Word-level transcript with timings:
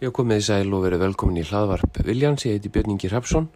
Já, 0.00 0.08
komið 0.16 0.38
í 0.40 0.44
sæl 0.46 0.70
og 0.72 0.80
verið 0.86 1.02
velkomin 1.02 1.42
í 1.42 1.44
hlaðvarp 1.44 1.98
Viljans, 2.06 2.46
ég 2.46 2.54
heiti 2.56 2.70
Björn 2.72 2.94
Ingi 2.94 3.08
Hrapsson. 3.10 3.50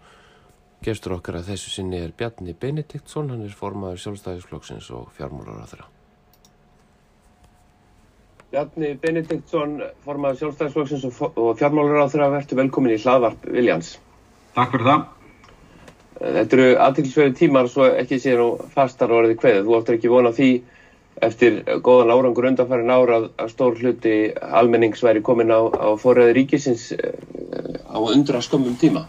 Gestur 0.85 1.15
okkar 1.15 1.39
að 1.39 1.47
þessu 1.55 1.71
sinni 1.73 1.97
er 2.05 2.11
Bjarni 2.13 2.53
Benediktsson, 2.61 3.31
hann 3.33 3.47
er 3.47 3.55
formaður 3.57 4.03
sjálfstæðisflokksins 4.03 4.91
og 4.93 5.07
fjármúlar 5.17 5.63
á 5.65 5.67
þeirra. 5.71 5.87
Bjarni 8.53 8.91
Benediktsson, 9.01 9.73
formaður 10.05 10.43
sjálfstæðisflokksins 10.43 11.09
og 11.25 11.57
fjármúlar 11.63 12.05
á 12.05 12.13
þeirra, 12.13 12.29
verður 12.37 12.61
velkomin 12.61 12.93
í 12.93 13.01
hlaðvarp 13.01 13.49
Viljans. 13.57 13.95
Takk 14.53 14.77
fyrir 14.77 14.91
það. 14.91 15.09
Þetta 16.21 16.59
eru 16.59 16.71
aðtilsverði 16.91 17.39
tímar, 17.41 17.73
svo 17.73 17.89
ekki 17.89 18.21
sé 18.21 18.37
nú 18.37 18.51
fastar 18.77 19.17
orðið 19.17 19.41
hverðið. 19.41 19.65
Þú 19.65 19.81
áttur 19.81 19.97
ekki 19.97 20.13
vona 20.13 20.37
því 20.37 20.51
eftir 21.23 21.63
góðan 21.85 22.13
árangur 22.15 22.49
undanfærin 22.51 22.91
ára 22.91 23.19
að 23.39 23.51
stór 23.53 23.79
hluti 23.79 24.33
almennings 24.35 25.03
væri 25.05 25.23
komin 25.23 25.53
á, 25.55 25.63
á 25.71 25.95
forræði 26.01 26.35
ríkisins 26.39 26.91
eh, 26.97 27.15
á 27.87 27.99
undra 28.03 28.43
skömmum 28.43 28.77
tíma? 28.81 29.07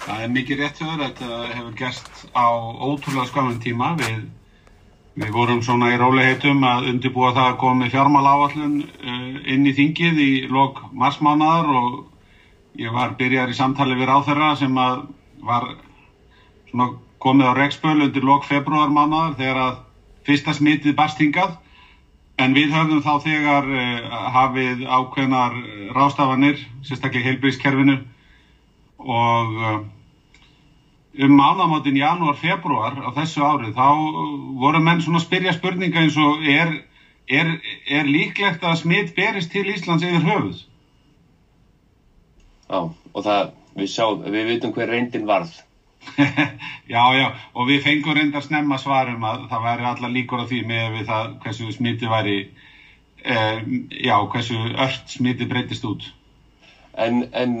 Það 0.00 0.22
er 0.24 0.32
mikið 0.34 0.62
rétt 0.62 0.80
höfður, 0.80 1.02
þetta 1.06 1.40
hefur 1.54 1.74
gerst 1.76 2.10
á 2.32 2.48
ótrúlega 2.48 3.28
skömmum 3.28 3.58
tíma. 3.60 3.90
Við, 4.00 4.22
við 5.20 5.34
vorum 5.34 5.60
svona 5.62 5.90
í 5.92 5.98
róliheitum 6.00 6.64
að 6.64 6.88
undirbúa 6.94 7.34
það 7.36 7.50
að 7.50 7.60
komi 7.60 7.90
fjármál 7.92 8.24
áallun 8.30 8.80
eh, 8.80 9.52
inn 9.52 9.68
í 9.68 9.76
þingið 9.76 10.24
í 10.24 10.32
lok 10.48 10.80
marsmánaðar 10.96 11.70
og 11.82 12.00
ég 12.80 12.96
var 12.96 13.16
byrjar 13.20 13.52
í 13.52 13.58
samtali 13.58 13.98
við 13.98 14.08
ráþurra 14.08 14.54
sem 14.56 14.76
að 14.80 15.04
var 15.44 15.68
komið 17.20 17.52
á 17.52 17.54
rekspöl 17.58 17.98
undir 18.00 18.24
lok 18.24 18.46
februarmánaðar 18.48 19.36
þegar 19.36 19.62
að 19.66 19.78
fyrsta 20.30 20.54
smitið 20.54 20.96
barstingað 20.98 21.58
en 22.40 22.54
við 22.56 22.72
höfum 22.72 23.02
þá 23.04 23.12
þegar 23.24 23.68
uh, 23.68 24.18
hafið 24.36 24.84
ákveðnar 24.86 25.56
rástafanir, 25.96 26.60
sérstaklega 26.86 27.32
heilbríðskerfinu 27.32 27.96
og 29.00 29.56
uh, 29.58 29.80
um 31.20 31.34
mánamáttinn 31.36 31.98
janúar, 31.98 32.38
februar 32.38 32.96
á 33.02 33.10
þessu 33.18 33.42
árið 33.44 33.74
þá 33.76 33.88
voru 34.62 34.82
menn 34.84 35.02
svona 35.02 35.20
að 35.20 35.26
spyrja 35.26 35.56
spurninga 35.56 36.04
eins 36.04 36.18
og 36.20 36.44
er, 36.46 36.76
er, 37.28 37.56
er 37.90 38.08
líklegt 38.08 38.64
að 38.64 38.78
smitt 38.84 39.14
berist 39.16 39.50
til 39.52 39.66
Íslands 39.68 40.06
yfir 40.06 40.24
höfuð? 40.24 40.62
Já, 42.70 42.80
og 42.86 43.24
það, 43.26 43.50
við, 43.74 43.90
sjá, 43.90 44.06
við 44.22 44.54
vitum 44.54 44.76
hver 44.76 44.94
reyndin 44.94 45.26
varð 45.28 45.58
já, 46.94 47.02
já, 47.14 47.26
og 47.54 47.68
við 47.68 47.82
fengum 47.84 48.16
reyndar 48.16 48.44
snemma 48.44 48.78
svarum 48.80 49.24
að 49.28 49.46
það 49.50 49.64
væri 49.66 49.86
alla 49.90 50.10
líkur 50.12 50.42
á 50.42 50.46
því 50.48 50.60
með 50.70 50.86
við 50.96 51.06
það 51.10 51.34
hversu 51.44 51.70
smiti 51.74 52.10
væri, 52.10 52.36
eh, 53.24 53.60
já, 54.00 54.16
hversu 54.32 54.58
öll 54.70 54.98
smiti 55.10 55.48
breytist 55.50 55.84
út. 55.88 56.08
En, 56.98 57.22
en 57.32 57.60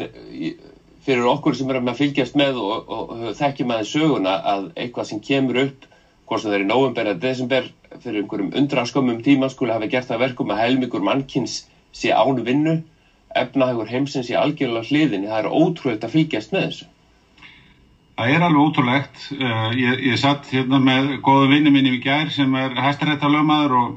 fyrir 1.04 1.28
okkur 1.30 1.56
sem 1.56 1.70
erum 1.70 1.88
að 1.92 2.00
fylgjast 2.00 2.36
með 2.38 2.58
og, 2.60 2.88
og, 2.88 3.12
og 3.14 3.36
þekkjum 3.38 3.74
aðeins 3.74 3.92
söguna 3.94 4.36
að 4.54 4.70
eitthvað 4.74 5.10
sem 5.10 5.22
kemur 5.24 5.60
upp, 5.66 5.86
hvort 6.28 6.42
sem 6.42 6.50
það 6.50 6.58
er 6.58 6.64
í 6.64 6.70
november 6.70 7.10
eða 7.10 7.22
desember, 7.24 7.68
fyrir 7.98 8.22
einhverjum 8.22 8.52
undraskömmum 8.60 9.20
tíma 9.24 9.48
skuli 9.50 9.74
hafa 9.74 9.88
gert 9.90 10.08
það 10.08 10.24
verkum 10.24 10.52
að 10.54 10.62
helmingur 10.64 11.04
mannkins 11.04 11.60
sé 11.96 12.12
ánu 12.14 12.44
vinnu, 12.46 12.76
efnahagur 13.36 13.88
heimsins 13.90 14.28
sé 14.30 14.36
algjörlega 14.38 14.90
hliðinni, 14.90 15.30
það 15.30 15.44
er 15.44 15.50
ótrúlega 15.50 16.06
að 16.06 16.14
fylgjast 16.16 16.54
með 16.54 16.66
þessu. 16.68 16.90
Það 18.20 18.34
er 18.34 18.42
alveg 18.44 18.60
ótrúlegt. 18.60 19.20
Uh, 19.32 19.70
ég, 19.80 20.00
ég 20.10 20.18
satt 20.20 20.50
hérna 20.52 20.76
með 20.76 21.06
góðu 21.24 21.46
vinni 21.54 21.70
minni 21.72 21.94
í 21.96 22.00
gær 22.04 22.28
sem 22.28 22.52
er 22.60 22.74
hæstaréttalögmaður 22.76 23.76
og 23.78 23.94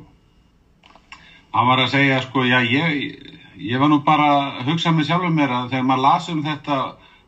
hann 1.52 1.67
var 1.67 1.81
að 1.83 1.89
segja 1.91 2.21
sko, 2.23 2.45
já 2.47 2.61
ég, 2.63 3.17
ég 3.59 3.83
var 3.83 3.91
nú 3.91 3.97
bara 4.05 4.29
að 4.61 4.69
hugsa 4.69 4.94
með 4.95 5.09
sjálfum 5.09 5.35
mér 5.35 5.51
að 5.57 5.67
þegar 5.73 5.89
maður 5.89 6.05
lasum 6.05 6.39
þetta 6.47 6.79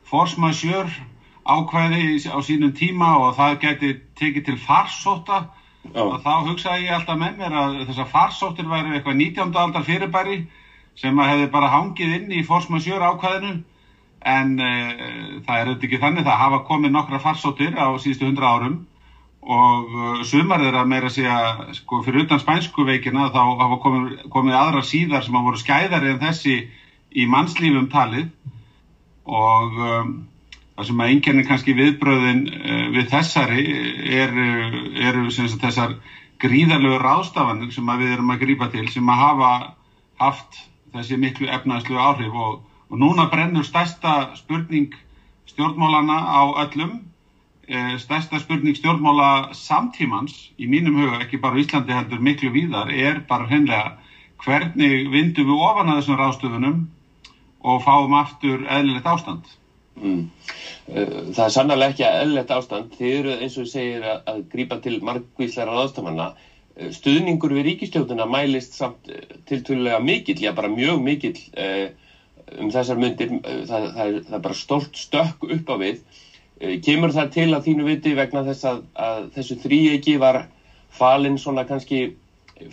force 0.07 0.39
majeure 0.39 1.03
ákvæði 1.43 2.31
á 2.31 2.39
sínum 2.47 2.71
tíma 2.79 3.11
og 3.25 3.35
það 3.41 3.59
geti 3.66 3.91
tekið 4.16 4.47
til 4.47 4.57
farsóta 4.63 5.44
og 5.91 6.17
þá 6.23 6.34
hugsaði 6.47 6.88
ég 6.88 6.95
alltaf 6.95 7.19
með 7.19 7.39
mér 7.44 7.59
að 7.59 7.79
þessar 7.89 8.11
farsóttir 8.16 8.72
væri 8.72 8.95
eitthvað 8.95 9.19
19. 9.19 9.51
aldar 9.66 9.84
fyrirbæri 9.84 10.45
sem 10.95 11.19
að 11.19 11.34
hefði 11.34 11.51
bara 11.59 11.75
hangið 11.75 12.19
inn 12.22 12.31
í 12.39 12.45
force 12.47 12.72
majeure 12.72 13.11
ákvæðinu 13.11 13.57
en 14.25 14.58
uh, 14.58 15.40
það 15.46 15.59
er 15.59 15.69
auðvitað 15.69 15.88
ekki 15.88 16.02
þannig. 16.02 16.25
Það 16.28 16.41
hafa 16.41 16.59
komið 16.68 16.94
nokkra 16.96 17.22
farsóttir 17.24 17.78
á 17.78 17.88
síðustu 18.02 18.28
hundra 18.30 18.52
árum 18.56 18.78
og 19.46 19.91
uh, 19.94 20.22
sumar 20.25 20.63
að 20.66 20.90
meira 20.90 21.12
segja 21.13 21.38
sko, 21.78 22.02
fyrir 22.06 22.25
utan 22.25 22.41
spænsku 22.41 22.88
veikina 22.88 23.30
þá 23.34 23.41
hafa 23.62 23.80
komið, 23.84 24.25
komið 24.34 24.58
aðra 24.58 24.84
síðar 24.85 25.25
sem 25.25 25.38
hafa 25.38 25.50
voru 25.52 25.62
skæðari 25.62 26.14
en 26.14 26.24
þessi 26.24 26.58
í 27.16 27.28
mannslífum 27.30 27.90
talið. 27.94 28.31
Og 29.25 29.80
um, 29.81 30.12
það 30.75 30.90
sem 30.90 31.02
að 31.02 31.14
einnkjörni 31.14 31.47
kannski 31.47 31.78
viðbröðin 31.78 32.46
uh, 32.50 32.85
við 32.97 33.09
þessari 33.14 33.66
eru 34.24 34.52
er, 35.00 35.19
er, 35.22 35.58
þessar 35.62 35.97
gríðarlegu 36.41 37.00
ráðstafanir 37.00 37.72
sem 37.74 37.91
við 38.00 38.16
erum 38.18 38.34
að 38.34 38.41
grípa 38.44 38.68
til 38.74 38.88
sem 38.91 39.09
að 39.09 39.22
hafa 39.22 39.52
haft 40.19 40.64
þessi 40.96 41.18
miklu 41.19 41.47
efnaðslu 41.52 42.00
áhrif 42.00 42.34
og 42.35 42.64
og 42.90 43.01
núna 43.01 43.28
brennur 43.31 43.66
stærsta 43.66 44.35
spurning 44.38 44.94
stjórnmálana 45.50 46.18
á 46.22 46.41
öllum. 46.66 47.00
E, 47.68 47.97
stærsta 47.97 48.40
spurning 48.40 48.78
stjórnmála 48.78 49.53
samtímans 49.57 50.51
í 50.62 50.68
mínum 50.69 51.00
huga, 51.01 51.23
ekki 51.25 51.40
bara 51.41 51.57
Íslandi 51.57 51.96
heldur 51.96 52.22
miklu 52.22 52.51
víðar, 52.53 52.91
er 52.94 53.23
bara 53.29 53.50
hennilega 53.50 53.96
hvernig 54.46 55.09
vindum 55.09 55.50
við 55.50 55.63
ofan 55.66 55.90
að 55.90 56.01
þessum 56.01 56.19
ráðstöfunum 56.19 56.81
og 57.66 57.81
fáum 57.81 58.13
aftur 58.13 58.68
eðlilegt 58.69 59.09
ástand? 59.09 59.50
Mm. 59.97 60.28
E, 60.91 61.06
það 61.34 61.46
er 61.47 61.53
sannlega 61.56 61.94
ekki 61.94 62.06
eðlilegt 62.06 62.53
ástand. 62.53 62.94
Þið 63.00 63.17
eru 63.19 63.35
eins 63.40 63.57
og 63.57 63.69
segir 63.72 64.06
að, 64.12 64.44
grípa 64.52 64.78
til 64.84 65.00
margvísleira 65.02 65.73
ráðstöfunna 65.73 66.31
e, 66.35 66.91
stuðningur 66.94 67.56
við 67.57 67.72
ríkistjóðuna 67.72 68.29
mælist 68.29 68.78
samt 68.78 69.09
tiltvölulega 69.50 70.03
mikill, 70.03 70.38
já 70.38 70.53
bara 70.53 70.69
mjög 70.69 71.02
mikill 71.02 71.40
eh, 71.57 71.96
um 72.59 72.69
þessar 72.73 73.00
myndir, 73.01 73.31
það, 73.41 73.63
það, 73.69 73.88
það, 73.95 74.19
það 74.28 74.38
er 74.38 74.45
bara 74.47 74.59
stórt 74.59 75.00
stökk 75.00 75.47
upp 75.57 75.72
á 75.72 75.75
við. 75.81 76.03
Eh, 76.59 76.78
kemur 76.83 77.13
það 77.16 77.31
til 77.35 77.50
að 77.51 77.66
þínu 77.69 77.88
viti 77.89 78.13
vegna 78.17 78.45
þess 78.45 78.69
að, 78.69 78.83
að 78.95 79.25
þessu 79.35 79.57
þrýegi 79.63 80.19
var 80.22 80.45
falinn 80.95 81.39
svona 81.41 81.66
kannski 81.67 82.05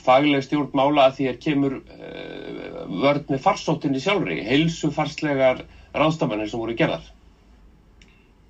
fagleg 0.03 0.45
stjórnmála 0.47 1.09
að 1.09 1.17
því 1.17 1.29
að 1.31 1.41
kemur 1.43 1.73
uh, 1.81 2.83
vörð 3.03 3.33
með 3.33 3.41
farsóttinni 3.43 4.03
sjálfri, 4.03 4.39
heilsu 4.47 4.93
farslegar 4.95 5.65
ráðstafanir 5.97 6.51
sem 6.51 6.63
voru 6.63 6.77
gerðar? 6.79 7.03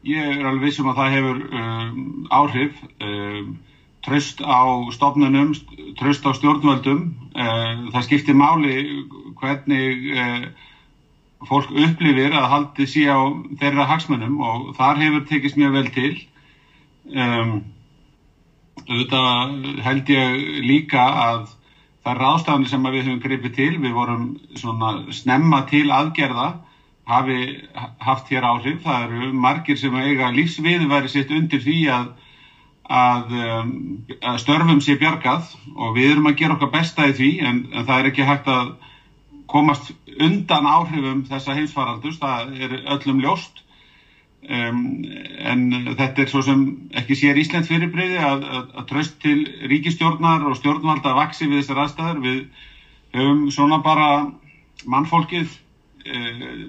Ég 0.05 0.19
er 0.19 0.45
alveg 0.45 0.67
vissum 0.67 0.91
að 0.91 0.99
það 0.99 1.15
hefur 1.17 1.41
um, 1.57 2.03
áhrif, 2.35 2.83
um, 3.07 3.55
tröst 4.05 4.43
á 4.45 4.61
stofnunum, 4.93 5.55
tröst 6.01 6.27
á 6.27 6.31
stjórnvöldum, 6.37 7.07
um, 7.33 7.89
það 7.95 8.07
skiptir 8.09 8.37
máli 8.37 8.77
hvernig 9.41 10.13
fólk 11.49 11.71
upplifir 11.75 12.35
að 12.37 12.51
haldi 12.53 12.87
sí 12.89 13.05
á 13.09 13.19
þeirra 13.61 13.89
hagsmunum 13.91 14.41
og 14.43 14.73
þar 14.79 15.01
hefur 15.03 15.25
tekist 15.29 15.59
mjög 15.59 15.79
vel 15.79 15.89
til. 15.95 16.13
Um, 17.13 17.55
auðvitað 18.87 19.83
held 19.85 20.13
ég 20.13 20.37
líka 20.65 21.03
að 21.03 21.43
það 22.03 22.13
er 22.13 22.21
ráðstafni 22.23 22.71
sem 22.71 22.87
við 22.89 23.07
höfum 23.07 23.23
gripið 23.23 23.57
til 23.57 23.73
við 23.83 23.95
vorum 23.95 24.27
svona 24.59 24.93
snemma 25.15 25.63
til 25.71 25.87
aðgerða 25.95 26.49
hafi 27.07 27.39
haft 28.03 28.31
hér 28.31 28.47
áhrif, 28.47 28.83
það 28.85 29.07
eru 29.09 29.31
margir 29.35 29.79
sem 29.79 29.95
eiga 29.99 30.31
lífsviðværi 30.35 31.11
sitt 31.11 31.33
undir 31.35 31.63
því 31.63 31.79
að, 31.91 32.09
að, 32.87 33.35
um, 33.43 33.73
að 34.21 34.39
störfum 34.43 34.83
sé 34.83 34.97
bjargað 35.01 35.51
og 35.75 35.97
við 35.99 36.15
erum 36.15 36.31
að 36.31 36.39
gera 36.43 36.57
okkar 36.57 36.73
besta 36.75 37.09
í 37.11 37.17
því 37.19 37.31
en, 37.43 37.61
en 37.73 37.87
það 37.89 37.99
er 37.99 38.11
ekki 38.13 38.29
hægt 38.29 38.51
að 38.51 38.73
komast 39.51 39.93
undan 40.21 40.67
áhrifum 40.69 41.25
þessa 41.29 41.57
heimsfaraldus, 41.57 42.19
það 42.23 42.57
er 42.63 42.75
öllum 42.95 43.23
ljóst. 43.23 43.63
Um, 44.43 45.05
en 45.39 45.69
þetta 45.95 46.25
er 46.25 46.31
svo 46.31 46.41
sem 46.43 46.65
ekki 46.99 47.15
sér 47.15 47.39
Ísland 47.39 47.69
fyrirbreyði 47.69 48.19
að, 48.27 48.43
að, 48.43 48.65
að 48.81 48.87
tröst 48.91 49.21
til 49.23 49.37
ríkistjórnar 49.71 50.43
og 50.49 50.57
stjórnvalda 50.59 51.13
vaksi 51.15 51.47
við 51.47 51.61
þessar 51.61 51.85
aðstæður. 51.85 52.23
Við 52.25 52.41
höfum 53.15 53.45
svona 53.55 53.79
bara 53.85 54.09
mannfólkið 54.91 55.53
eh, 56.11 56.65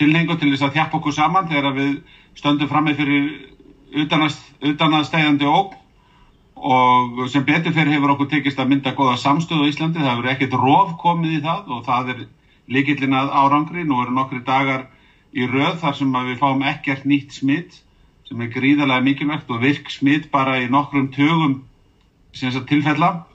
tilhengu 0.00 0.34
til 0.40 0.50
þess 0.50 0.66
að 0.66 0.74
þjappa 0.78 0.98
okkur 0.98 1.14
saman 1.14 1.48
þegar 1.52 1.76
við 1.76 1.94
stöndum 2.40 2.70
fram 2.70 2.88
með 2.88 2.98
fyrir 3.02 3.30
utan 4.02 4.96
að 4.96 5.06
stæðandi 5.06 5.46
óg 5.46 5.76
og 6.62 7.24
sem 7.30 7.42
betur 7.44 7.74
fyrir 7.74 7.96
hefur 7.96 8.12
okkur 8.14 8.28
tekist 8.30 8.60
að 8.62 8.68
mynda 8.70 8.92
goða 8.94 9.16
samstöðu 9.18 9.66
á 9.66 9.70
Íslandi, 9.70 9.98
það 9.98 10.12
hefur 10.12 10.28
ekkert 10.30 10.58
rof 10.60 10.92
komið 11.00 11.38
í 11.38 11.40
það 11.42 11.72
og 11.74 11.80
það 11.88 12.10
er 12.12 12.20
líkillin 12.70 13.16
að 13.18 13.32
árangri, 13.34 13.82
nú 13.84 13.98
eru 14.02 14.14
nokkri 14.14 14.42
dagar 14.46 14.86
í 15.34 15.48
röð 15.48 15.80
þar 15.80 15.98
sem 15.98 16.12
við 16.28 16.38
fáum 16.38 16.62
ekkert 16.70 17.08
nýtt 17.08 17.34
smitt 17.34 17.80
sem 18.28 18.40
er 18.40 18.52
gríðarlega 18.54 19.02
mikilvægt 19.08 19.50
og 19.50 19.62
virk 19.64 19.90
smitt 19.90 20.30
bara 20.30 20.60
í 20.62 20.68
nokkrum 20.70 21.10
tögum 21.10 21.58
tilfella. 22.32 23.26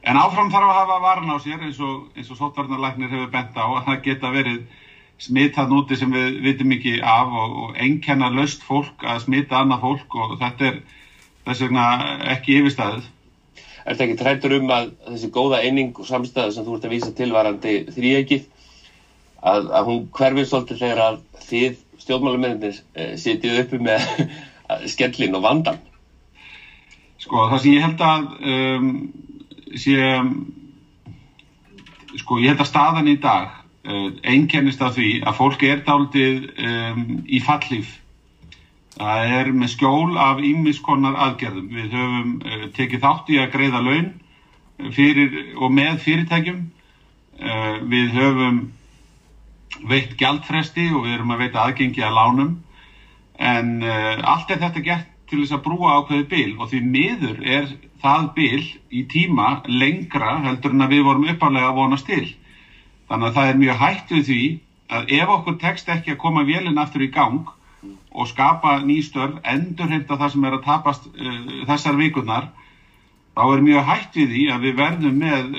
En 0.00 0.16
áfram 0.16 0.48
þarf 0.48 0.70
að 0.70 0.78
hafa 0.78 1.00
varan 1.02 1.34
á 1.34 1.36
sér 1.42 1.66
eins 1.66 1.80
og, 1.82 2.06
og 2.16 2.38
sótvarnarlæknir 2.38 3.10
hefur 3.10 3.32
bent 3.34 3.58
á 3.58 3.66
að 3.66 3.84
það 3.88 4.04
geta 4.06 4.30
verið 4.32 4.62
smitað 5.20 5.74
núti 5.74 5.98
sem 6.00 6.12
við 6.14 6.38
vitum 6.46 6.72
ekki 6.72 6.94
af 7.04 7.28
og, 7.28 7.58
og 7.64 7.76
enkenna 7.76 8.30
löst 8.32 8.62
fólk 8.64 9.04
að 9.04 9.26
smita 9.26 9.58
annað 9.60 9.82
fólk 9.84 10.16
og 10.16 10.38
þetta 10.40 10.70
er 10.70 10.80
þess 11.50 11.64
vegna 11.66 11.84
ekki 12.34 12.56
yfirstæðið. 12.60 13.10
Er 13.80 13.94
þetta 13.94 14.06
ekki 14.06 14.18
trættur 14.20 14.56
um 14.58 14.72
að 14.74 14.90
þessi 15.08 15.30
góða 15.34 15.60
eining 15.64 15.92
og 15.98 16.08
samstæða 16.08 16.54
sem 16.54 16.66
þú 16.66 16.76
ert 16.76 16.88
að 16.88 16.94
vísa 16.94 17.12
tilvarandi 17.16 17.76
þrýegið 17.90 18.48
að, 19.40 19.70
að 19.72 19.86
hún 19.88 20.02
hverfið 20.16 20.48
svolítið 20.50 20.82
þegar 20.82 21.02
að 21.04 21.20
þið 21.48 21.78
stjórnmálumennir 22.00 22.80
eh, 22.94 23.14
sitið 23.20 23.62
uppi 23.62 23.80
með 23.82 24.04
skellin 24.92 25.36
og 25.38 25.44
vandan? 25.44 25.80
Sko 27.20 27.48
það 27.50 27.62
sem 27.62 27.74
ég 27.74 27.84
held 27.84 28.04
að 28.04 28.28
um, 28.50 28.92
sé 29.76 29.96
sko 32.20 32.38
ég 32.40 32.52
held 32.52 32.62
að 32.64 32.70
staðan 32.70 33.10
í 33.10 33.16
dag 33.20 33.50
uh, 33.86 34.08
einkennist 34.24 34.80
af 34.84 34.96
því 34.96 35.10
að 35.24 35.36
fólk 35.36 35.64
er 35.68 35.82
dálitið 35.86 36.46
um, 36.64 37.04
í 37.28 37.42
fallíf 37.44 37.99
það 39.00 39.34
er 39.38 39.52
með 39.56 39.72
skjól 39.74 40.18
af 40.20 40.42
ímiskonar 40.44 41.18
aðgerðum. 41.26 41.70
Við 41.72 41.96
höfum 41.96 42.34
uh, 42.44 42.66
tekið 42.76 43.04
þátt 43.04 43.32
í 43.32 43.38
að 43.40 43.52
greiða 43.54 43.84
laun 43.84 44.10
fyrir 44.94 45.36
og 45.58 45.72
með 45.76 46.02
fyrirtækjum. 46.04 46.60
Uh, 47.40 47.76
við 47.88 48.16
höfum 48.16 48.60
veitt 49.88 50.16
gjaldfresti 50.20 50.90
og 50.92 51.06
við 51.06 51.16
erum 51.16 51.32
að 51.32 51.46
veita 51.46 51.64
aðgengi 51.64 52.04
að 52.04 52.18
lánum. 52.18 52.58
En 53.40 53.78
allt 53.80 54.50
er 54.52 54.58
þetta 54.60 54.82
gert 54.84 55.06
til 55.30 55.38
þess 55.40 55.54
að 55.56 55.62
brúa 55.64 55.94
ákveði 56.00 56.26
bil 56.28 56.50
og 56.58 56.68
því 56.68 56.80
miður 56.84 57.38
er 57.40 57.70
það 58.02 58.26
bil 58.36 58.64
í 58.90 59.04
tíma 59.08 59.60
lengra 59.68 60.34
heldur 60.44 60.74
en 60.74 60.84
að 60.84 60.94
við 60.96 61.06
vorum 61.06 61.28
uppalega 61.30 61.70
að 61.70 61.78
vonast 61.78 62.08
til. 62.10 62.26
Þannig 63.08 63.30
að 63.30 63.38
það 63.38 63.52
er 63.52 63.60
mjög 63.62 63.80
hægt 63.84 64.12
við 64.14 64.26
því 64.28 64.42
að 64.90 65.14
ef 65.20 65.32
okkur 65.36 65.58
tekst 65.62 65.90
ekki 65.94 66.14
að 66.14 66.20
koma 66.24 66.44
vélinn 66.48 66.82
aftur 66.82 67.06
í 67.06 67.10
gang 67.14 67.48
og 68.10 68.28
skapa 68.28 68.78
nýstörf, 68.82 69.38
endur 69.46 69.90
heimta 69.90 70.18
það 70.18 70.32
sem 70.34 70.46
er 70.46 70.56
að 70.56 70.64
tapast 70.66 71.10
uh, 71.10 71.36
þessar 71.68 71.98
vikurnar, 72.00 72.48
þá 73.36 73.44
er 73.46 73.66
mjög 73.66 73.84
hægt 73.90 74.16
við 74.18 74.32
því 74.34 74.46
að 74.54 74.64
við 74.66 74.80
verðum 74.80 75.20
með 75.20 75.52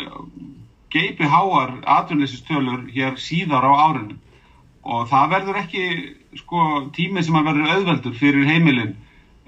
geipi 0.92 1.30
háar 1.31 1.77
atvinnleysistölur 2.00 2.89
hér 2.92 3.15
síðar 3.19 3.63
á 3.63 3.71
árinu. 3.88 4.18
Og 4.81 5.07
það 5.07 5.31
verður 5.36 5.62
ekki 5.62 5.86
sko, 6.42 6.65
tími 6.95 7.24
sem 7.24 7.38
að 7.38 7.48
verður 7.51 7.74
auðveldur 7.77 8.18
fyrir 8.18 8.50
heimilinn 8.50 8.98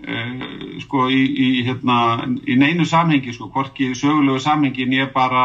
Uh, 0.04 0.80
sko 0.84 1.06
í, 1.08 1.22
í, 1.32 1.50
hérna, 1.64 2.26
í 2.44 2.58
neinu 2.60 2.84
samhengi 2.84 3.32
sko, 3.32 3.46
hvorki 3.54 3.94
sögulegu 3.96 4.42
samhengi 4.44 4.84
en 4.84 4.96
ég 4.98 5.14
bara 5.16 5.44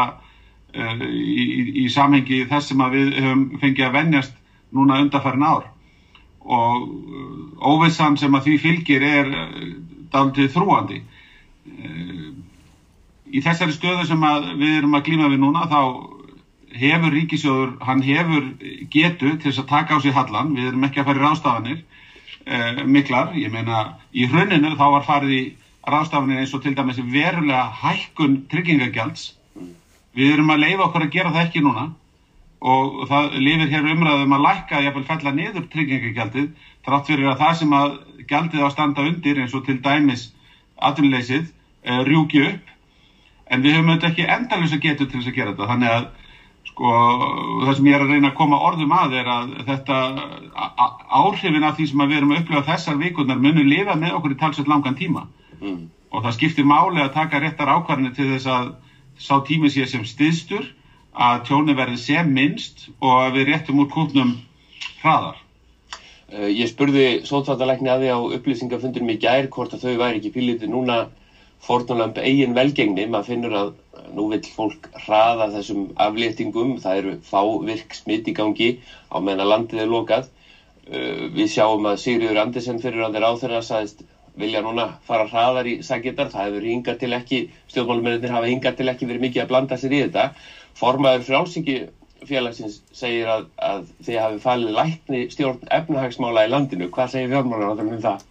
uh, 0.75 1.03
í, 1.07 1.45
í 1.79 1.85
samhengi 1.87 2.41
þess 2.49 2.73
sem 2.73 2.83
við 2.91 3.13
höfum 3.21 3.45
fengið 3.61 3.85
að 3.85 3.95
vennjast 3.95 4.33
núna 4.75 4.97
undarfærin 4.99 5.47
ár 5.47 5.69
og 6.49 6.89
uh, 6.89 7.71
óvissan 7.73 8.17
sem 8.17 8.35
að 8.35 8.49
því 8.49 8.57
fylgir 8.65 9.05
er 9.05 9.33
daldið 10.09 10.53
þrúandi 10.55 11.03
í 13.29 13.41
þessari 13.45 13.75
stöðu 13.75 14.07
sem 14.09 14.23
við 14.57 14.79
erum 14.79 14.97
að 14.97 15.05
glíma 15.07 15.29
við 15.29 15.43
núna 15.43 15.67
þá 15.69 15.81
hefur 16.79 17.13
ríkisjóður, 17.13 17.71
hann 17.85 18.01
hefur 18.05 18.45
getu 18.93 19.31
til 19.31 19.49
þess 19.49 19.63
að 19.63 19.71
taka 19.71 19.97
á 19.97 19.99
sig 20.01 20.13
hallan, 20.13 20.53
við 20.57 20.69
erum 20.69 20.85
ekki 20.85 21.01
að 21.01 21.09
fara 21.09 21.19
í 21.19 21.23
rástafanir 21.23 21.79
eh, 22.45 22.83
miklar, 22.85 23.33
ég 23.37 23.53
meina 23.53 23.81
í 24.13 24.27
hruninu 24.29 24.75
þá 24.77 24.85
var 24.95 25.07
farið 25.07 25.35
í 25.35 25.43
ráðstafanir 25.89 26.43
eins 26.43 26.53
og 26.53 26.63
til 26.65 26.75
dæmis 26.77 27.01
verulega 27.01 27.65
hækkun 27.81 28.43
tryggingagjalds. 28.51 29.31
Við 30.17 30.35
erum 30.35 30.53
að 30.53 30.63
leifa 30.65 30.85
okkur 30.87 31.07
að 31.07 31.15
gera 31.15 31.33
það 31.33 31.45
ekki 31.47 31.63
núna 31.65 31.87
og 32.59 33.05
það 33.07 33.35
lifir 33.39 33.69
hér 33.71 33.87
umræðum 33.93 34.35
að 34.35 34.45
lækka 34.45 34.81
jafnvel 34.83 35.05
fella 35.07 35.31
niður 35.35 35.67
tryggingagjaldið 35.71 36.47
trátt 36.85 37.07
fyrir 37.07 37.29
að 37.31 37.43
það 37.43 37.53
sem 37.59 37.75
að 37.77 37.93
gjaldið 38.27 38.63
á 38.63 38.67
að 38.67 38.73
standa 38.73 39.05
undir 39.07 39.39
eins 39.39 39.53
og 39.55 39.65
til 39.67 39.77
dæmis 39.83 40.25
atvinnuleysið 40.89 41.45
eh, 41.47 42.01
rjúki 42.07 42.43
upp. 42.49 42.73
En 43.49 43.63
við 43.63 43.77
höfum 43.77 43.93
auðvitað 43.93 44.09
ekki 44.11 44.27
endalus 44.29 44.73
að 44.75 44.83
geta 44.83 45.05
til 45.05 45.19
þess 45.21 45.31
að 45.31 45.37
gera 45.39 45.53
þetta. 45.53 45.69
Þannig 45.71 45.93
að 45.93 46.09
sko 46.69 46.91
það 47.63 47.71
sem 47.77 47.87
ég 47.89 47.95
er 47.95 48.03
að 48.03 48.11
reyna 48.13 48.29
að 48.29 48.37
koma 48.37 48.59
orðum 48.67 48.93
að 48.93 49.15
er 49.19 49.31
að 49.31 49.55
þetta 49.69 50.01
áhrifin 51.19 51.65
af 51.65 51.79
því 51.79 51.87
sem 51.89 52.03
við 52.03 52.17
erum 52.19 52.35
að 52.35 52.43
upplifa 52.43 52.67
þessar 52.67 52.99
vikunar 52.99 53.39
munum 53.39 53.71
lifa 53.71 53.95
með 53.99 54.19
okkur 54.19 54.35
í 54.35 54.39
talsett 54.43 54.69
langan 54.69 54.99
tíma. 54.99 55.25
Mm. 55.59 55.89
og 56.09 56.23
það 56.23 56.35
skiptir 56.37 56.65
máli 56.65 57.01
að 57.03 57.13
taka 57.13 57.39
réttar 57.41 57.69
ákvarðinu 57.69 58.13
til 58.15 58.29
þess 58.31 58.47
að 58.49 58.69
sá 59.19 59.33
tími 59.45 59.69
sé 59.69 59.85
sem 59.89 60.05
stiðstur 60.07 60.69
að 61.13 61.45
tjóni 61.47 61.75
verði 61.77 61.99
sem 62.01 62.33
minnst 62.33 62.87
og 62.99 63.21
að 63.23 63.37
við 63.39 63.51
réttum 63.51 63.79
úr 63.81 63.89
kútnum 63.91 64.35
hraðar. 65.01 65.39
Uh, 66.29 66.49
ég 66.53 66.69
spurði 66.69 67.21
sótvartalækni 67.25 67.89
að 67.89 68.03
því 68.03 68.11
á 68.13 68.19
upplýsingafundunum 68.37 69.15
í 69.15 69.17
gær 69.21 69.47
hvort 69.49 69.73
að 69.73 69.87
þau 69.87 69.95
væri 70.03 70.19
ekki 70.19 70.33
píliti 70.35 70.69
núna 70.69 71.07
fórnulamp 71.65 72.19
eigin 72.21 72.53
velgengni, 72.55 73.07
maður 73.09 73.31
finnur 73.33 73.55
að 73.57 73.71
nú 74.15 74.29
vil 74.29 74.39
fólk 74.53 74.87
hraða 75.03 75.49
þessum 75.57 75.89
afléttingum, 75.99 76.77
það 76.79 77.01
eru 77.01 77.15
fá 77.25 77.41
virk 77.65 77.97
smitt 77.97 78.29
í 78.29 78.35
gangi 78.37 78.69
á 79.11 79.17
meðan 79.19 79.43
að 79.43 79.51
landið 79.53 79.83
er 79.83 79.91
lokað. 79.91 80.29
Uh, 80.85 81.25
við 81.33 81.51
sjáum 81.55 81.89
að 81.89 81.99
Sigriður 82.05 82.43
Andersen 82.45 82.79
fyrir 82.79 83.03
á 83.03 83.09
þeirra 83.09 83.33
áþörða 83.33 83.65
sagðist 83.65 84.05
vilja 84.39 84.61
núna 84.63 84.85
fara 85.07 85.25
hraðar 85.27 85.67
í 85.67 85.75
sagettar, 85.83 86.29
það 86.31 86.47
hefur 86.47 86.67
hingað 86.69 86.99
til 87.01 87.11
ekki, 87.17 87.39
stjórnmálumennir 87.71 88.31
hafa 88.31 88.49
hingað 88.49 88.77
til 88.77 88.89
ekki 88.91 89.07
verið 89.09 89.25
mikið 89.25 89.43
að 89.43 89.49
blanda 89.51 89.77
sér 89.79 89.95
í 89.95 90.01
þetta. 90.05 90.29
Formaður 90.77 91.25
frálsingi 91.27 91.77
félagsins 92.27 92.79
segir 92.95 93.29
að, 93.31 93.45
að 93.63 93.85
þið 94.05 94.19
hafi 94.21 94.41
falið 94.43 94.75
lækni 94.77 95.21
stjórn 95.33 95.69
efnahagsmála 95.79 96.45
í 96.47 96.51
landinu. 96.51 96.89
Hvað 96.93 97.13
segir 97.13 97.33
fjármálar 97.33 97.83
um 97.83 97.93
það? 98.03 98.25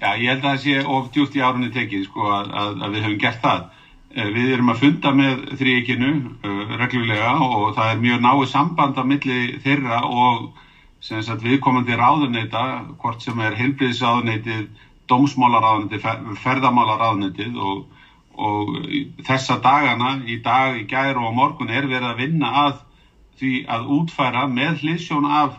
Já, 0.00 0.10
ég 0.20 0.28
held 0.28 0.42
að 0.42 0.50
það 0.50 0.60
sé 0.64 0.74
of 0.96 1.08
djúft 1.14 1.38
í 1.38 1.42
árunni 1.42 1.70
tekið 1.74 2.04
sko 2.08 2.28
að, 2.28 2.52
að, 2.60 2.84
við 2.94 3.06
höfum 3.06 3.20
gert 3.22 3.40
það. 3.44 3.64
Eh, 4.14 4.28
við 4.34 4.52
erum 4.54 4.70
að 4.70 4.82
funda 4.82 5.12
með 5.16 5.44
þrýekinu 5.60 6.10
uh, 6.14 6.74
reglulega 6.78 7.32
og 7.42 7.66
það 7.78 7.92
er 7.92 8.02
mjög 8.04 8.20
náið 8.26 8.44
samband 8.52 9.00
á 9.00 9.04
milli 9.10 9.38
þeirra 9.64 10.02
og 10.06 10.44
sagt, 11.04 11.42
viðkomandi 11.44 11.96
ráðuneyta, 11.98 12.62
hvort 13.02 13.24
sem 13.24 13.40
er 13.44 13.56
heilbriðisráðuneytið, 13.58 14.68
dómsmálaráðuneytið, 15.10 16.06
ferðamálaráðuneytið 16.44 17.58
og, 17.60 17.82
og 18.34 18.74
þessa 19.26 19.60
dagana, 19.62 20.16
í 20.26 20.40
dag, 20.42 20.78
í 20.80 20.86
gæru 20.90 21.28
og 21.28 21.36
morgun 21.36 21.70
er 21.70 21.86
verið 21.90 22.10
að 22.10 22.20
vinna 22.24 22.50
að 22.64 22.82
því 23.38 23.54
að 23.70 23.88
útfæra 23.96 24.44
með 24.50 24.82
hliðsjón 24.82 25.26
af 25.26 25.56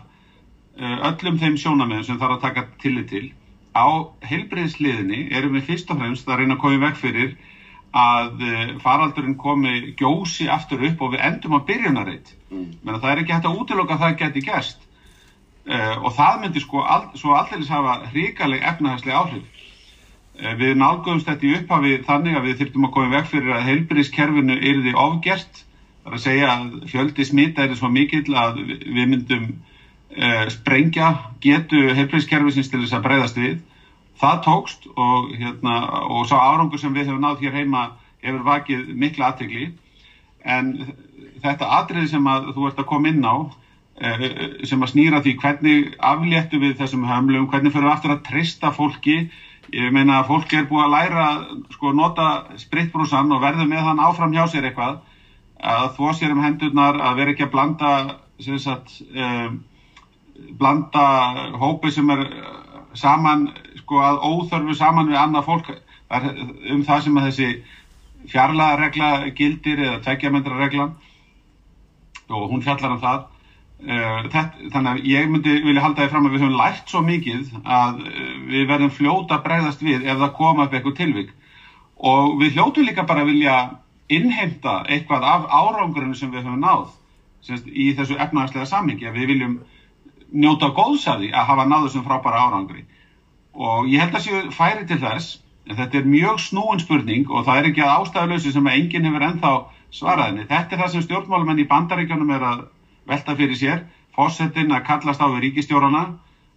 uh, 0.80 0.96
öllum 1.10 1.40
þeim 1.40 1.58
sjónamöðum 1.60 2.06
sem 2.08 2.20
þarf 2.20 2.38
að 2.38 2.46
taka 2.46 2.66
tillit 2.82 3.10
til. 3.12 3.26
Á 3.76 3.86
heilbriðisliðinni 4.24 5.26
erum 5.36 5.56
við 5.58 5.68
fyrst 5.70 5.92
og 5.92 6.00
fremst 6.00 6.28
að 6.28 6.40
reyna 6.40 6.56
að 6.56 6.62
koma 6.64 6.82
vekk 6.86 7.00
fyrir 7.00 7.36
að 7.96 8.42
eh, 8.44 8.72
faraldurinn 8.82 9.36
komi 9.40 9.94
gjósi 9.96 10.48
aftur 10.52 10.82
upp 10.88 11.02
og 11.04 11.14
við 11.14 11.22
endum 11.28 11.56
á 11.56 11.60
byrjunarreit 11.68 12.32
mm. 12.50 12.66
menn 12.82 12.96
að 12.96 13.02
það 13.04 13.12
er 13.12 13.22
ekki 13.22 13.34
hægt 13.36 13.48
að 13.48 13.60
útiloka 13.62 13.96
að 13.96 14.02
það 14.04 14.16
geti 14.22 14.42
gerst 14.44 14.82
uh, 15.70 15.94
og 16.02 16.10
það 16.18 16.40
myndi 16.42 16.62
sko 16.64 16.82
all, 16.82 17.06
svo 17.16 17.36
alldeles 17.38 17.70
hafa 17.72 17.94
hríkaleg 18.10 18.66
efnahagslega 18.72 19.22
áhrif 19.22 19.55
við 20.36 20.74
nálgöfumst 20.80 21.28
þetta 21.28 21.46
í 21.46 21.54
upphafi 21.60 21.92
þannig 22.06 22.36
að 22.36 22.48
við 22.48 22.58
þurftum 22.60 22.88
að 22.88 22.92
koma 22.96 23.12
veg 23.14 23.30
fyrir 23.30 23.54
að 23.56 23.64
heilbyrðiskerfinu 23.70 24.58
yrði 24.70 24.92
ofgert. 25.00 25.62
Þar 26.04 26.16
að 26.18 26.24
segja 26.26 26.50
að 26.52 26.66
fjöldi 26.90 27.26
smita 27.26 27.64
er 27.64 27.78
svo 27.78 27.90
mikill 27.90 28.36
að 28.36 28.60
við 28.68 29.08
myndum 29.10 29.46
uh, 29.48 30.44
sprengja 30.52 31.14
getu 31.42 31.80
heilbyrðiskerfisins 31.88 32.70
til 32.70 32.82
þess 32.84 32.98
að 32.98 33.06
breyðast 33.08 33.40
við. 33.40 33.56
Það 34.20 34.42
tókst 34.44 34.86
og, 34.94 35.32
hérna, 35.36 35.80
og 36.08 36.28
sá 36.28 36.36
árangur 36.38 36.80
sem 36.80 36.94
við 36.94 37.10
hefum 37.10 37.24
nátt 37.24 37.42
hér 37.44 37.56
heima 37.56 37.90
hefur 38.24 38.46
vakið 38.46 38.92
mikla 38.96 39.32
aðtegli 39.32 39.70
en 40.46 40.72
þetta 41.42 41.70
atrið 41.80 42.10
sem 42.14 42.28
að 42.30 42.52
þú 42.56 42.68
ert 42.68 42.80
að 42.80 42.88
koma 42.90 43.10
inn 43.10 43.26
á 43.26 43.36
eh, 44.00 44.24
sem 44.68 44.82
að 44.82 44.92
snýra 44.92 45.20
því 45.24 45.34
hvernig 45.42 45.90
afléttu 45.98 46.60
við 46.62 46.78
þessum 46.80 47.04
hömlum, 47.08 47.48
hvernig 47.50 47.74
fyrir 47.74 47.88
við 47.88 47.94
aftur 47.94 48.14
að 48.16 48.24
trista 48.30 48.72
fólki 48.74 49.18
ég 49.74 49.90
meina 49.94 50.20
að 50.20 50.28
fólk 50.30 50.52
er 50.54 50.66
búið 50.68 50.84
að 50.84 50.92
læra 50.94 51.26
sko 51.74 51.92
nota 51.94 52.26
spritbrúsan 52.60 53.32
og 53.34 53.42
verður 53.42 53.70
með 53.70 53.88
þann 53.88 54.02
áfram 54.06 54.34
hjá 54.34 54.44
sér 54.50 54.68
eitthvað 54.68 55.00
að 55.66 55.88
þvó 55.96 56.12
sér 56.14 56.34
um 56.34 56.42
hendurnar 56.44 57.00
að 57.00 57.16
vera 57.20 57.32
ekki 57.32 57.46
að 57.46 57.54
blanda 57.54 57.92
sagt, 58.60 59.00
um, 59.16 59.58
blanda 60.60 61.06
hópi 61.56 61.90
sem 61.90 62.10
er 62.12 62.26
saman 62.96 63.48
sko 63.80 64.02
að 64.04 64.20
óþörfu 64.28 64.76
saman 64.76 65.10
við 65.10 65.20
annað 65.20 65.48
fólk. 65.48 65.72
Um 66.70 66.84
það 66.86 67.00
sem 67.02 67.16
að 67.18 67.26
þessi 67.30 67.48
fjarlaðarregla 68.30 69.10
gildir 69.36 69.80
eða 69.82 70.02
tveggjamendra 70.04 70.60
reglan. 70.60 70.94
Og 72.28 72.50
hún 72.50 72.62
fjallar 72.62 72.94
um 72.94 73.02
það 73.02 73.24
þetta, 73.76 74.42
þannig 74.72 74.90
að 74.90 75.08
ég 75.10 75.26
myndi 75.28 75.54
vilja 75.60 75.82
halda 75.84 76.04
því 76.04 76.12
fram 76.12 76.26
að 76.26 76.36
við 76.36 76.44
höfum 76.44 76.56
lært 76.56 76.88
svo 76.88 77.02
mikið 77.04 77.50
að 77.62 77.98
uh, 78.00 78.30
við 78.48 78.68
verðum 78.70 78.92
fljóta 78.96 79.40
bregðast 79.44 79.82
við 79.84 80.06
ef 80.06 80.16
það 80.22 80.36
koma 80.38 80.64
upp 80.64 80.76
eitthvað 80.76 80.96
tilvík 80.96 81.34
og 81.96 82.38
við 82.40 82.56
hljótu 82.56 82.84
líka 82.86 83.04
bara 83.04 83.26
vilja 83.28 83.56
innheimta 84.08 84.82
eitthvað 84.88 85.26
af 85.28 85.48
árangurinn 85.52 86.16
sem 86.16 86.32
við 86.32 86.46
höfum 86.46 86.64
náð 86.64 86.88
semst, 87.44 87.68
í 87.68 87.92
þessu 87.92 88.16
efnahagslega 88.16 88.66
samhengi 88.66 89.08
að 89.08 89.18
við 89.20 89.32
viljum 89.34 89.58
njóta 90.32 90.72
góðsæði 90.72 91.32
að 91.36 91.48
hafa 91.50 91.66
náðu 91.68 91.92
sem 91.92 92.04
frábæra 92.06 92.46
árangri 92.48 92.86
og 93.52 93.88
ég 93.92 94.00
held 94.00 94.16
að 94.16 94.24
séu 94.24 94.54
færi 94.56 94.86
til 94.88 95.00
þess 95.04 95.36
en 95.66 95.76
þetta 95.76 96.00
er 96.00 96.08
mjög 96.08 96.40
snúin 96.40 96.80
spurning 96.80 97.28
og 97.28 97.44
það 97.44 97.60
er 97.60 97.68
ekki 97.70 97.84
að 97.84 97.94
ástæðuleysi 98.00 98.52
sem 98.54 98.68
enginn 98.70 99.08
hefur 99.08 99.24
ennþá 99.26 99.52
svaraðinni. 99.96 100.46
Þetta 100.46 100.76
er 100.76 100.82
það 100.82 100.92
sem 100.92 101.04
stjórnmálumenn 101.06 101.62
í 101.62 101.68
bandaríkjónum 101.70 102.30
er 102.36 102.44
að 102.46 102.60
velta 103.08 103.36
fyrir 103.38 103.58
sér, 103.58 103.82
fósettin 104.16 104.72
að 104.72 104.86
kallast 104.88 105.22
á 105.22 105.26
við 105.28 105.46
ríkistjórana 105.46 106.04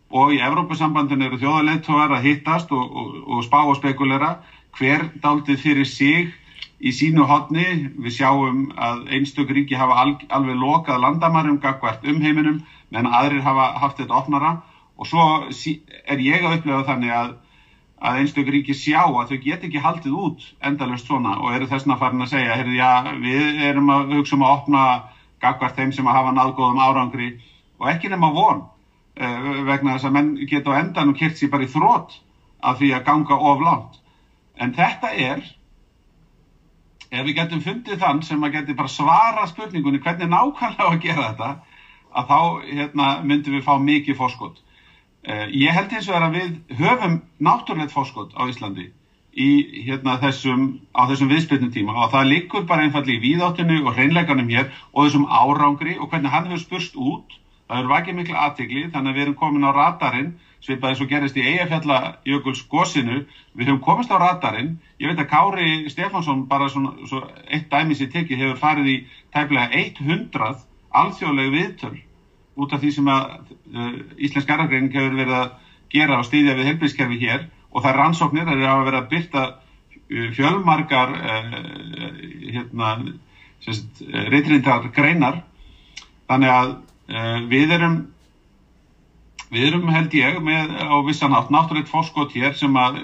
og 0.09 0.33
í 0.33 0.39
Evrópusambandin 0.41 1.21
eru 1.25 1.37
þjóðarleittóðar 1.41 2.15
að 2.17 2.25
hittast 2.25 2.71
og, 2.73 2.85
og, 2.89 3.17
og 3.27 3.43
spá 3.45 3.59
og 3.61 3.77
spekulera 3.77 4.37
hver 4.77 5.09
daldið 5.21 5.59
fyrir 5.61 5.89
sig 5.89 6.31
í 6.79 6.93
sínu 6.95 7.27
hodni. 7.29 7.91
Við 7.99 8.15
sjáum 8.17 8.69
að 8.77 9.05
einstök 9.17 9.51
ríki 9.53 9.77
hafa 9.77 9.99
al, 10.01 10.15
alveg 10.29 10.57
lokað 10.57 11.03
landamærum 11.03 11.59
gagvart 11.61 12.07
um 12.07 12.21
heiminum 12.23 12.63
meðan 12.89 13.13
aðrir 13.13 13.45
hafa 13.45 13.73
haft 13.83 14.01
þetta 14.01 14.17
opnara 14.17 14.55
og 14.99 15.07
svo 15.07 15.25
er 15.49 16.23
ég 16.23 16.43
að 16.43 16.59
upplefa 16.59 16.87
þannig 16.89 17.13
að 17.13 17.37
að 17.99 18.21
einstök 18.21 18.49
ríki 18.53 18.73
sjá 18.75 19.01
að 19.03 19.33
þau 19.33 19.39
get 19.43 19.63
ekki 19.67 19.81
haldið 19.83 20.13
út 20.15 20.43
endalust 20.63 21.09
svona 21.09 21.35
og 21.43 21.55
eru 21.55 21.67
þessna 21.67 21.97
farin 21.99 22.23
að 22.23 22.31
segja 22.31 22.55
heyrðu, 22.55 22.75
já, 22.79 22.91
við 23.19 23.59
erum 23.67 23.91
að 23.91 24.13
hugsa 24.15 24.37
um 24.37 24.45
að 24.47 24.53
opna 24.55 24.83
gagvart 25.41 25.77
þeim 25.77 25.93
sem 25.95 26.07
að 26.07 26.19
hafa 26.19 26.33
náðgóðum 26.35 26.81
árangri 26.83 27.29
og 27.79 27.87
ekki 27.91 28.11
nema 28.11 28.31
von 28.35 28.63
uh, 28.65 29.63
vegna 29.69 29.95
þess 29.95 30.09
að 30.09 30.15
menn 30.17 30.33
geta 30.49 30.75
á 30.75 30.79
endan 30.81 31.13
og 31.13 31.19
kert 31.19 31.39
sér 31.39 31.53
bara 31.53 31.67
í 31.67 31.71
þrótt 31.71 32.19
af 32.59 32.79
því 32.79 32.93
að 32.95 33.05
ganga 33.07 33.39
of 33.51 33.63
langt. 33.63 33.99
En 34.59 34.73
þetta 34.75 35.13
er 35.15 35.43
ef 37.09 37.25
við 37.25 37.35
getum 37.39 37.63
fundið 37.63 38.01
þann 38.03 38.23
sem 38.25 38.43
að 38.43 38.57
geti 38.59 38.77
bara 38.77 38.91
svara 38.91 39.45
spurningunni 39.49 40.01
hvernig 40.03 40.29
nákvæmlega 40.29 40.89
að 40.91 41.03
gera 41.05 41.29
þetta 41.29 41.51
að 42.09 42.33
þá 42.33 42.39
hérna, 42.65 43.07
myndum 43.21 43.55
við 43.55 43.65
fá 43.65 43.77
mikið 43.81 44.17
fórskott 44.17 44.59
Uh, 45.27 45.49
ég 45.51 45.75
held 45.75 45.91
eins 45.91 46.05
og 46.07 46.15
er 46.15 46.23
að 46.23 46.35
við 46.37 46.77
höfum 46.79 47.15
náttúrulegt 47.43 47.91
fórskot 47.91 48.31
á 48.39 48.47
Íslandi 48.47 48.85
í 49.37 49.49
hérna, 49.85 50.17
þessum, 50.21 50.65
á 50.95 51.05
þessum 51.09 51.29
viðspilnum 51.31 51.71
tíma. 51.73 51.95
Og 52.03 52.13
það 52.13 52.31
likur 52.33 52.65
bara 52.69 52.85
einfalli 52.87 53.17
í 53.17 53.23
víðáttinu 53.23 53.83
og 53.85 53.93
hreinleikanum 53.95 54.49
hér 54.49 54.71
og 54.93 55.05
þessum 55.05 55.27
árangri 55.29 55.97
og 55.99 56.09
hvernig 56.09 56.33
hann 56.33 56.49
hefur 56.49 56.63
spurst 56.63 56.97
út, 56.97 57.37
það 57.69 57.83
eru 57.83 57.93
vakið 57.93 58.17
miklu 58.17 58.37
aðtegli 58.37 58.85
þannig 58.89 59.11
að 59.11 59.17
við 59.19 59.25
erum 59.27 59.39
komin 59.43 59.67
á 59.69 59.71
radarinn 59.75 60.31
svipað 60.63 60.91
eins 60.91 61.01
og 61.03 61.09
gerist 61.09 61.37
í 61.39 61.45
Eyjafjallajökuls 61.47 62.65
gósinu, 62.71 63.21
við 63.55 63.69
höfum 63.69 63.83
komist 63.83 64.11
á 64.11 64.17
radarinn, 64.19 64.73
ég 64.99 65.11
veit 65.11 65.21
að 65.23 65.29
Kári 65.31 65.69
Stefánsson 65.91 66.45
bara 66.49 66.67
svona, 66.71 66.91
svona 67.07 67.45
eitt 67.47 67.69
dæmis 67.71 68.01
í 68.03 68.09
tekið 68.11 68.43
hefur 68.43 68.59
farið 68.59 68.91
í 68.91 68.97
tæplega 69.35 69.69
100 69.71 70.65
alþjóðlegu 70.99 71.55
viðtöl 71.55 71.95
út 72.59 72.75
af 72.75 72.83
því 72.83 72.91
sem 72.91 73.07
að 73.07 73.23
uh, 73.71 73.95
Íslensk 74.19 74.51
erðargreining 74.51 74.91
hefur 74.91 75.15
verið 75.15 75.37
að 75.37 75.55
gera 75.93 76.19
og 76.19 76.27
stýðja 76.27 76.57
við 76.57 76.71
helbilskerfi 76.73 77.21
hér 77.23 77.47
og 77.69 77.83
það 77.83 77.89
er 77.91 77.99
rannsóknir 78.01 78.51
að 78.51 78.63
verið 78.63 78.99
að 78.99 79.09
byrta 79.13 79.43
uh, 79.49 80.29
fjölmargar 80.37 81.15
uh, 81.17 81.57
hérna, 82.49 82.93
reytrindar 84.33 84.89
greinar. 84.95 85.43
Þannig 86.29 86.55
að 86.55 86.73
uh, 86.73 87.37
við 87.51 87.75
erum 87.77 87.99
við 89.49 89.71
erum 89.71 89.87
held 89.93 90.13
ég 90.13 90.41
með 90.45 90.75
á 90.77 90.95
vissan 91.05 91.33
átt 91.33 91.49
náttúrulegt 91.53 91.89
fórskot 91.89 92.35
hér 92.37 92.53
sem 92.57 92.75
að 92.77 93.01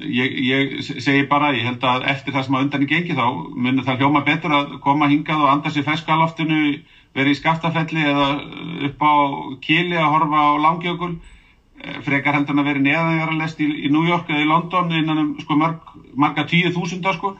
ég, 0.00 0.36
ég 0.44 0.76
segi 0.86 1.26
bara, 1.28 1.52
ég 1.56 1.66
held 1.68 1.84
að 1.84 2.06
eftir 2.12 2.34
það 2.34 2.46
sem 2.46 2.56
að 2.56 2.64
undan 2.66 2.84
í 2.84 2.90
gengi 2.90 3.16
þá 3.16 3.26
munir 3.52 3.84
það 3.86 4.02
hljóma 4.02 4.24
betur 4.26 4.54
að 4.56 4.78
koma 4.84 5.10
hingað 5.10 5.44
og 5.44 5.50
anda 5.52 5.72
sér 5.72 5.86
feskalóftinu 5.88 6.60
verið 7.16 7.34
í 7.34 7.38
skaftafelli 7.38 8.04
eða 8.04 8.28
upp 8.88 9.04
á 9.04 9.14
kíli 9.64 9.98
að 9.98 10.12
horfa 10.14 10.44
á 10.44 10.52
langjökul 10.64 11.14
frekar 12.04 12.36
heldur 12.36 12.56
en 12.56 12.62
að 12.62 12.70
verið 12.72 12.86
neðanjaralest 12.88 13.62
í, 13.62 13.68
í 13.86 13.88
New 13.92 14.04
York 14.08 14.30
eða 14.30 14.44
í 14.44 14.48
London 14.48 14.92
innan 14.98 15.22
um 15.22 15.32
sko 15.42 15.56
mörg, 15.58 15.90
marga 16.18 16.46
tíu 16.48 16.70
þúsundar 16.74 17.18
sko. 17.18 17.34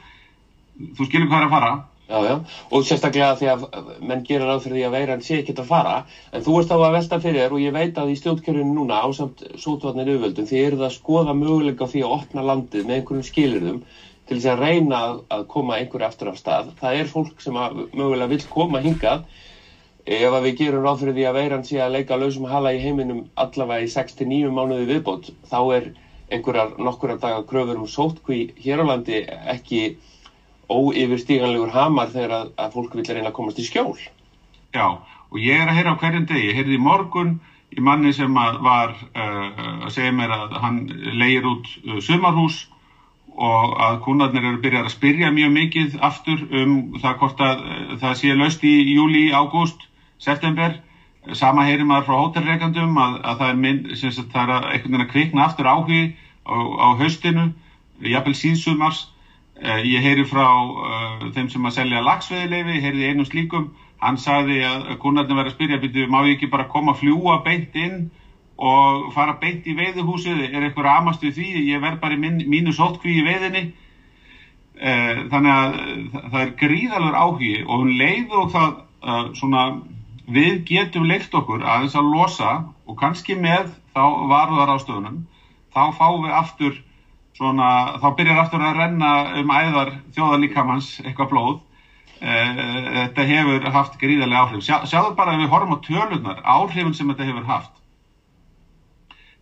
Þú 0.78 1.06
skilur 1.08 1.30
hvað 1.30 1.40
er 1.40 1.48
að 1.48 1.54
fara. 1.56 1.70
Já, 2.08 2.22
já, 2.24 2.36
og 2.72 2.84
sérstaklega 2.88 3.34
því 3.36 3.48
að 3.52 3.64
menn 4.08 4.22
gerir 4.24 4.48
ráð 4.48 4.62
fyrir 4.64 4.78
því 4.78 4.84
að 4.86 4.94
veiran 4.94 5.24
sé 5.24 5.40
ekkert 5.42 5.58
að 5.60 5.66
fara. 5.68 5.96
En 6.32 6.44
þú 6.46 6.54
ert 6.60 6.70
á 6.72 6.76
að 6.78 6.94
velta 6.94 7.18
fyrir 7.20 7.42
þér 7.42 7.56
og 7.56 7.60
ég 7.60 7.74
veit 7.74 7.98
að 8.00 8.12
í 8.12 8.14
stjórnkjörunum 8.16 8.78
núna 8.78 9.00
ásamt 9.04 9.42
sótvarnir 9.60 10.08
auðvöldum 10.14 10.48
þið 10.48 10.62
eruð 10.62 10.86
að 10.86 10.94
skoða 10.94 11.34
möguleika 11.36 11.90
því 11.90 12.06
að 12.06 12.14
opna 12.16 12.46
landið 12.48 12.88
með 12.88 12.96
einhverjum 12.96 13.28
skilirðum 13.28 13.82
til 14.28 14.38
þess 14.38 14.50
að 14.54 14.62
reyna 14.64 15.02
að 15.36 15.44
koma 15.52 15.76
einhverju 15.76 16.08
aftur 16.08 16.32
af 16.32 16.40
stað. 16.40 16.72
Það 16.80 17.02
er 17.02 17.12
fólk 17.12 17.44
sem 17.44 17.60
mögulega 17.60 18.32
vil 18.32 18.40
koma 18.56 18.80
hingað 18.80 19.28
ef 20.08 20.32
að 20.32 20.44
við 20.46 20.60
gerum 20.62 20.84
ráð 20.86 21.02
fyrir 21.02 21.16
því 21.18 21.24
að 21.28 21.36
veiran 21.36 21.64
sé 21.68 21.80
að 21.84 21.94
leika 21.98 22.16
lausum 22.16 22.46
hala 22.48 22.72
í 22.72 22.80
heiminum 22.80 23.24
allavega 23.36 23.84
í 23.84 23.90
6-9 23.92 24.52
mánuði 24.56 24.86
viðbót 24.88 25.28
þá 25.50 25.58
er 25.76 25.90
einhverjar 26.32 26.76
nokkura 26.80 27.18
daga 27.20 27.42
kröfur 27.48 27.80
um 27.80 27.88
sótkví 27.88 28.38
hér 28.62 28.84
á 28.84 28.88
landi 28.88 29.20
ekki 29.52 29.82
óyfirstíganlegur 30.68 31.72
hamar 31.72 32.12
þegar 32.12 32.34
að, 32.38 32.48
að 32.56 32.74
fólk 32.76 32.96
vil 32.96 33.04
reyna 33.08 33.30
að 33.30 33.36
komast 33.36 33.60
í 33.60 33.66
skjól. 33.68 33.96
Já, 34.76 34.86
og 35.00 35.38
ég 35.40 35.60
er 35.60 35.68
að 35.68 35.78
heyra 35.80 35.94
á 35.96 36.00
hverjum 36.00 36.26
degi, 36.28 36.48
ég 36.50 36.58
heyrði 36.60 36.76
í 36.76 36.82
morgun 36.84 37.36
í 37.76 37.84
manni 37.84 38.12
sem 38.16 38.36
að 38.40 38.58
var 38.64 38.96
uh, 38.96 39.86
að 39.86 39.92
segja 39.96 40.16
mér 40.16 40.34
að 40.36 40.58
hann 40.62 40.82
leir 41.20 41.48
út 41.48 41.68
uh, 41.84 41.98
sumarhús 42.04 42.66
og 43.38 43.76
að 43.84 44.00
kúnarnir 44.04 44.44
eru 44.44 44.60
byrjað 44.64 44.88
að 44.88 44.94
spyrja 44.96 45.32
mjög 45.32 45.52
mikið 45.56 45.98
aftur 46.04 46.46
um 46.48 46.78
það 47.00 47.20
hvort 47.22 47.44
að 47.44 47.60
uh, 47.64 47.92
það 48.04 48.16
sé 48.20 48.36
löst 48.36 48.64
í 48.68 48.74
júli, 48.92 49.28
ágúst 49.32 49.87
september. 50.22 50.78
Sama 51.36 51.66
heyrir 51.66 51.84
maður 51.84 52.06
frá 52.08 52.16
hótelreikandum 52.22 52.96
að, 52.98 53.18
að 53.26 53.40
það 53.40 53.50
er, 53.50 53.62
mynd, 53.64 53.88
sagt, 54.00 54.30
það 54.32 54.52
er 54.54 54.68
einhvern 54.72 54.94
veginn 54.94 55.04
að 55.04 55.12
kvikna 55.12 55.44
aftur 55.44 55.68
áhugi 55.68 56.02
á, 56.48 56.56
á 56.56 56.88
haustinu 57.00 57.50
jafnvel 58.06 58.36
síðsumars. 58.38 59.08
Eh, 59.58 59.82
ég 59.90 60.04
heyri 60.04 60.22
frá 60.28 60.46
uh, 60.46 61.24
þeim 61.34 61.48
sem 61.50 61.64
að 61.66 61.74
selja 61.80 62.04
lagsveðileifi, 62.06 62.78
heyriði 62.84 63.10
einum 63.10 63.26
slíkum. 63.26 63.72
Hann 63.98 64.18
sagði 64.22 64.60
að 64.62 64.92
kúnarnir 65.02 65.34
verið 65.34 65.50
að 65.50 65.56
spyrja 65.56 65.80
byrju, 65.82 66.06
má 66.06 66.20
ég 66.28 66.36
ekki 66.36 66.50
bara 66.52 66.68
koma 66.70 66.94
að 66.94 67.00
fljúa 67.02 67.40
beint 67.42 67.74
inn 67.74 68.04
og 68.58 69.08
fara 69.14 69.34
beint 69.38 69.66
í 69.66 69.74
veiðuhúsið 69.78 70.44
er 70.46 70.62
eitthvað 70.62 70.86
ramast 70.86 71.22
við 71.26 71.40
því? 71.40 71.48
Ég 71.72 71.82
verð 71.82 72.00
bara 72.04 72.14
í 72.14 72.22
mín, 72.22 72.38
mínu 72.50 72.74
sótkví 72.74 73.18
í 73.18 73.26
veiðinni. 73.26 73.64
Uh, 74.78 75.26
þannig 75.32 75.52
að 75.52 75.78
það 76.14 76.40
er 76.44 76.56
gríðalur 76.60 77.18
áhugi 77.18 77.54
og 77.64 77.82
hún 77.82 77.96
leiði 77.98 78.38
og 78.38 78.52
það 78.54 78.68
uh, 78.78 79.24
svona 79.34 79.64
við 80.28 80.60
getum 80.68 81.06
leikt 81.08 81.34
okkur 81.34 81.64
aðeins 81.64 81.96
að 81.96 82.10
losa 82.12 82.50
og 82.86 82.98
kannski 83.00 83.36
með 83.38 83.70
þá 83.94 84.02
varðar 84.28 84.74
ástöðunum 84.74 85.22
þá 85.72 85.82
fáum 85.96 86.26
við 86.26 86.34
aftur 86.36 86.76
svona, 87.38 87.70
þá 88.02 88.08
byrjar 88.18 88.42
aftur 88.42 88.64
að 88.66 88.78
renna 88.82 89.12
um 89.40 89.52
æðar 89.54 89.94
þjóðalíkamanns 90.16 90.92
eitthvað 91.04 91.32
blóð. 91.32 91.58
Eh, 92.18 92.62
þetta 92.94 93.26
hefur 93.28 93.68
haft 93.70 93.98
gríðarlega 94.00 94.40
áhrif. 94.42 94.64
Sjá, 94.66 94.80
sjáðu 94.90 95.12
bara 95.18 95.36
ef 95.36 95.44
við 95.44 95.52
horfum 95.52 95.76
á 95.78 95.84
tölunar 95.86 96.40
áhrifin 96.42 96.96
sem 96.98 97.12
þetta 97.12 97.28
hefur 97.28 97.46
haft. 97.46 97.76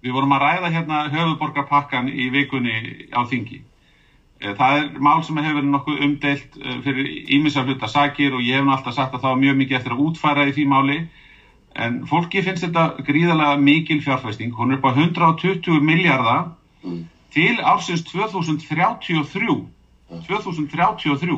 Við 0.05 0.12
vorum 0.12 0.35
að 0.37 0.45
ræða 0.45 0.73
hérna 0.75 0.99
höfuborgarpakkan 1.14 2.11
í 2.12 2.28
vikunni 2.35 3.09
á 3.16 3.25
þingi 3.25 3.62
það 4.40 4.78
er 4.78 4.88
mál 5.00 5.23
sem 5.25 5.38
hefur 5.40 5.59
verið 5.61 5.71
nokkuð 5.73 6.02
umdelt 6.07 6.59
eh, 6.61 6.78
fyrir 6.85 7.07
ímissar 7.38 7.64
hluta 7.64 7.88
sakir 7.88 8.35
og 8.37 8.45
ég 8.45 8.61
hef 8.61 8.69
alltaf 8.69 8.95
sagt 8.97 9.14
að 9.14 9.23
það 9.23 9.33
var 9.33 9.43
mjög 9.45 9.57
mikið 9.62 9.78
eftir 9.78 9.95
að 9.97 10.02
útfæra 10.07 10.47
í 10.47 10.52
því 10.57 10.66
máli. 10.73 10.99
En 11.76 11.99
fólki 12.09 12.43
finnst 12.45 12.64
þetta 12.64 13.05
gríðarlega 13.05 13.57
mikil 13.61 14.00
fjárfæsting, 14.05 14.52
hún 14.57 14.73
er 14.73 14.78
upp 14.78 14.88
á 14.88 14.93
120 14.97 15.81
miljardar 15.85 16.43
mm. 16.85 17.02
til 17.33 17.57
ársins 17.61 18.05
2033 18.09 19.59
2033 20.26 21.37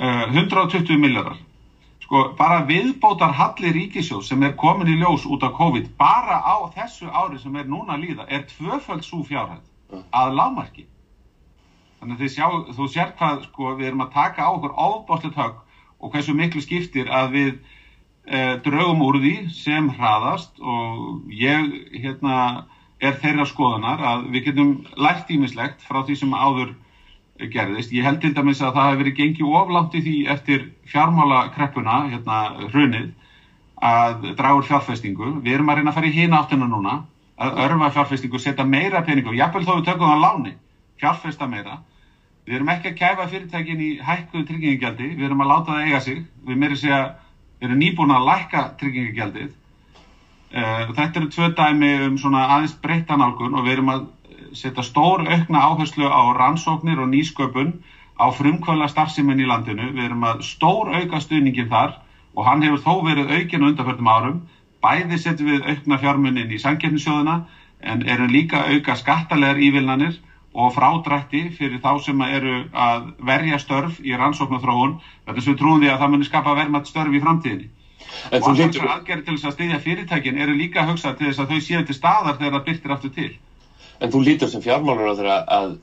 uh, 0.00 0.34
120 0.34 0.98
miljardar 0.98 1.38
sko 2.02 2.34
bara 2.36 2.64
viðbótar 2.68 3.32
halli 3.38 3.70
ríkisjóð 3.72 4.24
sem 4.26 4.42
er 4.42 4.56
komin 4.60 4.90
í 4.90 4.98
ljós 5.00 5.24
út 5.24 5.44
af 5.46 5.54
COVID 5.56 5.92
bara 5.96 6.42
á 6.44 6.56
þessu 6.74 7.08
ári 7.08 7.38
sem 7.40 7.56
er 7.56 7.68
núna 7.70 7.96
líða 7.96 8.26
er 8.28 8.44
tvöföld 8.50 9.04
svo 9.06 9.22
fjárhæð 9.28 9.62
mm. 9.92 10.02
að 10.10 10.34
lámarki 10.36 10.84
Þannig 12.02 12.18
að 12.26 12.32
sjá, 12.34 12.46
þú 12.74 12.86
sér 12.90 13.10
hvað 13.14 13.44
sko, 13.46 13.72
við 13.78 13.92
erum 13.92 14.00
að 14.02 14.14
taka 14.16 14.42
á 14.42 14.50
okkur 14.50 14.72
ábáslega 14.74 15.38
högg 15.38 15.58
og 16.02 16.10
hversu 16.10 16.32
miklu 16.34 16.62
skiptir 16.64 17.10
að 17.14 17.28
við 17.36 17.50
e, 18.26 18.38
draugum 18.64 19.04
úr 19.06 19.20
því 19.22 19.34
sem 19.54 19.86
hraðast 19.94 20.58
og 20.58 21.28
ég 21.30 21.68
hérna, 21.94 22.64
er 22.98 23.20
þeirra 23.22 23.46
skoðanar 23.46 24.02
að 24.02 24.24
við 24.34 24.48
getum 24.48 24.72
lært 24.98 25.30
ímislegt 25.30 25.84
frá 25.86 26.00
því 26.02 26.16
sem 26.24 26.34
áður 26.34 26.72
gerðist. 27.54 27.94
Ég 27.94 28.02
held 28.08 28.18
til 28.24 28.32
dæmis 28.34 28.64
að 28.66 28.74
það 28.80 28.88
hefur 28.88 29.00
verið 29.04 29.16
gengið 29.20 29.54
oflátt 29.60 29.94
í 29.94 30.02
því 30.02 30.16
eftir 30.34 30.66
fjármála 30.90 31.44
kreppuna, 31.54 32.00
hérna 32.10 32.40
hrunið, 32.74 33.08
að 33.78 34.28
dragur 34.42 34.66
fjárfestingu. 34.66 35.36
Við 35.46 35.54
erum 35.54 35.70
að 35.70 35.80
reyna 35.80 35.94
að 35.94 36.00
fara 36.00 36.10
í 36.10 36.16
hína 36.18 36.42
áttuna 36.42 36.66
núna, 36.70 36.98
að 37.38 37.62
örfa 37.68 37.94
fjárfestingu, 37.94 38.42
setja 38.42 38.66
meira 38.66 39.06
peningu, 39.06 39.38
jáfnveg 39.38 39.70
þó 39.70 39.74
við 39.78 39.88
tökum 39.92 40.10
það 40.10 40.18
á 40.18 40.24
láni, 40.26 40.54
fjárfesta 40.98 41.50
meira 41.50 41.78
Við 42.42 42.56
erum 42.58 42.70
ekki 42.72 42.90
að 42.90 42.98
kæfa 42.98 43.28
fyrirtækin 43.30 43.82
í 43.82 43.88
hækkuðu 44.02 44.46
tryggingagjaldi, 44.48 45.08
við 45.14 45.26
erum 45.28 45.44
að 45.44 45.50
láta 45.52 45.74
það 45.76 45.84
eiga 45.86 46.00
sig. 46.02 46.22
Við 46.48 46.56
meiri 46.58 46.78
segja, 46.80 47.02
erum 47.62 47.78
nýbúin 47.78 48.14
að 48.16 48.26
lækka 48.28 48.62
tryggingagjaldið. 48.80 49.52
Uh, 50.52 50.90
þetta 50.96 51.20
eru 51.20 51.28
tvö 51.32 51.48
dæmi 51.56 51.92
um 52.08 52.16
svona 52.20 52.42
aðeins 52.56 52.74
breyttanálgun 52.82 53.54
og 53.56 53.64
við 53.64 53.76
erum 53.76 53.92
að 53.94 54.02
setja 54.58 54.84
stór 54.84 55.22
aukna 55.28 55.62
áherslu 55.68 56.10
á 56.10 56.22
rannsóknir 56.36 57.00
og 57.00 57.08
nýsköpun 57.12 57.76
á 58.18 58.26
frumkvöla 58.34 58.90
starfsíminn 58.90 59.40
í 59.40 59.46
landinu. 59.48 59.92
Við 59.94 60.10
erum 60.10 60.26
að 60.26 60.42
stór 60.48 60.90
auka 60.92 61.22
stuðningin 61.22 61.70
þar 61.70 61.94
og 62.34 62.44
hann 62.48 62.66
hefur 62.66 62.82
þó 62.82 63.06
verið 63.06 63.32
aukin 63.38 63.68
undanförnum 63.70 64.10
árum. 64.10 64.42
Bæði 64.82 65.22
setjum 65.22 65.54
við 65.54 65.70
aukna 65.70 65.98
fjármunnin 66.02 66.52
í 66.52 66.58
sankjarnisjóðuna 66.58 67.38
en 67.86 68.04
erum 68.10 68.34
líka 68.34 68.66
auka 68.66 68.98
skattalegar 68.98 69.62
ívilnanir 69.62 70.18
og 70.54 70.72
frádrætti 70.74 71.40
fyrir 71.56 71.80
þá 71.80 71.92
sem 72.04 72.20
eru 72.26 72.56
að 72.76 73.06
verja 73.24 73.56
störf 73.60 74.00
í 74.04 74.12
rannsókn 74.18 74.58
og 74.58 74.60
þróun 74.64 74.96
þetta 75.24 75.40
sem 75.46 75.54
við 75.54 75.60
trúum 75.62 75.80
því 75.80 75.88
að 75.92 76.02
það 76.02 76.10
muni 76.12 76.26
skapa 76.28 76.52
verðmatt 76.58 76.90
störf 76.90 77.14
í 77.16 77.20
framtíðinni. 77.22 77.68
En 78.30 78.42
og 78.42 78.48
alls 78.50 78.60
lítur... 78.60 78.84
aðgerði 78.92 79.24
til 79.28 79.36
þess 79.38 79.48
að 79.48 79.54
styðja 79.56 79.78
fyrirtækin 79.80 80.40
eru 80.44 80.56
líka 80.58 80.84
hugsað 80.84 81.16
til 81.20 81.30
þess 81.30 81.40
að 81.44 81.54
þau 81.54 81.60
séu 81.68 81.82
til 81.88 81.96
staðar 81.96 82.36
þegar 82.36 82.56
það 82.58 82.66
byrtir 82.68 82.94
aftur 82.96 83.14
til. 83.16 83.30
En 84.02 84.12
þú 84.12 84.22
lítur 84.26 84.50
sem 84.52 84.64
fjármálur 84.64 85.08
á 85.08 85.14
þeirra 85.16 85.38
að 85.56 85.74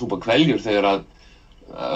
súpa 0.00 0.18
kveljur 0.24 0.62
þegar 0.64 0.88
að 0.94 1.06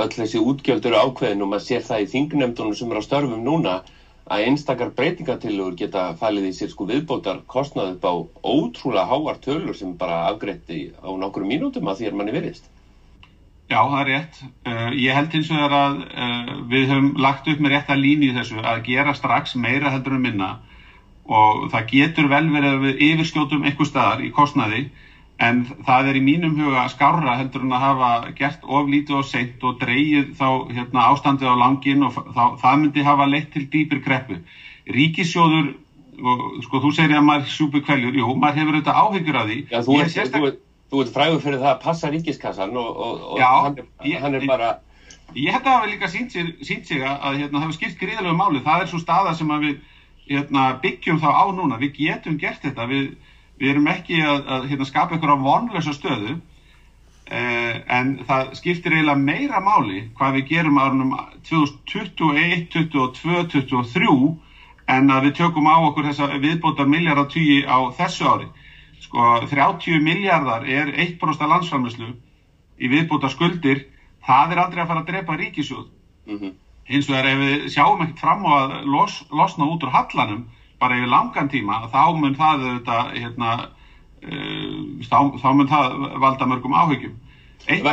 öll 0.05 0.13
þessi 0.15 0.39
útgjöld 0.39 0.87
eru 0.87 1.01
ákveðin 1.03 1.43
og 1.43 1.51
maður 1.51 1.67
sér 1.67 1.83
það 1.83 2.05
í 2.05 2.11
þingnemdunum 2.15 2.77
sem 2.79 2.93
eru 2.95 3.03
á 3.03 3.07
störfum 3.09 3.43
núna 3.43 3.81
að 4.25 4.47
einstakar 4.49 4.93
breytingatillur 4.97 5.75
geta 5.77 6.07
falið 6.21 6.49
í 6.49 6.53
sér 6.57 6.71
sko 6.73 6.87
viðbótar 6.89 7.43
kostnaðu 7.51 7.97
upp 7.97 8.07
á 8.09 8.13
ótrúlega 8.49 9.09
háar 9.11 9.41
tölur 9.45 9.77
sem 9.77 9.93
bara 10.01 10.25
afgreitti 10.31 10.87
á 10.97 11.11
nokkru 11.13 11.45
mínútum 11.49 11.91
að 11.91 12.01
því 12.01 12.09
er 12.09 12.17
manni 12.17 12.37
veriðst. 12.37 12.71
Já, 13.69 13.81
það 13.81 13.99
er 14.01 14.09
rétt. 14.11 14.41
Uh, 14.69 14.91
ég 14.97 15.17
held 15.17 15.35
eins 15.37 15.51
og 15.51 15.61
það 15.61 15.75
að 15.79 16.01
uh, 16.05 16.55
við 16.73 16.87
höfum 16.93 17.11
lagt 17.27 17.49
upp 17.49 17.61
með 17.65 17.75
rétta 17.75 17.97
líni 17.97 18.31
í 18.31 18.37
þessu 18.37 18.61
að 18.61 18.83
gera 18.89 19.15
strax 19.17 19.57
meira 19.57 19.93
heldur 19.93 20.17
en 20.17 20.25
minna 20.25 20.51
og 21.25 21.71
það 21.73 21.89
getur 21.93 22.29
vel 22.29 22.45
verið 22.53 22.75
að 22.75 22.83
við 22.85 23.05
yfirskjótum 23.07 23.65
einhver 23.65 23.89
staðar 23.89 24.25
í 24.25 24.33
kostnaði 24.37 24.83
en 25.43 25.63
það 25.87 26.11
er 26.11 26.19
í 26.19 26.23
mínum 26.23 26.55
huga 26.59 26.85
skárra 26.93 27.37
heldur 27.41 27.65
en 27.67 27.75
að 27.75 27.83
hafa 27.83 28.11
gert 28.39 28.63
oflítið 28.63 29.17
og 29.19 29.25
seint 29.27 29.65
og 29.67 29.81
dreyið 29.81 30.35
þá 30.39 30.49
hérna, 30.71 31.07
ástandið 31.11 31.51
á 31.51 31.57
langin 31.59 32.07
og 32.07 32.15
þá, 32.15 32.45
það 32.63 32.77
myndi 32.83 33.07
hafa 33.07 33.27
leitt 33.31 33.51
til 33.55 33.65
dýpir 33.73 34.03
kreppu. 34.05 34.39
Ríkisjóður, 34.95 35.73
og, 36.23 36.45
sko 36.67 36.83
þú 36.85 36.93
segir 36.95 37.19
að 37.19 37.27
maður 37.27 37.51
súpi 37.51 37.83
kveljur, 37.83 38.15
jú, 38.21 38.31
maður 38.39 38.63
hefur 38.63 38.79
auðvitað 38.79 39.03
áhyggjur 39.03 39.41
af 39.41 39.51
því. 39.51 39.59
Já, 39.73 39.79
þú 39.83 39.99
ert 40.05 40.15
sérstak... 40.15 40.49
frægur 41.11 41.43
fyrir 41.43 41.59
það 41.59 41.71
að 41.73 41.83
passa 41.83 42.11
ríkiskassan 42.15 42.77
og, 42.79 42.91
og, 42.95 43.23
og 43.33 43.41
Já, 43.41 43.51
hann, 43.65 43.81
er, 43.83 44.19
hann 44.23 44.39
er 44.39 44.47
bara... 44.47 44.75
Ég 45.35 45.51
held 45.51 45.65
að 45.65 45.73
það 45.73 45.81
hefur 45.81 45.91
líka 45.91 46.09
sínt 46.13 46.35
sig, 46.37 46.51
sínt 46.63 46.87
sig 46.87 47.03
að 47.03 47.41
hérna, 47.41 47.57
það 47.57 47.65
hefur 47.65 47.79
skipt 47.81 47.99
gríðalegu 47.99 48.39
máli. 48.39 48.63
Það 48.63 48.85
er 48.85 48.91
svo 48.93 49.01
staða 49.03 49.33
sem 49.35 49.51
við 49.65 49.81
hérna, 50.29 50.67
byggjum 50.85 51.19
þá 51.19 51.31
á 51.35 51.45
núna. 51.57 51.81
Við 51.81 51.97
getum 51.99 52.37
gert 52.39 52.63
þetta. 52.63 52.87
Við 52.93 53.09
við 53.61 53.71
erum 53.75 53.87
ekki 53.93 54.21
að, 54.23 54.43
að 54.57 54.67
hérna, 54.71 54.89
skapa 54.89 55.15
einhverja 55.15 55.43
vonlösa 55.45 55.95
stöðu 55.95 56.35
eh, 57.31 57.77
en 57.99 58.17
það 58.29 58.55
skiptir 58.59 58.97
eiginlega 58.97 59.21
meira 59.21 59.61
máli 59.63 60.09
hvað 60.19 60.39
við 60.39 60.49
gerum 60.51 60.81
árunum 60.83 61.15
2021, 61.49 62.67
2022, 62.75 63.47
2023 63.55 64.17
en 64.95 65.11
að 65.11 65.29
við 65.29 65.37
tökum 65.39 65.69
á 65.71 65.77
okkur 65.87 66.11
þessa 66.11 66.29
viðbótar 66.43 66.91
miljardatýji 66.91 67.65
á 67.65 67.79
þessu 67.97 68.29
ári. 68.29 68.51
Sko 69.01 69.41
30 69.49 70.03
miljardar 70.05 70.67
er 70.69 70.93
1% 70.93 71.49
landsframlöslu 71.49 72.11
í 72.81 72.91
viðbótar 72.91 73.33
skuldir, 73.33 73.87
það 74.25 74.53
er 74.53 74.63
aldrei 74.65 74.83
að 74.83 74.91
fara 74.91 75.05
að 75.05 75.11
drepa 75.13 75.39
ríkisjóð. 75.41 75.87
Mm 76.27 76.39
-hmm. 76.39 76.53
Hins 76.85 77.09
vegar 77.09 77.27
ef 77.31 77.39
við 77.39 77.69
sjáum 77.73 78.03
ekkert 78.03 78.21
fram 78.21 78.45
á 78.45 78.53
að 78.61 78.73
los, 78.85 79.25
losna 79.31 79.65
út 79.65 79.85
úr 79.85 79.95
hallanum 79.95 80.45
bara 80.81 80.99
yfir 80.99 81.11
langan 81.13 81.49
tíma 81.49 81.85
þá 81.93 82.03
mun 82.19 82.37
það 82.39 82.67
auðvitað 82.69 83.15
hérna, 83.19 83.51
uh, 84.25 84.79
þá, 85.09 85.19
þá 85.43 85.49
mun 85.55 85.73
það 85.73 85.99
valda 86.25 86.51
mörgum 86.51 86.79
áhugjum 86.79 87.19
eitt 87.67 87.87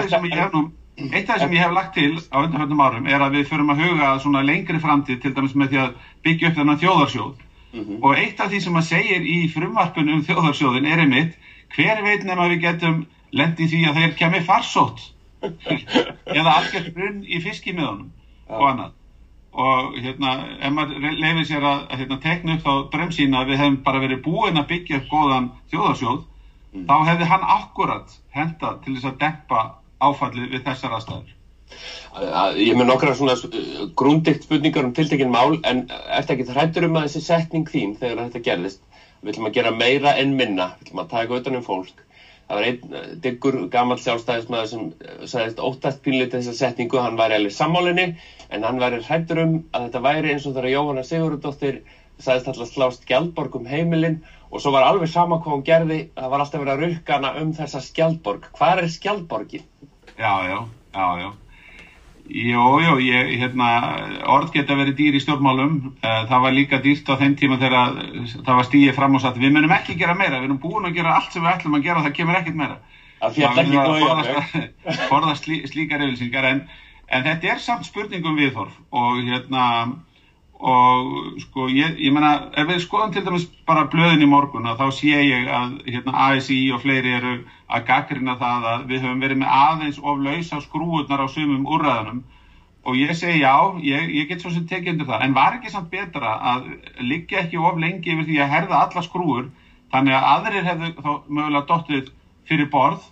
af 1.29 1.37
því 1.37 1.43
sem 1.45 1.53
ég 1.55 1.63
hef 1.63 1.73
lagt 1.73 1.93
til 1.95 2.17
á 2.29 2.37
undanfjöndum 2.43 2.83
árum 2.83 3.07
er 3.07 3.23
að 3.23 3.37
við 3.37 3.47
förum 3.49 3.71
að 3.73 3.83
huga 3.85 4.11
svona 4.19 4.43
lengri 4.45 4.81
framtíð 4.81 5.21
til 5.21 5.33
dæmis 5.35 5.55
með 5.55 5.71
því 5.71 5.79
að 5.83 5.95
byggja 6.27 6.49
upp 6.49 6.59
þennan 6.59 6.81
þjóðarsjóð. 6.83 7.47
Mm 7.71 7.83
-hmm. 7.85 7.99
og 8.03 8.17
eitt 8.19 8.39
af 8.39 8.51
því 8.51 8.59
sem 8.59 8.75
að 8.75 8.89
segir 8.89 9.21
í 9.23 9.37
frumvarpunum 9.53 10.19
um 10.19 10.23
þjóðarsjóðin 10.27 10.87
er 10.91 10.99
einmitt 10.99 11.37
hver 11.75 12.03
veit 12.03 12.23
nefn 12.23 12.43
að 12.43 12.51
við 12.51 12.61
getum 12.65 13.05
lendið 13.31 13.69
því 13.71 13.85
að 13.87 13.99
þeir 13.99 14.15
kemi 14.19 14.41
farsótt? 14.43 14.99
Eða 16.37 16.55
algjört 16.57 16.93
brunn 16.93 17.23
í 17.23 17.39
fiskimiðunum 17.39 18.11
og 18.47 18.67
annað 18.69 18.91
og 19.51 19.97
hérna, 19.99 20.35
ef 20.63 20.71
maður 20.71 21.09
lefið 21.19 21.47
sér 21.49 21.65
að, 21.67 21.81
að 21.91 22.01
hérna, 22.01 22.17
tekna 22.23 22.55
upp 22.55 22.63
þá 22.63 22.73
dröm 22.93 23.11
sína 23.11 23.41
að 23.41 23.51
við 23.51 23.61
hefum 23.61 23.77
bara 23.83 24.01
verið 24.03 24.21
búin 24.23 24.59
að 24.61 24.69
byggja 24.69 25.01
upp 25.01 25.09
góðan 25.11 25.49
þjóðarsjóð, 25.73 26.21
mm. 26.71 26.85
þá 26.87 26.95
hefði 27.09 27.27
hann 27.33 27.45
akkurat 27.57 28.15
henda 28.37 28.73
til 28.85 28.95
þess 28.95 29.09
að 29.11 29.17
dempa 29.25 29.63
áfallið 30.01 30.55
við 30.55 30.63
þessar 30.69 30.95
aðstæður. 30.97 31.33
Ég 32.59 32.75
með 32.75 32.87
nokkra 32.89 33.15
svona 33.15 33.35
uh, 33.35 33.83
grúndikt 33.99 34.47
spurningar 34.47 34.87
um 34.87 34.95
tiltekinn 34.95 35.31
mál, 35.31 35.59
en 35.67 35.85
eftir 36.15 36.37
ekki 36.37 36.47
það 36.47 36.57
hrættur 36.59 36.87
um 36.87 36.97
að 36.99 37.09
þessi 37.09 37.23
setning 37.27 37.67
þín 37.67 37.93
þegar 37.99 38.25
þetta 38.25 38.45
gerðist, 38.47 38.81
við 39.21 39.33
ætlum 39.33 39.51
að 39.51 39.59
gera 39.59 39.75
meira 39.75 40.15
en 40.19 40.33
minna, 40.39 40.71
við 40.79 40.87
ætlum 40.87 41.03
að 41.03 41.13
taka 41.13 41.39
utanum 41.39 41.67
fólk, 41.67 42.03
það 42.51 42.59
var 42.59 42.67
einn 42.67 43.15
diggur 43.23 43.57
gammal 43.71 43.97
sjálfstæðismæður 44.01 44.69
sem 44.71 44.83
eh, 45.05 45.23
sagðist 45.31 45.61
óttast 45.63 46.01
pínlítið 46.03 46.41
þessa 46.41 46.57
setningu, 46.65 46.99
hann 46.99 47.19
væri 47.19 47.37
alveg 47.39 47.55
sammálinni 47.55 48.07
en 48.51 48.67
hann 48.67 48.81
væri 48.81 48.99
hrættur 49.05 49.39
um 49.45 49.57
að 49.71 49.87
þetta 49.87 50.03
væri 50.07 50.33
eins 50.33 50.47
og 50.47 50.57
þegar 50.57 50.73
Jóhanna 50.73 51.05
Sigurðardóttir 51.07 51.79
sagðist 52.21 52.51
alltaf 52.51 52.73
slást 52.73 53.05
skjaldborg 53.07 53.55
um 53.57 53.69
heimilinn 53.69 54.19
og 54.51 54.59
svo 54.59 54.73
var 54.75 54.83
alveg 54.89 55.09
sama 55.09 55.39
hvað 55.39 55.55
hún 55.55 55.65
gerði, 55.69 55.99
það 56.17 56.33
var 56.33 56.43
alltaf 56.43 56.63
verið 56.65 56.73
að 56.73 56.83
rukka 56.83 57.17
hana 57.17 57.31
um 57.39 57.53
þessa 57.55 57.81
skjaldborg. 57.85 58.49
Hvað 58.57 58.83
er 58.83 58.91
skjaldborgin? 58.97 59.63
Já, 60.17 60.33
já, 60.43 60.57
já, 60.91 61.07
já. 61.23 61.29
Jú, 62.29 62.63
jú, 62.79 62.93
ég, 63.01 63.31
hérna, 63.41 63.67
orð 64.29 64.51
geta 64.53 64.75
verið 64.77 64.97
dýr 64.99 65.15
í 65.17 65.21
stjórnmálum, 65.23 65.73
eh, 66.03 66.21
það 66.29 66.43
var 66.45 66.53
líka 66.55 66.79
dýrt 66.83 67.09
á 67.09 67.17
þeim 67.19 67.33
tíma 67.39 67.57
þegar 67.59 67.95
það 68.45 68.55
var 68.59 68.67
stíið 68.67 68.93
fram 68.95 69.15
og 69.17 69.23
satt, 69.23 69.39
við 69.41 69.55
munum 69.55 69.73
ekki 69.75 69.97
gera 69.99 70.13
meira, 70.15 70.39
við 70.39 70.51
erum 70.51 70.61
búin 70.61 70.85
að 70.87 70.95
gera 70.99 71.15
allt 71.17 71.33
sem 71.33 71.43
við 71.43 71.51
ætlum 71.51 71.75
að 71.79 71.83
gera, 71.87 72.03
það 72.05 72.15
kemur 72.19 72.39
ekkert 72.39 72.59
meira. 72.61 72.77
Það 73.21 73.41
er 73.41 73.59
ekki 73.63 73.81
góð, 73.89 75.03
forðast 75.09 75.43
slí, 75.47 75.59
slíkar 75.67 76.05
yfirlýsingar, 76.05 76.47
en, 76.53 76.63
en 77.09 77.25
þetta 77.25 77.51
er 77.51 77.59
samt 77.65 77.89
spurningum 77.89 78.39
viðhorf 78.39 78.77
og 78.91 79.19
hérna, 79.25 79.65
og 80.61 81.39
sko, 81.41 81.65
ég, 81.73 81.95
ég 81.97 82.13
menna, 82.13 82.51
ef 82.53 82.67
við 82.69 82.83
skoðum 82.83 83.13
til 83.15 83.23
dæmis 83.25 83.47
bara 83.65 83.87
blöðin 83.89 84.21
í 84.21 84.27
morgun, 84.29 84.67
þá 84.77 84.83
sé 84.93 85.09
ég 85.25 85.47
að 85.49 85.79
hérna, 85.87 86.13
ASI 86.27 86.59
og 86.75 86.83
fleiri 86.83 87.15
eru 87.17 87.31
að 87.65 87.87
gaggrina 87.87 88.35
það 88.37 88.67
að 88.73 88.83
við 88.91 89.01
höfum 89.05 89.23
verið 89.25 89.41
með 89.41 89.55
aðeins 89.57 89.97
of 89.97 90.21
lausa 90.21 90.61
skrúurnar 90.61 91.25
á 91.25 91.27
sumum 91.33 91.65
úrraðunum 91.65 92.21
og 92.85 92.97
ég 92.97 93.13
segi 93.17 93.41
já, 93.41 93.55
ég, 93.85 94.13
ég 94.19 94.29
get 94.29 94.41
svo 94.41 94.53
sem 94.53 94.67
tekið 94.69 94.95
undir 94.95 95.09
það, 95.09 95.25
en 95.25 95.35
var 95.37 95.57
ekki 95.57 95.73
samt 95.73 95.89
betra 95.89 96.35
að 96.53 96.69
liggja 97.09 97.41
ekki 97.41 97.57
of 97.61 97.81
lengi 97.81 98.13
yfir 98.13 98.29
því 98.29 98.39
að 98.41 98.53
herða 98.53 98.83
alla 98.85 99.05
skrúur, 99.05 99.49
þannig 99.93 100.17
að 100.17 100.29
aðrir 100.35 100.69
hefðu 100.69 100.93
þá 101.01 101.11
mögulega 101.27 101.65
dóttið 101.73 102.13
fyrir 102.49 102.71
borð? 102.73 103.03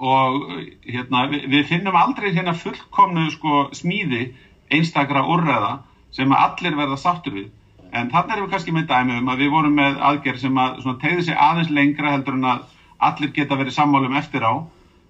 Og 0.00 0.42
hérna, 0.86 1.26
við, 1.30 1.46
við 1.52 1.68
finnum 1.70 1.96
aldrei 1.96 2.30
hérna 2.34 2.54
fullkomnu 2.56 3.30
sko, 3.34 3.68
smíði 3.74 4.28
einstakra 4.70 5.22
úrraða 5.26 5.78
sem 6.14 6.32
allir 6.36 6.76
verða 6.78 6.98
sáttur 7.00 7.36
við. 7.38 7.48
En 7.92 8.10
þannig 8.10 8.36
erum 8.36 8.46
við 8.46 8.52
kannski 8.54 8.74
með 8.74 8.90
dæmi 8.90 9.16
um 9.18 9.30
að 9.32 9.42
við 9.44 9.54
vorum 9.54 9.78
með 9.78 9.96
aðgerð 10.10 10.44
sem 10.44 10.60
að 10.62 10.92
tegði 11.02 11.24
sig 11.28 11.40
aðeins 11.46 11.72
lengra 11.74 12.12
heldur 12.14 12.38
en 12.38 12.50
að 12.52 12.60
allir 13.08 13.32
geta 13.34 13.58
verið 13.58 13.76
sammálum 13.76 14.16
eftir 14.20 14.46
á. 14.46 14.52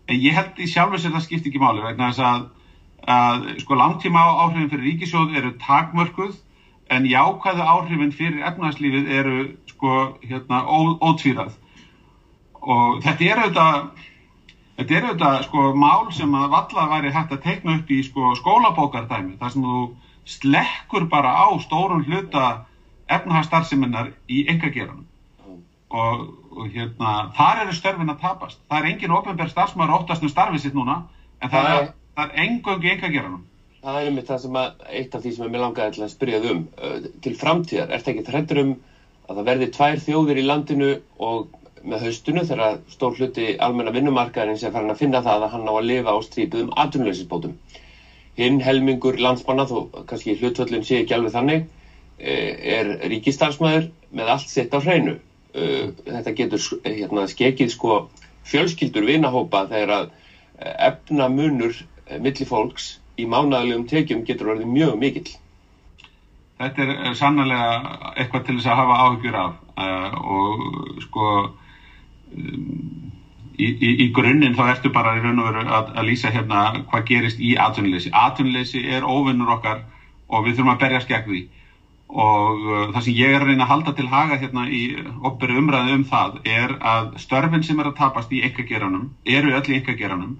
En 0.09 0.21
ég 0.21 0.37
held 0.37 0.59
í 0.59 0.69
sjálfur 0.71 1.03
sér 1.03 1.13
það 1.17 1.27
skipt 1.27 1.51
ekki 1.51 1.61
máli 1.61 1.85
vegna 1.85 2.09
þess 2.11 2.25
að, 2.25 2.47
að 3.17 3.49
sko 3.65 3.77
langtíma 3.77 4.23
áhrifin 4.45 4.71
fyrir 4.73 4.87
ríkisjóð 4.89 5.37
eru 5.41 5.53
takmörkuð 5.61 6.39
en 6.91 7.07
jákvæðu 7.07 7.67
áhrifin 7.73 8.15
fyrir 8.15 8.47
efnarslífið 8.49 9.11
eru 9.21 9.41
sko 9.71 9.97
hérna 10.25 10.65
ó, 10.67 10.79
ótvíðað 10.99 11.55
og 12.61 13.01
þetta 13.05 13.27
er 13.27 13.43
auðvitað 13.45 13.77
þetta 14.81 14.97
er 14.97 15.07
auðvitað 15.07 15.37
sko 15.47 15.67
mál 15.79 16.11
sem 16.17 16.35
að 16.35 16.49
valla 16.57 16.87
væri 16.95 17.13
hægt 17.15 17.35
að 17.37 17.45
teikna 17.47 17.77
upp 17.79 17.93
í 17.95 18.01
sko 18.07 18.33
skólabókardæmi 18.41 19.39
þar 19.41 19.55
sem 19.55 19.69
þú 19.69 19.85
slekkur 20.31 21.09
bara 21.11 21.33
á 21.35 21.47
stórun 21.63 22.05
hluta 22.07 22.67
efnahagsstarfseminnar 23.11 24.13
í 24.31 24.45
engageranum 24.51 25.07
og, 25.91 26.27
og 26.55 26.67
hérna, 26.71 27.31
þar 27.35 27.65
eru 27.65 27.75
störfin 27.75 28.13
að 28.13 28.21
tapast. 28.23 28.61
Það 28.71 28.79
er 28.79 28.91
engin 28.93 29.15
ofenbær 29.15 29.51
starfsmæður 29.51 29.97
óttast 29.99 30.25
með 30.25 30.35
starfið 30.35 30.65
sitt 30.65 30.77
núna 30.77 31.01
en 31.41 31.51
það, 31.51 31.71
það 31.71 31.79
er, 31.79 31.89
er 32.25 32.35
engöngi 32.45 32.93
engageranum. 32.95 33.47
Það 33.81 33.97
er 33.97 34.11
einmitt 34.11 34.29
það 34.29 34.43
sem 34.45 34.59
að, 34.61 34.85
eitt 35.01 35.15
af 35.17 35.23
því 35.25 35.33
sem 35.35 35.47
ég 35.47 35.53
með 35.55 35.65
langaði 35.65 35.97
til 35.97 36.05
að 36.05 36.13
spyrjað 36.13 36.51
um 36.51 36.61
uh, 36.77 37.09
til 37.25 37.35
framtíðar. 37.41 37.89
Er 37.89 38.03
þetta 38.03 38.13
ekki 38.15 38.27
þrættur 38.29 38.63
um 38.63 38.75
að 39.31 39.41
það 39.41 39.49
verði 39.49 39.71
tvær 39.77 40.05
þjóðir 40.05 40.41
í 40.41 40.47
landinu 40.47 40.91
og 41.27 41.57
með 41.81 42.03
haustunu 42.05 42.45
þegar 42.45 42.81
stór 42.93 43.17
hluti 43.17 43.47
almenna 43.63 43.95
vinnumarkaðarins 43.95 44.65
er 44.67 44.75
farin 44.75 44.93
að 44.93 45.01
finna 45.01 45.23
það 45.25 45.47
að 45.47 45.55
hann 45.55 45.71
á 45.71 45.73
að 45.73 45.87
lifa 45.89 46.13
á 46.13 46.19
strípuðum 46.27 46.75
atvinnuleysisbótum. 46.83 47.55
Hinn 48.41 48.61
helmingur 48.65 49.19
landsmanna, 49.21 49.67
þó 49.69 49.85
kannski 50.09 50.37
hlutvöllin 50.39 50.85
sé 50.87 51.03
ekki 51.03 51.17
alveg 51.17 51.35
þannig, 51.35 51.67
eh, 52.19 52.79
er 52.79 52.95
ríkistarfsmæður 53.13 53.91
með 54.17 54.33
allt 54.35 54.49
sitt 54.49 54.73
á 54.73 54.79
hreinu. 54.81 55.19
Eh, 55.55 55.91
þetta 56.07 56.33
getur 56.39 56.65
hérna, 56.85 57.27
skekið 57.29 57.71
sko 57.75 58.07
fjölskyldur 58.49 59.05
vinahópa 59.05 59.67
þegar 59.69 59.91
að 59.99 60.09
efna 60.89 61.29
munur 61.29 61.75
milli 62.19 62.47
fólks 62.47 62.99
í 63.21 63.27
mánaglegum 63.29 63.87
tekjum 63.89 64.25
getur 64.25 64.55
orðið 64.55 64.73
mjög 64.73 64.97
mikill. 64.99 65.31
Þetta 66.61 66.87
er 67.09 67.17
sannlega 67.17 67.69
eitthvað 68.17 68.45
til 68.47 68.57
þess 68.59 68.69
að 68.69 68.81
hafa 68.83 68.99
áhugjur 69.05 69.37
af 69.41 69.53
og 70.21 70.65
sko 71.07 71.27
í, 73.61 73.71
í, 73.77 73.91
í 74.05 74.09
grunninn 74.17 74.57
þá 74.59 74.65
ertu 74.75 74.93
bara 74.95 75.17
í 75.19 75.23
raun 75.23 75.41
og 75.43 75.49
veru 75.51 75.65
að, 75.69 75.95
að 75.95 76.09
lýsa 76.09 76.33
hérna 76.35 76.65
hvað 76.91 77.07
gerist 77.13 77.41
í 77.41 77.55
atvinnuleysi. 77.61 78.13
Atvinnuleysi 78.17 78.85
er 78.97 79.07
óvinnur 79.07 79.55
okkar 79.57 79.85
og 80.31 80.47
við 80.47 80.59
þurfum 80.59 80.75
að 80.75 80.85
berjast 80.85 81.11
gegn 81.11 81.29
því 81.29 81.43
og 82.11 82.63
uh, 82.67 82.87
það 82.91 83.05
sem 83.07 83.19
ég 83.21 83.35
er 83.35 83.45
að 83.45 83.51
reyna 83.53 83.67
að 83.67 83.71
halda 83.71 83.93
til 83.95 84.07
haga 84.11 84.39
hérna 84.41 84.65
í 84.67 84.83
opberi 85.27 85.59
umræðu 85.61 85.93
um 85.95 86.07
það 86.11 86.39
er 86.49 86.73
að 86.93 87.13
störfin 87.23 87.63
sem 87.67 87.79
er 87.79 87.91
að 87.91 87.99
tapast 88.01 88.33
í 88.35 88.41
ykkageranum 88.49 89.11
eru 89.39 89.53
öll 89.55 89.69
í 89.71 89.77
ykkageranum 89.79 90.33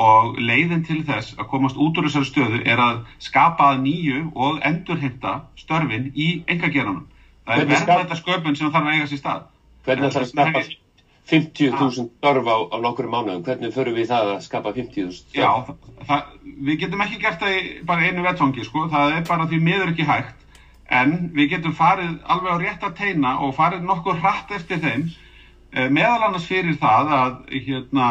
og 0.00 0.38
leiðin 0.38 0.84
til 0.86 1.00
þess 1.04 1.34
að 1.36 1.48
komast 1.50 1.80
út 1.80 1.98
úr 1.98 2.06
þessari 2.06 2.28
stöðu 2.28 2.60
er 2.62 2.80
að 2.80 3.00
skapa 3.20 3.72
nýju 3.82 4.28
og 4.34 4.60
endurheimta 4.66 5.40
störfin 5.58 6.12
í 6.14 6.28
ykkageranum. 6.46 7.02
Það 7.44 7.64
er 7.64 7.72
verðvægt 7.72 8.22
sköpun 8.22 8.56
sem 8.56 8.70
þarf 8.70 8.86
að 8.86 8.94
eiga 8.94 9.10
sér 9.10 9.20
stað. 9.20 9.42
Hvernig 9.84 10.08
ætlar 10.08 10.24
að 10.24 10.30
skapa 10.30 10.62
50.000 11.28 12.08
störf 12.18 12.46
á, 12.48 12.56
á 12.72 12.76
nokkru 12.82 13.10
mánuðum? 13.10 13.44
Hvernig 13.46 13.74
förum 13.74 13.96
við 13.96 14.10
það 14.10 14.32
að 14.34 14.44
skapa 14.46 14.72
50.000 14.74 15.14
störf? 15.14 15.36
Já, 15.36 15.50
það, 16.08 16.36
við 16.66 16.80
getum 16.84 17.04
ekki 17.04 17.20
gert 17.22 17.42
það 17.42 17.56
í 17.56 17.64
bara 17.86 18.06
einu 18.08 18.24
vettfangi, 18.26 18.66
sko. 18.66 18.86
Það 18.90 19.16
er 19.16 19.26
bara 19.28 19.48
því 19.50 19.60
miður 19.66 19.92
ekki 19.92 20.08
hægt. 20.08 20.46
En 20.90 21.16
við 21.36 21.52
getum 21.54 21.74
farið 21.78 22.16
alveg 22.34 22.50
á 22.50 22.62
rétt 22.64 22.86
að 22.88 22.96
teina 22.98 23.36
og 23.46 23.54
farið 23.54 23.84
nokkur 23.86 24.18
hratt 24.18 24.50
eftir 24.56 24.80
þeim 24.82 25.04
eh, 25.06 25.86
meðal 25.86 26.24
annars 26.26 26.48
fyrir 26.50 26.74
það 26.82 27.14
að, 27.14 27.36
hérna, 27.68 28.08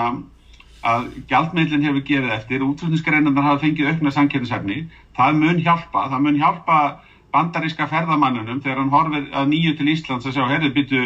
að 0.88 1.10
gjaldmeilin 1.28 1.84
hefur 1.90 2.06
gefið 2.08 2.36
eftir, 2.38 2.64
útflutningsgreinandar 2.64 3.50
hafa 3.50 3.64
fengið 3.66 3.92
aukna 3.92 4.16
sankjörnishefni. 4.16 4.86
Það 5.20 5.42
mun 5.42 5.64
hjálpa, 5.66 6.08
það 6.14 6.26
mun 6.28 6.40
hjálpa 6.40 6.80
bandaríska 7.34 7.90
ferðamannunum 7.90 8.62
þegar 8.64 8.80
hann 8.80 8.94
horfið 8.94 9.28
að 9.36 9.52
nýju 9.52 9.76
til 9.78 9.92
Íslands 9.92 10.30
að 10.30 10.38
sjá, 10.38 10.46
herri, 10.50 10.72
byttu, 10.74 11.04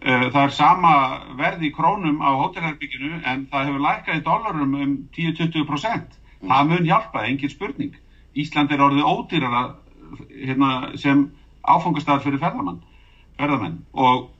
það 0.00 0.40
er 0.42 0.54
sama 0.56 0.92
verð 1.36 1.66
í 1.68 1.72
krónum 1.76 2.22
á 2.24 2.30
hótelherbygginu 2.40 3.20
en 3.20 3.46
það 3.50 3.66
hefur 3.68 3.84
lækkað 3.84 4.20
í 4.20 4.24
dólarum 4.24 4.74
um 4.74 4.94
10-20%. 5.16 6.16
Mm. 6.40 6.48
Það 6.48 6.70
mun 6.70 6.88
hjálpa, 6.88 7.24
engin 7.28 7.52
spurning. 7.52 7.96
Ísland 8.34 8.72
er 8.72 8.80
orðið 8.80 9.10
ódýrara 9.10 9.64
hérna, 10.30 10.70
sem 10.96 11.26
áfangastæðar 11.68 12.22
fyrir 12.24 12.40
ferðamann, 12.40 12.80
ferðamenn 13.38 13.80
og, 13.92 14.30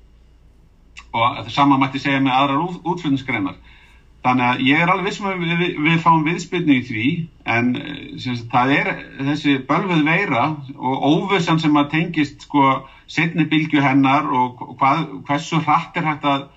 og 1.12 1.50
sama 1.52 1.76
mætti 1.80 2.00
segja 2.00 2.22
með 2.22 2.38
aðrar 2.38 2.64
út, 2.64 2.80
útflutningsgreinar. 2.84 3.58
Þannig 4.24 4.46
að 4.46 4.62
ég 4.68 4.82
er 4.82 4.90
alveg 4.92 5.06
vissum 5.08 5.28
að 5.30 5.38
við, 5.40 5.52
við, 5.60 5.76
við 5.86 6.00
fáum 6.04 6.24
viðspilni 6.26 6.74
í 6.76 6.84
því 6.84 7.04
en 7.48 7.70
sagt, 8.20 8.48
það 8.52 8.72
er 8.74 8.90
þessi 9.30 9.54
bölfuð 9.68 10.02
veira 10.04 10.42
og 10.76 11.06
óvissan 11.08 11.60
sem 11.62 11.78
að 11.80 11.92
tengist 11.94 12.44
sko 12.44 12.66
setni 13.10 13.46
bylgu 13.50 13.82
hennar 13.82 14.28
og 14.30 14.62
hvað, 14.78 15.06
hversu 15.26 15.60
hratt 15.64 15.96
er 15.98 16.06
hægt 16.06 16.26
að 16.30 16.48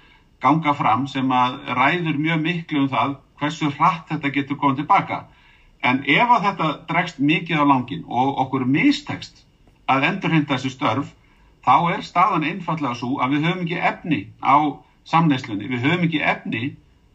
ganga 0.44 0.74
fram 0.78 1.08
sem 1.08 1.32
að 1.32 1.60
ræður 1.80 2.20
mjög 2.20 2.44
miklu 2.48 2.84
um 2.84 2.92
það 2.92 3.16
hversu 3.40 3.72
hratt 3.78 4.12
þetta 4.12 4.32
getur 4.36 4.60
komið 4.60 4.84
tilbaka. 4.84 5.24
En 5.84 6.04
ef 6.08 6.30
að 6.32 6.46
þetta 6.48 6.70
dregst 6.90 7.20
mikið 7.20 7.60
á 7.60 7.66
langin 7.68 8.06
og 8.08 8.38
okkur 8.46 8.66
mistekst 8.70 9.44
að 9.92 10.06
endurhinda 10.10 10.56
þessu 10.56 10.72
störf, 10.72 11.10
þá 11.64 11.76
er 11.96 12.06
staðan 12.08 12.46
einfallega 12.48 12.96
svo 13.00 13.18
að 13.24 13.36
við 13.36 13.48
höfum 13.48 13.66
ekki 13.66 13.82
efni 13.90 14.22
á 14.40 14.56
samneislunni, 15.10 15.68
við 15.68 15.84
höfum 15.88 16.06
ekki 16.08 16.22
efni 16.34 16.64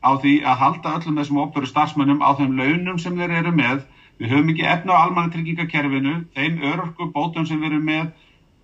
á 0.04 0.10
því 0.20 0.34
að 0.44 0.60
halda 0.62 0.94
öllum 0.98 1.20
þessum 1.20 1.40
óperu 1.44 1.68
starfsmönnum 1.68 2.20
á 2.20 2.30
þeim 2.38 2.58
launum 2.60 3.00
sem 3.00 3.16
þeir 3.16 3.34
eru 3.40 3.54
með, 3.56 3.82
við 4.20 4.34
höfum 4.34 4.52
ekki 4.52 4.68
efni 4.68 4.92
á 4.92 5.02
almannatryggingakerfinu, 5.06 6.14
þeim 6.36 6.60
örorku 6.72 7.08
bótum 7.14 7.48
sem 7.48 7.60
við 7.60 7.72
erum 7.72 7.88
með, 7.88 8.12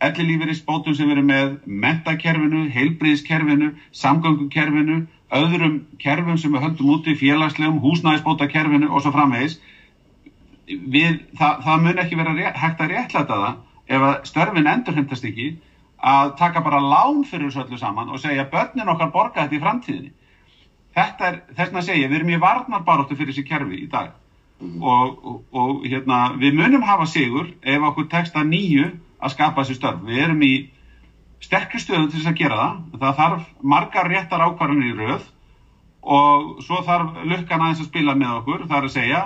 ellilífeyris 0.07 0.63
bótum 0.67 0.95
sem 0.97 1.11
erum 1.11 1.29
með, 1.31 1.59
mentakerfinu, 1.65 2.65
heilbríðiskerfinu, 2.75 3.73
samgöngukerfinu, 3.97 5.05
öðrum 5.35 5.79
kerfum 6.03 6.39
sem 6.39 6.53
við 6.55 6.67
höldum 6.69 6.91
úti, 6.95 7.15
félagslegum, 7.19 7.81
húsnæðisbótakerfinu 7.83 8.91
og 8.91 9.03
svo 9.03 9.15
framvegis 9.15 9.59
við, 10.67 11.21
það, 11.39 11.63
það 11.67 11.87
mun 11.87 12.03
ekki 12.03 12.19
vera 12.19 12.35
rétt, 12.37 12.59
hægt 12.61 12.83
að 12.83 12.93
réttlæta 12.95 13.39
það 13.45 13.95
ef 13.95 14.05
að 14.09 14.15
störfin 14.31 14.69
endurhendast 14.71 15.27
ekki 15.29 15.49
að 16.05 16.35
taka 16.41 16.63
bara 16.65 16.83
lán 16.83 17.25
fyrir 17.29 17.49
þessu 17.49 17.65
öllu 17.65 17.81
saman 17.81 18.13
og 18.13 18.21
segja 18.21 18.47
börnin 18.53 18.91
okkar 18.93 19.13
borga 19.13 19.45
þetta 19.45 19.57
í 19.57 19.63
framtíðinni. 19.63 20.13
Þetta 20.95 21.29
er, 21.29 21.41
þess 21.57 21.75
að 21.75 21.87
segja, 21.89 22.11
við 22.11 22.19
erum 22.21 22.35
í 22.35 22.43
varnarbaróttu 22.43 23.17
fyrir 23.19 23.33
þessi 23.33 23.47
kerfi 23.49 23.81
í 23.83 23.89
dag 23.91 24.13
mm. 24.61 24.77
og, 24.83 25.17
og, 25.25 25.41
og 25.53 25.87
hérna, 25.89 26.21
við 26.41 26.61
munum 26.61 26.85
hafa 26.87 27.09
sigur 27.11 27.51
ef 27.61 27.89
okkur 27.91 28.09
tekst 28.13 28.37
að 28.39 28.53
nýju 28.53 28.91
að 29.25 29.35
skapa 29.35 29.63
þessi 29.63 29.79
störf. 29.79 30.03
Við 30.05 30.25
erum 30.27 30.43
í 30.45 30.55
sterkri 31.45 31.81
stöðum 31.81 32.11
til 32.11 32.21
þess 32.21 32.33
að 32.33 32.41
gera 32.43 32.59
það. 32.61 32.83
Það 33.01 33.17
þarf 33.21 33.47
margar 33.75 34.11
réttar 34.13 34.45
ákvarðanir 34.45 34.93
í 34.93 34.99
rauð 35.01 35.31
og 36.05 36.61
svo 36.65 36.83
þarf 36.85 37.25
lukkan 37.25 37.65
aðeins 37.65 37.81
að 37.81 37.89
spila 37.89 38.15
með 38.19 38.37
okkur, 38.43 38.67
það 38.69 38.79
er 38.79 38.89
að 38.89 38.95
segja 38.95 39.23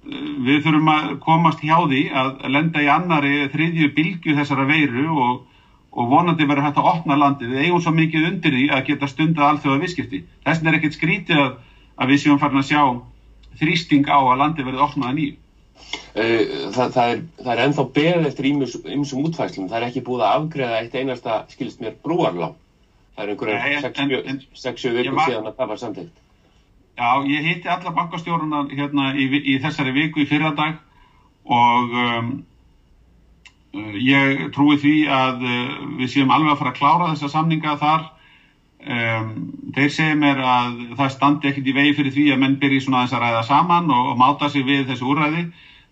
við 0.00 0.62
þurfum 0.64 0.90
að 0.92 1.08
komast 1.20 1.62
hjá 1.64 1.76
því 1.84 2.02
að 2.16 2.44
lenda 2.48 2.82
í 2.82 2.88
annari 2.88 3.48
þriðju 3.52 3.90
bylgu 3.96 4.36
þessara 4.38 4.64
veiru 4.68 5.06
og, 5.12 5.42
og 5.92 6.08
vonandi 6.12 6.46
verður 6.48 6.68
hægt 6.68 6.80
að 6.80 6.88
opna 6.92 7.18
landið. 7.20 7.52
Við 7.52 7.66
eigum 7.66 7.82
svo 7.84 7.92
mikið 7.96 8.28
undir 8.30 8.56
því 8.56 8.64
að 8.72 8.84
geta 8.88 9.10
stundið 9.10 9.46
alþjóða 9.46 9.82
visskipti. 9.84 10.22
Þess 10.44 10.60
vegna 10.60 10.72
er 10.72 10.78
ekkert 10.78 10.96
skrítið 10.96 11.42
að, 11.44 11.52
að 12.00 12.12
við 12.12 12.22
séum 12.24 12.40
farin 12.40 12.62
að 12.62 12.68
sjá 12.70 12.82
þrýsting 13.60 14.08
á 14.08 14.18
að 14.20 14.40
landið 14.40 14.70
verður 14.70 14.86
opnað 14.88 15.16
nýju. 15.18 15.36
Eh, 16.14 16.70
það, 16.74 16.88
það, 16.96 17.12
er, 17.12 17.20
það 17.38 17.52
er 17.52 17.62
ennþá 17.64 17.84
beð 17.94 18.26
eftir 18.30 18.48
ymsum 18.50 19.22
útfæslum. 19.28 19.68
Það 19.70 19.78
er 19.78 19.86
ekki 19.86 20.02
búið 20.06 20.24
að 20.26 20.40
afgreða 20.40 20.80
eitt 20.80 20.96
einasta, 20.98 21.36
skilst 21.52 21.82
mér, 21.82 21.94
brúarlá. 22.02 22.50
Það 23.14 23.22
er 23.24 23.32
einhverjum 23.34 24.42
6-7 24.56 24.92
vikur 24.96 25.22
síðan 25.24 25.48
að 25.50 25.56
það 25.58 25.72
var 25.72 25.80
samtitt. 25.84 26.20
Já, 27.00 27.24
ég 27.24 27.46
hitti 27.46 27.70
alla 27.70 27.94
bankastjóruna 27.96 28.64
hérna 28.74 29.10
í, 29.16 29.26
í 29.40 29.58
þessari 29.62 29.92
viku 29.96 30.20
í 30.20 30.28
fyrradag 30.28 30.80
og 31.48 31.94
um, 31.96 32.30
uh, 33.72 33.94
ég 33.96 34.42
trúi 34.52 34.76
því 34.80 34.94
að 35.08 35.44
uh, 35.46 35.76
við 36.00 36.10
séum 36.12 36.34
alveg 36.34 36.52
að 36.52 36.60
fara 36.60 36.74
að 36.74 36.80
klára 36.80 37.12
þessa 37.14 37.30
samninga 37.36 37.76
þar. 37.80 38.10
Um, 38.80 39.32
þeir 39.76 39.90
segja 39.92 40.16
mér 40.16 40.38
að 40.40 40.78
það 40.96 41.10
standi 41.12 41.48
ekkert 41.50 41.66
í 41.68 41.74
vegi 41.76 41.96
fyrir 41.98 42.14
því 42.14 42.22
að 42.32 42.38
menn 42.40 42.54
byrji 42.62 42.78
svona 42.80 43.02
þess 43.04 43.16
að 43.18 43.22
ræða 43.26 43.42
saman 43.44 43.90
og, 43.92 44.06
og 44.12 44.20
máta 44.20 44.48
sig 44.48 44.64
við 44.64 44.86
þessu 44.88 45.10
úræði. 45.12 45.42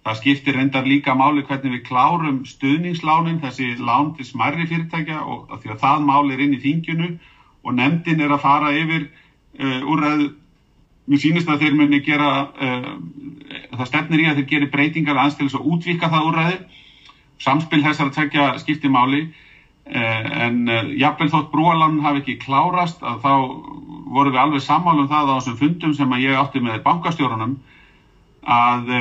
Það 0.06 0.18
skiptir 0.22 0.56
reyndar 0.56 0.88
líka 0.88 1.12
máli 1.18 1.44
hvernig 1.44 1.74
við 1.74 1.82
klárum 1.84 2.38
stuðningslánin, 2.48 3.42
þessi 3.42 3.74
lán 3.76 4.14
til 4.16 4.24
smarri 4.24 4.64
fyrirtækja 4.70 5.20
og 5.20 5.52
því 5.60 5.74
að 5.74 5.82
það 5.82 6.06
máli 6.08 6.36
er 6.36 6.44
inn 6.46 6.56
í 6.56 6.60
þingjunu 6.62 7.08
og 7.66 7.76
nefndin 7.76 8.22
er 8.24 8.32
að 8.32 8.44
fara 8.46 8.72
yfir 8.72 9.08
uh, 9.08 9.80
úræðu 9.84 10.30
Mér 11.08 11.20
sýnist 11.22 11.48
að 11.48 11.62
þeir 11.62 11.76
muni 11.76 12.02
gera, 12.04 12.30
uh, 12.52 12.88
það 13.78 13.86
stefnir 13.88 14.20
í 14.20 14.26
að 14.28 14.40
þeir 14.40 14.48
geri 14.50 14.66
breytingar 14.68 15.16
aðeins 15.16 15.38
til 15.38 15.46
þess 15.46 15.56
að 15.56 15.68
útvíka 15.72 16.10
það 16.12 16.26
úrræði. 16.28 16.58
Samspil 17.40 17.80
þessar 17.80 18.10
að 18.10 18.18
tekja 18.18 18.48
skipti 18.60 18.90
máli 18.92 19.22
en 19.88 20.60
uh, 20.68 20.90
jafnvel 21.00 21.30
þótt 21.32 21.50
brúalann 21.52 22.02
hafi 22.04 22.22
ekki 22.22 22.38
klárast 22.42 23.00
að 23.00 23.22
þá 23.24 23.32
voru 24.12 24.32
við 24.34 24.42
alveg 24.42 24.64
sammálum 24.64 25.08
það 25.08 25.32
á 25.32 25.36
þessum 25.38 25.58
fundum 25.62 25.94
sem 25.96 26.12
að 26.12 26.24
ég 26.26 26.40
átti 26.40 26.60
með 26.64 26.82
bankastjórunum 26.84 27.56
að 28.48 28.92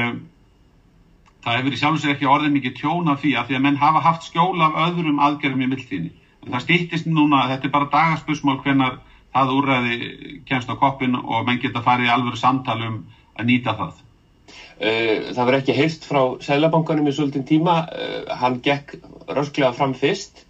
það 1.48 1.58
hefur 1.58 1.76
í 1.76 1.80
sjálf 1.80 1.98
og 1.98 2.02
sér 2.04 2.14
ekki 2.16 2.28
orðin 2.28 2.56
mikið 2.58 2.80
tjóna 2.82 3.16
því 3.20 3.34
að 3.40 3.50
því 3.50 3.58
að 3.58 3.64
menn 3.66 3.82
hafa 3.82 4.02
haft 4.04 4.26
skjól 4.28 4.64
af 4.64 4.80
öðrum 4.88 5.22
aðgerðum 5.24 5.64
í 5.64 5.70
mildtíðinni. 5.72 6.12
En 6.44 6.56
það 6.56 6.66
stýttist 6.66 7.08
núna, 7.12 7.46
þetta 7.52 7.70
er 7.70 7.74
bara 7.76 7.92
dagarspösmál 7.94 8.58
hvenar 8.64 8.98
það 9.36 9.54
úrræði 9.58 9.98
kemst 10.48 10.72
á 10.72 10.76
koppin 10.80 11.16
og 11.20 11.48
menn 11.48 11.62
geta 11.64 11.84
farið 11.86 12.12
alvöru 12.12 12.40
samtalum 12.40 13.00
að 13.38 13.50
nýta 13.52 13.76
það. 13.80 14.04
Eh, 14.78 15.32
það 15.34 15.44
verður 15.44 15.60
ekki 15.62 15.78
heilt 15.78 16.08
frá 16.08 16.22
Sælabankanum 16.46 17.08
í 17.10 17.14
svolítinn 17.16 17.48
tíma, 17.48 17.78
eh, 17.92 18.36
hann 18.42 18.60
gekk 18.64 18.98
rösklega 19.28 19.74
fram 19.74 19.96
fyrst, 19.98 20.46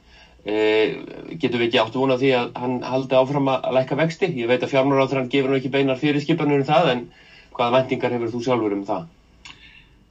eh, 0.47 0.95
getur 1.35 1.61
við 1.61 1.67
ekki 1.67 1.81
áttu 1.83 2.01
vona 2.01 2.17
því 2.19 2.31
að 2.39 2.49
hann 2.61 2.79
haldi 2.87 3.19
áfram 3.19 3.51
að 3.51 3.69
læka 3.77 3.99
vexti, 3.99 4.31
ég 4.39 4.49
veit 4.49 4.63
að 4.63 4.73
fjármáráður 4.73 5.21
hann 5.21 5.31
gefur 5.33 5.53
nú 5.53 5.59
ekki 5.59 5.73
beinar 5.73 6.01
fyrirskipanur 6.01 6.63
um 6.63 6.71
það 6.71 6.91
en 6.95 7.05
hvaða 7.57 7.81
vendingar 7.81 8.15
hefur 8.17 8.33
þú 8.33 8.43
sjálfur 8.45 8.77
um 8.77 8.87
það? 8.87 9.05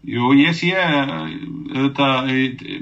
Jú, 0.07 0.29
ég 0.39 0.55
sé 0.55 0.71
auðvitað, 0.77 2.29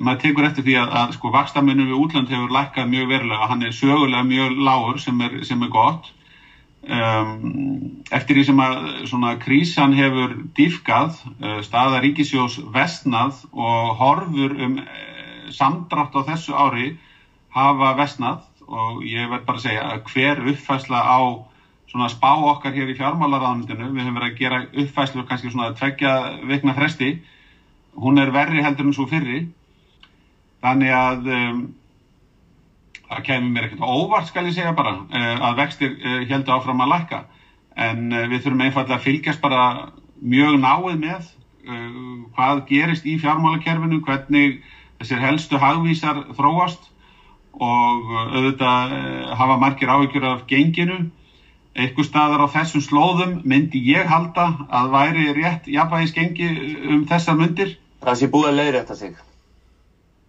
maður 0.05 0.19
tekur 0.21 0.45
eftir 0.45 0.67
því 0.67 0.75
að, 0.83 0.91
að 1.01 1.15
sko 1.17 1.31
vakstamunum 1.33 1.89
við 1.89 2.03
útland 2.03 2.33
hefur 2.33 2.53
lækkað 2.53 2.91
mjög 2.91 3.07
verulega, 3.15 3.49
hann 3.49 3.65
er 3.65 3.73
sögulega 3.73 4.27
mjög 4.29 4.61
lágur 4.67 5.01
sem 5.01 5.23
er, 5.25 5.39
sem 5.49 5.65
er 5.65 5.73
gott. 5.73 6.11
Um, 6.85 8.03
eftir 8.13 8.37
því 8.37 8.45
sem 8.45 8.61
að 8.61 8.75
svona 9.09 9.31
krísan 9.41 9.97
hefur 9.97 10.35
dýfkað, 10.59 11.17
uh, 11.39 11.63
staða 11.65 12.03
ríkisjós 12.05 12.59
vestnað 12.75 13.41
og 13.57 13.95
horfur 14.03 14.53
um 14.67 14.77
uh, 14.83 15.49
samdrátt 15.55 16.13
á 16.13 16.21
þessu 16.29 16.53
ári 16.53 16.91
hafa 17.55 17.95
vestnað 17.99 18.43
og 18.65 19.03
ég 19.07 19.29
verð 19.31 19.45
bara 19.47 19.61
að 19.61 19.67
segja 19.67 19.83
að 19.93 20.07
hver 20.11 20.41
uppfæsla 20.53 21.01
á 21.05 21.21
svona 21.91 22.09
spá 22.11 22.33
okkar 22.51 22.75
hér 22.75 22.91
í 22.91 22.97
fjármálaráðanundinu, 22.99 23.93
við 23.93 24.03
höfum 24.03 24.17
verið 24.19 24.33
að 24.33 24.39
gera 24.41 24.61
uppfæslu 24.83 25.25
kannski 25.29 25.53
svona 25.53 25.75
tveggja 25.79 26.15
vikna 26.51 26.75
fresti, 26.75 27.11
hún 27.95 28.19
er 28.19 28.33
verri 28.35 28.65
heldur 28.65 28.89
en 28.89 28.97
svo 28.97 29.07
fyrri, 29.07 29.45
þannig 30.65 30.95
að 30.97 31.29
um, 31.37 31.61
það 33.05 33.23
kemur 33.29 33.55
mér 33.55 33.69
ekkert 33.69 33.85
óvart 33.87 34.27
skal 34.31 34.49
ég 34.49 34.57
segja 34.57 34.75
bara 34.75 34.97
uh, 35.05 35.45
að 35.51 35.61
vextir 35.61 35.95
heldur 36.33 36.57
áfram 36.57 36.83
að 36.83 36.95
lækka, 36.97 37.21
en 37.87 38.09
uh, 38.11 38.25
við 38.33 38.41
þurfum 38.41 38.65
einfallega 38.67 38.99
að 38.99 39.07
fylgjast 39.07 39.45
bara 39.45 39.69
mjög 40.25 40.59
náið 40.63 41.01
með 41.05 41.33
hvað 41.65 42.59
gerist 42.69 43.07
í 43.09 43.15
fjármálakerfinu, 43.23 44.03
hvernig 44.05 44.59
þessir 44.99 45.23
helstu 45.23 45.57
hagvísar 45.63 46.19
þróast 46.37 46.91
og 47.63 48.09
auðvitað 48.35 48.95
hafa 49.39 49.59
margir 49.63 49.93
áhyggjur 49.93 50.27
af 50.31 50.47
genginu 50.51 51.05
eitthvað 51.75 52.07
staðar 52.07 52.45
á 52.47 52.55
þessum 52.55 52.83
slóðum 52.83 53.39
myndi 53.43 53.81
ég 53.83 54.07
halda 54.11 54.47
að 54.71 54.91
væri 54.95 55.31
rétt 55.35 55.71
jafnvægisgengi 55.71 56.51
um 56.95 57.07
þessar 57.09 57.39
myndir. 57.39 57.73
Það 58.05 58.21
sé 58.21 58.29
búið 58.31 58.51
að 58.51 58.59
leiðrætta 58.61 58.99
sig. 58.99 59.17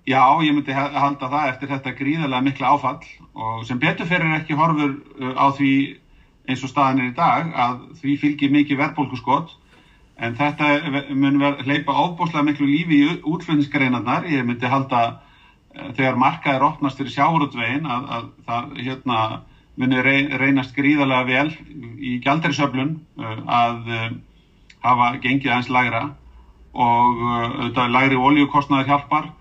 Já, 0.05 0.21
ég 0.45 0.53
myndi 0.53 0.73
halda 0.73 1.29
það 1.29 1.51
eftir 1.51 1.71
þetta 1.73 1.93
gríðarlega 1.97 2.45
mikla 2.45 2.71
áfall 2.73 3.05
og 3.33 3.61
sem 3.65 3.79
betur 3.81 4.09
fyrir 4.09 4.35
ekki 4.37 4.57
horfur 4.57 4.97
á 5.33 5.45
því 5.53 5.71
eins 6.45 6.61
og 6.65 6.69
staðan 6.69 7.01
er 7.01 7.11
í 7.11 7.15
dag 7.17 7.53
að 7.57 7.79
því 8.01 8.17
fylgir 8.21 8.53
mikið 8.53 8.81
verðbólkuskott 8.81 9.55
en 10.21 10.37
þetta 10.37 10.69
mun 11.17 11.41
hleypa 11.65 11.93
ábúslega 11.93 12.45
miklu 12.45 12.69
lífi 12.69 13.01
í 13.01 13.15
útflutningsgreinarnar. 13.21 14.29
Ég 14.29 14.45
myndi 14.45 14.69
halda 14.69 15.21
þegar 15.95 16.19
markaðir 16.19 16.63
opnast 16.69 16.99
fyrir 16.99 17.13
sjáurútvegin 17.15 17.87
að, 17.89 18.07
að 18.17 18.31
það 18.47 18.73
hérna 18.85 19.19
muni 19.79 20.01
reynast 20.39 20.75
gríðarlega 20.75 21.25
vel 21.27 21.49
í 21.99 22.17
gjaldarisöflun 22.23 22.93
uh, 23.19 23.39
að 23.43 23.89
uh, 23.91 24.05
hafa 24.85 25.09
gengið 25.23 25.51
aðeins 25.51 25.71
lagra 25.73 26.03
og 26.75 27.19
uh, 27.19 27.33
auðvitað 27.33 27.91
lagri 27.97 28.21
oljukostnaðar 28.29 28.91
hjálpar. 28.91 29.33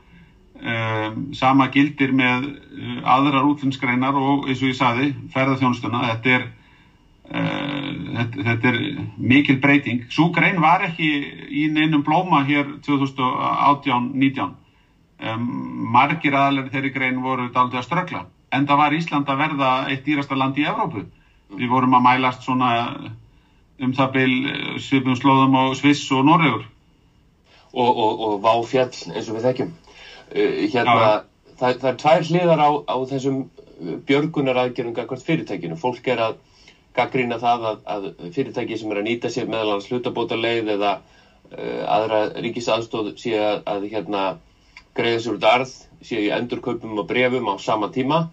Sama 1.35 1.65
gildir 1.75 2.13
með 2.15 2.45
aðrar 3.11 3.45
útlinskreinar 3.45 4.15
og 4.17 4.47
eins 4.47 4.61
og 4.63 4.71
ég 4.71 4.77
saði 4.79 5.09
ferðarþjónustuna 5.35 6.05
þetta 6.07 6.31
er, 6.31 6.45
þetta, 7.27 8.45
þetta 8.47 8.71
er 8.71 8.79
mikil 9.19 9.59
breyting. 9.61 10.05
Svo 10.15 10.29
grein 10.33 10.63
var 10.63 10.87
ekki 10.87 11.09
í 11.51 11.67
neinum 11.75 12.07
blóma 12.07 12.45
hér 12.47 12.71
2018-19 12.87 14.55
um, 15.21 15.45
margir 15.95 16.35
aðlar 16.39 16.71
þeirri 16.73 16.95
grein 16.95 17.21
voru 17.23 17.51
aldrei 17.53 17.81
að 17.81 17.87
strökla 17.89 18.25
en 18.55 18.67
það 18.69 18.81
var 18.81 18.97
Ísland 18.97 19.31
að 19.31 19.43
verða 19.43 19.71
eitt 19.91 20.07
dýrasta 20.07 20.39
land 20.39 20.59
í 20.59 20.67
Evrópu. 20.69 21.05
Við 21.55 21.71
vorum 21.71 21.97
að 21.99 22.05
mælast 22.07 22.47
svona 22.47 22.71
um 23.83 23.95
það 23.95 24.13
byl 24.15 24.33
eh, 24.51 24.77
svipum 24.83 25.19
slóðum 25.19 25.57
á 25.59 25.65
Sviss 25.79 26.07
og 26.15 26.25
Norrögur. 26.29 26.69
Og, 27.75 27.91
og, 27.91 28.21
og 28.27 28.35
vá 28.45 28.53
fjall 28.67 28.93
eins 29.11 29.29
og 29.29 29.39
við 29.39 29.47
þekkjum. 29.49 29.73
Uh, 30.35 30.61
hérna, 30.71 31.09
það, 31.59 31.81
það 31.83 31.89
er 31.91 31.97
tvær 32.03 32.29
hliðar 32.29 32.63
á, 32.63 32.71
á 32.87 32.97
þessum 33.11 33.41
eh, 33.43 33.97
björgunaræðgjörnum 34.09 34.95
gagvart 34.97 35.27
fyrirtækinu. 35.27 35.79
Fólk 35.81 36.07
er 36.15 36.23
að 36.29 36.39
gaggrína 36.95 37.41
það 37.43 37.69
að, 37.73 37.83
að 37.91 38.09
fyrirtæki 38.37 38.79
sem 38.79 38.95
er 38.95 39.03
að 39.03 39.09
nýta 39.09 39.31
sér 39.35 39.51
meðal 39.51 39.75
hans 39.75 39.91
hlutabóta 39.91 40.39
leið 40.39 40.77
eða 40.77 40.93
uh, 41.51 41.83
aðra 41.91 42.21
ríkisaðstóð 42.39 43.17
sé 43.19 43.35
að, 43.43 43.65
að 43.73 43.89
hérna, 43.91 44.25
greiða 44.95 45.23
sér 45.25 45.39
út 45.39 45.49
arð, 45.49 45.75
sé 46.05 46.21
í 46.27 46.33
endurkaupum 46.35 46.99
og 47.01 47.09
brefum 47.09 47.51
á 47.51 47.55
sama 47.63 47.91
tíma 47.95 48.25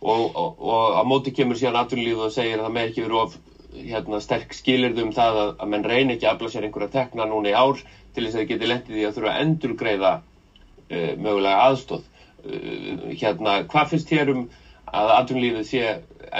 og, 0.00 0.24
og, 0.34 0.58
og 0.58 0.98
á 0.98 1.02
móti 1.04 1.32
kemur 1.36 1.58
síðan 1.60 1.80
atvinnulíðu 1.82 2.26
og 2.26 2.34
segir 2.34 2.58
að 2.58 2.68
það 2.68 2.76
með 2.76 2.90
ekki 2.90 3.04
verið 3.06 3.22
of 3.22 3.38
hérna, 3.74 4.20
sterk 4.20 4.54
skilirðu 4.56 5.04
um 5.06 5.12
það 5.14 5.40
að, 5.42 5.50
að 5.62 5.72
menn 5.72 5.86
reyni 5.86 6.16
ekki 6.16 6.26
að 6.26 6.34
afla 6.34 6.50
sér 6.52 6.66
einhverja 6.66 6.94
tekna 6.94 7.26
núna 7.28 7.52
í 7.52 7.56
ár 7.56 7.82
til 8.14 8.24
þess 8.24 8.34
að 8.34 8.40
það 8.40 8.48
geti 8.50 8.70
lendið 8.70 9.00
í 9.00 9.04
að 9.06 9.18
þurfa 9.18 9.34
að 9.34 9.42
endur 9.44 9.74
greiða 9.78 10.12
uh, 10.16 11.12
mögulega 11.20 11.66
aðstóð. 11.68 12.08
Uh, 12.40 13.04
hérna, 13.20 13.56
hvað 13.70 13.92
finnst 13.92 14.10
þér 14.10 14.32
um 14.34 14.46
að 14.90 15.12
atvinnulíðu 15.18 15.64
sé 15.68 15.84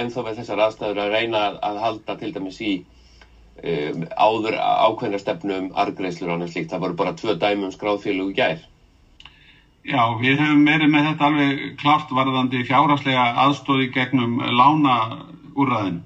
enþá 0.01 0.25
við 0.27 0.41
þessar 0.41 0.65
aðstæður 0.67 1.03
að 1.05 1.15
reyna 1.15 1.45
að 1.63 1.81
halda 1.85 2.17
til 2.19 2.33
dæmis 2.35 2.59
í 2.65 2.73
um, 2.81 4.05
áður 4.17 4.59
ákveðna 4.59 5.23
stefnu 5.23 5.61
um 5.61 5.71
argreislur 5.79 6.33
og 6.33 6.39
annars 6.39 6.57
líkt. 6.57 6.73
Það 6.73 6.85
voru 6.87 6.99
bara 7.05 7.17
tvö 7.21 7.37
dæmum 7.39 7.75
skráðfélag 7.75 8.27
og 8.27 8.37
gær. 8.41 8.67
Já, 9.81 10.03
við 10.21 10.37
hefum 10.43 10.66
verið 10.69 10.90
með 10.93 11.07
þetta 11.09 11.27
alveg 11.31 11.61
klart 11.81 12.11
varðandi 12.12 12.66
fjáraslega 12.69 13.23
aðstóði 13.47 13.87
gegnum 13.95 14.35
lána 14.53 14.97
úrraðin. 15.57 16.03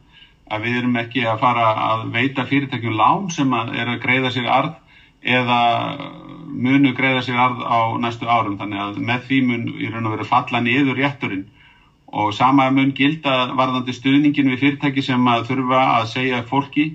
Að 0.46 0.66
við 0.68 0.76
erum 0.78 0.98
ekki 1.00 1.24
að 1.26 1.40
fara 1.42 1.64
að 1.88 2.04
veita 2.14 2.44
fyrirtækjum 2.46 2.94
lán 2.94 3.24
sem 3.34 3.50
að 3.50 3.72
er 3.80 3.90
að 3.90 4.02
greiða 4.04 4.30
sér 4.30 4.46
arð 4.46 4.76
eða 5.24 5.58
munu 6.46 6.92
greiða 6.94 7.24
sér 7.26 7.40
arð 7.46 7.64
á 7.66 7.98
næstu 7.98 8.28
árum. 8.30 8.54
Þannig 8.60 8.84
að 8.84 9.00
með 9.10 9.26
því 9.26 9.40
mun 9.48 9.66
í 9.74 9.90
raun 9.90 10.06
og 10.06 10.14
veru 10.14 10.28
falla 10.28 10.60
niður 10.62 11.00
rétturinn 11.00 11.48
og 12.14 12.30
sama 12.37 12.68
mun 12.70 12.94
gilda 12.94 13.34
varðandi 13.58 13.96
stuðningin 13.96 14.52
við 14.52 14.62
fyrirtæki 14.62 15.02
sem 15.02 15.26
að 15.26 15.48
þurfa 15.50 15.80
að 15.96 16.06
segja 16.12 16.44
fólki 16.46 16.87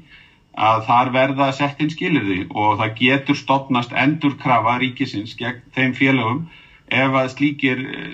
að 0.55 0.85
þar 0.87 1.11
verða 1.11 1.49
sett 1.59 1.83
inn 1.83 1.91
skilirði 1.91 2.45
og 2.55 2.79
það 2.79 2.95
getur 3.01 3.35
stopnast 3.35 3.91
endur 3.91 4.39
krafa 4.39 4.77
ríkisins 4.79 5.35
gegn 5.35 5.59
þeim 5.75 5.97
félögum 5.99 6.41
ef 6.89 7.17
að 7.21 7.31
slíkir 7.35 7.81
eh, 7.85 8.13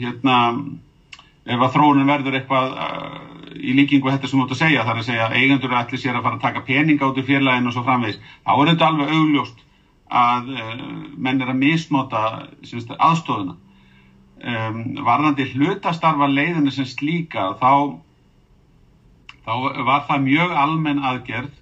hérna, 0.00 0.38
ef 1.48 1.64
að 1.64 1.74
þróunum 1.76 2.08
verður 2.08 2.38
eitthvað 2.38 2.74
uh, 2.74 3.20
í 3.58 3.74
líkingu 3.76 4.10
þetta 4.12 4.28
sem 4.28 4.38
þú 4.38 4.46
ætti 4.46 4.56
að 4.56 4.62
segja, 4.62 4.84
þar 4.86 5.00
að 5.00 5.08
segja 5.08 5.30
eigendur 5.34 5.74
allir 5.74 6.00
sér 6.00 6.18
að 6.18 6.26
fara 6.26 6.38
að 6.38 6.44
taka 6.44 6.64
pening 6.66 7.00
át 7.02 7.18
í 7.18 7.24
félaginu 7.26 7.70
og 7.70 7.76
svo 7.76 7.84
framvegs, 7.86 8.20
þá 8.44 8.52
er 8.54 8.70
þetta 8.72 8.90
alveg 8.90 9.14
augljóst 9.16 9.64
að 10.08 10.52
uh, 10.54 10.74
menn 11.16 11.42
er 11.44 11.52
að 11.52 11.60
misnota 11.62 12.24
aðstofuna 12.96 13.56
um, 14.40 14.82
varðandi 15.04 15.48
hlutastarfa 15.52 16.28
leiðinu 16.30 16.72
sem 16.72 16.88
slíka 16.88 17.52
þá, 17.60 17.98
þá 19.44 19.52
var 19.88 20.04
það 20.08 20.28
mjög 20.28 20.54
almenn 20.64 21.02
aðgerð 21.04 21.56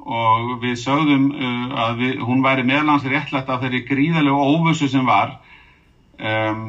og 0.00 0.56
við 0.64 0.76
sögðum 0.80 1.30
uh, 1.32 1.68
að 1.86 2.02
við, 2.02 2.18
hún 2.24 2.44
væri 2.44 2.66
meðlans 2.68 3.06
réttlætt 3.08 3.52
af 3.52 3.62
þeirri 3.64 3.84
gríðalegu 3.88 4.50
óvössu 4.56 4.88
sem 4.90 5.06
var 5.08 5.38
Um, 6.20 6.64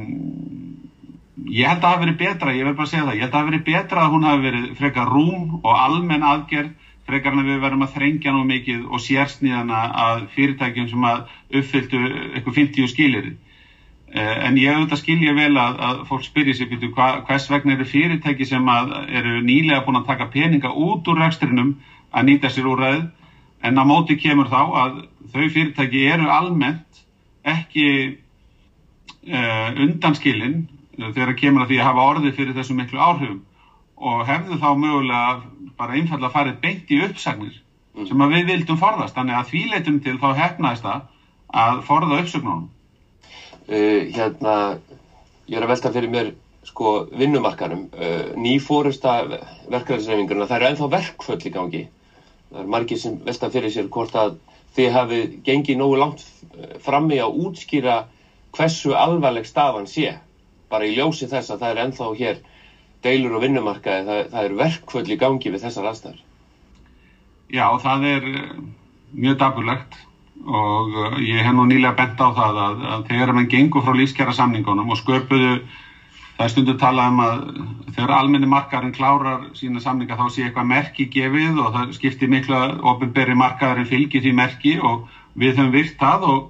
ég 1.51 1.67
held 1.67 1.81
að 1.81 1.83
það 1.83 1.91
hafi 1.91 2.05
verið 2.05 2.19
betra, 2.21 2.53
ég 2.55 2.67
verð 2.67 2.77
bara 2.79 2.87
að 2.87 2.93
segja 2.93 3.05
það, 3.07 3.15
ég 3.17 3.23
held 3.25 3.31
að 3.31 3.35
það 3.35 3.41
hafi 3.41 3.51
verið 3.51 3.65
betra 3.67 4.03
að 4.05 4.13
hún 4.15 4.27
hafi 4.27 4.45
verið 4.45 4.67
frekar 4.79 5.11
rúm 5.11 5.45
og 5.59 5.71
almenn 5.75 6.27
aðgerð 6.31 6.89
frekar 7.09 7.35
en 7.35 7.47
við 7.47 7.61
verðum 7.63 7.85
að 7.85 7.95
þrengja 7.95 8.33
nú 8.35 8.43
mikið 8.47 8.83
og 8.87 9.01
sérsnýðana 9.03 9.79
að 10.05 10.25
fyrirtækjum 10.35 10.89
sem 10.91 11.07
að 11.09 11.23
uppfylltu 11.59 12.01
eitthvað 12.31 12.59
50 12.61 12.91
skilir. 12.91 13.31
Uh, 14.11 14.35
en 14.47 14.59
ég 14.59 14.75
auðvitað 14.75 15.01
skilja 15.01 15.33
vel 15.35 15.53
að, 15.55 15.77
að 15.87 16.01
fólk 16.09 16.25
spyrja 16.27 16.55
sér 16.55 16.69
byrju 16.71 16.91
hva, 16.95 17.09
hvers 17.27 17.47
vegna 17.51 17.75
eru 17.77 17.87
fyrirtæki 17.87 18.47
sem 18.47 18.71
eru 18.71 19.39
nýlega 19.43 19.83
búin 19.85 20.01
að 20.01 20.09
taka 20.11 20.27
peninga 20.33 20.71
út 20.75 21.07
úr 21.07 21.21
rekstrinum 21.23 21.77
að 22.11 22.27
nýta 22.27 22.51
sér 22.51 22.67
úr 22.71 22.83
ræð 22.83 23.05
en 23.63 23.79
á 23.79 23.83
móti 23.87 24.17
kemur 24.19 24.51
þá 24.51 24.61
að 24.83 24.97
þau 25.31 25.45
fyrirtæki 25.53 26.03
eru 26.11 26.27
almennt 26.31 27.01
ekki 27.47 27.87
uh, 29.29 29.69
undanskilin 29.85 30.65
uh, 30.99 31.09
þegar 31.13 31.37
kemur 31.39 31.65
að 31.65 31.71
því 31.71 31.79
að 31.79 31.87
hafa 31.89 32.05
orði 32.13 32.33
fyrir 32.37 32.57
þessu 32.57 32.77
miklu 32.77 33.01
áhrifum. 33.01 33.41
Og 34.01 34.23
hefðu 34.25 34.57
þá 34.61 34.69
mögulega 34.81 35.33
bara 35.77 35.97
einfallega 35.97 36.33
farið 36.33 36.61
beint 36.63 36.93
í 36.93 37.01
uppsagnir 37.05 37.55
mm. 37.95 38.05
sem 38.09 38.23
að 38.25 38.37
við 38.37 38.51
vildum 38.51 38.79
forðast. 38.81 39.17
Þannig 39.17 39.37
að 39.37 39.49
því 39.51 39.63
leitum 39.71 39.99
til 40.05 40.17
þá 40.21 40.29
hefnaðist 40.39 40.87
að 40.91 41.81
forða 41.87 42.21
uppsögnunum. 42.23 42.69
Uh, 43.69 44.07
Hérna 44.15 44.55
ég 45.47 45.57
er 45.59 45.65
að 45.65 45.73
velta 45.75 45.91
fyrir 45.93 46.11
mér 46.11 46.33
sko 46.61 47.07
vinnumarkarum 47.17 47.87
ný 48.37 48.51
fórusta 48.61 49.23
verkefæðisreifingurna 49.25 50.45
það 50.45 50.59
eru 50.59 50.67
ennþá 50.67 50.89
verkföll 50.93 51.39
í 51.41 51.51
gangi. 51.51 51.81
Það 52.51 52.59
er 52.61 52.69
margir 52.75 52.99
sem 53.01 53.15
velta 53.25 53.49
fyrir 53.51 53.73
sér 53.73 53.87
hvort 53.91 54.13
að 54.15 54.35
þið 54.75 54.91
hafið 54.95 55.33
gengið 55.47 55.79
nógu 55.79 55.97
langt 55.99 56.21
frammi 56.85 57.17
að 57.19 57.39
útskýra 57.47 57.95
hversu 58.55 58.95
alvarleg 58.97 59.47
stafan 59.47 59.87
sé 59.87 60.15
bara 60.71 60.87
í 60.87 60.95
ljósi 60.95 61.27
þess 61.31 61.51
að 61.51 61.63
það 61.63 61.71
er 61.71 61.81
ennþá 61.85 62.09
hér 62.19 62.41
deilur 63.03 63.37
og 63.37 63.43
vinnumarkaði, 63.45 64.05
það, 64.07 64.21
það 64.31 64.45
er 64.47 64.57
verkvöld 64.61 65.09
í 65.11 65.17
gangi 65.19 65.51
við 65.51 65.63
þessar 65.65 65.89
aðstæður. 65.89 66.23
Já, 67.51 67.65
það 67.81 68.07
er 68.11 68.27
eh, 68.31 68.49
mjög 69.11 69.37
dapurlegt 69.41 69.97
og 70.41 70.95
uh, 70.95 71.17
ég 71.21 71.43
hef 71.45 71.53
nú 71.53 71.67
nýlega 71.69 71.93
bent 71.99 72.21
á 72.21 72.29
það 72.33 72.59
að, 72.65 72.83
að 72.93 73.01
þegar 73.11 73.33
mann 73.37 73.49
gengur 73.51 73.83
frá 73.85 73.93
lífskjara 73.97 74.33
samningunum 74.33 74.89
og 74.89 74.97
sköpuðu 74.97 75.51
það 76.37 76.45
er 76.45 76.53
stundu 76.53 76.75
talað 76.81 77.11
um 77.11 77.19
að 77.21 77.41
þegar 77.91 78.13
almenni 78.15 78.49
markaðurinn 78.49 78.95
klárar 78.95 79.43
sína 79.57 79.83
samninga 79.83 80.17
þá 80.17 80.23
sé 80.33 80.47
eitthvað 80.47 80.71
merki 80.71 81.05
gefið 81.13 81.59
og 81.61 81.75
það 81.75 81.93
skiptir 81.99 82.31
miklu 82.31 82.57
að 82.57 82.73
ofinberi 82.93 83.37
markaðurinn 83.37 83.91
fylgir 83.91 84.25
því 84.25 84.33
merki 84.39 84.73
og 84.79 85.05
við 85.37 85.59
höfum 85.59 85.75
virt 85.75 85.99
það 86.01 86.25
og, 86.31 86.41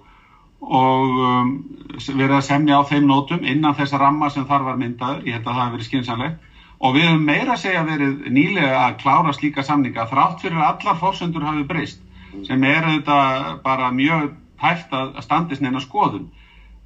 og 0.62 1.20
um, 1.26 1.52
verið 1.98 2.36
að 2.38 2.46
semja 2.46 2.78
á 2.78 2.84
þeim 2.86 3.08
nótum 3.10 3.46
innan 3.48 3.76
þessa 3.78 4.00
ramma 4.02 4.30
sem 4.30 4.46
þar 4.46 4.68
var 4.70 4.80
myndaður, 4.80 5.26
ég 5.26 5.38
held 5.38 5.48
að 5.48 5.56
það 5.56 5.64
hefur 5.64 5.76
verið 5.78 5.90
skynsanlegt 5.90 6.48
og 6.82 6.96
við 6.96 7.08
höfum 7.10 7.26
meira 7.26 7.58
segja 7.58 7.82
verið 7.86 8.30
nýlega 8.34 8.78
að 8.86 9.00
klára 9.02 9.34
slíka 9.34 9.66
samninga 9.66 10.08
þrátt 10.10 10.42
fyrir 10.42 10.62
allar 10.66 10.98
fórsendur 11.02 11.46
hafi 11.46 11.66
breyst 11.70 12.02
sem 12.48 12.64
er 12.64 12.88
þetta 12.88 13.18
bara 13.64 13.90
mjög 13.94 14.32
hægt 14.62 14.94
að 14.94 15.18
standist 15.26 15.62
neina 15.62 15.82
skoðun. 15.82 16.30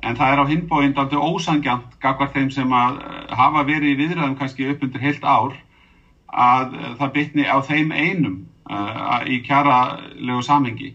En 0.04 0.16
það 0.18 0.32
er 0.32 0.42
á 0.42 0.46
hinbóind 0.50 0.98
aldrei 1.00 1.22
ósangjant 1.22 1.96
gagvar 2.02 2.32
þeim 2.34 2.50
sem 2.54 2.74
að 2.74 3.00
eh, 3.04 3.22
hafa 3.36 3.64
verið 3.68 3.94
í 3.94 4.00
viðræðum 4.02 4.36
kannski 4.40 4.68
upp 4.72 4.84
undir 4.86 5.04
heilt 5.04 5.24
ár 5.24 5.56
að 6.36 6.76
það 7.00 7.14
bytni 7.16 7.48
á 7.48 7.58
þeim 7.64 7.92
einum 7.96 8.38
uh, 8.68 9.22
í 9.24 9.40
kjara 9.46 10.02
legu 10.20 10.42
samhengi 10.44 10.90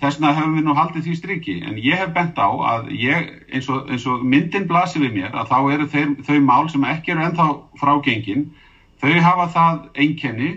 þess 0.00 0.18
vegna 0.18 0.32
hefum 0.36 0.56
við 0.56 0.66
nú 0.66 0.74
haldið 0.76 1.06
því 1.06 1.14
striki 1.18 1.54
en 1.66 1.78
ég 1.82 2.00
hef 2.00 2.12
bent 2.14 2.38
á 2.38 2.48
að 2.48 2.90
ég, 2.96 3.28
eins, 3.52 3.68
og, 3.72 3.90
eins 3.90 4.06
og 4.08 4.24
myndin 4.24 4.66
blasir 4.70 5.02
við 5.04 5.16
mér 5.18 5.36
að 5.36 5.52
þá 5.52 5.58
eru 5.74 5.88
þeir, 5.92 6.16
þau 6.26 6.38
mál 6.46 6.68
sem 6.72 6.88
ekki 6.88 7.14
eru 7.14 7.26
ennþá 7.26 7.48
frágengin 7.80 8.48
þau 9.02 9.14
hafa 9.26 9.48
það 9.56 9.80
einkenni 10.04 10.50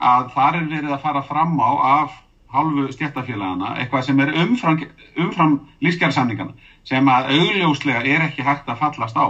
að 0.00 0.32
þar 0.34 0.60
er 0.60 0.68
verið 0.74 0.94
að 0.96 1.04
fara 1.04 1.22
fram 1.26 1.56
á 1.60 1.70
af 2.00 2.18
halvu 2.50 2.88
stjættafélagana 2.94 3.74
eitthvað 3.78 4.06
sem 4.08 4.20
er 4.24 4.32
umfram, 4.42 4.80
umfram 5.16 5.58
lífskjársamningana 5.84 6.54
sem 6.88 7.08
að 7.12 7.30
augljóslega 7.36 8.02
er 8.08 8.26
ekki 8.26 8.46
hægt 8.46 8.68
að 8.70 8.80
fallast 8.80 9.18
á. 9.18 9.26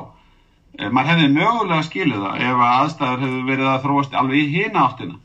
Eh, 0.79 0.89
maður 0.89 1.15
hefði 1.15 1.33
mögulega 1.35 1.83
skiluð 1.85 2.23
það 2.25 2.45
ef 2.47 2.63
að 2.63 2.77
aðstæður 2.77 3.25
hefur 3.25 3.49
verið 3.51 3.71
að 3.73 3.83
þróast 3.85 4.15
alveg 4.21 4.45
í 4.45 4.51
hýna 4.55 4.85
áttina. 4.87 5.19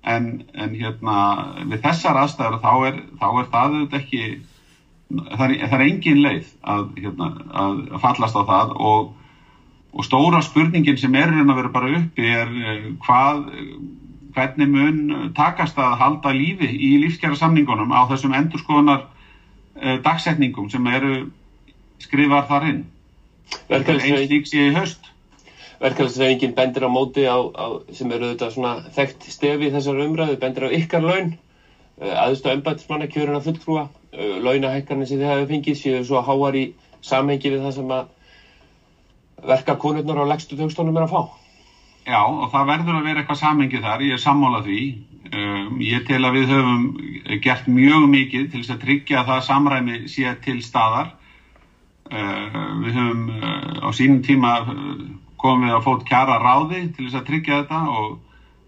En, 0.00 0.28
en 0.56 0.72
hérna 0.72 1.14
við 1.68 1.82
þessar 1.84 2.16
aðstæður 2.22 2.60
þá 2.62 2.70
er, 2.88 3.00
þá 3.20 3.26
er 3.28 3.48
það 3.52 3.74
ekki 3.98 4.22
það 5.10 5.42
er, 5.44 5.56
það 5.66 5.74
er 5.76 5.86
engin 5.86 6.22
leið 6.24 6.52
að, 6.74 6.86
hérna, 6.96 7.28
að 7.62 7.80
fallast 8.00 8.38
á 8.38 8.42
það 8.48 8.72
og, 8.80 9.10
og 9.92 10.06
stóra 10.06 10.40
spurningin 10.46 11.00
sem 11.00 11.18
er 11.20 11.34
að 11.34 11.52
vera 11.58 11.72
bara 11.74 11.92
uppi 11.98 12.30
er 12.32 12.48
eh, 12.48 12.86
hvað 13.04 13.44
hvernig 14.34 14.70
mun 14.70 15.32
takast 15.36 15.78
að 15.80 15.98
halda 16.00 16.32
lífi 16.34 16.70
í 16.70 16.94
lífskjara 17.02 17.38
samningunum 17.38 17.92
á 17.92 18.06
þessum 18.10 18.34
endurskoðunar 18.38 19.02
uh, 19.04 19.96
dagsetningum 20.04 20.70
sem 20.70 20.86
eru 20.86 21.14
skrifar 22.00 22.46
þar 22.48 22.68
inn. 22.70 22.82
Þetta 23.66 23.96
er 23.96 24.04
einn 24.06 24.28
slíks 24.28 24.54
í 24.54 24.68
haust 24.76 25.09
verkefælisreifingin 25.80 26.54
bendir 26.54 26.84
á 26.84 26.90
móti 26.92 27.24
á, 27.24 27.40
á, 27.40 27.80
sem 27.92 28.10
eru 28.12 28.34
þetta 28.34 28.50
svona 28.52 28.72
þekkt 28.92 29.26
stefi 29.32 29.70
þessar 29.72 30.02
umræðu, 30.04 30.36
bendir 30.40 30.68
á 30.68 30.76
ykkar 30.76 31.04
laun. 31.04 31.34
Uh, 32.00 32.14
aðstu 32.26 32.52
ömbætismanna 32.52 33.08
kjöruna 33.12 33.40
fulltrúa. 33.44 33.88
Uh, 34.12 34.38
launahækkarnir 34.44 35.08
sem 35.08 35.20
þið 35.20 35.32
hefur 35.32 35.52
fengið 35.52 35.78
séu 35.80 36.00
svo 36.04 36.22
háar 36.24 36.56
í 36.56 36.64
samhengi 37.04 37.52
við 37.54 37.64
það 37.64 37.76
sem 37.78 37.94
að 37.96 38.10
verka 39.50 39.76
konurnar 39.80 40.20
á 40.20 40.30
leggstu 40.32 40.58
tögstónum 40.58 41.00
er 41.00 41.06
að 41.06 41.14
fá. 41.14 41.22
Já 42.08 42.20
og 42.24 42.50
það 42.52 42.68
verður 42.74 42.98
að 42.98 43.06
vera 43.08 43.22
eitthvað 43.22 43.40
samhengi 43.40 43.80
þar, 43.80 44.04
ég 44.04 44.16
er 44.16 44.24
sammálað 44.24 44.68
því. 44.68 44.82
Um, 45.30 45.80
ég 45.84 46.04
tel 46.08 46.20
að 46.26 46.36
við 46.40 46.52
höfum 46.52 46.84
gert 47.44 47.68
mjög 47.70 48.06
mikið 48.10 48.46
til 48.50 48.60
þess 48.60 48.74
að 48.74 48.84
tryggja 48.84 49.20
að 49.20 49.32
það 49.32 49.42
samræmi 49.48 49.98
sé 50.12 50.36
til 50.44 50.58
staðar. 50.64 51.14
Uh, 52.10 52.60
við 52.82 52.96
höfum 52.98 53.26
á 53.80 53.88
sínum 53.96 54.20
tíma 54.26 54.54
komum 54.66 55.19
við 55.42 55.74
að 55.74 55.84
fót 55.86 56.02
kjara 56.08 56.38
ráði 56.40 56.80
til 56.94 57.06
þess 57.06 57.18
að 57.20 57.28
tryggja 57.28 57.60
þetta 57.62 57.80
og 57.98 58.18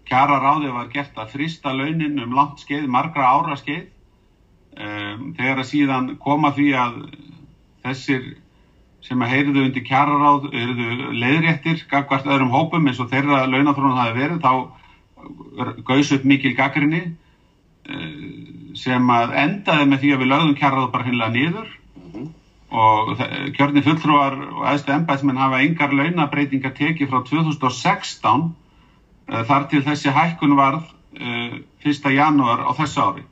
kjara 0.09 0.39
ráði 0.41 0.71
var 0.73 0.89
gert 0.93 1.17
að 1.17 1.33
frista 1.35 1.73
launin 1.73 2.19
um 2.23 2.33
langt 2.35 2.63
skeið, 2.63 2.87
margra 2.91 3.29
ára 3.29 3.57
skeið. 3.59 3.89
Um, 4.73 5.33
þegar 5.37 5.61
að 5.61 5.69
síðan 5.69 6.07
koma 6.17 6.49
því 6.55 6.71
að 6.81 6.95
þessir 7.83 8.31
sem 9.03 9.21
að 9.21 9.33
heyriðu 9.35 9.65
undir 9.67 9.83
kjara 9.85 10.15
ráð 10.17 10.47
eruðu 10.49 11.11
leiðréttir 11.13 11.83
gagvart 11.91 12.25
öðrum 12.25 12.53
hópum 12.55 12.87
eins 12.87 13.01
og 13.03 13.11
þeirra 13.11 13.43
launathrónum 13.51 13.99
hafi 13.99 14.15
verið 14.17 14.39
þá 14.41 14.53
gauðs 15.85 16.13
upp 16.15 16.25
mikil 16.25 16.55
gaggrinni 16.57 17.03
uh, 17.05 18.17
sem 18.79 19.13
að 19.13 19.35
endaði 19.43 19.87
með 19.91 20.03
því 20.03 20.13
að 20.15 20.23
við 20.23 20.31
lögðum 20.33 20.57
kjara 20.57 20.79
ráð 20.79 20.91
bara 20.95 21.07
hinnlega 21.09 21.35
niður 21.37 21.73
og 22.73 23.19
kjörni 23.53 23.83
fulltrúar 23.85 24.33
og 24.49 24.63
aðstu 24.65 24.93
ennbæðsmenn 24.95 25.37
hafa 25.37 25.61
yngar 25.61 25.93
launabreitingar 25.93 26.73
tekið 26.73 27.11
frá 27.11 27.19
2016 27.27 28.47
uh, 28.47 29.43
þar 29.45 29.67
til 29.69 29.83
þessi 29.85 30.13
hækkun 30.13 30.55
varð 30.57 30.87
uh, 31.19 31.59
1. 31.85 32.09
janúar 32.15 32.65
á 32.65 32.71
þessu 32.73 33.03
ári 33.05 33.27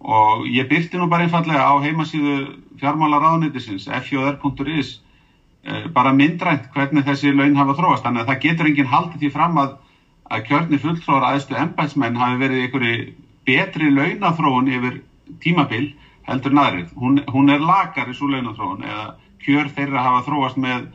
og 0.00 0.48
ég 0.48 0.66
byrti 0.66 0.98
nú 0.98 1.06
bara 1.12 1.28
einfallega 1.28 1.62
á 1.62 1.74
heimasíðu 1.84 2.56
fjármálaráðunitisins 2.80 3.86
fjr.is 4.08 4.92
uh, 4.98 5.86
bara 5.94 6.10
myndrænt 6.16 6.66
hvernig 6.74 7.06
þessi 7.06 7.30
laun 7.36 7.58
hafa 7.60 7.78
þróast 7.78 8.02
þannig 8.08 8.24
að 8.24 8.32
það 8.32 8.44
getur 8.48 8.72
enginn 8.72 8.90
haldið 8.90 9.22
því 9.22 9.32
fram 9.36 9.62
að, 9.62 9.78
að 10.26 10.46
kjörni 10.50 10.82
fulltrúar 10.82 11.30
aðstu 11.30 11.54
ennbæðsmenn 11.54 12.18
hafi 12.18 12.42
verið 12.42 12.66
einhverju 12.66 13.10
betri 13.46 13.94
launathróun 13.94 14.74
yfir 14.74 15.02
tímabill 15.38 15.92
heldur 16.30 16.54
naðrið. 16.54 16.92
Hún, 16.96 17.20
hún 17.32 17.50
er 17.50 17.64
lakari 17.64 18.14
svo 18.14 18.30
launathróun 18.30 18.86
eða 18.86 19.06
kjör 19.44 19.72
þeirra 19.74 20.04
hafa 20.04 20.22
þróast 20.28 20.60
með 20.60 20.86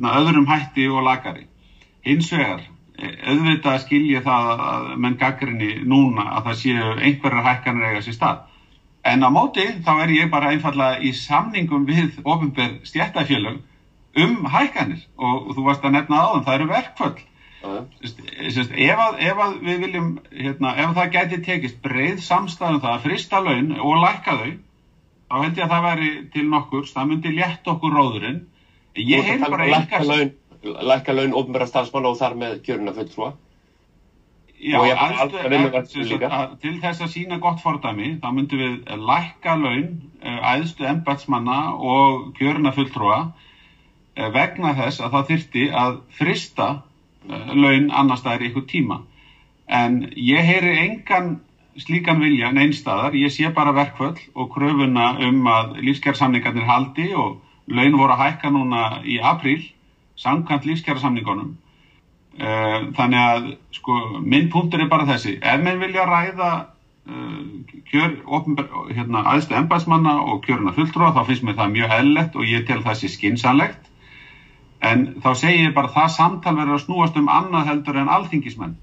na, 0.00 0.16
öðrum 0.20 0.48
hætti 0.50 0.88
og 0.88 1.04
lakari. 1.06 1.46
Hins 2.06 2.30
vegar, 2.32 2.64
e, 2.96 3.12
auðvitað 3.30 3.80
skilja 3.84 4.22
það 4.24 4.50
að 4.66 4.90
menn 5.04 5.18
gaggrinni 5.20 5.72
núna 5.84 6.28
að 6.38 6.50
það 6.50 6.60
séu 6.62 6.90
einhverjar 6.96 7.48
hækkanir 7.50 7.88
eiga 7.90 8.04
sér 8.06 8.18
stað. 8.18 8.44
En 9.06 9.22
á 9.22 9.30
móti 9.30 9.66
þá 9.86 9.92
er 10.02 10.14
ég 10.16 10.30
bara 10.32 10.50
einfallega 10.54 11.02
í 11.04 11.12
samningum 11.14 11.86
við 11.86 12.18
ofinber 12.24 12.80
stjættafélög 12.88 13.62
um 14.16 14.46
hækkanir 14.50 15.04
og, 15.16 15.50
og 15.50 15.56
þú 15.58 15.66
varst 15.68 15.84
að 15.84 15.98
nefna 15.98 16.22
á 16.22 16.28
það, 16.40 16.54
eru 16.54 16.68
verkföll 16.72 17.18
Sest, 17.66 18.72
ef, 18.72 19.00
að, 19.00 19.18
ef 19.26 19.40
að 19.42 19.54
við 19.64 19.80
viljum 19.84 20.10
hérna, 20.30 20.72
ef 20.82 20.92
það 20.96 21.12
gæti 21.16 21.38
tekist 21.46 21.78
breið 21.84 22.20
samstæðum 22.24 22.82
það 22.84 22.92
að 22.92 23.06
frista 23.06 23.40
laun 23.42 23.72
og 23.76 24.02
lækka 24.02 24.36
þau 24.40 24.52
þá 25.26 25.36
held 25.40 25.58
ég 25.58 25.64
að 25.64 25.72
það 25.72 25.86
væri 25.86 26.10
til 26.34 26.44
nokkur 26.52 26.90
það 26.90 27.08
myndi 27.10 27.32
létt 27.34 27.70
okkur 27.72 27.96
róðurinn. 27.96 28.44
Ég 28.96 29.26
hef 29.26 29.42
bara 29.48 29.66
lækka 29.72 30.02
laun, 30.06 30.30
lækka 30.92 31.16
laun 31.16 31.34
ofnbæra 31.40 31.66
stafsmann 31.70 32.08
og 32.08 32.16
þar 32.20 32.38
með 32.38 32.60
kjöruna 32.68 32.94
fulltrúa. 32.96 33.32
Já, 34.56 34.78
til 36.62 36.76
þess 36.80 37.02
að 37.04 37.10
sína 37.12 37.36
gott 37.42 37.60
fordæmi 37.60 38.14
þá 38.22 38.28
myndum 38.32 38.62
við 38.62 38.76
lækka 39.10 39.56
laun 39.60 39.90
aðstu 40.22 40.86
ennbætsmanna 40.88 41.58
og 41.76 42.30
kjöruna 42.38 42.72
fulltrúa 42.72 43.18
eh, 44.16 44.30
vegna 44.32 44.72
þess 44.78 45.02
að 45.04 45.12
það 45.18 45.32
þyrti 45.32 45.66
að 45.82 45.98
frista 46.16 46.68
Eh, 46.70 46.95
laun 47.28 47.90
annar 47.90 48.40
í 48.42 48.48
eitthvað 48.48 48.66
tíma. 48.70 49.00
En 49.66 50.04
ég 50.14 50.46
heyri 50.46 50.76
engan 50.84 51.36
slíkan 51.76 52.20
vilja 52.20 52.50
neinstadar, 52.52 53.14
ég 53.14 53.32
sé 53.32 53.50
bara 53.52 53.74
verkvöld 53.76 54.20
og 54.34 54.52
kröfuna 54.54 55.16
um 55.26 55.46
að 55.50 55.76
lífskjársamningarnir 55.84 56.64
haldi 56.64 57.10
og 57.14 57.42
laun 57.66 57.98
voru 57.98 58.14
að 58.14 58.22
hækka 58.22 58.50
núna 58.50 58.82
í 59.04 59.18
apríl 59.20 59.60
samkvæmt 60.16 60.64
lífskjársamningunum 60.64 61.56
eh, 62.38 62.86
þannig 62.96 63.20
að 63.20 63.50
sko 63.76 63.98
minn 64.22 64.48
punktur 64.52 64.80
er 64.80 64.88
bara 64.88 65.08
þessi, 65.08 65.36
ef 65.42 65.60
menn 65.60 65.82
vilja 65.82 66.06
ræða 66.08 66.50
uh, 67.10 67.42
kjör 67.90 68.16
hérna, 68.94 69.24
aðstu 69.34 69.58
embæsmanna 69.58 70.16
og 70.22 70.44
kjöruna 70.46 70.72
fulltrúa 70.76 71.12
þá 71.12 71.26
finnst 71.28 71.44
mér 71.46 71.58
það 71.60 71.74
mjög 71.74 71.92
hellett 71.92 72.36
og 72.38 72.48
ég 72.48 72.66
tel 72.66 72.80
það 72.86 73.00
sé 73.02 73.12
skinsanlegt 73.12 73.85
En 74.80 75.06
þá 75.24 75.30
segir 75.34 75.68
ég 75.68 75.74
bara 75.74 75.88
að 75.88 75.94
það 75.96 76.10
samtal 76.16 76.56
verður 76.56 76.76
að 76.76 76.84
snúast 76.84 77.16
um 77.16 77.30
annað 77.32 77.70
heldur 77.70 77.96
en 78.00 78.10
alþingismenn. 78.12 78.74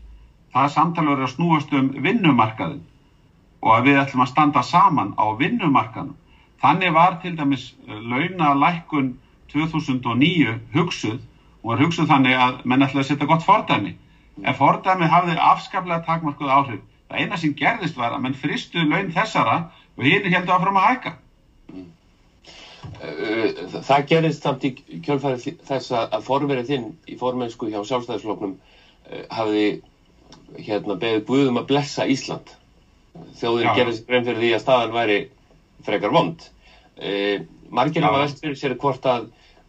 Það 0.53 0.71
samtal 0.73 1.06
verður 1.06 1.27
að 1.27 1.34
snúast 1.36 1.73
um 1.73 1.91
vinnumarkaðin 2.06 2.82
og 3.63 3.72
að 3.78 3.86
við 3.88 3.99
ætlum 4.01 4.24
að 4.26 4.32
standa 4.32 4.63
saman 4.65 5.13
á 5.15 5.26
vinnumarkaðin. 5.39 6.15
Þannig 6.63 6.93
var 6.95 7.20
til 7.22 7.36
dæmis 7.38 7.74
launalækkun 7.88 9.13
2009 9.53 10.57
hugsuð 10.74 11.20
og 11.61 11.70
var 11.72 11.84
hugsuð 11.84 12.09
þannig 12.09 12.39
að 12.39 12.61
menn 12.65 12.86
ætlaði 12.86 13.03
að 13.03 13.09
setja 13.11 13.30
gott 13.30 13.45
fordæmi. 13.45 13.93
En 14.43 14.57
fordæmi 14.57 15.07
hafði 15.07 15.38
afskaplega 15.39 16.03
takmarkuð 16.07 16.51
áhrif. 16.51 16.82
Það 17.07 17.20
eina 17.22 17.38
sem 17.38 17.53
gerðist 17.55 17.97
var 17.99 18.15
að 18.15 18.24
menn 18.26 18.38
fristuð 18.38 18.89
laun 18.89 19.11
þessara 19.13 19.59
og 19.97 20.07
hinn 20.07 20.26
heldur 20.34 20.57
áfram 20.57 20.80
að 20.82 20.89
hækka. 20.89 21.13
Það 22.84 24.05
gerist 24.09 24.43
samt 24.43 24.65
í 24.67 24.73
kjölfæri 25.03 25.53
þess 25.67 25.93
að 25.95 26.23
forverið 26.25 26.69
þinn 26.71 26.89
í 27.07 27.15
formensku 27.19 27.69
hjá 27.71 27.79
sjálfstæðisfloknum 27.79 28.57
eh, 28.57 29.23
hafði 29.31 29.67
hérna 30.57 30.97
beðið 30.99 31.25
Guðum 31.29 31.61
að 31.61 31.69
blessa 31.71 32.07
Ísland 32.09 32.51
þjóðir 33.39 33.69
Já. 33.69 33.73
gerir 33.77 33.95
sér 33.95 34.09
grein 34.09 34.27
fyrir 34.27 34.41
því 34.41 34.51
að 34.55 34.61
staðan 34.63 34.95
væri 34.95 35.17
frekar 35.86 36.13
vond. 36.13 36.45
E, 36.97 37.41
margir 37.73 38.05
hafa 38.05 38.23
velt 38.23 38.41
fyrir 38.41 38.57
sér 38.57 38.75
hvort 38.79 39.05
að 39.09 39.27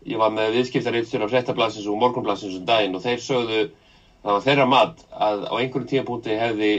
ég 0.08 0.20
var 0.20 0.32
með 0.32 0.58
viðskiptarreitstjóra 0.58 1.28
fréttablasins 1.30 1.88
og 1.88 1.98
morgunblasins 2.00 2.58
um 2.58 2.66
daginn 2.68 2.96
og 2.96 3.04
þeir 3.04 3.22
sögðu 3.24 3.60
það 4.24 4.30
var 4.32 4.44
þeirra 4.44 4.66
mat 4.68 5.04
að 5.12 5.46
á 5.48 5.54
einhverjum 5.60 5.88
tíapúnti 5.92 6.36
hefði 6.40 6.72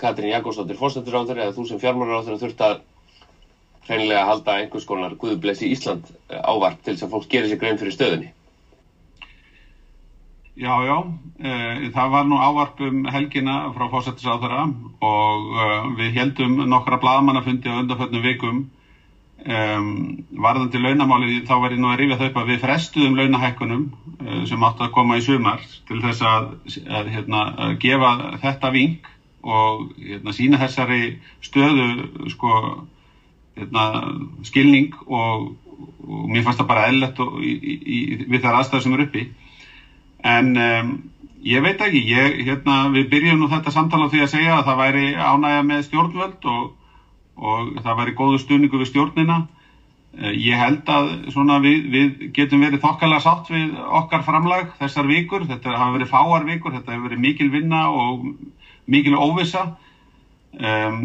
Katrín 0.00 0.32
Jakobsdóttir 0.34 0.80
fórstættur 0.80 1.36
eða 1.36 1.52
þú 1.56 1.66
sem 1.68 1.80
fjármálar 1.80 2.24
þurft 2.28 2.64
að 2.64 2.80
hreinlega 3.90 4.26
halda 4.28 4.58
einhvers 4.60 4.86
konar 4.88 5.16
Guðblessi 5.18 5.70
Ísland 5.74 6.10
eh, 6.30 6.38
ávarp 6.38 6.82
til 6.84 6.94
þess 6.94 7.08
að 7.08 7.16
fólk 7.16 7.30
gerir 7.32 7.50
sér 7.50 7.60
grein 7.60 7.80
fyrir 7.80 7.96
stöðunni. 7.96 8.30
Já, 10.60 10.74
já, 10.84 10.96
uh, 11.00 11.84
það 11.94 12.10
var 12.12 12.26
nú 12.28 12.36
ávarp 12.36 12.80
um 12.84 13.04
helgina 13.08 13.70
frá 13.72 13.86
fósættisáþara 13.88 14.66
og 15.08 15.46
uh, 15.54 15.86
við 15.96 16.18
heldum 16.18 16.58
nokkra 16.68 16.98
bladamannafundi 17.00 17.70
á 17.70 17.80
undanfötnum 17.80 18.26
vikum 18.26 18.58
um, 19.46 19.86
varðandi 20.44 20.82
launamáli 20.82 21.38
þá 21.48 21.54
var 21.62 21.72
ég 21.72 21.80
nú 21.80 21.88
að 21.88 22.02
rífa 22.02 22.18
þau 22.20 22.26
upp 22.28 22.40
að 22.42 22.52
við 22.52 22.60
frestuðum 22.66 23.16
launahækkunum 23.16 23.86
sem 24.50 24.66
áttu 24.68 24.84
að 24.84 24.92
koma 24.98 25.16
í 25.16 25.24
sumar 25.24 25.64
til 25.88 26.02
þess 26.02 26.26
að, 26.28 26.50
að, 26.84 27.08
hérna, 27.14 27.44
að 27.64 27.78
gefa 27.86 28.12
þetta 28.42 28.72
ving 28.74 29.10
og 29.40 29.86
hérna, 29.96 30.34
sína 30.36 30.60
þessari 30.60 31.02
stöðu 31.46 31.88
sko, 32.34 32.58
hérna, 33.58 33.84
skilning 34.46 34.94
og, 35.06 35.50
og 36.06 36.26
mér 36.30 36.44
fannst 36.46 36.62
það 36.62 36.70
bara 36.70 36.88
eðlert 36.90 37.20
við 37.20 38.42
þar 38.42 38.60
aðstæður 38.60 38.86
sem 38.86 38.98
eru 38.98 39.08
uppi 39.08 39.24
En 40.22 40.56
um, 40.56 40.90
ég 41.44 41.62
veit 41.64 41.80
ekki, 41.80 42.02
ég, 42.12 42.42
hérna, 42.44 42.82
við 42.92 43.08
byrjum 43.12 43.40
nú 43.40 43.48
þetta 43.50 43.72
samtala 43.72 44.10
því 44.12 44.24
að 44.24 44.32
segja 44.34 44.58
að 44.58 44.66
það 44.68 44.82
væri 44.82 45.06
ánægja 45.16 45.62
með 45.68 45.86
stjórnvöld 45.86 46.50
og, 46.52 46.66
og 47.40 47.72
það 47.80 47.98
væri 48.02 48.16
góðu 48.18 48.42
stuðningu 48.42 48.82
við 48.82 48.90
stjórnina. 48.92 49.40
Uh, 50.20 50.32
ég 50.34 50.60
held 50.60 50.92
að 50.92 51.10
við, 51.64 51.88
við 51.94 52.24
getum 52.36 52.64
verið 52.66 52.84
þokkalega 52.84 53.24
sátt 53.24 53.52
við 53.52 53.76
okkar 54.02 54.26
framlag 54.26 54.74
þessar 54.80 55.08
vikur. 55.08 55.48
Þetta 55.48 55.76
hafa 55.76 55.96
verið 55.96 56.12
fáar 56.12 56.48
vikur, 56.48 56.76
þetta 56.76 56.96
hefur 56.96 57.08
verið 57.08 57.24
mikil 57.24 57.50
vinna 57.54 57.86
og 57.88 58.26
mikil 58.90 59.16
óvisa 59.16 59.70
um, 60.58 61.04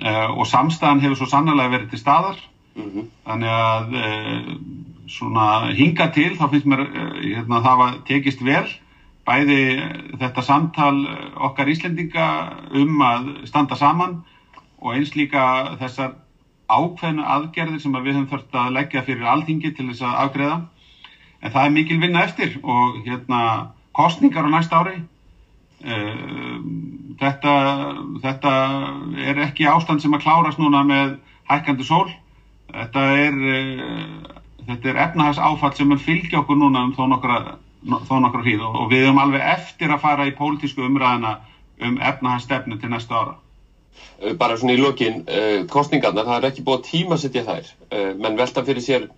og 0.00 0.46
samstæðan 0.46 1.00
hefur 1.00 1.18
svo 1.20 1.26
sannlega 1.30 1.68
verið 1.68 1.90
til 1.90 1.98
staðar. 1.98 2.38
Mm 2.74 2.88
-hmm. 2.88 3.04
Þannig 3.26 3.48
að 3.48 3.86
uh, 4.02 4.54
svona 5.08 5.72
hinga 5.76 6.06
til 6.14 6.36
þá 6.36 6.50
finnst 6.50 6.66
mér 6.66 6.80
uh, 6.80 7.20
hérna, 7.20 7.60
það 7.60 7.76
var 7.78 7.98
tekist 8.06 8.44
vel 8.44 8.68
bæði 9.26 9.58
þetta 10.18 10.42
samtal 10.42 11.06
okkar 11.36 11.70
Íslendinga 11.70 12.26
um 12.74 13.02
að 13.06 13.30
standa 13.46 13.78
saman 13.78 14.22
og 14.82 14.96
eins 14.96 15.14
líka 15.14 15.76
þessar 15.78 16.16
ákveðnu 16.72 17.22
aðgerðir 17.22 17.82
sem 17.82 17.94
að 17.94 18.08
við 18.08 18.18
höfum 18.18 18.30
þurft 18.32 18.58
að 18.58 18.74
leggja 18.78 19.04
fyrir 19.06 19.28
alþingi 19.28 19.72
til 19.76 19.88
þess 19.90 20.02
að 20.08 20.18
afgreða 20.24 20.58
en 21.42 21.54
það 21.54 21.64
er 21.64 21.74
mikil 21.76 22.00
vinna 22.02 22.24
eftir 22.26 22.58
og 22.62 22.98
hérna 23.06 23.40
kostningar 23.94 24.48
á 24.48 24.50
næsta 24.50 24.82
ári 24.82 24.96
þetta, 25.82 27.52
þetta 28.22 28.52
er 29.18 29.40
ekki 29.48 29.66
ástand 29.66 30.02
sem 30.02 30.14
að 30.14 30.22
klárast 30.26 30.60
núna 30.62 30.84
með 30.86 31.16
hækkandi 31.50 31.86
sól 31.86 32.08
þetta 32.72 33.04
er, 33.18 33.36
uh, 33.36 34.40
þetta 34.68 34.90
er 34.92 35.00
efnahags 35.06 35.40
áfall 35.42 35.74
sem 35.76 35.92
er 35.92 36.00
fylgja 36.00 36.40
okkur 36.42 36.58
núna 36.58 36.86
um 36.86 36.92
þó 36.96 37.06
nokkra, 37.12 38.42
hríð 38.44 38.66
og, 38.68 38.84
við 38.92 39.06
höfum 39.06 39.22
alveg 39.22 39.46
eftir 39.56 39.92
að 39.92 40.04
fara 40.04 40.28
í 40.28 40.36
pólitísku 40.36 40.84
umræðina 40.86 41.36
um 41.82 41.98
efnahagsstefnu 41.98 42.78
til 42.78 42.92
næsta 42.92 43.18
ára. 43.18 43.34
Bara 44.38 44.56
svona 44.56 44.76
í 44.76 44.80
lokin, 44.80 45.20
kostningarnar, 45.68 46.24
það 46.28 46.38
er 46.38 46.48
ekki 46.48 46.64
búið 46.64 46.78
að 46.78 46.86
tímasetja 46.88 47.44
þær, 47.48 47.72
uh, 47.90 48.10
menn 48.16 48.38
velta 48.38 48.64
fyrir 48.64 48.84
sér 48.84 49.08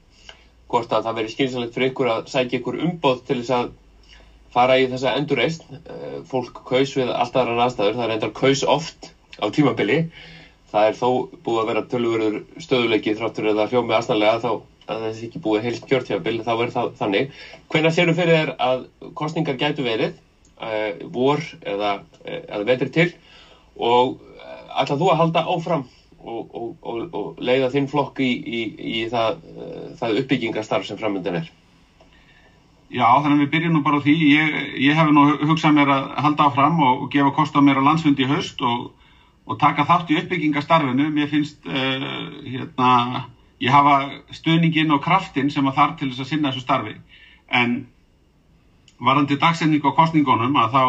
hvort 0.72 0.92
að 0.96 1.04
það 1.06 1.18
veri 1.20 1.30
skynsalegt 1.30 1.76
fyrir 1.76 1.92
ykkur 1.92 2.10
að 2.10 2.30
sækja 2.32 2.58
ykkur 2.58 2.80
umboð 2.86 3.20
til 3.28 3.38
þess 3.42 3.52
að 3.54 3.72
fara 4.54 4.78
í 4.80 4.86
þessa 4.90 5.14
endurreist. 5.18 5.66
Uh, 5.84 6.20
fólk 6.30 6.62
kaus 6.68 6.94
við 6.96 7.10
allt 7.12 7.36
aðra 7.36 7.66
aðstæður, 7.66 7.98
það 7.98 8.06
er 8.06 8.14
endar 8.16 8.34
kaus 8.36 8.64
oft 8.76 9.10
á 9.42 9.46
tímabili. 9.54 10.04
Það 10.74 10.90
er 10.90 10.98
þó 10.98 11.08
búið 11.46 11.60
að 11.60 11.68
vera 11.70 11.82
tölurverður 11.90 12.62
stöðuleiki 12.62 13.16
þráttur 13.18 13.50
eða 13.52 13.68
hljómi 13.70 13.94
aðstæðlega 13.94 14.42
þá 14.42 14.50
að 14.84 15.04
þessi 15.06 15.28
ekki 15.28 15.40
búið 15.40 15.66
heilt 15.68 15.86
kjörtjábil, 15.88 16.36
þá 16.44 16.52
verður 16.52 16.74
það 16.74 16.94
þannig. 17.00 17.36
Hvenær 17.72 17.94
séru 17.94 18.14
fyrir 18.16 18.40
þér 18.40 18.54
að 18.66 18.86
kostningar 19.16 19.58
gætu 19.60 19.86
verið, 19.86 20.18
uh, 20.58 20.90
vor 21.14 21.42
eða, 21.62 21.96
eða 22.24 22.64
vetri 22.68 22.90
til 22.94 23.10
og 23.74 24.18
ætlað 24.74 25.00
þú 25.00 25.10
að 25.10 25.20
halda 25.22 25.44
áfram 25.50 25.84
og, 26.24 26.54
og, 26.54 26.68
og, 26.82 27.00
og 27.14 27.42
leiða 27.42 27.70
þinn 27.72 27.88
flokk 27.90 28.20
í, 28.22 28.30
í, 28.30 28.60
í 28.78 29.02
það, 29.10 29.40
það 30.00 30.20
uppbyggingastarf 30.22 30.86
sem 30.88 30.98
framöndan 31.00 31.40
er? 31.40 31.50
Já, 32.92 33.06
þannig 33.22 33.38
að 33.38 33.42
við 33.44 33.52
byrjum 33.54 33.72
nú 33.78 33.82
bara 33.84 34.00
því. 34.04 34.14
Ég, 34.28 34.58
ég 34.84 34.98
hef 34.98 35.08
nú 35.14 35.24
hugsað 35.48 35.78
mér 35.78 35.92
að 35.94 36.10
halda 36.26 36.48
áfram 36.50 36.82
og 36.84 37.08
gefa 37.12 37.32
kost 37.34 37.56
á 37.56 37.60
mér 37.64 37.80
á 37.80 37.86
landsfundi 37.86 38.26
í 38.26 38.30
haust 38.30 38.60
og 38.64 39.56
taka 39.60 39.86
þátt 39.88 40.12
í 40.12 40.18
uppbyggingastarfinu. 40.20 41.08
Mér 41.14 41.30
finnst, 41.32 41.64
uh, 41.64 42.04
hérna, 42.44 43.24
ég 43.62 43.72
hafa 43.72 43.96
stuðningin 44.36 44.92
og 44.94 45.02
kraftin 45.04 45.50
sem 45.50 45.66
að 45.66 45.80
þarf 45.80 45.98
til 45.98 46.10
þess 46.12 46.24
að 46.26 46.30
sinna 46.30 46.52
þessu 46.52 46.64
starfi. 46.66 46.94
En 47.48 47.82
varandi 49.04 49.36
dagsendingu 49.40 49.90
á 49.90 49.98
kostningunum 49.98 50.54
að 50.60 50.76
þá 50.76 50.82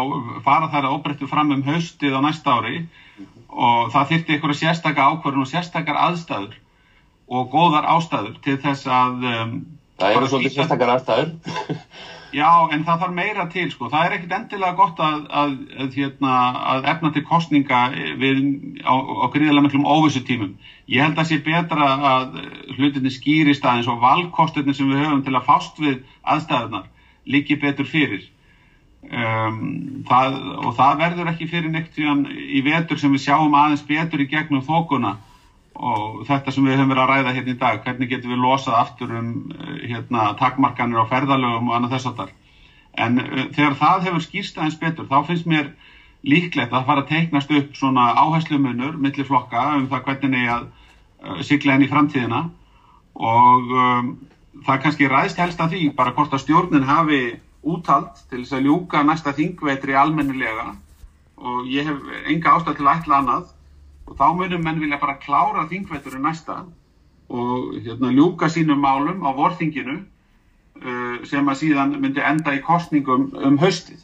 fara 0.46 0.70
þær 0.70 0.88
að 0.88 0.98
óbreyttu 0.98 1.28
fram 1.30 1.52
um 1.56 1.64
haustið 1.66 2.16
á 2.16 2.22
næsta 2.22 2.60
ári 2.60 2.86
og 3.50 3.90
það 3.94 4.12
þyrti 4.12 4.36
einhverja 4.36 4.60
sérstakar 4.62 5.16
ákvörðun 5.16 5.46
og 5.46 5.50
sérstakar 5.50 6.00
aðstæður 6.00 6.56
og 7.26 7.50
góðar 7.50 7.88
ástæður 7.96 8.38
til 8.46 8.58
þess 8.62 8.88
að 8.92 9.26
um, 9.32 9.56
Það 10.00 10.18
eru 10.18 10.30
svolítið 10.32 10.58
sérstakar 10.58 10.94
aðstæður 10.96 11.34
Já, 12.36 12.68
en 12.74 12.84
það 12.84 13.02
þarf 13.02 13.14
meira 13.16 13.46
til 13.52 13.66
sko. 13.72 13.88
það 13.92 14.06
er 14.06 14.14
ekkit 14.18 14.34
endilega 14.36 14.76
gott 14.76 14.98
að, 15.00 15.22
að, 15.42 15.54
að, 15.80 15.94
hérna, 15.96 16.34
að 16.74 16.88
efna 16.92 17.12
til 17.16 17.24
kostninga 17.30 17.82
við, 18.20 18.42
á, 18.84 18.92
á 18.92 19.26
gríðilega 19.32 19.64
miklum 19.64 19.88
óvissu 19.88 20.20
tímum. 20.26 20.56
Ég 20.92 21.06
held 21.06 21.22
að 21.22 21.30
sé 21.30 21.38
betra 21.46 21.88
að 22.12 22.40
hlutinni 22.76 23.14
skýrist 23.14 23.64
aðeins 23.64 23.88
og 23.92 24.02
valkostinni 24.04 24.76
sem 24.76 24.90
við 24.92 25.06
höfum 25.06 25.24
til 25.24 25.36
að 25.38 25.48
fást 25.48 25.80
við 25.80 26.02
aðstæðunar 26.34 26.90
líki 27.32 27.60
betur 27.62 27.88
fyrir 27.90 28.28
um, 29.08 30.04
það, 30.10 30.36
og 30.60 30.76
það 30.78 31.00
verður 31.06 31.32
ekki 31.32 31.48
fyrir 31.50 31.72
neitt 31.72 31.96
í 31.96 32.66
vetur 32.66 33.00
sem 33.00 33.16
við 33.16 33.30
sjáum 33.30 33.56
aðeins 33.56 33.86
betur 33.88 34.26
í 34.26 34.30
gegnum 34.30 34.66
þókuna 34.66 35.16
og 35.76 36.24
þetta 36.28 36.54
sem 36.54 36.66
við 36.66 36.78
höfum 36.78 36.92
verið 36.94 37.04
að 37.04 37.10
ræða 37.12 37.34
hérna 37.36 37.52
í 37.52 37.60
dag, 37.60 37.82
hvernig 37.84 38.12
getum 38.12 38.32
við 38.32 38.44
losað 38.44 38.78
aftur 38.80 39.16
um 39.20 39.32
hérna, 39.84 40.28
takmarkanir 40.40 41.04
á 41.04 41.12
ferðalögum 41.12 41.72
og 41.72 41.76
annað 41.76 41.96
þess 41.96 42.10
að 42.12 42.22
þar. 42.22 42.32
En 43.06 43.20
uh, 43.20 43.42
þegar 43.56 43.76
það 43.82 44.06
hefur 44.08 44.24
skýrst 44.24 44.60
aðeins 44.60 44.80
betur, 44.80 45.10
þá 45.12 45.18
finnst 45.28 45.50
mér 45.52 45.74
líklegt 46.26 46.74
að 46.74 46.88
fara 46.88 47.04
að 47.04 47.12
teiknast 47.12 47.52
upp 47.54 47.76
svona 47.78 48.06
áherslumunur 48.16 48.96
millir 48.98 49.28
flokka 49.28 49.66
um 49.76 49.90
það 49.92 50.06
hvernig 50.08 50.48
að 50.54 50.70
uh, 50.70 51.42
sigla 51.44 51.76
henni 51.76 51.90
í 51.90 51.92
framtíðina. 51.92 52.46
Og 53.16 53.76
um, 53.76 54.16
það 54.64 54.82
kannski 54.86 55.12
ræðst 55.12 55.44
helst 55.44 55.60
að 55.64 55.76
því 55.76 55.90
bara 56.00 56.16
hvort 56.16 56.34
að 56.36 56.46
stjórnin 56.46 56.88
hafi 56.88 57.22
úthald 57.66 58.16
til 58.30 58.44
þess 58.44 58.56
að 58.56 58.68
ljúka 58.70 59.04
næsta 59.04 59.36
þingveitri 59.36 59.96
almennilega. 59.98 60.72
Og 61.36 61.68
ég 61.68 61.88
hef 61.90 62.00
enga 62.32 62.56
ástæð 62.56 62.80
til 62.80 62.88
að 62.88 63.00
ætla 63.02 63.20
annað 63.20 63.55
og 64.06 64.18
þá 64.20 64.26
munum 64.38 64.66
menn 64.66 64.82
vilja 64.82 65.00
bara 65.02 65.18
klára 65.22 65.66
þingveiturinn 65.70 66.26
næsta 66.26 66.64
og 67.30 67.78
hérna, 67.82 68.12
ljúka 68.14 68.50
sínum 68.54 68.84
málum 68.84 69.24
á 69.26 69.34
vorþinginu 69.34 69.98
uh, 69.98 71.16
sem 71.26 71.48
að 71.48 71.62
síðan 71.64 71.96
myndi 71.98 72.22
enda 72.22 72.54
í 72.54 72.62
kostningum 72.66 73.32
um 73.34 73.58
haustið. 73.62 74.04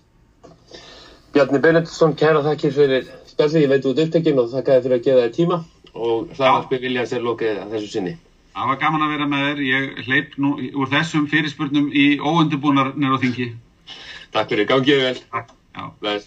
Bjarni 1.31 1.61
Benediktsson, 1.63 2.17
kæra 2.17 2.41
þakkir 2.43 2.73
fyrir 2.75 3.05
spjallið, 3.29 3.61
ég 3.61 3.71
veit 3.71 3.87
út 3.87 4.01
upptekinn 4.03 4.41
og 4.41 4.49
þakkaði 4.51 4.83
fyrir 4.87 4.97
að 4.97 5.05
geða 5.05 5.23
þér 5.27 5.37
tíma 5.37 5.61
og 5.91 6.33
hlaðarpi 6.35 6.81
vilja 6.81 7.05
sér 7.07 7.23
lokið 7.23 7.61
að 7.61 7.77
þessu 7.77 7.93
sinni. 7.93 8.17
Það 8.51 8.67
var 8.67 8.81
gaman 8.81 9.05
að 9.05 9.13
vera 9.15 9.29
með 9.31 9.45
þér, 9.47 9.63
ég 9.69 10.03
hleyp 10.07 10.35
nú 10.43 10.53
úr 10.59 10.91
þessum 10.91 11.29
fyrirspurnum 11.31 11.87
í 11.95 12.05
óundibúnarnir 12.19 13.15
á 13.15 13.21
þingi. 13.21 13.51
Takk 14.35 14.51
fyrir, 14.51 14.67
gangið 14.67 15.03
vel. 15.05 15.17
Takk. 15.31 15.57
Já. 15.71 16.19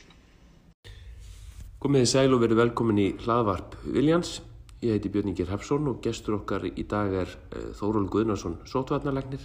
Bless. 1.85 1.93
Komiði 1.93 2.07
sæl 2.09 2.33
og 2.33 2.41
verið 2.41 2.57
velkomin 2.63 2.97
í 2.97 3.11
hlaðvarp 3.21 3.75
Viljans. 3.93 4.39
Ég 4.81 4.95
heiti 4.95 5.11
Björn 5.13 5.35
Ingi 5.35 5.45
Hrafsson 5.45 5.91
og 5.91 5.99
gestur 6.01 6.39
okkar 6.39 6.65
í 6.65 6.85
dag 6.89 7.13
er 7.13 7.29
Þóról 7.77 8.07
Guðnarsson, 8.09 8.55
sótvarnarlegnir. 8.65 9.45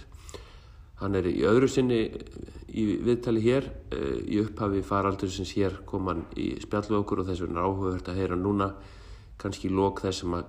Hann 1.02 1.18
er 1.20 1.28
í 1.28 1.42
öðru 1.44 1.68
sinni 1.68 1.98
í 2.72 2.86
viðtali 3.04 3.44
hér, 3.44 3.68
í 4.24 4.40
upphafi 4.40 4.80
faraldur 4.80 5.28
sem 5.28 5.44
hér 5.52 5.82
kom 5.84 6.08
hann 6.08 6.24
í 6.32 6.54
spjallu 6.64 7.02
okkur 7.02 7.20
og 7.20 7.28
þess 7.28 7.44
vegna 7.44 7.60
er 7.60 7.68
áhugavert 7.68 8.08
að 8.08 8.22
heyra 8.22 8.40
núna 8.40 8.72
kannski 9.36 9.68
lók 9.68 10.00
þess 10.00 10.24
sem 10.24 10.40
að 10.40 10.48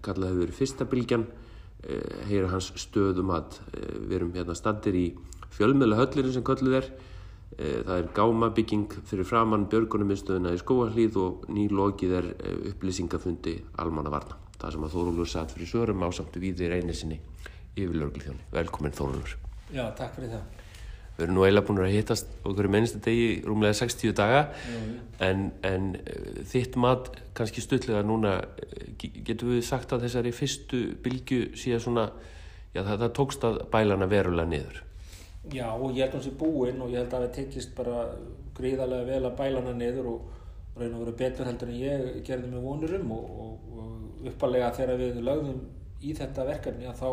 kalla 0.00 0.32
hefur 0.32 0.46
verið 0.46 0.60
fyrsta 0.62 0.88
bylgjan, 0.88 1.28
heyra 2.30 2.54
hans 2.56 2.72
stöðum 2.80 3.36
að 3.36 3.60
við 3.76 4.16
erum 4.16 4.32
hérna 4.32 4.56
standir 4.56 4.96
í 4.96 5.10
fjölmiðla 5.58 6.00
höllinu 6.06 6.32
sem 6.32 6.48
kölluð 6.48 6.80
er 6.80 6.94
Eh, 6.94 7.11
það 7.58 7.98
er 7.98 8.08
gámabygging 8.16 8.94
fyrir 9.08 9.28
framann 9.28 9.66
björgunuminstöðuna 9.72 10.54
í 10.56 10.60
skóallíð 10.60 11.18
og 11.20 11.44
nýlogið 11.52 12.16
er 12.18 12.30
eh, 12.32 12.56
upplýsingafundi 12.72 13.58
almannavarna. 13.82 14.38
Það 14.56 14.74
sem 14.74 14.86
að 14.86 14.94
Þórólur 14.96 15.28
satt 15.28 15.52
fyrir 15.52 15.68
sörum 15.68 16.04
ásamtu 16.06 16.40
við 16.40 16.64
í 16.64 16.70
reynisinni 16.72 17.18
yfir 17.76 17.96
lörglithjóni. 17.98 18.46
Velkomin 18.54 18.94
Þórólur. 18.96 19.34
Já, 19.72 19.84
takk 19.98 20.16
fyrir 20.16 20.32
það. 20.32 20.60
Við 21.12 21.24
erum 21.26 21.36
nú 21.36 21.42
eiginlega 21.44 21.68
búin 21.68 21.82
að 21.84 21.92
hittast 21.92 22.30
okkur 22.40 22.68
í 22.68 22.70
mennistu 22.72 23.00
degi 23.04 23.26
rúmlega 23.44 23.76
60 23.76 24.14
daga 24.16 24.46
en, 25.20 25.50
en 25.68 25.90
eh, 26.00 26.38
þitt 26.48 26.78
mat 26.80 27.10
kannski 27.36 27.60
stutlega 27.64 28.00
núna 28.06 28.38
getur 28.96 29.52
við 29.52 29.66
sagt 29.66 29.92
að 29.92 30.06
þessari 30.06 30.32
fyrstu 30.32 30.80
bylgu 31.04 31.42
síðan 31.58 31.84
svona, 31.84 32.06
já 32.72 32.80
það, 32.80 32.96
það 33.04 33.12
tókst 33.20 33.46
að 33.50 33.60
bælana 33.74 34.08
verulega 34.08 34.48
niður. 34.54 34.80
Já 35.50 35.72
og 35.74 35.90
ég 35.90 36.04
held 36.04 36.14
hans 36.14 36.28
er 36.30 36.38
búinn 36.38 36.82
og 36.84 36.92
ég 36.92 37.02
held 37.02 37.14
að 37.16 37.24
það 37.26 37.34
tekist 37.34 37.74
bara 37.74 38.04
gríðarlega 38.54 39.08
vel 39.08 39.24
að 39.26 39.38
bæla 39.40 39.62
hana 39.64 39.74
niður 39.74 40.08
og 40.12 40.78
reyna 40.78 40.96
að 40.96 41.02
vera 41.02 41.14
betur 41.18 41.48
heldur 41.48 41.72
en 41.72 41.80
ég 41.80 42.04
gerði 42.26 42.50
mig 42.52 42.62
vonur 42.62 42.94
um 43.00 43.10
og, 43.16 43.32
og, 43.44 43.72
og 43.74 44.28
uppalega 44.30 44.70
þegar 44.76 45.00
við 45.00 45.18
lögðum 45.26 45.64
í 46.02 46.14
þetta 46.18 46.46
verkefni 46.46 46.86
að 46.86 47.02
þá 47.02 47.08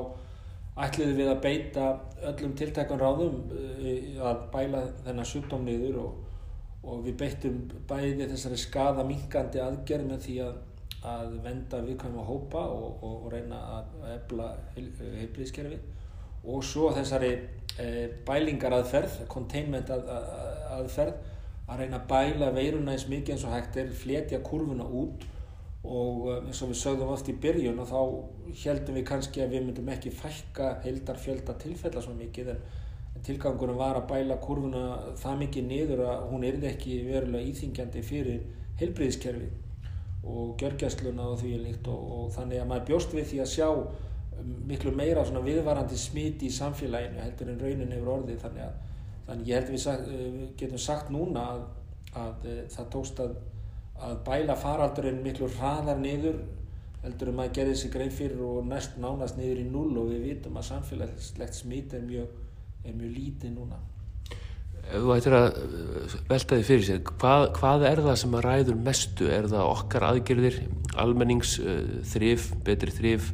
ætliðum 0.86 1.18
við 1.18 1.32
að 1.32 1.42
beita 1.44 1.88
öllum 2.30 2.56
tiltækan 2.60 3.02
ráðum 3.02 3.40
uh, 3.50 4.24
að 4.30 4.44
bæla 4.54 4.86
þennan 5.04 5.30
sjúkdóm 5.32 5.66
niður 5.66 6.02
og, 6.06 6.42
og 6.86 7.04
við 7.08 7.18
beittum 7.24 7.62
bæði 7.90 8.30
þessari 8.30 8.60
skada 8.62 9.06
minkandi 9.10 9.64
aðgerð 9.64 10.12
með 10.14 10.26
því 10.28 10.38
að, 10.46 10.60
að 11.16 11.38
venda 11.48 11.82
viðkvæm 11.88 12.20
að 12.22 12.30
hópa 12.30 12.68
og 12.78 13.26
reyna 13.34 13.60
að 13.80 14.12
ebla 14.14 14.52
heilblíðskerfi 14.78 15.82
og 16.46 16.64
svo 16.64 16.94
þessari 16.96 17.34
Eh, 17.80 18.10
bælingaraðferð, 18.28 19.22
containment 19.32 19.88
að, 19.94 20.10
að, 20.12 20.32
aðferð 20.76 21.20
að 21.70 21.78
reyna 21.80 22.00
að 22.00 22.08
bæla 22.10 22.50
veiruna 22.52 22.92
eins 22.92 23.06
mikið 23.08 23.36
eins 23.36 23.46
og 23.48 23.54
hægt 23.56 23.78
er, 23.80 23.94
fletja 23.96 24.40
kurvuna 24.44 24.84
út 24.84 25.24
og 25.88 26.26
eh, 26.28 26.42
eins 26.50 26.60
og 26.66 26.74
við 26.74 26.80
sögðum 26.82 27.14
oft 27.14 27.30
í 27.32 27.38
byrjun 27.40 27.80
og 27.80 27.88
þá 27.88 28.02
heldum 28.66 29.00
við 29.00 29.06
kannski 29.08 29.46
að 29.46 29.56
við 29.56 29.64
myndum 29.70 29.94
ekki 29.94 30.12
fælka 30.12 30.74
heildar 30.84 31.22
fjölda 31.24 31.56
tilfella 31.62 32.04
svo 32.04 32.18
mikið 32.18 32.52
en, 32.56 32.60
tilgangunum 33.24 33.80
var 33.80 34.02
að 34.02 34.10
bæla 34.12 34.40
kurvuna 34.44 34.84
það 35.22 35.40
mikið 35.46 35.72
niður 35.72 36.04
að 36.10 36.28
hún 36.34 36.46
erði 36.50 36.70
ekki 36.74 37.00
verulega 37.08 37.54
íþingjandi 37.54 38.04
fyrir 38.10 38.44
heilbriðiskerfi 38.82 39.50
og 40.28 40.52
gjörgjastluna 40.60 41.32
og 41.32 41.40
því 41.46 41.56
líkt 41.64 41.88
og, 41.88 42.14
og 42.18 42.30
þannig 42.36 42.60
að 42.60 42.72
maður 42.74 42.88
bjóst 42.92 43.16
við 43.16 43.32
því 43.32 43.44
að 43.46 43.52
sjá 43.56 43.70
miklu 44.70 44.92
meira 44.96 45.24
viðvarandi 45.24 45.98
smiti 45.98 46.48
í 46.48 46.54
samfélaginu 46.54 47.22
heldur 47.24 47.52
en 47.52 47.60
raunin 47.60 47.92
hefur 47.96 48.14
orðið 48.20 48.46
þannig 48.46 48.68
að 48.68 48.78
þannig 49.30 49.50
ég 49.50 49.60
held 49.60 49.74
við, 49.74 49.82
sagt, 49.84 50.08
eh, 50.10 50.40
getum 50.60 50.82
sagt 50.82 51.12
núna 51.14 51.46
að, 51.54 51.66
að 52.18 52.48
eh, 52.50 52.64
það 52.74 52.90
tókst 52.96 53.22
að, 53.26 53.36
að 54.10 54.16
bæla 54.26 54.56
faraldurinn 54.60 55.22
miklu 55.26 55.50
hraðar 55.58 56.02
niður 56.02 56.42
heldur 57.04 57.32
um 57.32 57.44
að 57.44 57.54
gerði 57.60 57.78
sig 57.80 57.94
grein 57.94 58.12
fyrir 58.12 58.42
og 58.44 58.66
næst 58.68 58.98
nánast 59.00 59.38
niður 59.40 59.62
í 59.62 59.70
null 59.70 59.94
og 60.02 60.10
við 60.12 60.26
vitum 60.32 60.58
að 60.60 60.68
samfélagslegt 60.72 61.56
smit 61.56 61.96
er 61.96 62.04
mjög, 62.08 62.34
mjög 62.90 63.16
lítið 63.16 63.56
núna 63.56 63.80
Ef 64.90 65.04
þú 65.04 65.12
ættir 65.14 65.36
að 65.38 65.48
eh, 65.62 66.20
velta 66.32 66.58
því 66.58 66.66
fyrir 66.66 66.86
sig, 66.88 67.10
hvað, 67.22 67.48
hvað 67.60 67.88
er 67.92 68.04
það 68.08 68.22
sem 68.24 68.38
að 68.40 68.46
ræður 68.48 68.84
mestu? 68.88 69.28
Er 69.30 69.50
það 69.52 69.72
okkar 69.76 70.06
aðgerðir, 70.08 70.62
almennings, 71.04 71.58
þrif, 72.10 72.48
betri 72.66 72.96
þrif 72.96 73.34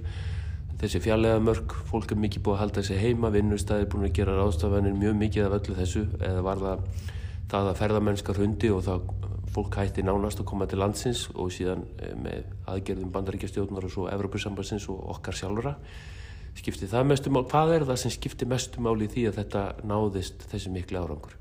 þessi 0.86 1.02
fjarlæga 1.04 1.42
mörg, 1.44 1.76
fólk 1.90 2.14
er 2.14 2.22
mikið 2.22 2.46
búið 2.46 2.56
að 2.56 2.62
halda 2.62 2.82
þessi 2.82 3.02
heima, 3.02 3.34
vinnustæðir 3.34 3.92
búin 3.92 4.08
að 4.08 4.16
gera 4.20 4.40
ráðstafanir 4.40 4.98
mjög 4.98 5.16
mikið 5.22 5.48
af 5.48 5.60
öllu 5.60 5.78
þessu 5.82 6.04
eða 6.22 6.44
var 6.46 6.62
það 6.62 6.90
það 7.52 7.70
að 7.70 7.80
ferðamennskar 7.80 8.42
hundi 8.42 8.72
og 8.74 8.84
það 8.86 9.08
fólk 9.56 9.78
hætti 9.80 10.04
nánast 10.04 10.42
að 10.42 10.50
koma 10.50 10.68
til 10.68 10.82
landsins 10.82 11.28
og 11.34 11.54
síðan 11.54 11.86
eh, 12.02 12.12
með 12.18 12.50
aðgerðum 12.72 13.14
bandaríkjastjóðunar 13.14 13.88
og 13.88 13.94
svo 13.94 14.10
Evropasambansins 14.12 14.88
og 14.92 15.00
okkar 15.16 15.38
sjálfura 15.38 15.76
skipti 16.56 16.90
það 16.92 17.10
mestum 17.12 17.36
mál, 17.36 17.46
hvað 17.52 17.74
er 17.76 17.88
það 17.88 18.02
sem 18.02 18.14
skipti 18.16 18.48
mestum 18.50 18.88
mál 18.88 18.98
í 19.04 19.10
því 19.12 19.26
að 19.30 19.40
þetta 19.42 19.64
náðist 19.88 20.46
þessi 20.52 20.74
miklu 20.74 21.02
árangur? 21.02 21.38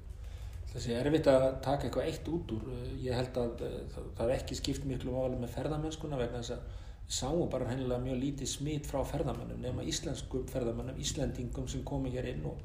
Þessi 0.74 0.94
er 0.94 1.06
erfitt 1.06 1.28
að 1.30 1.44
taka 1.62 1.86
eitthvað 1.86 2.08
eitt 2.10 2.30
út 2.34 2.54
úr 2.56 2.70
ég 3.02 3.18
held 3.18 3.36
að 3.40 3.66
eh, 3.66 3.76
það 4.18 4.24
er 4.26 4.36
ekki 4.38 4.58
skipt 4.58 4.88
miklu 4.90 5.14
máli 5.14 5.38
með 5.40 5.54
ferðamennskuna 5.56 6.20
vegna 6.20 6.42
þess 6.42 6.58
að 6.58 6.82
sáum 7.08 7.50
bara 7.50 7.68
hennilega 7.68 8.00
mjög 8.00 8.20
lítið 8.22 8.50
smít 8.50 8.88
frá 8.88 9.02
ferðamannum 9.06 9.60
nema 9.60 9.84
íslenskum 9.84 10.46
ferðamannum, 10.50 10.96
íslendingum 11.00 11.68
sem 11.68 11.84
komi 11.84 12.10
hér 12.14 12.30
inn 12.32 12.46
og, 12.48 12.62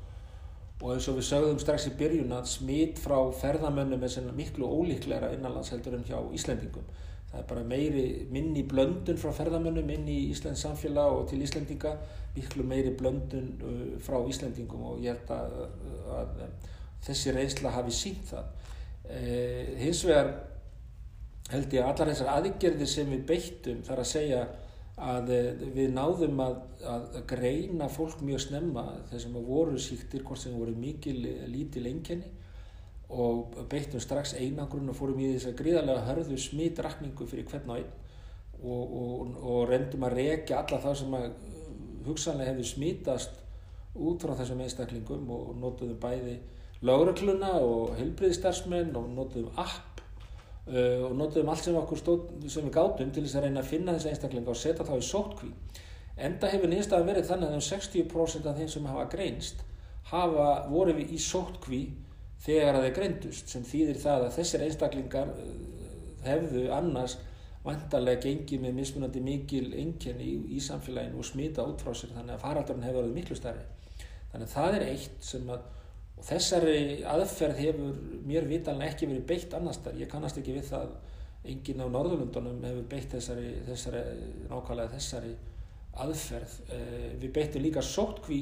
og 0.80 0.94
eins 0.94 1.10
og 1.12 1.20
við 1.20 1.28
sögðum 1.28 1.60
strax 1.60 1.90
í 1.90 1.94
byrjun 2.00 2.34
að 2.38 2.48
smít 2.54 3.02
frá 3.04 3.18
ferðamannum 3.42 4.04
er 4.08 4.32
miklu 4.36 4.70
ólíklegra 4.70 5.34
innanlands 5.36 5.74
heldur 5.76 6.00
en 6.00 6.08
hjá 6.08 6.18
íslendingum. 6.34 6.88
Það 7.30 7.42
er 7.44 7.50
bara 7.50 7.64
meiri 7.64 8.06
minni 8.34 8.64
blöndun 8.66 9.20
frá 9.22 9.30
ferðamannum 9.38 9.90
inn 9.94 10.08
í 10.10 10.18
Íslands 10.32 10.64
samfélag 10.66 11.14
og 11.14 11.28
til 11.30 11.44
Íslendinga 11.46 11.92
miklu 12.34 12.64
meiri 12.66 12.96
blöndun 12.98 13.52
uh, 13.62 13.84
frá 14.02 14.18
Íslendingum 14.32 14.88
og 14.90 15.04
ég 15.04 15.14
held 15.14 15.30
að, 15.36 15.60
að, 16.16 16.32
að 16.48 16.72
þessi 17.06 17.36
reysla 17.36 17.76
hafi 17.76 17.94
sínt 17.94 18.32
það. 18.32 18.50
Eh, 19.10 19.76
hins 19.80 20.02
vegar 20.06 20.32
held 21.50 21.74
ég 21.74 21.84
að 21.84 21.92
allar 21.92 22.12
þessar 22.14 22.34
aðgerðir 22.38 22.90
sem 22.90 23.14
við 23.14 23.24
beittum 23.30 23.86
þar 23.86 24.04
að 24.04 24.12
segja 24.12 24.42
að 25.00 25.32
eh, 25.36 25.64
við 25.76 25.94
náðum 25.96 26.42
að, 26.44 26.58
að 26.94 27.08
greina 27.30 27.88
fólk 27.92 28.22
mjög 28.26 28.44
snemma 28.48 28.86
þessum 29.14 29.40
að 29.40 29.48
voru 29.54 29.80
síktir 29.82 30.26
hvort 30.28 30.42
sem 30.42 30.58
voru 30.60 30.76
mikil 30.76 31.18
lítil 31.50 31.88
enginni 31.90 32.36
og 33.10 33.56
beittum 33.72 34.02
strax 34.04 34.36
einangrun 34.38 34.92
og 34.92 34.98
fórum 34.98 35.22
í 35.24 35.32
þess 35.34 35.50
að 35.50 35.58
gríðarlega 35.64 36.06
hörðu 36.06 36.38
smitrakningu 36.38 37.26
fyrir 37.30 37.48
hvern 37.50 37.72
og 37.74 37.80
einn 37.80 37.90
og, 38.60 38.94
og, 39.02 39.38
og 39.40 39.62
reyndum 39.70 40.06
að 40.06 40.18
rekja 40.20 40.60
alla 40.60 40.82
þá 40.84 40.92
sem 41.00 41.16
að 41.18 41.30
hugsanlega 42.06 42.52
hefur 42.52 42.70
smitast 42.70 43.40
út 43.98 44.22
frá 44.22 44.36
þessum 44.38 44.62
einstaklingum 44.64 45.32
og 45.34 45.56
notuðum 45.58 45.98
bæði 46.02 46.38
laurökluna 46.86 47.56
og 47.64 47.96
helbriðstarfsmenn 47.98 48.94
og 48.96 49.10
notuðum 49.16 49.58
app 49.60 49.89
uh, 50.70 51.06
og 51.08 51.16
notuðum 51.18 51.52
allt 51.54 51.66
sem, 51.66 51.78
stóð, 52.02 52.28
sem 52.48 52.68
við 52.68 52.76
gátum 52.76 53.14
til 53.14 53.24
þess 53.26 53.40
að 53.40 53.48
reyna 53.48 53.64
að 53.64 53.72
finna 53.72 53.96
þessi 53.98 54.12
einstaklinga 54.14 54.54
og 54.54 54.60
setja 54.60 54.88
þá 54.88 54.94
í 54.96 55.08
sótkví. 55.08 55.50
Enda 56.30 56.52
hefur 56.52 56.72
nýðstafan 56.72 57.08
verið 57.08 57.30
þannig 57.30 57.50
að 57.50 57.58
um 57.58 57.66
60% 57.70 58.50
af 58.50 58.60
þeim 58.60 58.72
sem 58.74 58.92
hafa 58.92 59.08
greinst 59.14 59.66
hafa 60.10 60.46
voru 60.72 60.96
við 60.98 61.14
í 61.16 61.20
sótkví 61.22 61.82
þegar 62.44 62.80
þeir 62.84 62.96
greindust 62.98 63.52
sem 63.52 63.66
þýðir 63.68 64.00
það 64.02 64.26
að 64.28 64.38
þessir 64.40 64.66
einstaklingar 64.68 65.34
uh, 65.34 65.50
hefðu 66.26 66.68
annars 66.76 67.18
vantarlega 67.64 68.24
gengið 68.24 68.64
með 68.64 68.78
mismunandi 68.80 69.22
mikil 69.24 69.66
engjörn 69.78 70.22
í, 70.24 70.32
í 70.56 70.62
samfélaginu 70.64 71.20
og 71.20 71.28
smita 71.28 71.66
út 71.68 71.84
frá 71.84 71.92
sér 71.98 72.16
þannig 72.16 72.38
að 72.38 72.46
faraldurinn 72.46 72.88
hefur 72.88 73.04
verið 73.04 73.18
miklu 73.18 73.38
starri. 73.38 73.66
Þannig 74.32 74.48
að 74.48 74.54
það 74.54 74.78
er 74.78 74.86
eitt 74.94 75.26
sem 75.26 75.52
að 75.52 75.68
og 76.20 76.26
þessari 76.28 77.04
aðferð 77.08 77.62
hefur 77.64 78.00
mér 78.28 78.48
vitalina 78.50 78.90
ekki 78.90 79.08
verið 79.08 79.28
beitt 79.30 79.54
annars 79.56 79.80
þar 79.84 80.02
ég 80.02 80.12
kannast 80.12 80.40
ekki 80.42 80.58
við 80.58 80.68
það 80.74 80.90
engin 81.48 81.84
á 81.84 81.88
Norðurlundunum 81.88 82.64
hefur 82.68 82.88
beitt 82.92 83.14
þessari, 83.16 83.54
þessari 83.68 84.02
nákvæmlega 84.50 84.92
þessari 84.98 85.36
aðferð. 86.00 86.58
Eh, 86.76 87.06
við 87.22 87.32
beittum 87.36 87.64
líka 87.64 87.84
sótkví 87.84 88.42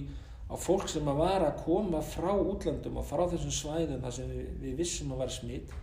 á 0.49 0.55
fólk 0.57 0.87
sem 0.89 1.07
að 1.07 1.21
var 1.21 1.45
að 1.45 1.61
koma 1.65 2.01
frá 2.01 2.31
útlandum 2.33 2.97
og 2.97 3.05
frá 3.05 3.25
þessum 3.29 3.53
svæðum 3.53 4.01
þar 4.05 4.17
sem 4.17 4.31
við, 4.31 4.49
við 4.63 4.81
vissum 4.81 5.13
að 5.13 5.23
vera 5.23 5.37
smitt 5.37 5.75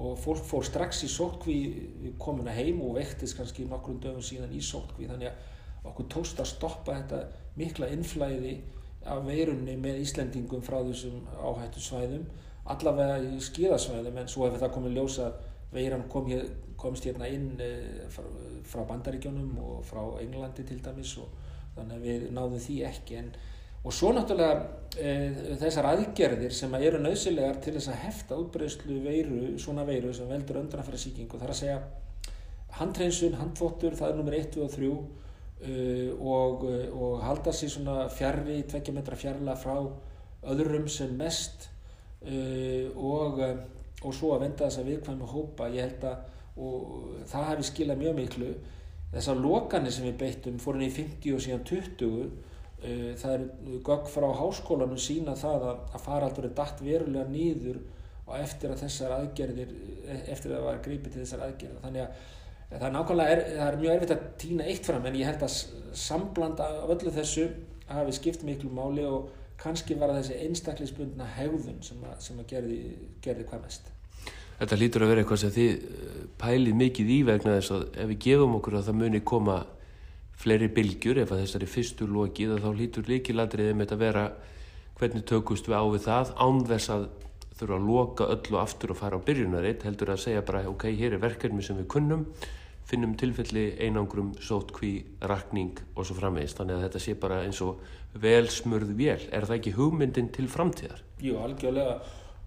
og 0.00 0.18
fólk 0.22 0.44
fór 0.46 0.64
strax 0.64 1.04
í 1.04 1.10
sótkví 1.10 1.56
við 2.04 2.18
komum 2.22 2.48
að 2.48 2.60
heim 2.62 2.80
og 2.86 2.94
vektist 2.96 3.36
kannski 3.36 3.66
nokkrum 3.68 3.98
dögum 4.00 4.24
síðan 4.24 4.54
í 4.54 4.62
sótkví 4.62 5.08
þannig 5.10 5.32
að 5.32 5.88
okkur 5.90 6.08
tóst 6.12 6.40
að 6.40 6.52
stoppa 6.52 6.94
þetta 7.00 7.24
mikla 7.58 7.90
innflæði 7.90 8.54
af 9.08 9.22
veirunni 9.24 9.76
með 9.80 10.02
Íslendingum 10.04 10.62
frá 10.64 10.80
þessum 10.84 11.22
áhættu 11.40 11.80
svæðum 11.80 12.26
allavega 12.70 13.20
í 13.24 13.38
skíðasvæðum 13.42 14.18
en 14.20 14.28
svo 14.28 14.46
hefur 14.46 14.62
það 14.62 14.74
komið 14.74 14.98
ljósa 14.98 15.30
veiran 15.72 16.08
kom 16.10 16.26
hér, 16.30 16.48
komst 16.80 17.06
hérna 17.06 17.28
inn 17.30 17.54
e, 17.62 17.70
frá, 18.10 18.82
Bandaríkjónum 18.88 19.54
og 19.62 19.86
frá 19.86 20.02
Englandi 20.22 20.66
til 20.66 20.80
dæmis 20.84 21.14
og 21.20 21.30
þannig 21.76 21.96
að 21.96 22.04
við 22.06 22.26
náðum 22.36 22.62
því 22.64 22.76
ekki. 22.88 23.18
En, 23.20 23.30
og 23.80 23.94
svo 23.96 24.10
náttúrulega 24.12 24.98
e, 24.98 25.14
þessar 25.62 25.90
aðgerðir 25.92 26.54
sem 26.56 26.74
að 26.76 26.86
eru 26.90 27.02
nöðsilegar 27.04 27.60
til 27.64 27.76
þess 27.78 27.92
að 27.92 28.02
hefta 28.04 28.38
útbreyslu 28.42 29.00
veiru, 29.06 29.40
svona 29.62 29.86
veiru 29.88 30.12
sem 30.16 30.28
veldur 30.28 30.60
öndranfæra 30.64 31.00
síkingu 31.00 31.40
þar 31.40 31.54
að 31.54 31.60
segja 31.62 31.80
handreinsun, 32.80 33.38
handfóttur, 33.40 33.96
það 33.98 34.12
er 34.12 34.20
nummer 34.20 34.36
1 34.38 34.60
og 34.64 34.74
3 34.74 34.90
Uh, 34.90 35.29
og, 35.60 36.64
uh, 36.64 36.86
og 36.96 37.24
halda 37.24 37.52
sér 37.56 37.72
svona 37.74 38.08
fjarrri, 38.12 38.62
tvekkja 38.68 38.94
metra 38.96 39.18
fjarla 39.20 39.56
frá 39.60 39.76
öðrum 40.50 40.88
sem 40.88 41.12
mest. 41.18 41.68
Uh, 42.20 42.92
og, 42.96 43.40
og 44.04 44.12
svo 44.16 44.34
að 44.34 44.46
venda 44.46 44.66
þess 44.66 44.82
að 44.82 44.92
viðkvæmi 44.92 45.32
hópa 45.32 45.70
ég 45.72 45.88
held 45.88 46.06
að 46.10 46.28
og 46.60 47.24
það 47.30 47.46
hefði 47.48 47.66
skilað 47.70 48.00
mjög 48.02 48.16
miklu. 48.18 48.48
Þessar 49.10 49.38
lokanir 49.40 49.94
sem 49.94 50.06
við 50.06 50.18
beittum 50.20 50.58
fórin 50.60 50.84
í 50.84 50.90
50 50.92 51.36
og 51.36 51.44
síðan 51.44 51.66
20 51.68 52.48
Uh, 52.80 53.10
það 53.20 53.32
eru 53.34 53.78
gögg 53.84 54.06
frá 54.08 54.24
háskólanum 54.38 54.96
sína 54.96 55.34
það 55.36 55.64
að, 55.68 55.80
að 55.92 56.00
faraldur 56.00 56.46
er 56.48 56.52
dætt 56.56 56.78
verulega 56.80 57.26
nýður 57.28 57.82
og 58.24 58.38
eftir 58.38 58.72
að 58.72 58.86
þessar 58.86 59.12
aðgerðir, 59.18 59.74
eftir 60.32 60.54
að 60.54 60.54
það 60.54 60.64
var 60.64 60.80
gripið 60.86 61.12
til 61.12 61.20
þessar 61.20 61.42
aðgerðir. 61.44 61.82
Þannig 61.82 62.06
að 62.06 62.30
það 62.78 62.86
er 62.86 62.94
nákvæmlega, 62.94 63.34
er, 63.34 63.44
það 63.56 63.66
er 63.66 63.78
mjög 63.80 63.94
erfitt 63.96 64.14
að 64.14 64.26
týna 64.38 64.66
eitt 64.70 64.86
fram 64.86 65.06
en 65.08 65.18
ég 65.18 65.26
held 65.26 65.44
að 65.46 65.56
samblanda 65.98 66.68
af 66.84 66.92
öllu 66.94 67.12
þessu 67.14 67.46
hafi 67.90 68.14
skipt 68.14 68.44
miklu 68.46 68.70
máli 68.74 69.06
og 69.08 69.30
kannski 69.60 69.96
var 69.98 70.12
þessi 70.14 70.38
einstaklisbundna 70.46 71.26
hegðun 71.36 71.80
sem 71.84 71.98
að, 72.06 72.14
sem 72.24 72.38
að 72.40 72.46
gerði, 72.54 72.78
gerði 73.24 73.48
hvað 73.50 73.64
mest. 73.66 73.90
Þetta 74.60 74.76
lítur 74.76 75.04
að 75.04 75.10
vera 75.10 75.24
eitthvað 75.24 75.42
sem 75.42 75.52
þið 75.56 75.70
eh, 75.74 76.22
pælið 76.40 76.78
mikið 76.80 77.10
í 77.10 77.18
vegna 77.26 77.56
þess 77.58 77.74
að 77.74 77.84
ef 77.90 78.10
við 78.12 78.22
gefum 78.26 78.56
okkur 78.60 78.78
að 78.78 78.88
það 78.88 78.98
muni 79.00 79.22
koma 79.32 79.58
fleiri 80.40 80.70
bylgjur 80.72 81.20
ef 81.24 81.34
þessari 81.34 81.68
fyrstu 81.68 82.08
lokið 82.08 82.54
þá 82.62 82.70
lítur 82.76 83.08
líkiladriðið 83.08 83.76
með 83.76 83.96
að 83.96 84.04
vera 84.04 84.24
hvernig 85.00 85.26
tökust 85.28 85.68
við 85.68 85.80
á 85.80 85.84
við 85.88 86.06
það 86.06 86.32
án 86.36 86.62
þess 86.70 86.92
að 86.94 87.08
þurfa 87.60 87.76
að 87.76 87.88
loka 87.88 88.28
öllu 88.36 88.60
aftur 88.60 88.94
og 88.94 89.00
fara 89.00 89.20
á 89.20 89.26
byrjunaritt 89.26 89.84
heldur 89.84 90.14
að 90.14 90.22
segja 90.22 90.44
bara 90.44 90.62
ok, 90.68 90.86
hér 90.96 91.16
er 91.16 91.24
verkefni 91.24 91.64
sem 91.64 91.76
við 91.80 91.90
kunnum 91.92 92.24
finnum 92.90 93.14
tilfelli 93.18 93.66
einangrum 93.80 94.32
sótkví, 94.42 94.92
rakning 95.30 95.78
og 95.94 96.06
svo 96.06 96.16
framvegist 96.18 96.58
þannig 96.58 96.78
að 96.78 96.86
þetta 96.86 97.02
sé 97.04 97.14
bara 97.22 97.42
eins 97.46 97.60
og 97.64 97.84
velsmurð 98.20 98.90
vél. 98.98 99.28
Er 99.30 99.46
það 99.46 99.60
ekki 99.60 99.76
hugmyndin 99.76 100.32
til 100.34 100.48
framtíðar? 100.50 101.04
Jú, 101.22 101.38
algjörlega. 101.38 102.00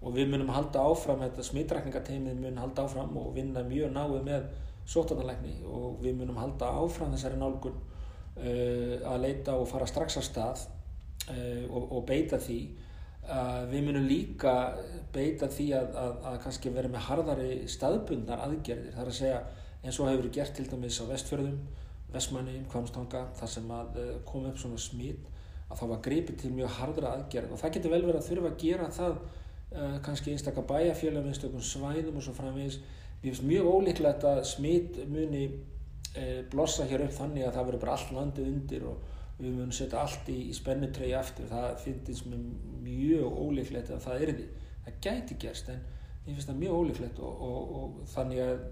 Og 0.04 0.12
við 0.12 0.34
munum 0.34 0.52
halda 0.52 0.82
áfram 0.84 1.22
þetta 1.24 1.46
smittrakningateimið 1.46 2.40
mun 2.42 2.60
halda 2.60 2.84
áfram 2.84 3.16
og 3.16 3.32
vinna 3.36 3.64
mjög 3.64 3.94
náið 3.94 4.20
með 4.26 4.46
sótarnalegni 4.84 5.56
og 5.64 6.02
við 6.04 6.18
munum 6.18 6.36
halda 6.36 6.68
áfram 6.76 7.14
þessari 7.14 7.40
nálgun 7.40 7.78
uh, 7.78 8.96
að 9.14 9.22
leita 9.24 9.56
og 9.56 9.68
fara 9.70 9.88
strax 9.88 10.18
á 10.20 10.22
stað 10.26 10.66
uh, 11.30 11.64
og, 11.70 11.88
og 11.88 12.04
beita 12.10 12.40
því. 12.42 12.60
Uh, 13.24 13.64
við 13.70 13.86
munum 13.86 14.04
líka 14.04 14.52
beita 15.14 15.48
því 15.48 15.70
að, 15.78 15.94
að, 15.96 16.16
að 16.28 16.40
kannski 16.44 16.74
vera 16.74 16.92
með 16.92 17.06
harðari 17.08 17.52
staðbundnar 17.72 18.44
aðgerðir. 18.44 18.92
Þar 18.98 19.08
að 19.08 19.20
segja 19.22 19.44
eins 19.84 20.00
og 20.00 20.10
hefur 20.10 20.30
gert 20.32 20.56
til 20.56 20.66
dæmis 20.70 21.00
á 21.00 21.04
vestfjörðum 21.10 21.60
vestmanni, 22.14 22.60
kvamstanga 22.70 23.24
þar 23.38 23.50
sem 23.50 23.70
að 23.74 23.96
uh, 24.00 24.10
kom 24.26 24.48
upp 24.48 24.60
svona 24.60 24.80
smít 24.80 25.30
að 25.70 25.80
það 25.80 25.94
var 25.94 26.02
greipið 26.04 26.36
til 26.42 26.52
mjög 26.54 26.76
harðra 26.78 27.14
aðgerð 27.18 27.54
og 27.54 27.62
það 27.62 27.78
getur 27.78 27.94
vel 27.94 28.04
verið 28.04 28.20
að 28.20 28.28
þurfa 28.28 28.50
að 28.52 28.60
gera 28.62 28.90
það 28.94 29.16
uh, 29.16 29.96
kannski 30.04 30.34
einstakar 30.34 30.68
bæjarfélagum 30.68 31.32
einstakar 31.32 31.66
svæðum 31.70 32.20
og 32.20 32.26
svo 32.26 32.36
framvegis 32.36 32.78
Mér 33.24 33.32
finnst 33.32 33.46
mjög 33.48 33.68
ólíklegt 33.72 34.24
að 34.28 34.38
smit 34.44 34.96
muni 35.08 35.46
e, 36.12 36.24
blossa 36.52 36.84
hér 36.84 37.06
upp 37.06 37.14
þannig 37.16 37.46
að 37.46 37.54
það 37.56 37.68
verður 37.70 37.80
bara 37.80 37.94
allt 37.96 38.10
landið 38.12 38.50
undir 38.50 38.82
og 38.90 39.14
við 39.38 39.54
munum 39.54 39.70
setja 39.72 40.02
allt 40.02 40.28
í, 40.28 40.36
í 40.50 40.52
spennutregi 40.52 41.14
aftur. 41.16 41.46
Það 41.48 41.70
finnst 41.80 42.26
mér 42.28 42.42
mjög 42.84 43.38
ólíklegt 43.40 43.94
að 43.94 44.02
það 44.04 44.26
er 44.26 44.32
því. 44.34 44.48
Það 44.84 44.98
gæti 45.06 45.38
gerst 45.40 45.72
en 45.72 45.80
mér 46.24 46.36
finnst 46.36 46.48
það 46.50 46.60
mjög 46.62 46.78
ólíklegt 46.78 47.20
og, 47.20 47.42
og, 47.48 47.74
og, 47.78 48.16
að 48.16 48.62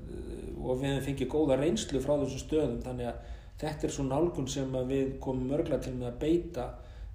og 0.63 0.81
við 0.81 1.01
fengið 1.07 1.33
góða 1.33 1.59
reynslu 1.61 2.01
frá 2.01 2.15
þessum 2.23 2.43
stöðum 2.43 2.79
þannig 2.87 3.11
að 3.11 3.35
þetta 3.63 3.87
er 3.87 3.95
svo 3.97 4.07
nálgun 4.07 4.49
sem 4.49 4.79
við 4.89 5.19
komum 5.23 5.53
mörgla 5.53 5.79
til 5.83 5.93
með 5.99 6.09
að 6.13 6.19
beita 6.23 6.67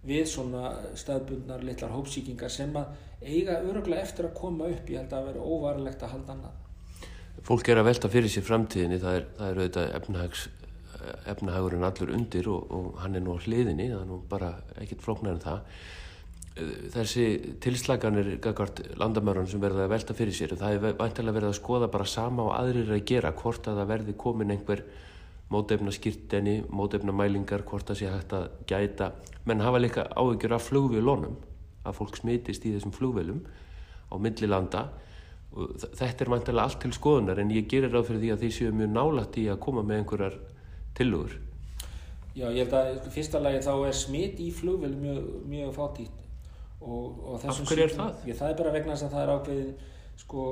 við 0.07 0.27
svona 0.29 0.69
staðbundnar 0.95 1.65
litlar 1.65 1.95
hópsíkingar 1.95 2.53
sem 2.53 2.75
að 2.77 2.93
eiga 3.25 3.57
öruglega 3.65 4.05
eftir 4.05 4.29
að 4.29 4.38
koma 4.38 4.69
upp. 4.69 4.88
Ég 4.88 5.01
held 5.01 5.11
að 5.11 5.17
það 5.17 5.27
verður 5.31 5.49
óvarlegt 5.55 6.05
að 6.05 6.13
halda 6.13 6.35
annað. 6.35 6.63
Fólk 7.47 7.69
er 7.69 7.81
að 7.81 7.89
velta 7.89 8.11
fyrir 8.11 8.31
sér 8.31 8.45
framtíðinni. 8.45 9.01
Það 9.01 9.17
er, 9.17 9.25
það 9.39 9.49
er 9.49 9.59
auðvitað 9.61 9.91
efnahags 9.97 10.45
efnahagurinn 11.29 11.85
allur 11.88 12.11
undir 12.15 12.49
og, 12.51 12.91
hann 13.01 13.15
er 13.15 13.23
nú 13.23 13.38
hliðinni, 13.38 13.89
það 13.91 14.01
er 14.01 14.09
nú 14.09 14.19
bara 14.29 14.51
ekkert 14.81 15.03
flóknar 15.05 15.35
en 15.35 15.43
það 15.43 15.59
þessi 16.93 17.25
tilslaganir 17.63 18.37
landamörun 18.97 19.49
sem 19.49 19.61
verða 19.61 19.85
að 19.85 19.93
velta 19.93 20.15
fyrir 20.17 20.35
sér 20.35 20.55
það 20.59 20.77
er 20.77 20.95
vantilega 20.99 21.37
verið 21.37 21.51
að 21.51 21.59
skoða 21.59 21.89
bara 21.93 22.07
sama 22.09 22.47
og 22.47 22.55
aðrir 22.57 22.93
að 22.95 23.05
gera 23.09 23.33
hvort 23.37 23.67
að 23.67 23.81
það 23.81 23.91
verði 23.91 24.17
komin 24.23 24.53
einhver 24.55 24.83
mótefna 25.53 25.93
skýrteni 25.95 26.57
mótefna 26.67 27.15
mælingar, 27.15 27.63
hvort 27.67 27.87
það 27.87 27.99
sé 28.01 28.11
hægt 28.11 28.33
að 28.35 28.47
gæta, 28.67 29.11
menn 29.47 29.63
hafa 29.63 29.79
líka 29.79 30.07
áhyggjur 30.11 30.55
af 30.57 30.65
flugvilónum, 30.67 31.37
að 31.87 31.99
fólk 32.01 32.19
smitist 32.19 32.65
í 32.67 32.73
þessum 32.75 32.95
flugvilum 32.95 33.45
á 34.11 34.15
milli 34.19 34.49
landa. 34.49 34.89
Og 35.55 35.79
þetta 35.79 36.25
er 36.25 36.31
mæntilega 36.33 36.67
allt 36.67 36.81
til 36.83 36.91
skoðunar 36.91 37.39
en 37.39 37.53
ég 37.55 37.69
gerir 37.71 37.93
ráð 37.93 38.09
fyrir 38.09 38.25
því 38.25 38.31
að 38.33 38.41
því 38.43 38.49
séu 38.57 38.73
mjög 38.75 38.89
nálægt 38.91 39.39
í 39.39 39.45
að 39.47 39.61
koma 39.63 39.83
með 39.87 40.01
einhverjar 40.01 40.35
tilugur 40.97 41.37
Já, 42.37 42.51
ég 42.53 42.67
held 42.67 42.75
að 42.77 43.07
fyrsta 43.15 43.39
lagi 43.41 43.63
þá 43.65 43.71
er 43.87 43.95
smitt 43.97 44.41
í 44.43 44.51
flugvel 44.53 44.91
mjög, 44.93 45.21
mjög 45.49 45.71
fátítt 45.73 46.26
og, 46.88 47.21
og 47.23 47.47
Af 47.47 47.61
hverju 47.61 47.85
er 47.85 47.95
það? 47.95 48.19
Ég, 48.29 48.39
það 48.39 48.51
er 48.51 48.59
bara 48.61 48.73
vegna 48.75 48.95
þess 48.95 49.07
að 49.07 49.15
það 49.15 49.23
er 49.23 49.33
ákveðin 49.35 49.73
sko, 50.17 50.43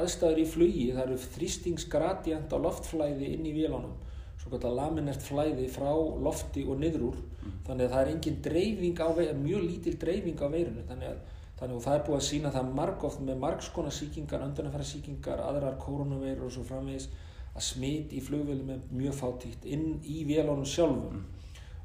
aðstæður 0.00 0.42
í 0.42 0.46
flugi 0.50 0.86
það 0.94 1.02
eru 1.06 1.18
þrýstingsgradjant 1.36 2.54
á 2.54 2.58
loftflæði 2.66 3.34
inn 3.36 3.46
í 3.46 3.56
vélánum 3.56 3.98
svo 4.40 4.54
kallar 4.54 4.76
laminert 4.78 5.22
flæði 5.22 5.66
frá 5.70 5.90
lofti 6.24 6.64
og 6.64 6.80
niður 6.80 7.10
úr 7.10 7.18
mm. 7.20 7.58
þannig 7.66 7.86
að 7.86 7.92
það 7.92 8.00
er 8.00 8.12
engin 8.14 8.40
dreifing 8.46 9.02
á 9.04 9.08
veirinu, 9.12 9.42
mjög 9.44 9.66
lítil 9.68 9.98
dreifing 10.00 10.40
á 10.40 10.48
veirinu 10.48 10.86
þannig 10.88 11.12
að 11.12 11.20
Þannig 11.60 11.76
að 11.76 11.82
það 11.84 11.94
er 11.94 12.04
búið 12.06 12.16
að 12.16 12.22
sína 12.24 12.50
það 12.54 12.68
margóft 12.72 13.18
með 13.20 13.40
margskona 13.42 13.90
síkingar, 13.92 14.44
öndunafæra 14.46 14.84
síkingar, 14.88 15.42
aðrar 15.44 15.74
koronaveirur 15.82 16.46
og 16.46 16.54
svo 16.54 16.62
framvegis 16.64 17.10
að 17.50 17.66
smit 17.66 18.14
í 18.16 18.22
flugvelum 18.24 18.70
er 18.72 18.86
mjög 18.96 19.18
fátíkt 19.18 19.66
inn 19.68 19.98
í 20.08 20.22
vélunum 20.24 20.64
sjálfum 20.64 21.18
mm. 21.18 21.39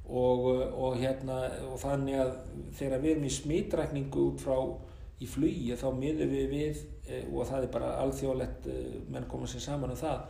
Og, 0.09 0.45
og, 0.77 0.97
hérna, 1.01 1.39
og 1.65 1.79
þannig 1.81 2.19
að 2.21 2.33
þegar 2.77 3.01
við 3.01 3.11
erum 3.11 3.25
í 3.25 3.33
smitrækningu 3.33 4.25
út 4.29 4.43
frá 4.43 4.57
í 5.21 5.27
flugi 5.29 5.77
þá 5.79 5.87
miður 5.95 6.31
við 6.31 6.49
við 6.51 6.81
eh, 7.09 7.29
og 7.31 7.47
það 7.49 7.63
er 7.63 7.71
bara 7.73 7.93
alþjóðlegt 8.03 8.67
eh, 8.69 8.97
menn 9.11 9.29
koma 9.31 9.47
sér 9.49 9.63
saman 9.63 9.95
um 9.95 10.01
það 10.01 10.25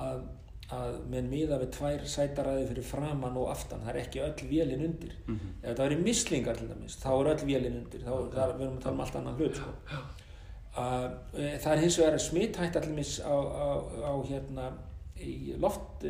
að 0.00 0.28
að 0.70 1.00
menn 1.10 1.26
miða 1.26 1.56
við 1.58 1.72
tvær 1.74 2.02
sætaræði 2.06 2.68
fyrir 2.68 2.84
framann 2.86 3.38
og 3.40 3.48
aftan, 3.50 3.80
það 3.82 3.88
er 3.90 3.96
ekki 4.04 4.20
öll 4.22 4.44
vélinn 4.52 4.84
undir 4.86 5.16
mm 5.24 5.34
-hmm. 5.34 5.56
ef 5.64 5.76
það 5.76 5.86
eru 5.86 5.96
mislingar 6.04 6.56
til 6.56 6.68
dæmis 6.68 6.96
þá 7.02 7.08
er 7.10 7.30
öll 7.32 7.46
vélinn 7.48 7.78
undir, 7.80 8.04
þá 8.04 8.12
ja. 8.12 8.46
við 8.52 8.62
erum 8.62 8.76
að 8.76 8.82
tala 8.84 8.94
um 8.94 9.00
allt 9.00 9.16
annan 9.16 9.34
hlut 9.34 9.56
sko. 9.56 9.70
uh, 10.76 11.08
það 11.58 11.72
er 11.72 11.82
hins 11.82 11.98
vegar 11.98 12.18
smittætt 12.18 12.76
allir 12.76 13.10
á, 13.26 13.36
á, 13.66 13.68
á 14.10 14.14
hérna 14.30 14.70
í 15.18 15.56
loft 15.58 16.06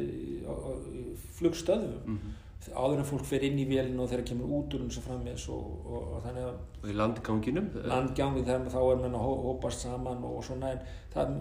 flugstöðum 1.39 2.05
mm 2.05 2.19
-hmm 2.19 2.50
áður 2.69 2.99
en 3.01 3.07
fólk 3.09 3.25
fer 3.25 3.45
inn 3.47 3.59
í 3.63 3.65
vélinu 3.65 4.03
og 4.05 4.11
þeirra 4.11 4.27
kemur 4.29 4.51
út 4.59 4.75
úr 4.77 4.83
eins 4.85 4.99
og 5.01 5.05
frammeins 5.07 5.47
og, 5.49 5.69
og, 5.87 6.11
og 6.17 6.25
þannig 6.27 6.45
að 6.45 6.59
og 6.81 6.91
í 6.91 6.97
landganginum 6.97 7.71
landgangin 7.89 8.45
þegar 8.45 8.69
þá 8.75 8.81
er 8.83 9.01
mann 9.01 9.17
að 9.17 9.25
hópast 9.47 9.87
saman 9.87 10.27
og 10.29 10.43
svona 10.45 10.75
en 10.75 10.83
það 11.15 11.33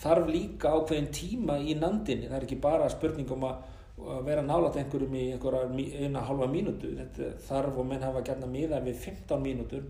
þarf 0.00 0.32
líka 0.32 0.72
ákveðin 0.74 1.12
tíma 1.14 1.58
í 1.62 1.76
nandinni. 1.78 2.28
Það 2.28 2.38
er 2.38 2.48
ekki 2.48 2.60
bara 2.62 2.90
spurning 2.92 3.30
um 3.34 3.46
að, 3.48 3.62
að 4.02 4.26
vera 4.28 4.44
nálat 4.46 4.80
einhverjum 4.80 5.14
í 5.18 5.24
einhverja 5.36 6.02
eina 6.02 6.24
halva 6.28 6.50
mínútu. 6.50 6.90
Þetta 6.98 7.30
þarf 7.46 7.80
og 7.80 7.88
menn 7.90 8.04
hafa 8.04 8.24
gætna 8.26 8.50
miða 8.50 8.82
við 8.84 8.98
15 9.06 9.44
mínútur. 9.44 9.86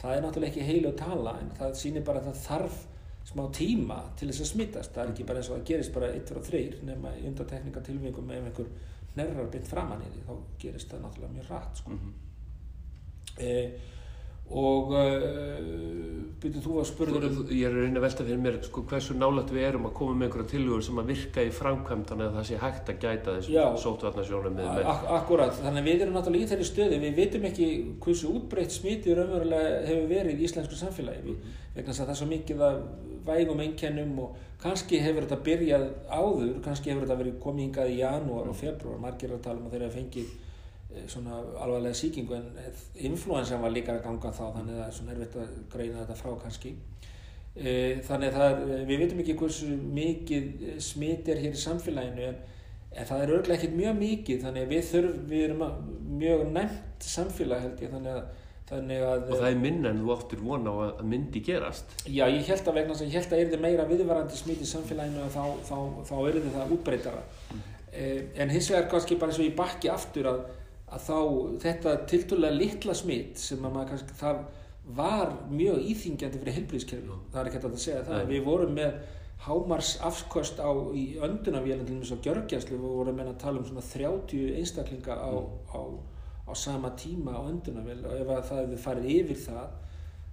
Það 0.00 0.16
er 0.16 0.26
náttúrulega 0.26 0.52
ekki 0.52 0.66
heilu 0.66 0.92
að 0.92 1.00
tala 1.00 1.38
en 1.40 1.54
það 1.56 1.78
sýnir 1.80 2.04
bara 2.06 2.22
að 2.22 2.30
það 2.32 2.42
þarf 2.48 2.82
smá 3.26 3.46
tíma 3.50 3.96
til 4.18 4.28
þess 4.30 4.44
að 4.44 4.50
smittast 4.52 4.92
það 4.94 5.02
er 5.02 5.08
ekki 5.12 5.24
bara 5.26 5.40
eins 5.40 5.48
og 5.50 5.56
að 5.56 5.64
gerist 5.66 5.94
bara 5.94 6.10
1-3 6.14 6.60
nema 6.86 7.14
í 7.18 7.24
undatekningatilvingum 7.26 8.28
með 8.28 8.44
einhver 8.44 8.68
hnerrar 9.16 9.50
bytt 9.52 9.68
framann 9.68 10.06
í 10.06 10.12
því 10.14 10.24
þá 10.28 10.32
gerist 10.62 10.92
það 10.92 11.04
náttúrulega 11.04 11.36
mjög 11.36 11.52
rætt 11.52 11.82
sko. 11.82 11.90
mm 11.90 12.00
-hmm. 12.00 12.14
e, 13.48 13.52
og 14.46 14.92
e, 14.94 15.06
byrjuð 16.38 16.66
þú 16.66 16.74
að 16.78 16.84
spurður 16.86 17.24
um 17.26 17.38
ég 17.50 17.66
er 17.66 17.72
að 17.74 17.82
reyna 17.82 17.98
að 17.98 18.04
velta 18.04 18.26
fyrir 18.26 18.42
mér 18.44 18.58
sko, 18.62 18.82
hversu 18.86 19.16
nálægt 19.18 19.50
við 19.50 19.64
erum 19.66 19.88
að 19.88 19.96
koma 19.98 20.14
með 20.14 20.26
einhverja 20.28 20.50
tilhugur 20.52 20.84
sem 20.86 21.00
að 21.02 21.10
virka 21.10 21.42
í 21.42 21.50
framkvæmt 21.50 22.12
þannig 22.12 22.26
að 22.26 22.36
það 22.36 22.46
sé 22.50 22.60
hægt 22.62 22.92
að 22.92 23.00
gæta 23.04 23.34
þessum 23.38 23.80
sótvarnasjónum 23.82 24.60
ak 24.60 25.10
Akkurat, 25.18 25.58
þannig 25.58 25.82
að 25.82 25.88
við 25.90 26.04
erum 26.04 26.14
náttúrulega 26.14 26.44
í 26.44 26.50
þeirri 26.52 26.68
stöði 26.70 27.00
við 27.02 27.18
veitum 27.20 27.48
ekki 27.50 27.66
hversu 28.04 28.30
útbreytt 28.36 28.76
smitið 28.76 29.18
raunverulega 29.18 29.82
hefur 29.88 30.08
verið 30.14 30.38
í 30.38 30.46
íslensku 30.46 30.78
samfélagi 30.78 31.22
mm 31.24 31.34
-hmm. 31.34 31.60
vegna 31.74 31.92
þess 31.92 32.00
að 32.00 32.06
það 32.06 32.14
er 32.14 32.20
svo 32.20 32.30
mikið 32.36 32.66
að 32.68 32.78
vægum 33.26 33.60
einkennum 33.64 34.18
og 34.24 34.40
kannski 34.62 35.00
hefur 35.04 35.26
þetta 35.26 35.44
byrjað 35.46 35.86
áður, 36.08 36.56
kannski 36.64 36.92
hefur 36.92 37.06
þetta 37.06 37.20
verið 37.20 37.38
komið 37.42 37.66
hingað 37.66 37.92
í 37.92 38.00
janúar 38.00 38.50
og 38.50 38.58
februar, 38.58 38.98
margir 39.02 39.34
að 39.36 39.44
tala 39.44 39.60
um 39.60 39.68
að 39.68 39.76
þeirra 39.76 39.92
fengið 39.94 40.30
eh, 40.30 41.06
svona 41.12 41.40
alvarlega 41.64 42.00
síkingu 42.00 42.36
en 42.38 42.48
influensan 43.10 43.62
var 43.62 43.74
líka 43.74 43.96
að 43.96 44.04
ganga 44.08 44.32
þá 44.32 44.44
þannig 44.58 44.74
að 44.74 44.80
það 44.80 44.88
er 44.88 44.98
svona 44.98 45.16
erfitt 45.16 45.38
að 45.42 45.54
greina 45.74 46.02
þetta 46.02 46.18
frá 46.22 46.32
kannski. 46.44 46.74
Eh, 47.56 48.02
þannig 48.04 48.34
að 48.36 48.46
er, 48.46 48.82
við 48.88 49.04
veitum 49.04 49.22
ekki 49.22 49.38
hversu 49.40 49.70
mikið 50.00 50.80
smit 50.84 51.28
er 51.32 51.38
hér 51.40 51.54
í 51.56 51.60
samfélaginu 51.60 52.26
en, 52.30 52.42
en 52.92 53.08
það 53.08 53.22
er 53.22 53.36
örglega 53.38 53.60
ekkert 53.60 53.78
mjög 53.78 53.94
mikið 54.00 54.42
þannig 54.42 54.66
að 54.66 54.74
við 54.74 54.90
þurfum, 54.90 55.22
við 55.30 55.46
erum 55.46 55.62
mjög 56.20 56.42
næmt 56.52 57.06
samfélag 57.14 57.64
held 57.64 57.80
ég 57.84 57.94
þannig 57.94 58.18
að 58.18 58.26
Að, 58.66 59.28
og 59.30 59.36
það 59.36 59.48
er 59.48 59.58
minna 59.62 59.92
en 59.92 60.00
þú 60.02 60.12
áttur 60.16 60.40
vona 60.42 60.72
á 60.74 60.76
að 60.88 61.02
myndi 61.06 61.42
gerast. 61.46 61.92
Já 62.10 62.24
ég 62.26 62.48
held 62.50 62.66
að 62.66 62.78
vegna 62.80 62.96
ég 62.98 63.12
held 63.14 63.30
að 63.30 63.42
er 63.42 63.50
þið 63.52 63.62
meira 63.62 63.86
viðvarandi 63.86 64.38
smít 64.40 64.64
í 64.64 64.66
samfélaginu 64.66 65.28
þá, 65.30 65.44
þá, 65.68 65.76
þá 66.08 66.14
er 66.18 66.38
þið 66.40 66.48
það 66.56 66.72
útbreytara 66.74 67.22
mm. 67.22 67.60
eh, 67.92 68.20
en 68.42 68.50
hins 68.50 68.70
vegar 68.72 68.88
kannski 68.90 69.20
bara 69.20 69.30
eins 69.30 69.38
og 69.38 69.46
ég 69.46 69.54
bakki 69.60 69.92
aftur 69.92 70.30
að, 70.32 70.40
að 70.90 71.04
þá 71.06 71.18
þetta 71.62 71.94
tilturlega 72.10 72.58
litla 72.58 72.96
smitt 72.98 73.38
sem 73.38 73.62
að 73.62 73.76
maður 73.76 73.92
kannski 73.92 74.18
það 74.18 74.42
var 74.96 75.32
mjög 75.50 75.86
íþingjandi 75.92 76.40
fyrir 76.42 76.58
helbriðskerfi, 76.60 77.20
það 77.32 77.40
er 77.40 77.48
ekki 77.48 77.58
hægt 77.58 77.68
að 77.70 77.80
segja 77.82 78.02
það, 78.06 78.18
Nei. 78.20 78.28
við 78.30 78.44
vorum 78.46 78.76
með 78.76 78.98
hámars 79.46 79.94
afskost 80.06 80.60
á 80.62 80.70
í 80.94 81.06
öndunavélum 81.22 81.86
til 81.86 81.98
þess 82.00 82.14
að 82.14 82.28
gjörgjæslu, 82.28 82.78
við 82.78 82.94
vorum 82.98 83.18
með 83.18 83.32
að 83.32 83.40
tala 83.42 83.60
um 83.60 83.66
svona 83.66 83.84
30 83.84 84.54
einstaklinga 84.60 85.16
á, 85.18 85.32
á, 85.74 85.80
á 86.46 86.52
sama 86.54 86.92
tíma 86.96 87.34
á 87.34 87.42
öndunavél 87.50 88.04
og 88.06 88.14
ef 88.14 88.30
að 88.30 88.46
það 88.48 88.62
hefði 88.62 88.80
farið 88.84 89.10
yfir 89.16 89.40
það 89.46 89.66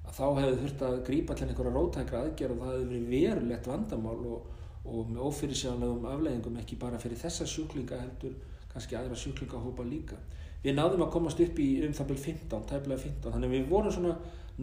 að 0.03 0.18
þá 0.18 0.26
hefði 0.39 0.57
þurft 0.61 0.86
að 0.88 0.97
grípa 1.07 1.38
til 1.38 1.47
einhverja 1.47 1.74
rótækra 1.74 2.24
aðgerð 2.24 2.55
og 2.55 2.64
það 2.64 2.74
hefði 2.74 2.89
verið 2.91 3.09
verulegt 3.14 3.70
vandamál 3.72 4.20
og, 4.34 4.47
og 4.84 5.09
með 5.09 5.28
ófyrirsjáðanlegum 5.30 6.07
afleðingum 6.11 6.59
ekki 6.61 6.80
bara 6.82 7.01
fyrir 7.01 7.22
þessa 7.24 7.47
sjúklinga 7.49 8.01
heldur 8.01 8.36
kannski 8.74 8.97
aðra 8.97 9.18
sjúklingahópa 9.18 9.86
líka. 9.88 10.18
Við 10.64 10.78
náðum 10.78 11.05
að 11.05 11.14
komast 11.14 11.41
upp 11.43 11.59
í 11.59 11.68
um 11.86 11.93
það 11.93 12.09
byrjum 12.11 12.26
15, 12.26 12.66
tæplega 12.70 13.03
15, 13.03 13.34
þannig 13.34 13.49
að 13.49 13.55
við 13.57 13.70
vorum 13.70 13.93
svona, 13.93 14.14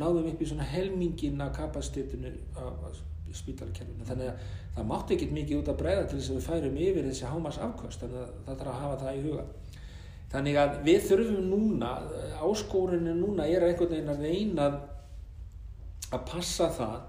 náðum 0.00 0.28
upp 0.30 0.40
í 0.42 0.48
svona 0.48 0.66
helmingin 0.70 1.42
af 1.44 1.52
kapastétinu 1.58 2.32
af 2.56 3.00
spítalkerfinu, 3.36 4.06
þannig 4.08 4.30
að 4.32 4.46
það 4.74 4.88
mátti 4.90 5.14
ekkert 5.14 5.34
mikið 5.36 5.60
út 5.60 5.68
að 5.70 5.76
breyða 5.82 6.06
til 6.08 6.16
þess 6.18 6.30
að 6.32 6.38
við 6.38 6.46
færum 6.48 6.78
yfir 6.86 7.06
þessi 7.06 7.28
hámas 7.30 7.58
afkvöst, 7.62 8.02
þannig 8.02 8.22
að 8.22 8.32
það 8.46 8.56
þarf 8.62 8.72
að 8.72 8.80
hafa 8.80 8.96
það 9.04 9.18
í 9.18 9.22
huga. 9.26 9.44
Þannig 10.30 10.56
að 10.62 10.74
við 10.86 11.00
þurfum 11.08 11.46
núna, 11.50 11.88
áskorunni 12.38 13.14
núna 13.18 13.46
er 13.50 13.64
einhvern 13.66 13.90
veginn 13.90 14.12
að 14.12 14.20
reyna 14.26 14.66
að 16.14 16.20
passa 16.28 16.68
það 16.74 17.00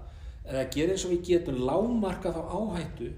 eða 0.50 0.64
gera 0.74 0.94
eins 0.96 1.04
og 1.06 1.12
við 1.14 1.22
getum 1.28 1.60
lágmarka 1.68 2.32
þá 2.34 2.40
áhættu 2.58 3.10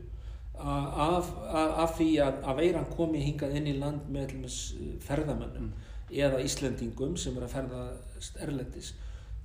af, 0.61 1.31
af, 1.49 1.71
af 1.87 1.95
því 1.99 2.09
að, 2.25 2.37
að 2.51 2.61
veiran 2.61 2.91
komi 2.93 3.23
hingað 3.25 3.57
inn 3.59 3.71
í 3.73 3.79
land 3.81 4.05
með 4.13 4.35
dæmis, 4.35 4.59
ferðamönnum 5.07 5.71
eða 6.15 6.43
Íslendingum 6.45 7.17
sem 7.19 7.37
er 7.41 7.47
að 7.49 7.55
ferðast 7.57 8.37
erlendis. 8.45 8.93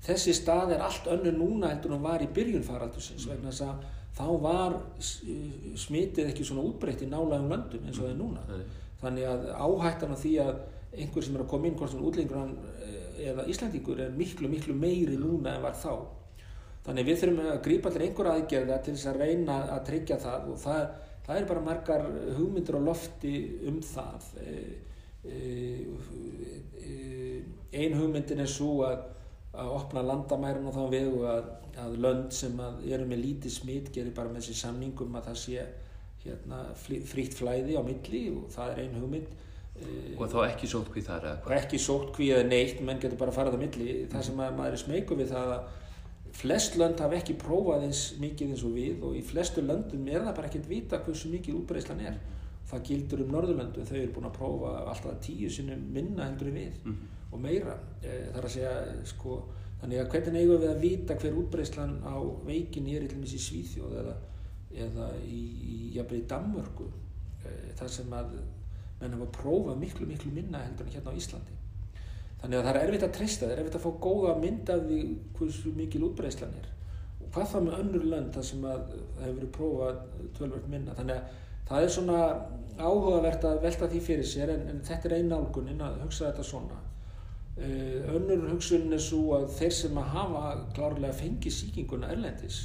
Þessi 0.05 0.35
stað 0.37 0.75
er 0.75 0.83
allt 0.85 1.07
önnu 1.11 1.31
núna 1.35 1.71
heldur 1.73 1.95
en 1.95 2.03
var 2.03 2.21
í 2.23 2.27
byrjun 2.35 2.63
faraldusins 2.67 3.25
vegna 3.27 3.49
þess 3.51 3.65
að 3.67 3.87
þá 4.19 4.27
var 4.43 4.75
s- 4.99 5.23
smitið 5.87 6.29
ekki 6.33 6.45
svona 6.47 6.67
útbreytt 6.67 7.03
í 7.03 7.09
nálægum 7.09 7.49
löndum 7.51 7.87
eins 7.87 7.97
og 7.99 8.05
það 8.05 8.13
er 8.13 8.19
núna. 8.21 8.45
Þannig 8.99 9.27
að 9.29 9.49
áhættan 9.55 10.13
af 10.15 10.23
því 10.23 10.33
að 10.43 10.53
einhver 10.99 11.25
sem 11.25 11.35
er 11.37 11.43
að 11.43 11.51
koma 11.51 11.69
inn, 11.69 11.75
hvort 11.79 11.93
sem 11.93 12.05
útlengur 12.05 12.39
hann 12.41 12.55
eh, 12.83 13.27
eða 13.29 13.45
Íslandingur 13.51 14.01
er 14.03 14.15
miklu, 14.15 14.49
miklu 14.51 14.75
meiri 14.75 15.19
núna 15.19 15.55
en 15.55 15.63
var 15.63 15.77
þá. 15.77 15.93
Þannig 16.87 17.07
við 17.07 17.21
þurfum 17.21 17.51
að 17.51 17.61
grípa 17.67 17.93
til 17.93 18.03
einhver 18.05 18.31
aðgerða 18.31 18.79
til 18.83 18.95
þess 18.95 19.11
að 19.11 19.21
reyna 19.23 19.59
að 19.75 19.85
tryggja 19.89 20.17
það 20.23 20.49
og 20.49 20.59
það, 20.63 20.83
það 21.27 21.39
er 21.39 21.47
bara 21.51 21.65
margar 21.67 22.05
hugmyndir 22.39 22.79
á 22.79 22.81
lofti 22.89 23.35
um 23.69 23.79
það. 23.85 24.29
Eh, 24.45 24.71
eh, 25.29 25.83
Ein 27.69 27.93
hugmyndin 27.93 28.41
er 28.41 28.49
svo 28.49 28.79
að, 28.87 29.03
að 29.53 29.67
opna 29.75 30.01
landamærin 30.01 30.65
á 30.65 30.73
þá 30.73 30.83
vegu 30.89 31.19
að, 31.29 31.51
að 31.83 31.97
lönd 32.01 32.33
sem 32.33 32.55
að 32.65 32.79
eru 32.89 33.05
með 33.05 33.21
lítið 33.27 33.53
smitt 33.53 33.91
gerir 33.93 34.15
bara 34.15 34.31
með 34.31 34.41
þessi 34.41 34.55
samningum 34.63 35.17
að 35.19 35.29
það 35.29 35.37
sé 35.43 35.67
hérna, 36.29 36.61
frí- 36.85 37.03
frítt 37.05 37.33
flæði 37.37 37.75
á 37.77 37.83
milli 37.85 38.23
og 38.35 38.47
það 38.53 38.71
er 38.75 38.81
ein 38.85 38.95
hugmynd. 39.01 39.27
Eh, 39.79 40.15
Og 40.19 40.27
þá 40.31 40.39
ekki 40.49 40.67
sótkví 40.67 41.01
þar 41.05 41.23
eða 41.29 41.41
hvað? 41.43 41.57
ekki 41.63 41.77
sótt 41.79 42.17
eða 42.19 42.47
neitt, 42.49 42.81
menn 42.83 42.99
getur 42.99 43.17
bara 43.21 43.31
farið 43.31 43.55
á 43.55 43.63
milli 43.63 43.93
það 44.11 44.23
sem 44.27 44.41
að 44.43 44.57
maður 44.57 44.75
er 44.75 44.81
smeyku 44.83 45.15
við 45.15 45.29
það 45.31 45.53
að 45.57 45.69
flest 46.39 46.75
lönd 46.77 46.99
hafa 46.99 47.15
ekki 47.17 47.35
prófað 47.41 47.85
eins 47.87 48.01
mikið 48.21 48.51
eins 48.53 48.63
og 48.67 48.73
við 48.75 49.03
og 49.07 49.15
í 49.17 49.21
flestu 49.25 49.61
löndum 49.65 50.07
er 50.11 50.21
það 50.27 50.35
bara 50.35 50.47
ekkert 50.51 50.67
vita 50.69 50.99
hversu 51.05 51.29
mikið 51.31 51.55
útbreyslan 51.61 52.01
er 52.05 52.19
það 52.69 52.83
gildur 52.85 53.23
um 53.23 53.31
Norðurlöndu, 53.33 53.85
þau 53.87 53.95
eru 53.97 54.11
búin 54.13 54.27
að 54.29 54.35
prófa 54.37 54.73
alltaf 54.91 55.15
tíu 55.25 55.49
sinnum 55.49 55.87
minna 55.95 56.27
heldur 56.27 56.51
við 56.53 56.75
og 57.31 57.39
meira, 57.41 57.73
e, 58.03 58.29
það 58.29 58.37
er 58.37 58.45
að 58.45 58.53
segja 58.53 58.73
sko, 59.09 59.39
þannig 59.81 59.99
að 60.03 60.11
hvernig 60.13 60.41
eigum 60.43 60.61
við 60.61 60.69
að 60.69 60.79
vita 60.83 61.15
hver 61.15 61.39
útbreyslan 61.41 61.95
á 62.05 62.15
veikinni 62.45 62.95
er 62.97 63.07
í 63.07 63.39
Svíþjóð 63.47 63.97
eða, 64.03 64.13
eða 64.75 65.11
í, 65.25 65.39
í, 65.65 65.77
jafnvel 65.95 66.21
í 66.21 66.27
Danmörku 66.29 66.89
e, 67.45 67.53
þar 67.79 67.93
sem 67.93 68.13
að 68.13 68.35
menn 68.99 69.15
hafa 69.15 69.29
prófað 69.39 69.79
miklu, 69.79 70.07
miklu 70.09 70.31
minna 70.35 70.61
heldur 70.65 70.87
en 70.87 70.95
hérna 70.97 71.13
á 71.15 71.19
Íslandi. 71.19 71.55
Þannig 72.39 72.59
að 72.59 72.65
það 72.65 72.73
er 72.73 72.81
erfitt 72.85 73.05
að 73.07 73.15
treysta, 73.17 73.45
það 73.45 73.53
er 73.53 73.61
erfitt 73.63 73.77
að 73.79 73.85
fá 73.85 73.91
góða 74.05 74.35
mynd 74.39 74.71
af 74.73 74.83
því 74.87 74.99
hversu 75.39 75.73
mikil 75.75 76.03
útbreyslan 76.07 76.57
er. 76.59 76.67
Og 77.19 77.31
hvað 77.35 77.49
það 77.53 77.65
með 77.65 77.79
önnur 77.83 78.05
lönd 78.13 78.35
þar 78.35 78.45
sem 78.49 78.67
að 78.67 78.83
það 78.93 79.23
hefur 79.25 79.39
verið 79.39 79.51
prófað 79.57 80.01
tölvöld 80.37 80.69
minna. 80.71 80.95
Þannig 80.99 81.17
að 81.17 81.33
það 81.69 81.87
er 81.87 81.93
svona 81.95 82.19
áhugavert 82.79 83.47
að 83.49 83.63
velta 83.65 83.89
því 83.91 84.03
fyrir 84.05 84.27
sér 84.27 84.53
en, 84.53 84.63
en 84.71 84.79
þetta 84.87 85.09
er 85.09 85.17
einn 85.17 85.33
nálgunin 85.33 85.83
að 85.83 85.99
hugsa 86.05 86.29
þetta 86.29 86.47
svona. 86.47 86.79
Uh, 87.59 88.15
önnur 88.15 88.45
hugsunin 88.53 88.95
er 88.95 89.03
svo 89.03 89.33
að 89.35 89.49
þeir 89.57 89.73
sem 89.75 89.97
að 89.99 90.11
hafa 90.13 90.43
klárlega 90.77 91.17
fengið 91.17 91.57
sýkinguna 91.57 92.13
erlendis 92.13 92.61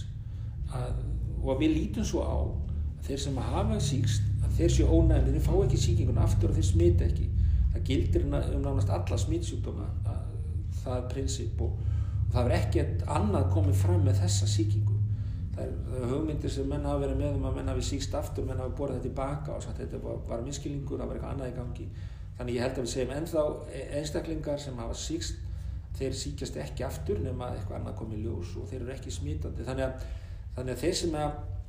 að, 0.71 1.01
og 1.45 1.61
við 1.61 1.75
lítum 1.77 2.05
svo 2.05 2.23
á 2.25 2.35
að 2.35 3.07
þeir 3.09 3.19
sem 3.21 3.37
hafa 3.37 3.79
síkst 3.81 4.23
að 4.45 4.53
þeir 4.59 4.71
séu 4.77 4.87
ónæmir, 4.89 5.33
þeir 5.35 5.45
fá 5.45 5.55
ekki 5.65 5.81
sýkinguna 5.85 6.23
aftur 6.25 6.51
og 6.51 6.57
þeir 6.57 6.65
smita 6.71 7.05
ekki. 7.05 7.29
Það 7.75 7.83
gildir 7.89 8.25
na- 8.31 8.45
um 8.55 8.63
nánast 8.63 8.91
alla 8.91 9.19
smitsjúkdóma 9.19 9.87
að- 10.07 10.23
það 10.85 10.97
er 10.97 11.09
prinsip 11.15 11.61
og, 11.61 11.71
og 12.29 12.33
það 12.35 12.45
er 12.51 12.57
ekkert 12.61 13.03
annað 13.07 13.51
komið 13.53 13.75
fram 13.75 14.05
með 14.05 14.21
þessa 14.23 14.47
sýkingu. 14.47 14.97
Það 15.55 15.63
er, 15.65 15.73
það 15.91 16.03
er 16.03 16.09
hugmyndir 16.15 16.51
sem 16.51 16.69
menn 16.69 16.85
hafa 16.85 17.05
verið 17.07 17.17
með 17.21 17.35
um 17.37 17.45
að 17.51 17.55
menn 17.57 17.69
hafi 17.69 17.83
síkst 17.91 18.15
aftur, 18.19 18.45
menn 18.45 18.59
hafi 18.59 18.75
borðið 18.79 18.97
þetta 18.97 19.09
tilbaka 19.09 19.53
og 19.57 19.63
sagt 19.63 19.79
þetta 19.79 20.01
var 20.03 20.17
bara 20.29 20.43
miskilningur, 20.43 20.99
það 20.99 21.07
var 21.07 21.17
eitthvað 21.17 21.35
annað 21.35 21.53
í 21.53 21.57
gangi. 21.61 21.87
Þannig 22.39 22.55
ég 22.57 22.61
held 22.65 22.79
að 22.79 22.83
við 22.83 22.93
segjum 22.95 23.13
ennþá 23.15 23.43
einstaklingar 24.01 24.59
sem 24.59 24.77
hafa 24.77 24.95
síkst 24.95 25.37
þeir 25.95 26.13
síkjast 26.19 26.57
ekki 26.59 26.83
aftur 26.85 27.21
nema 27.23 27.47
að 27.53 27.59
eitthvað 27.61 27.79
annað 27.79 27.99
komið 28.01 28.25
ljós 28.25 28.57
og 28.59 28.67
þeir 28.71 28.81
eru 28.83 28.93
ekki 28.97 29.11
smitandi. 29.15 29.63
Þannig 29.69 29.85
að, 29.87 30.09
þannig 30.57 30.75
að 30.77 30.81
þeir 30.85 30.95
sem 31.01 31.19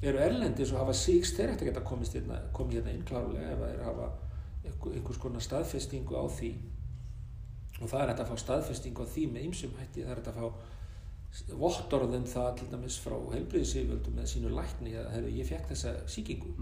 eru 0.06 0.22
erlendis 0.22 0.72
og 0.74 0.80
hafa 0.84 0.94
síkst 0.94 1.38
þeir 1.40 1.54
ætti 1.56 1.66
að 1.66 1.70
geta 1.72 1.84
komist 1.90 2.14
hérna, 2.18 2.40
komið 2.54 2.80
hérna 2.80 2.94
inn 2.94 3.06
klárlega 3.08 3.52
ef 3.56 3.64
þeir 3.66 3.84
hafa 3.88 4.10
einhver- 4.66 4.96
einhvers 5.00 5.18
konar 5.22 5.42
staðfestingu 5.46 6.16
á 6.20 6.26
því. 6.30 6.52
Og 7.82 7.90
það 7.92 8.02
er 8.02 8.10
hægt 8.12 8.20
að 8.24 8.30
fá 8.32 8.38
staðfestingu 8.44 9.04
á 9.04 9.08
því 9.14 9.24
með 9.32 9.48
ýmsum 9.50 9.74
hætti, 9.80 10.04
það 10.04 10.12
er 10.12 10.20
hægt 10.22 10.28
að 10.32 10.40
fá 10.40 10.52
vottorðum 11.60 12.24
það 12.32 12.52
til 12.60 12.68
dæmis 12.72 12.98
frá 13.04 13.16
heilbriðisíföldum 13.34 14.14
með 14.16 14.30
sínu 14.32 14.52
lækni 14.56 14.94
að 14.96 15.10
hefur 15.16 15.34
ég 15.36 15.50
fekk 15.50 15.66
þessa 15.74 15.96
sýkingu. 16.08 16.54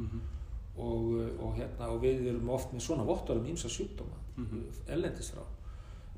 Og, 0.74 1.03
og, 1.38 1.51
hérna, 1.53 1.89
og 1.93 1.99
við 2.01 2.24
erum 2.32 2.49
oft 2.49 2.71
með 2.74 2.82
svona 2.82 3.03
vottorðum 3.05 3.51
ýmsa 3.51 3.69
sjúkdóma 3.69 4.17
mm 4.38 4.63
ellendis 4.95 5.30
frá. 5.30 5.43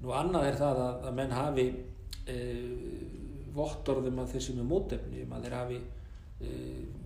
Nú 0.02 0.14
annað 0.16 0.46
er 0.48 0.56
það 0.56 0.80
að, 0.86 1.04
að 1.10 1.14
menn 1.18 1.32
hafi 1.36 1.66
e, 2.28 2.38
vottorðum 3.56 4.20
að 4.24 4.32
þeir 4.32 4.42
sem 4.46 4.60
er 4.62 4.70
mótefni 4.70 5.24
um 5.26 5.34
að 5.36 5.44
þeir 5.44 5.56
hafi 5.60 5.80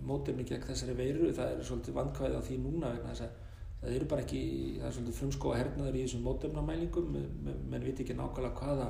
mótefni 0.06 0.44
gegn 0.48 0.66
þessari 0.66 0.96
veiru 0.98 1.30
það 1.36 1.52
er 1.54 1.62
svolítið 1.66 1.96
vandkvæði 2.00 2.40
á 2.40 2.42
því 2.46 2.56
núna 2.64 2.90
það 3.14 3.94
eru 3.94 4.08
bara 4.10 4.24
ekki, 4.24 4.40
það 4.80 4.88
er 4.88 4.96
svolítið 4.96 5.18
frumskóa 5.20 5.60
hernaður 5.60 5.96
í 5.96 6.02
þessum 6.04 6.26
mótefnamælingum 6.26 7.14
menn, 7.14 7.86
viti 7.86 8.04
ekki 8.04 8.16
nákvæmlega 8.18 8.58
hvaða 8.58 8.88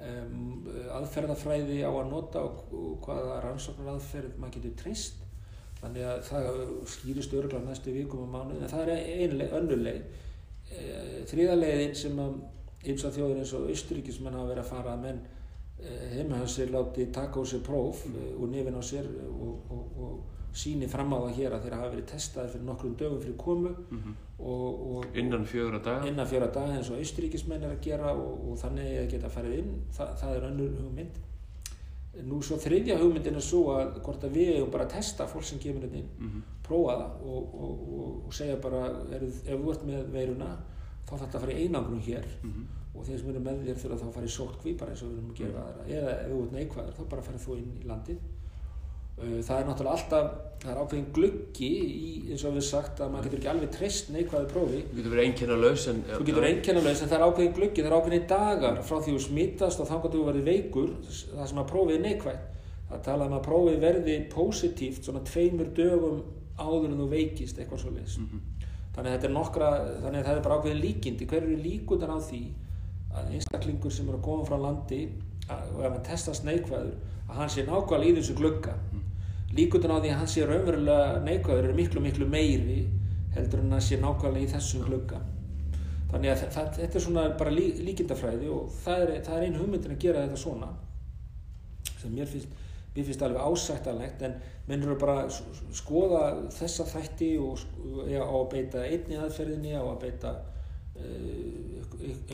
um, 0.00 0.70
aðferðafræði 1.00 1.82
á 1.84 1.90
að 1.90 2.10
nota 2.12 2.44
og, 2.46 2.62
og 2.72 2.96
hvaða 3.04 3.40
rannsóknar 3.44 3.92
aðferð 3.94 4.38
maður 4.40 4.58
getur 4.58 4.76
treyst. 4.80 5.20
Þannig 5.82 6.06
að 6.08 6.20
það 6.30 6.48
skýrist 6.94 7.34
örgulega 7.36 7.68
næstu 7.68 7.92
vikum 7.92 8.24
og 8.24 8.30
mánuð 8.32 8.62
en 8.62 8.72
það 8.72 8.92
er 8.94 9.10
ein 9.18 9.36
leið, 9.36 9.54
önnur 9.58 9.82
leið. 9.84 10.04
E, 10.72 10.84
þriða 11.28 11.56
leiðin 11.58 11.96
sem 12.00 12.20
að 12.24 12.38
ymsa 12.94 13.10
þjóður 13.12 13.42
eins 13.42 13.52
og 13.58 13.68
Austuríkis 13.72 14.20
menn 14.24 14.38
hafa 14.38 14.52
verið 14.52 14.64
að 14.64 14.70
fara 14.70 14.94
að 14.94 15.04
menn 15.04 15.20
heima 16.14 16.36
hans 16.40 16.58
er 16.62 16.70
látið 16.72 17.10
taka 17.12 17.40
á 17.40 17.44
sér 17.44 17.60
próf 17.66 18.04
mm. 18.06 18.40
og 18.40 18.48
nefin 18.48 18.78
á 18.78 18.82
sér 18.82 19.08
og, 19.40 19.58
og, 19.70 19.98
og 19.98 20.54
síni 20.54 20.86
fram 20.88 21.12
á 21.12 21.18
það 21.18 21.34
hér 21.40 21.54
að 21.56 21.64
þeirra 21.66 21.78
hafa 21.82 21.90
verið 21.96 22.06
testaði 22.12 22.52
fyrir 22.52 22.64
nokkrum 22.68 22.94
dögum 22.96 23.20
fyrir 23.24 23.36
komu 23.36 23.72
og, 24.38 24.96
og 24.96 25.16
Innan 25.18 25.44
fjögur 25.50 25.74
að 25.80 25.84
dag? 25.88 26.06
innan 26.06 26.26
fjóra 26.30 26.46
daga 26.54 26.76
eins 26.78 26.90
og 26.94 26.98
Austuríkismenn 27.02 27.62
er 27.66 27.74
að 27.74 27.80
gera 27.82 28.12
og, 28.14 28.50
og 28.52 28.58
þannig 28.62 28.98
að 29.02 29.08
geta 29.16 29.28
farið 29.34 29.58
inn 29.58 29.72
Þa, 29.96 30.06
það 30.22 30.36
er 30.36 30.46
önnur 30.50 30.76
hugmynd 30.80 31.18
nú 32.30 32.38
svo 32.46 32.56
þriðja 32.62 33.00
hugmyndin 33.00 33.34
er 33.34 33.42
svo 33.42 33.64
að 33.74 33.96
hvort 34.06 34.22
að 34.28 34.36
við 34.38 34.52
eigum 34.54 34.70
bara 34.70 34.84
að 34.86 34.92
testa 34.94 35.26
fólk 35.26 35.42
sem 35.48 35.58
kemur 35.58 35.88
inn 35.90 36.06
Mhm. 36.22 36.42
prófa 36.62 36.94
það 37.00 37.26
og, 37.26 37.54
og, 37.58 37.80
og, 37.98 38.12
og 38.28 38.34
segja 38.34 38.56
bara 38.62 38.84
er, 39.10 39.24
ef 39.26 39.58
þú 39.58 39.72
ert 39.74 39.82
með 39.90 40.06
veiruna 40.14 40.52
þá 41.04 41.10
þarf 41.10 41.24
þetta 41.24 41.38
að 41.38 41.42
fara 41.48 41.52
í 41.58 41.64
einangrun 41.66 42.00
hér 42.06 42.24
Mhm. 42.44 42.64
Og 42.94 43.02
þeir 43.06 43.20
sem 43.20 43.32
eru 43.32 43.42
með 43.42 43.66
þér 43.66 43.82
þurfa 43.82 43.98
þá 44.00 44.06
að 44.06 44.14
fara 44.14 44.28
í 44.28 44.32
sótt 44.34 44.56
kvípar 44.62 44.90
eins 44.92 45.02
og 45.02 45.10
við 45.10 45.18
erum 45.18 45.32
að 45.32 45.40
gera 45.40 45.64
aðra. 45.64 45.84
Eða 45.90 46.14
ef 46.14 46.30
þú 46.30 46.40
ert 46.44 46.56
neikvæður 46.58 46.96
þá 46.98 47.04
bara 47.10 47.26
farið 47.28 47.44
þú 47.44 47.56
inn 47.58 47.72
í 47.74 47.88
landið. 47.90 48.24
Það 49.14 49.58
er 49.60 49.68
náttúrulega 49.68 49.94
alltaf 49.94 50.30
það 50.64 50.70
er 50.72 50.78
ákveðin 50.80 51.10
gluggi 51.14 51.68
í, 51.84 52.08
eins 52.34 52.44
og 52.48 52.54
við 52.56 52.64
sagt 52.66 53.02
að 53.04 53.12
maður 53.12 53.26
getur 53.28 53.40
ekki 53.40 53.50
alveg 53.52 53.74
treyst 53.74 54.08
neikvæðu 54.14 54.48
prófi. 54.50 54.80
Þú 54.88 54.96
getur 54.98 55.14
verið 55.14 55.28
einkenna 55.28 55.58
laus 55.60 55.84
en... 55.90 56.00
þú 56.08 56.26
getur 56.30 56.46
einkennulegis 56.48 57.02
en 57.04 57.10
það 57.12 57.18
er 57.18 57.26
ákveðin 57.28 57.54
gluggi 57.58 57.84
það 57.84 57.90
er 57.90 57.96
ákveðin 57.98 58.26
dagar 58.32 58.80
frá 58.88 58.96
því 58.96 59.14
þú 59.14 59.22
smittast 59.26 59.82
og 59.84 59.90
þá 59.90 59.94
getur 59.94 60.16
þú 60.16 60.24
verið 60.30 60.48
veikur 60.50 60.90
það 61.04 61.50
sem 61.52 61.62
að 61.62 61.70
prófið 61.70 61.94
er 61.98 62.04
neikvætt. 62.08 62.48
Það 62.90 63.04
tala 63.06 63.28
um 63.28 63.36
að 63.38 63.46
prófið 63.46 63.78
verði 63.84 64.16
positíft 64.34 65.06
svona 65.06 65.22
tveimur 65.28 65.70
dögum 65.78 66.18
áður 66.58 66.90
en 66.90 66.98
þú 67.04 67.08
veikist 67.14 67.60
eitthvað 67.60 67.84
svo 67.84 67.94
leis 67.94 68.18
þannig 68.94 69.08
að 69.08 69.14
þetta 69.14 69.26
er 69.26 69.32
nokkra 69.34 69.70
þannig 70.04 70.20
að 70.20 70.26
það 70.26 70.36
er 70.36 70.44
bara 70.44 70.58
ákveðin 70.58 70.82
líkindi. 70.84 71.26
Hver 71.26 71.42
eru 71.42 71.56
líkundan 71.58 72.14
á 72.14 72.18
því 72.22 72.42
að 73.14 73.34
einstaklingur 73.36 73.92
sem 73.94 74.08
eru 74.08 74.18
að 74.18 74.26
koma 74.26 74.46
frá 74.48 74.58
landi 74.60 75.00
og 75.48 75.80
ef 75.84 75.90
hann 75.90 76.06
testast 76.06 76.46
neikvæður 76.46 76.94
að 77.28 77.38
hann 77.38 77.52
sé 77.52 77.64
nákvæmlega 77.66 78.10
í 78.10 78.16
þessu 78.18 78.36
glugga. 78.38 78.74
Líkundan 79.54 79.94
á 79.94 79.98
því 80.02 80.10
að 80.10 80.18
hann 80.20 80.32
sé 80.32 80.48
raunverulega 80.48 81.20
neikvæður 81.24 81.68
er 81.70 81.78
miklu 81.78 82.02
miklu 82.04 82.28
meiri 82.28 82.80
heldur 83.36 83.62
en 83.62 83.76
að 83.76 83.86
sé 83.88 84.00
nákvæmlega 84.02 84.48
í 84.48 84.52
þessum 84.54 84.84
glugga. 84.88 85.20
Þannig 86.10 86.30
að 86.30 86.42
það, 86.54 86.72
þetta 86.78 86.98
er 86.98 87.04
svona 87.06 87.22
bara 87.38 87.54
lí, 87.54 87.68
líkindafræði 87.86 88.50
og 88.54 88.74
það 88.84 89.06
er, 89.06 89.14
það 89.26 89.38
er 89.38 89.46
einu 89.48 89.62
hugmyndin 89.62 89.94
að 89.96 90.02
gera 90.04 90.26
þetta 90.26 90.42
svona 90.44 90.68
sem 92.04 92.12
mér 92.14 92.28
finnst 92.30 92.60
mér 92.94 93.06
finnst 93.08 93.22
það 93.22 93.32
alveg 93.32 93.46
ásættanlegt 93.50 94.22
en 94.22 94.34
menn 94.68 94.84
eru 94.86 94.96
bara 95.00 95.24
að 95.24 95.38
skoða 95.74 96.22
þessa 96.54 96.86
þætti 96.92 97.30
og 97.42 97.64
á 98.14 98.22
að 98.28 98.50
beita 98.52 98.84
einni 98.86 99.18
aðferðinni 99.18 99.74
á 99.74 99.82
að 99.82 100.02
beita 100.04 100.34
uh, 100.94 101.63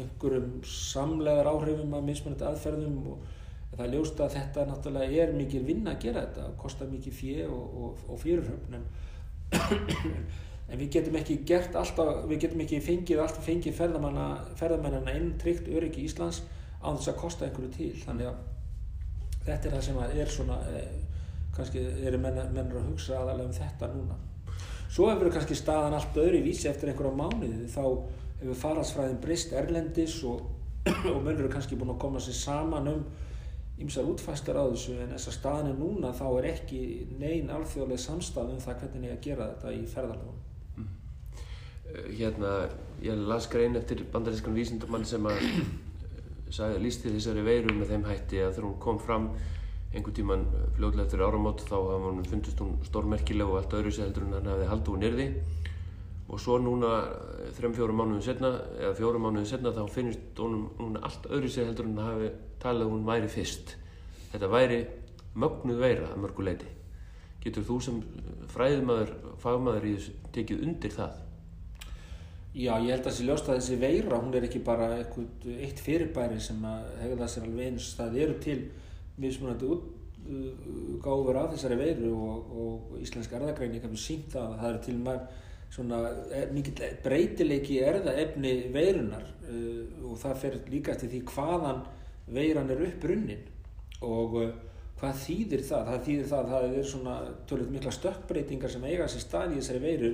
einhverjum 0.00 0.60
samlegar 0.66 1.48
áhrifum 1.50 1.94
af 1.96 2.04
mismunandi 2.06 2.46
aðferðum 2.48 3.00
og 3.12 3.24
það 3.70 3.82
er 3.86 3.94
ljóst 3.94 4.20
að 4.20 4.36
þetta 4.36 4.66
náttúrulega 4.68 5.24
er 5.24 5.34
mikil 5.36 5.64
vinna 5.66 5.94
að 5.94 6.04
gera 6.04 6.22
þetta, 6.26 6.46
kostar 6.60 6.90
mikið 6.90 7.16
fjö 7.16 7.48
og, 7.48 7.74
og, 7.84 8.04
og 8.10 8.22
fyrirhöfn 8.22 8.78
en, 8.78 8.86
en 10.70 10.80
við 10.80 10.88
getum 10.96 11.18
ekki 11.20 11.40
gert 11.48 11.76
alltaf, 11.78 12.24
við 12.30 12.46
getum 12.46 12.64
ekki 12.66 12.80
fengið 12.84 13.22
alltaf 13.24 13.46
fengið 13.46 13.78
ferðamennana 13.78 15.14
inn 15.18 15.36
tryggt 15.40 15.70
öryggi 15.70 16.04
í 16.04 16.10
Íslands 16.10 16.42
á 16.80 16.90
þess 16.90 17.12
að 17.12 17.20
kosta 17.20 17.46
einhverju 17.46 17.70
til, 17.76 17.92
þannig 18.04 18.32
að 18.32 18.42
þetta 19.44 19.68
er 19.68 19.76
það 19.76 19.86
sem 19.86 20.02
er 20.24 20.34
svona 20.34 20.58
eh, 20.74 20.98
kannski 21.54 21.84
eru 22.06 22.20
menn, 22.20 22.40
menn 22.54 22.72
að 22.72 22.90
hugsa 22.90 23.18
aðalega 23.20 23.48
um 23.48 23.56
þetta 23.56 23.90
núna. 23.94 24.18
Svo 24.90 25.06
hefur 25.10 25.30
kannski 25.30 25.54
staðan 25.58 25.94
allt 25.94 26.16
öðru 26.18 26.40
í 26.40 26.46
vísi 26.48 26.68
eftir 26.70 26.90
einhverja 26.90 27.14
mánuði. 27.14 27.68
Þá 27.70 27.84
hefur 28.40 28.60
faraldsfræðin 28.64 29.20
brist 29.22 29.52
erlendis 29.56 30.20
og, 30.28 30.46
og 31.14 31.20
menn 31.24 31.36
eru 31.36 31.50
kannski 31.52 31.78
búin 31.78 31.94
að 31.94 32.00
koma 32.04 32.22
sér 32.24 32.38
saman 32.38 32.88
um 32.90 33.02
ymsar 33.80 34.08
útfæstar 34.08 34.58
á 34.60 34.64
þessu 34.68 34.96
en 35.00 35.14
þess 35.14 35.30
að 35.30 35.36
staðin 35.38 35.70
er 35.72 35.78
núna 35.80 36.12
þá 36.16 36.26
er 36.28 36.48
ekki 36.50 36.80
neyn 37.20 37.52
alþjóðlega 37.52 38.02
samstað 38.02 38.54
um 38.54 38.64
það 38.64 38.82
hvernig 38.82 39.06
ég 39.08 39.14
að 39.16 39.22
gera 39.24 39.46
þetta 39.54 39.72
í 39.72 39.84
ferðarlegunum 39.88 40.40
mm. 40.76 40.90
Hérna, 42.18 42.50
ég 43.04 43.22
las 43.30 43.48
grein 43.50 43.78
eftir 43.80 44.04
bandarískan 44.12 44.56
vísindumann 44.56 45.06
sem 45.08 45.24
að 45.30 45.40
sagði, 46.52 46.82
lísti 46.84 47.14
þessari 47.14 47.46
veiru 47.46 47.74
með 47.76 47.94
þeim 47.94 48.06
hætti 48.10 48.42
að 48.44 48.52
þegar 48.58 48.68
hún 48.68 48.78
kom 48.84 49.00
fram 49.00 49.30
einhvern 49.90 50.14
tíman 50.14 50.44
fljóðlega 50.76 51.06
eftir 51.06 51.24
áramót 51.24 51.64
þá 51.66 51.76
hafði 51.78 52.10
hún 52.10 52.28
fundist 52.28 52.60
hún 52.62 52.76
stórmerkileg 52.86 53.48
og 53.48 53.58
allt 53.58 53.78
öðru 53.78 53.94
sér 53.94 54.08
heldur 54.08 54.28
en 54.28 54.36
hann 54.36 54.52
hafði 54.52 54.68
haldið 54.70 54.92
hún 54.92 55.04
nyrði 55.06 55.26
og 56.30 56.40
svo 56.40 56.58
núna 56.62 56.90
þrem 57.56 57.74
fjórum 57.74 58.00
mánuðin 58.00 58.24
setna 58.24 58.52
eða 58.78 58.96
fjórum 58.98 59.26
mánuðin 59.26 59.48
setna 59.50 59.74
þá 59.74 59.82
finnst 59.90 60.38
hún 60.38 60.68
núna 60.78 61.02
allt 61.06 61.26
öðru 61.30 61.50
sér 61.50 61.70
heldur 61.70 61.88
en 61.90 61.98
hann 61.98 62.12
hafi 62.14 62.34
talað 62.62 62.92
hún 62.92 63.08
væri 63.08 63.30
fyrst. 63.30 63.74
Þetta 64.30 64.52
væri 64.52 64.84
mögnuð 65.34 65.82
veira 65.82 66.12
að 66.12 66.22
mörgu 66.22 66.46
leiti 66.46 66.76
getur 67.40 67.64
þú 67.64 67.76
sem 67.84 67.98
fræðumæður 68.52 69.12
fagmæður 69.40 69.86
í 69.88 69.92
þessu 69.96 70.32
tekið 70.34 70.64
undir 70.66 70.94
það? 70.94 71.18
Já, 72.50 72.72
ég 72.82 72.90
held 72.90 73.04
að 73.04 73.06
þessi 73.06 73.26
ljóst 73.28 73.48
að 73.48 73.60
þessi 73.60 73.76
veira, 73.78 74.18
hún 74.18 74.34
er 74.34 74.46
ekki 74.48 74.60
bara 74.66 74.88
eitthvað, 74.98 75.46
eitt 75.62 75.80
fyrirbæri 75.80 76.40
sem 76.42 76.64
að 76.66 76.88
hegða 77.04 77.28
sér 77.30 77.46
alveg 77.46 77.70
eins. 77.70 77.92
Það 77.96 78.16
eru 78.24 78.34
til 78.42 78.56
mismunandi 79.22 79.68
útgáfur 79.70 81.38
af 81.40 81.54
þessari 81.54 81.78
veiru 81.80 82.10
og, 82.12 82.50
og 82.64 82.98
íslensk 83.00 83.32
erðagreining 83.38 83.84
hefur 83.86 84.02
sínt 84.02 84.34
að 84.36 84.58
það 84.58 84.68
eru 84.72 84.82
til 84.88 84.96
maður 85.00 85.46
svona 85.70 86.00
er, 86.34 86.50
mikill 86.54 86.80
breytileiki 87.04 87.78
erðaefni 87.86 88.54
veirunar 88.74 89.26
uh, 89.46 90.10
og 90.10 90.18
það 90.20 90.42
fer 90.42 90.58
líka 90.72 90.94
eftir 90.94 91.12
því 91.12 91.22
hvaðan 91.30 91.84
veiran 92.30 92.72
er 92.74 92.82
upprunnin 92.88 93.46
og 94.06 94.36
uh, 94.40 94.50
hvað 95.00 95.22
þýðir 95.22 95.62
það? 95.64 95.86
Það 95.88 96.04
þýðir 96.08 96.28
það 96.30 96.42
að 96.42 96.52
það 96.54 96.76
er 96.80 96.90
svona 96.90 97.14
tölvöld 97.48 97.74
mikla 97.76 97.94
stökkbreytingar 97.96 98.72
sem 98.74 98.84
eiga 98.90 99.08
sér 99.08 99.24
stað 99.24 99.54
í 99.54 99.60
þessari 99.60 99.82
veiru 99.84 100.10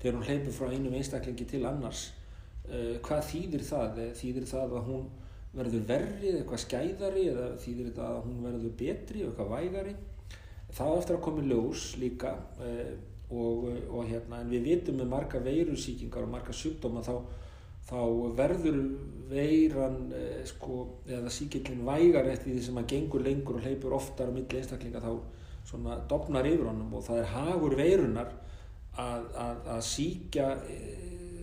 þegar 0.00 0.16
hún 0.16 0.28
hleypur 0.28 0.56
frá 0.56 0.70
einum 0.70 0.96
einstaklingi 0.96 1.48
til 1.50 1.64
annars 1.68 2.06
uh, 2.70 2.94
hvað 3.04 3.26
þýðir 3.32 3.66
það? 3.66 4.00
Eh, 4.04 4.14
þýðir 4.20 4.48
það 4.54 4.76
að 4.78 4.88
hún 4.88 5.04
verður 5.50 5.86
verri 5.88 6.30
eða 6.30 6.40
eitthvað 6.44 6.62
skæðari 6.62 7.26
eða 7.32 7.46
þýðir 7.58 7.92
það 7.96 8.10
að 8.14 8.24
hún 8.28 8.42
verður 8.46 8.74
betri 8.78 9.24
eitthvað 9.26 9.54
vægari 9.56 9.94
það 10.70 10.96
eftir 11.00 11.16
að 11.16 11.24
koma 11.26 11.42
í 11.42 11.48
ljós 11.50 11.86
líka 11.98 12.34
og, 13.30 13.68
og 13.90 14.08
hérna 14.08 14.40
en 14.42 14.50
við 14.50 14.66
vitum 14.66 14.98
með 15.00 15.12
marga 15.12 15.40
veirusíkingar 15.44 16.26
og 16.26 16.32
marga 16.34 16.54
sjúkdóma 16.56 17.02
þá, 17.06 17.14
þá 17.90 18.00
verður 18.38 18.80
veiran 19.30 20.00
uh, 20.10 20.40
sko, 20.48 20.80
eða 21.08 21.30
síkillin 21.32 21.84
vægar 21.86 22.30
eftir 22.32 22.56
því 22.56 22.64
sem 22.66 22.80
að 22.82 22.90
gengur 22.94 23.26
lengur 23.26 23.60
og 23.60 23.66
hleypur 23.66 23.94
oftar 23.98 24.32
á 24.32 24.34
milli 24.34 24.58
einstaklinga 24.60 25.02
þá 25.04 25.12
svona 25.70 26.00
dopnar 26.10 26.48
yfir 26.48 26.66
honum 26.70 26.98
og 26.98 27.04
það 27.06 27.22
er 27.22 27.32
hagur 27.34 27.76
veirunar 27.78 28.32
að, 28.98 29.26
að, 29.38 29.58
að 29.76 29.82
síkja 29.86 30.46
e, 30.66 30.78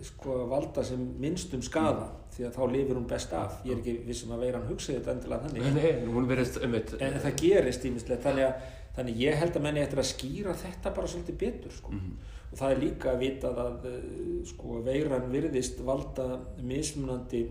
sko, 0.08 0.42
valda 0.52 0.84
sem 0.86 1.04
minnstum 1.22 1.64
skada 1.66 2.10
mm. 2.10 2.26
því 2.36 2.48
að 2.48 2.58
þá 2.58 2.64
lifir 2.74 3.00
hún 3.00 3.08
best 3.10 3.36
af 3.38 3.62
ég 3.66 3.76
er 3.76 3.82
ekki 3.82 3.96
vissum 4.08 4.34
að 4.36 4.44
vera 4.48 4.60
hann 4.60 4.72
hugsaði 4.72 5.00
þetta 5.00 5.16
endilega 5.16 5.48
þannig 5.48 5.78
Nei, 5.78 6.10
hún 6.18 6.28
verðist 6.30 6.60
um 6.64 6.76
eitt 6.78 6.94
en 7.00 7.20
það 7.24 7.40
gerist 7.44 7.88
ímislegt 7.88 8.28
þannig, 8.28 8.68
þannig 8.98 9.22
ég 9.22 9.38
held 9.40 9.56
að 9.56 9.66
menni 9.68 9.84
eftir 9.84 10.02
að 10.02 10.10
skýra 10.12 10.58
þetta 10.58 10.94
bara 10.98 11.08
svolítið 11.14 11.40
betur 11.46 11.78
sko. 11.78 11.94
mm 11.94 12.00
-hmm. 12.00 12.36
og 12.52 12.58
það 12.58 12.72
er 12.72 12.84
líka 12.84 13.12
að 13.12 13.20
vita 13.20 13.54
að 13.66 13.88
sko, 14.52 14.82
veiran 14.84 15.32
virðist 15.32 15.82
valda 15.86 16.28
mismunandi 16.62 17.44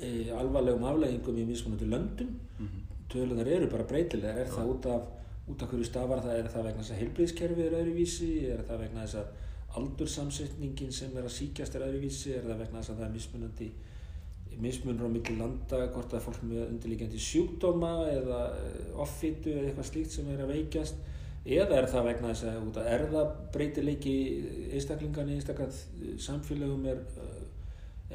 e, 0.00 0.30
alvarlegum 0.32 0.84
afleggingum 0.84 1.38
í 1.38 1.46
mismunandi 1.46 1.86
löndum 1.86 2.28
mm 2.58 2.66
-hmm. 2.66 3.08
tölunar 3.08 3.46
eru 3.46 3.70
bara 3.70 3.84
breytilegar 3.84 4.38
er 4.38 4.46
ja. 4.46 4.52
það 4.52 4.74
út 4.74 4.86
af 4.86 5.02
út 5.50 5.62
af 5.62 5.70
hverju 5.70 5.84
stafar 5.84 6.22
það, 6.22 6.36
er 6.38 6.48
það 6.52 6.66
vegna 6.68 6.82
þess 6.82 6.94
að 6.94 7.00
heilbríðskerfið 7.02 7.64
er 7.66 7.76
öðruvísi, 7.80 8.30
er 8.54 8.64
það 8.68 8.82
vegna 8.84 9.06
þess 9.06 9.20
að 9.20 9.78
aldursamsetningin 9.80 10.92
sem 10.94 11.16
er 11.16 11.26
að 11.26 11.36
síkjast 11.36 11.76
er 11.76 11.86
öðruvísi, 11.86 12.34
er 12.36 12.46
það 12.46 12.62
vegna 12.64 12.82
þess 12.82 12.92
að 12.92 13.00
það 13.00 13.06
er 13.06 13.14
mismunandi, 13.16 13.70
mismunur 14.60 15.08
á 15.08 15.10
milli 15.12 15.36
landa, 15.38 15.84
hvort 15.94 16.14
er 16.14 16.24
fólk 16.24 16.42
með 16.44 16.66
undirlíkjandi 16.66 17.20
sjúkdóma 17.22 17.94
eða 18.10 18.42
eh, 18.58 18.90
offitu 19.00 19.54
eða 19.54 19.70
eitthvað 19.70 19.90
slíkt 19.92 20.16
sem 20.16 20.28
er 20.32 20.42
að 20.44 20.54
veikjast, 20.56 21.00
eða 21.46 21.78
er 21.78 21.88
það 21.88 22.08
vegna 22.10 22.32
þess 22.32 22.48
að 22.50 22.66
út 22.66 22.80
af 22.80 22.90
erðabreytileiki 22.96 24.16
einstaklingan 24.74 25.30
í 25.30 25.38
einstaklega 25.38 26.18
samfélögum 26.20 26.90
er 26.90 27.04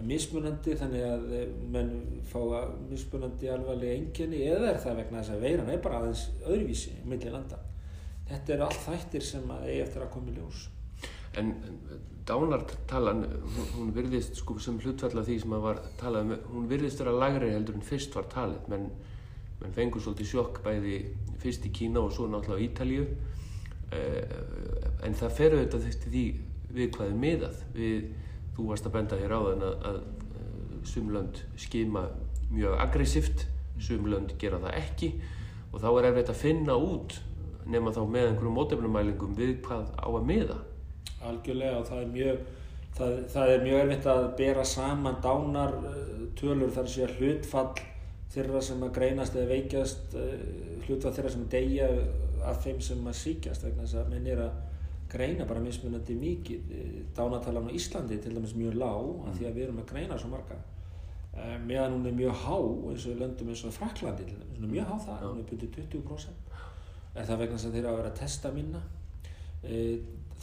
mismunandi 0.04 0.76
þannig 0.76 1.06
að 1.08 1.26
eh, 1.38 1.52
menn 1.72 1.94
fá 2.28 2.40
að 2.44 2.74
mismunandi 2.90 3.50
alvarlega 3.52 3.96
enginni 4.02 4.42
eða 4.50 4.74
er 4.74 4.82
það 4.84 5.00
vegna 5.00 5.22
þess 5.22 5.36
að 5.36 5.46
veiran 5.46 5.72
er 5.72 5.84
bara 5.84 6.02
aðeins 6.02 6.26
öðruvísi 6.44 6.96
millir 7.08 7.36
landa. 7.36 7.62
Þetta 8.26 8.56
eru 8.56 8.66
allt 8.66 8.82
þættir 8.84 9.24
sem 9.24 9.54
að 9.54 9.68
eigi 9.70 9.84
eftir 9.86 10.04
að 10.04 10.12
koma 10.16 10.34
í 10.34 10.36
ljós. 10.40 10.66
En 11.40 11.52
dánartalan, 12.26 13.26
hún, 13.44 13.68
hún 13.76 13.94
virðist 13.96 14.40
sko 14.40 14.58
sem 14.62 14.80
hlutfall 14.82 15.20
af 15.20 15.28
því 15.28 15.38
sem 15.44 15.56
að 15.56 15.66
var 15.68 15.82
talað 16.00 16.26
um, 16.26 16.34
hún 16.56 16.70
virðist 16.72 17.02
vera 17.04 17.14
lagri 17.14 17.52
heldur 17.54 17.78
en 17.78 17.86
fyrst 17.86 18.16
var 18.18 18.26
talið, 18.32 18.66
menn, 18.72 18.90
menn 19.62 19.76
fengur 19.76 20.02
svolítið 20.02 20.32
sjokk 20.32 20.62
bæði 20.66 20.98
fyrst 21.44 21.68
í 21.70 21.74
Kína 21.76 22.02
og 22.02 22.16
svo 22.16 22.26
náttúrulega 22.32 22.64
í 22.64 22.70
Ítalju, 22.72 23.06
eh, 23.94 24.36
en 25.06 25.18
það 25.20 25.36
fer 25.38 25.58
auðvitað 25.58 25.90
því 26.08 26.26
við 26.76 26.92
hvaðið 26.98 27.20
miðað, 27.22 27.60
við 27.76 28.10
þú 28.56 28.70
varst 28.72 28.88
að 28.90 28.96
benda 28.96 29.20
hér 29.20 29.36
á 29.36 29.40
þann 29.46 29.66
að, 29.68 29.76
að 29.92 30.00
sumlönd 30.86 31.42
skima 31.60 32.08
mjög 32.52 32.80
aggressíft, 32.80 33.46
sumlönd 33.82 34.36
gera 34.40 34.62
það 34.64 34.78
ekki. 34.80 35.12
Og 35.74 35.82
þá 35.84 35.90
er 35.92 36.10
erfitt 36.12 36.32
að 36.32 36.42
finna 36.42 36.78
út 36.80 37.18
nema 37.66 37.92
þá 37.94 38.04
með 38.06 38.30
einhverjum 38.30 38.58
mótefnumælingum 38.60 39.36
við 39.38 39.58
hvað 39.66 39.90
á 39.98 40.08
að 40.08 40.28
miða. 40.30 40.58
Algjörlega 41.30 41.80
og 41.80 41.90
það 41.90 42.04
er 42.04 42.14
mjög, 42.14 42.46
það, 42.98 43.18
það 43.34 43.52
er 43.54 43.66
mjög 43.66 43.82
erfitt 43.82 44.08
að 44.14 44.30
bera 44.40 44.68
saman 44.70 45.20
dánar 45.24 45.76
tölur 46.40 46.74
þar 46.76 46.92
sé 46.92 47.06
að 47.06 47.18
hlutfall 47.20 47.74
þeirra 48.36 48.62
sem 48.68 48.84
að 48.84 48.96
greinast 48.98 49.36
eða 49.38 49.52
veikjast, 49.54 50.16
hlutfall 50.86 51.14
þeirra 51.16 51.34
sem 51.34 51.44
að 51.46 51.52
deyja 51.56 51.90
af 52.46 52.64
þeim 52.66 52.82
sem 52.84 53.06
að 53.08 53.20
síkjast 53.22 53.66
vegna 53.66 53.86
þess 53.86 54.00
að 54.02 54.10
minn 54.14 54.32
er 54.34 54.42
að 54.46 54.64
greina 55.16 55.46
bara 55.48 55.62
mismunandi 55.64 56.16
mikið. 56.20 56.72
Eh, 56.76 56.96
dánatalan 57.16 57.70
á 57.70 57.76
Íslandi 57.78 58.18
til 58.22 58.34
dæmis 58.36 58.56
mjög 58.58 58.80
lág 58.82 59.06
mm. 59.06 59.30
af 59.30 59.38
því 59.38 59.48
að 59.48 59.56
við 59.56 59.68
erum 59.68 59.84
að 59.84 59.92
greina 59.94 60.18
svo 60.20 60.32
marga. 60.34 60.58
Meðan 61.68 61.98
hún 61.98 62.08
er 62.08 62.14
mjög 62.16 62.44
há 62.46 62.58
eins 62.90 63.06
og 63.12 63.18
löndum 63.20 63.50
eins 63.52 63.64
og 63.68 63.74
Fraklandi 63.76 64.24
til 64.24 64.38
dæmis 64.40 64.60
hún 64.60 64.68
er 64.70 64.74
mjög 64.76 64.92
há 64.92 64.98
það, 65.08 65.26
hún 65.30 65.42
er 65.42 65.50
byrjuð 65.50 65.90
20% 65.96 66.46
er 67.16 67.28
það 67.28 67.42
vegna 67.42 67.58
að 67.60 67.76
þeirra 67.76 67.92
að 67.92 68.00
vera 68.00 68.12
að 68.12 68.20
testa 68.20 68.52
minna 68.56 68.82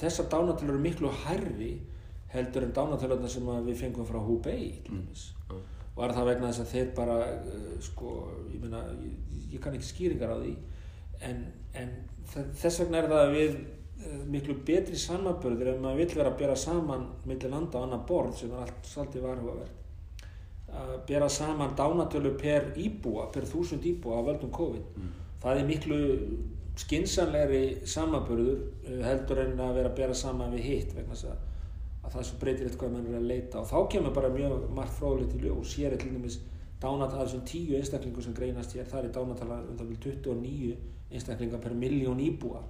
þessar 0.00 0.30
dánatalur 0.32 0.76
eru 0.76 0.82
miklu 0.82 1.10
hærri 1.24 1.72
heldur 2.32 2.66
en 2.66 2.74
dánatalurna 2.76 3.28
sem 3.30 3.50
við 3.66 3.82
fengum 3.82 4.08
frá 4.08 4.20
Hubei 4.22 4.70
mm. 4.88 5.02
mm. 5.52 5.60
er 6.04 6.14
það 6.16 6.30
vegna 6.30 6.48
þess 6.48 6.64
að 6.64 6.72
þeir 6.72 6.94
bara 6.96 7.18
uh, 7.34 7.68
sko, 7.84 8.14
ég 8.54 8.62
meina, 8.62 8.82
ég, 9.02 9.36
ég 9.52 9.62
kann 9.62 9.76
ekki 9.76 9.90
skýringar 9.90 10.32
á 10.32 10.38
því 10.40 10.56
en, 11.28 11.44
en 11.78 11.94
þess 12.32 12.82
vegna 12.82 13.02
er 13.02 13.10
það 13.12 13.26
að 13.26 13.36
við 13.36 13.52
eh, 13.60 14.24
miklu 14.32 14.56
betri 14.66 14.98
samanbörður 14.98 15.74
ef 15.74 15.84
maður 15.84 16.02
vill 16.02 16.16
vera 16.16 16.32
að 16.32 16.40
bera 16.40 16.56
saman 16.58 17.06
millir 17.28 17.52
landa 17.52 17.78
á 17.78 17.84
annar 17.84 18.02
borð 18.08 18.40
sem 18.40 18.54
er 18.54 18.64
allt 18.64 18.90
svolítið 18.90 19.28
varhugavert 19.28 19.78
að 20.72 20.92
bera 21.08 21.28
saman 21.28 21.74
dánatölu 21.76 22.32
per 22.40 22.72
íbúa, 22.80 23.28
per 23.32 23.44
þúsund 23.48 23.84
íbúa 23.86 24.22
á 24.24 24.26
völdum 24.30 24.52
COVID. 24.56 24.86
Það 25.42 25.58
er 25.58 25.66
miklu 25.68 25.98
skinsanlegri 26.80 27.82
samanbörður 27.88 28.60
eh, 28.86 29.00
heldur 29.04 29.42
en 29.44 29.58
að 29.60 29.74
vera 29.78 29.90
að 29.90 29.98
bera 29.98 30.16
saman 30.16 30.54
við 30.56 30.68
hitt 30.68 30.94
vegna 30.96 31.16
þess 31.16 31.32
að, 31.32 31.42
að 32.02 32.14
það 32.14 32.26
svo 32.28 32.38
breytir 32.40 32.70
eitthvað 32.70 32.94
mann 32.94 33.10
er 33.10 33.18
að 33.18 33.28
leita. 33.28 33.60
Og 33.60 33.68
þá 33.68 33.78
kemur 33.94 34.16
bara 34.16 34.32
mjög 34.32 34.66
margt 34.76 34.96
fróðilegt 34.96 35.36
í 35.36 35.42
ljós. 35.44 35.76
Hér 35.78 35.96
er 35.96 36.02
til 36.02 36.14
dæmis 36.14 36.38
dánatala 36.82 37.26
þessum 37.26 37.44
tíu 37.46 37.76
einstaklingu 37.78 38.24
sem 38.24 38.34
greinast 38.34 38.74
hér, 38.74 38.88
það 38.90 39.04
er 39.04 39.16
dánatala 39.18 39.60
um 39.68 39.76
það 39.78 39.92
vil 39.92 40.00
29 40.08 40.72
einstaklinga 41.12 41.60
per 41.62 41.76
miljón 41.78 42.22
íbúa. 42.24 42.64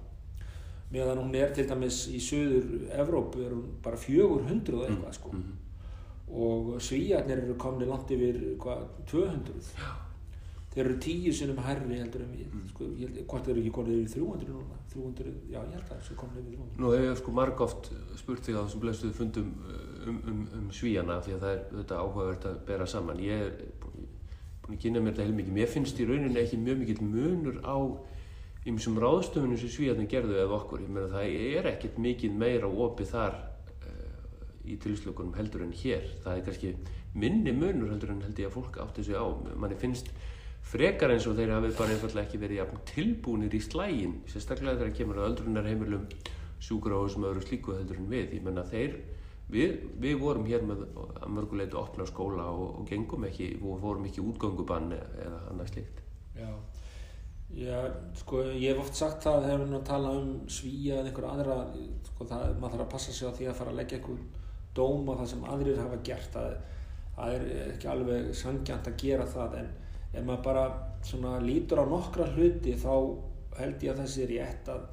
Meðan 0.93 1.23
hún 1.23 1.35
er 1.39 1.53
til 1.55 1.65
dæmis 1.69 2.03
í 2.13 2.19
söður 2.21 2.89
Evrópu 3.01 3.41
er 3.41 3.55
hún 3.55 3.65
bara 3.81 3.97
400 3.97 4.77
og 4.77 4.87
eitthvað 4.89 5.15
sko. 5.17 5.35
og 6.33 6.81
svíjarnir 6.81 7.43
eru 7.43 7.55
komni 7.61 7.85
langt 7.85 8.09
yfir 8.09 8.37
hvað, 8.57 8.85
200 9.05 10.02
þeir 10.73 10.83
eru 10.85 10.99
tíu 11.05 11.33
sinnum 11.37 11.59
herri 11.63 11.99
heldur 11.99 12.23
en 12.25 12.33
við 12.33 12.53
sko, 12.71 12.87
ég 12.97 13.09
held, 13.09 13.19
hvort 13.29 13.49
eru 13.51 13.61
ekki 13.61 13.73
komni 13.75 13.97
yfir 14.01 14.23
300 14.23 14.49
núna 14.49 14.79
300, 14.93 15.33
já 15.51 15.59
ég 15.59 15.75
held 15.75 15.89
að 15.89 15.99
þessu 15.99 16.17
komni 16.17 16.41
yfir 16.41 16.55
300 16.57 16.81
Nú 16.81 16.93
hef 16.93 17.05
ég 17.05 17.19
sko 17.21 17.35
margóft 17.37 17.91
spurt 18.17 18.47
þig 18.47 18.57
á 18.57 18.61
þessum 18.63 18.83
blessuðu 18.83 19.17
fundum 19.17 19.51
uh, 19.67 19.93
um, 20.07 20.19
um, 20.27 20.41
um 20.57 20.71
svíjana 20.73 21.19
því 21.23 21.35
að 21.35 21.45
það 21.45 21.53
er 21.53 21.61
þetta 21.77 21.99
áhugavert 21.99 22.47
að 22.49 22.57
bera 22.67 22.87
saman. 22.89 23.21
Ég 23.23 23.45
er 23.45 23.53
búin 24.63 24.77
að 24.77 24.81
kynna 24.85 25.03
mér 25.03 25.15
þetta 25.15 25.27
heilmikið. 25.27 25.55
Mér 25.59 25.71
finnst 25.71 26.01
í 26.01 26.09
rauninni 26.09 26.41
ekki 26.41 26.59
mjög 26.61 26.81
mikill 26.81 27.07
munur 27.07 27.61
á 27.63 27.77
ymsum 28.69 28.99
ráðstöfunum 29.03 29.59
sem 29.59 29.71
svíjarnir 29.71 30.09
gerðu 30.11 30.37
eða 30.39 30.59
okkur. 30.59 30.83
Ég 30.85 30.93
meina 30.93 31.09
það 31.11 31.37
er 31.53 31.71
ekkert 31.73 31.97
mikið 32.03 32.37
meira 32.43 32.69
opið 32.85 33.11
þar 33.13 33.39
uh, 33.39 34.43
í 34.63 34.77
tilslökunum 34.83 35.35
heldur 35.37 35.65
en 35.65 35.73
hér. 35.83 36.07
Það 36.23 36.37
er 36.37 36.45
kannski 36.47 36.75
minni 37.13 37.55
munur 37.55 37.91
heldur 37.93 38.13
en 38.15 38.23
held 38.25 38.39
ég 38.39 38.49
að 38.49 38.57
fólk 38.57 38.79
átti 38.83 39.05
sig 39.09 39.19
á. 39.19 39.25
Manni 39.53 39.79
finnst 39.79 40.13
frekar 40.63 41.13
eins 41.13 41.27
og 41.29 41.35
þeir 41.37 41.55
hafi 41.57 41.73
bara 41.77 41.95
einfallega 41.95 42.27
ekki 42.27 42.39
verið 42.41 42.61
jafn 42.61 42.85
tilbúinir 42.89 43.57
í 43.57 43.61
slægin 43.63 44.15
sérstaklega 44.31 44.79
þegar 44.79 44.95
kemur 44.99 45.19
að 45.19 45.27
öldrunarheimilum 45.31 46.05
sjúkrahúsum 46.63 47.25
og 47.25 47.33
öðru 47.33 47.43
slíku 47.43 47.75
heldur 47.75 47.99
en 47.99 48.09
við. 48.11 48.37
Ég 48.37 48.45
menna 48.45 48.63
þeir 48.67 48.95
við, 49.51 49.73
við 50.01 50.19
vorum 50.21 50.47
hér 50.47 50.63
með 50.67 50.85
að 50.95 51.33
mörguleitu 51.35 51.79
opna 51.81 52.07
skóla 52.09 52.47
og, 52.51 52.79
og 52.79 52.87
gengum 52.89 53.27
ekki 53.27 53.53
og 53.61 53.81
fórum 53.83 54.07
ekki 54.07 54.23
útgöngubann 54.23 54.93
eða 54.95 55.41
annað 55.51 55.73
slíkt. 55.73 55.99
Já, 56.37 56.49
já 57.53 57.81
sko 58.21 58.45
ég 58.47 58.71
hef 58.71 58.83
oft 58.85 58.97
sagt 58.97 59.27
það 59.27 59.47
þegar 59.47 59.65
við 59.65 59.75
að 59.79 59.85
tala 59.91 60.15
um 60.21 60.31
svíja 60.49 61.01
eða 61.01 61.11
einhver 61.11 61.29
aðra 61.29 61.57
sko 62.07 62.29
það, 62.31 62.47
maður 62.61 62.77
þarf 62.77 62.85
að 62.87 62.93
passa 62.95 63.17
sig 63.17 63.29
á 63.29 63.35
því 63.37 63.49
að 63.49 63.59
fara 63.59 63.73
að 63.73 63.81
leggja 63.81 63.99
einhver 63.99 64.23
dóm 64.73 65.11
á 65.11 65.13
það 65.13 65.31
sem 65.33 65.47
aðrir 65.53 65.83
hafa 65.83 66.01
gert. 66.07 66.33
Það, 66.33 66.59
það 67.13 67.37
er 67.37 67.47
ekki 67.67 67.93
alveg 67.93 68.35
sangjant 68.37 68.89
að 68.89 69.01
gera 69.03 69.29
það 69.29 69.57
en 69.61 69.73
ef 70.13 70.21
maður 70.21 70.43
bara 70.45 70.65
svona 71.03 71.37
lítur 71.43 71.81
á 71.81 71.85
nokkra 71.89 72.29
hluti 72.35 72.75
þá 72.79 72.93
held 73.57 73.83
ég 73.85 73.93
að 73.93 74.01
það 74.03 74.11
sé 74.13 74.27
rétt 74.29 74.71
að 74.73 74.85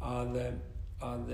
að, 0.00 0.38
að 1.06 1.32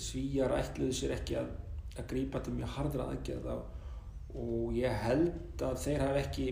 svíjar 0.00 0.54
ætluðu 0.60 0.94
sér 0.94 1.16
ekki 1.16 1.38
að, 1.40 1.50
að 1.96 2.08
grípa 2.12 2.42
til 2.44 2.54
mjög 2.56 2.74
hardra 2.76 3.08
aðgerða 3.12 3.56
og 4.36 4.76
ég 4.76 5.02
held 5.06 5.64
að 5.64 5.80
þeir 5.84 6.04
hafi 6.04 6.22
ekki 6.22 6.46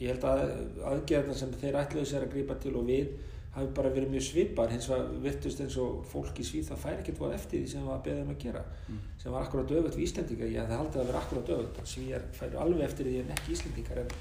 ég 0.00 0.14
held 0.14 0.24
að 0.30 0.44
aðgerðna 0.92 1.36
sem 1.36 1.52
þeir 1.60 1.82
ætluðu 1.82 2.08
sér 2.08 2.26
að 2.26 2.32
grípa 2.36 2.56
til 2.62 2.76
og 2.78 2.88
við 2.88 3.10
hafi 3.54 3.70
bara 3.74 3.90
verið 3.90 4.12
mjög 4.12 4.24
svipar 4.28 4.70
hins 4.70 4.86
vegar 4.88 5.08
virtust 5.24 5.60
eins 5.64 5.76
og 5.82 6.04
fólk 6.06 6.38
í 6.38 6.44
Svíð 6.46 6.68
það 6.68 6.82
fær 6.84 7.00
ekkert 7.00 7.18
voru 7.18 7.34
eftir 7.34 7.64
því 7.64 7.70
sem 7.72 7.88
það 7.88 8.04
beðið 8.06 8.20
um 8.22 8.30
að 8.30 8.42
gera 8.44 8.60
mm. 8.62 9.00
sem 9.22 9.34
var 9.34 9.46
akkurat 9.46 9.72
öfut 9.80 9.96
við 9.96 10.04
Íslendingar 10.04 10.52
ég 10.52 10.70
haldið 10.70 11.00
að 11.02 11.08
vera 11.10 11.22
akkurat 11.24 11.50
öfut 11.56 11.80
Svíjar 11.90 12.28
færu 12.36 12.60
alveg 12.62 12.84
eftir 12.86 13.10
því 13.10 13.16
en 13.24 13.32
ekki 13.34 13.56
Íslendingar 13.56 14.02
en 14.04 14.12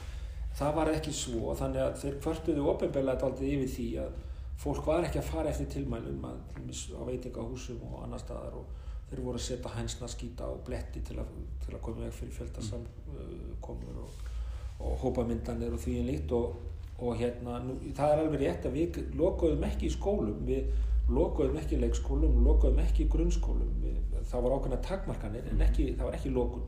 það 0.60 0.76
var 0.76 0.91
ekki 0.91 1.14
svo 1.16 1.53
þannig 1.55 1.84
að 1.86 1.99
þeir 2.01 2.18
kvörtuðu 2.24 2.66
ofinbeglega 2.74 3.28
aldrei 3.28 3.51
yfir 3.53 3.72
því 3.76 3.88
að 4.03 4.18
fólk 4.60 4.88
var 4.89 5.07
ekki 5.07 5.22
að 5.22 5.30
fara 5.30 5.51
eftir 5.53 5.70
tilmælum 5.72 6.26
að, 6.28 6.39
á 6.99 7.01
veitingahúsum 7.07 7.84
og 7.88 8.01
annar 8.03 8.20
staðar 8.20 8.57
og 8.60 8.74
þeir 9.10 9.22
voru 9.24 9.39
að 9.39 9.45
setja 9.45 9.72
hænsna 9.74 10.10
skýta 10.12 10.49
og 10.51 10.60
bletti 10.68 11.01
til 11.05 11.16
að, 11.22 11.30
til 11.64 11.76
að 11.76 11.84
koma 11.86 12.03
veg 12.03 12.18
fyrir 12.18 12.36
fjöldasamkomur 12.36 14.01
og, 14.03 14.20
og 14.84 14.99
hópamyndanir 15.05 15.74
og 15.76 15.82
því 15.82 15.95
en 16.01 16.12
lít 16.12 16.36
og, 16.36 16.60
og 16.99 17.16
hérna, 17.22 17.62
nú, 17.64 17.78
það 17.95 18.14
er 18.14 18.24
alveg 18.26 18.43
rétt 18.43 18.68
að 18.68 18.78
við 18.78 19.01
lokuðum 19.18 19.66
ekki 19.70 19.88
í 19.88 19.95
skólum 19.95 20.43
við 20.49 20.70
lokuðum 21.10 21.57
ekki 21.57 21.78
í 21.78 21.82
leikskólum 21.86 22.43
lokuðum 22.45 22.84
ekki 22.84 23.05
í 23.05 23.10
grunnskólum 23.10 23.72
við, 23.82 23.95
það 24.30 24.43
var 24.45 24.57
ákveðna 24.57 24.82
takmarkanir 24.86 25.47
en 25.49 25.64
ekki, 25.66 25.93
það 25.95 26.10
var 26.10 26.20
ekki 26.20 26.34
lokun 26.36 26.68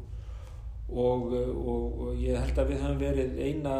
og, 0.91 1.33
og, 1.33 1.99
og 2.01 2.21
ég 2.21 2.39
held 2.39 2.57
að 2.59 2.71
við 2.73 2.81
höfum 2.83 3.01
verið 3.01 3.39
eina 3.39 3.75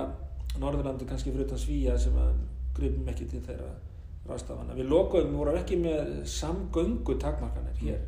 Norðurlandi 0.59 1.07
kannski 1.07 1.31
fyrir 1.31 1.47
utan 1.47 1.59
Svíja 1.61 1.97
sem 1.99 2.15
að 2.19 2.35
gripum 2.75 3.07
ekki 3.11 3.27
til 3.31 3.41
þeirra 3.45 3.71
ráðstafana. 4.27 4.75
Við 4.77 4.89
lokuðum, 4.91 5.35
vorum 5.39 5.57
ekki 5.59 5.77
með 5.81 6.11
samgöngu 6.29 7.17
takmarkanir 7.21 7.77
hér 7.81 8.01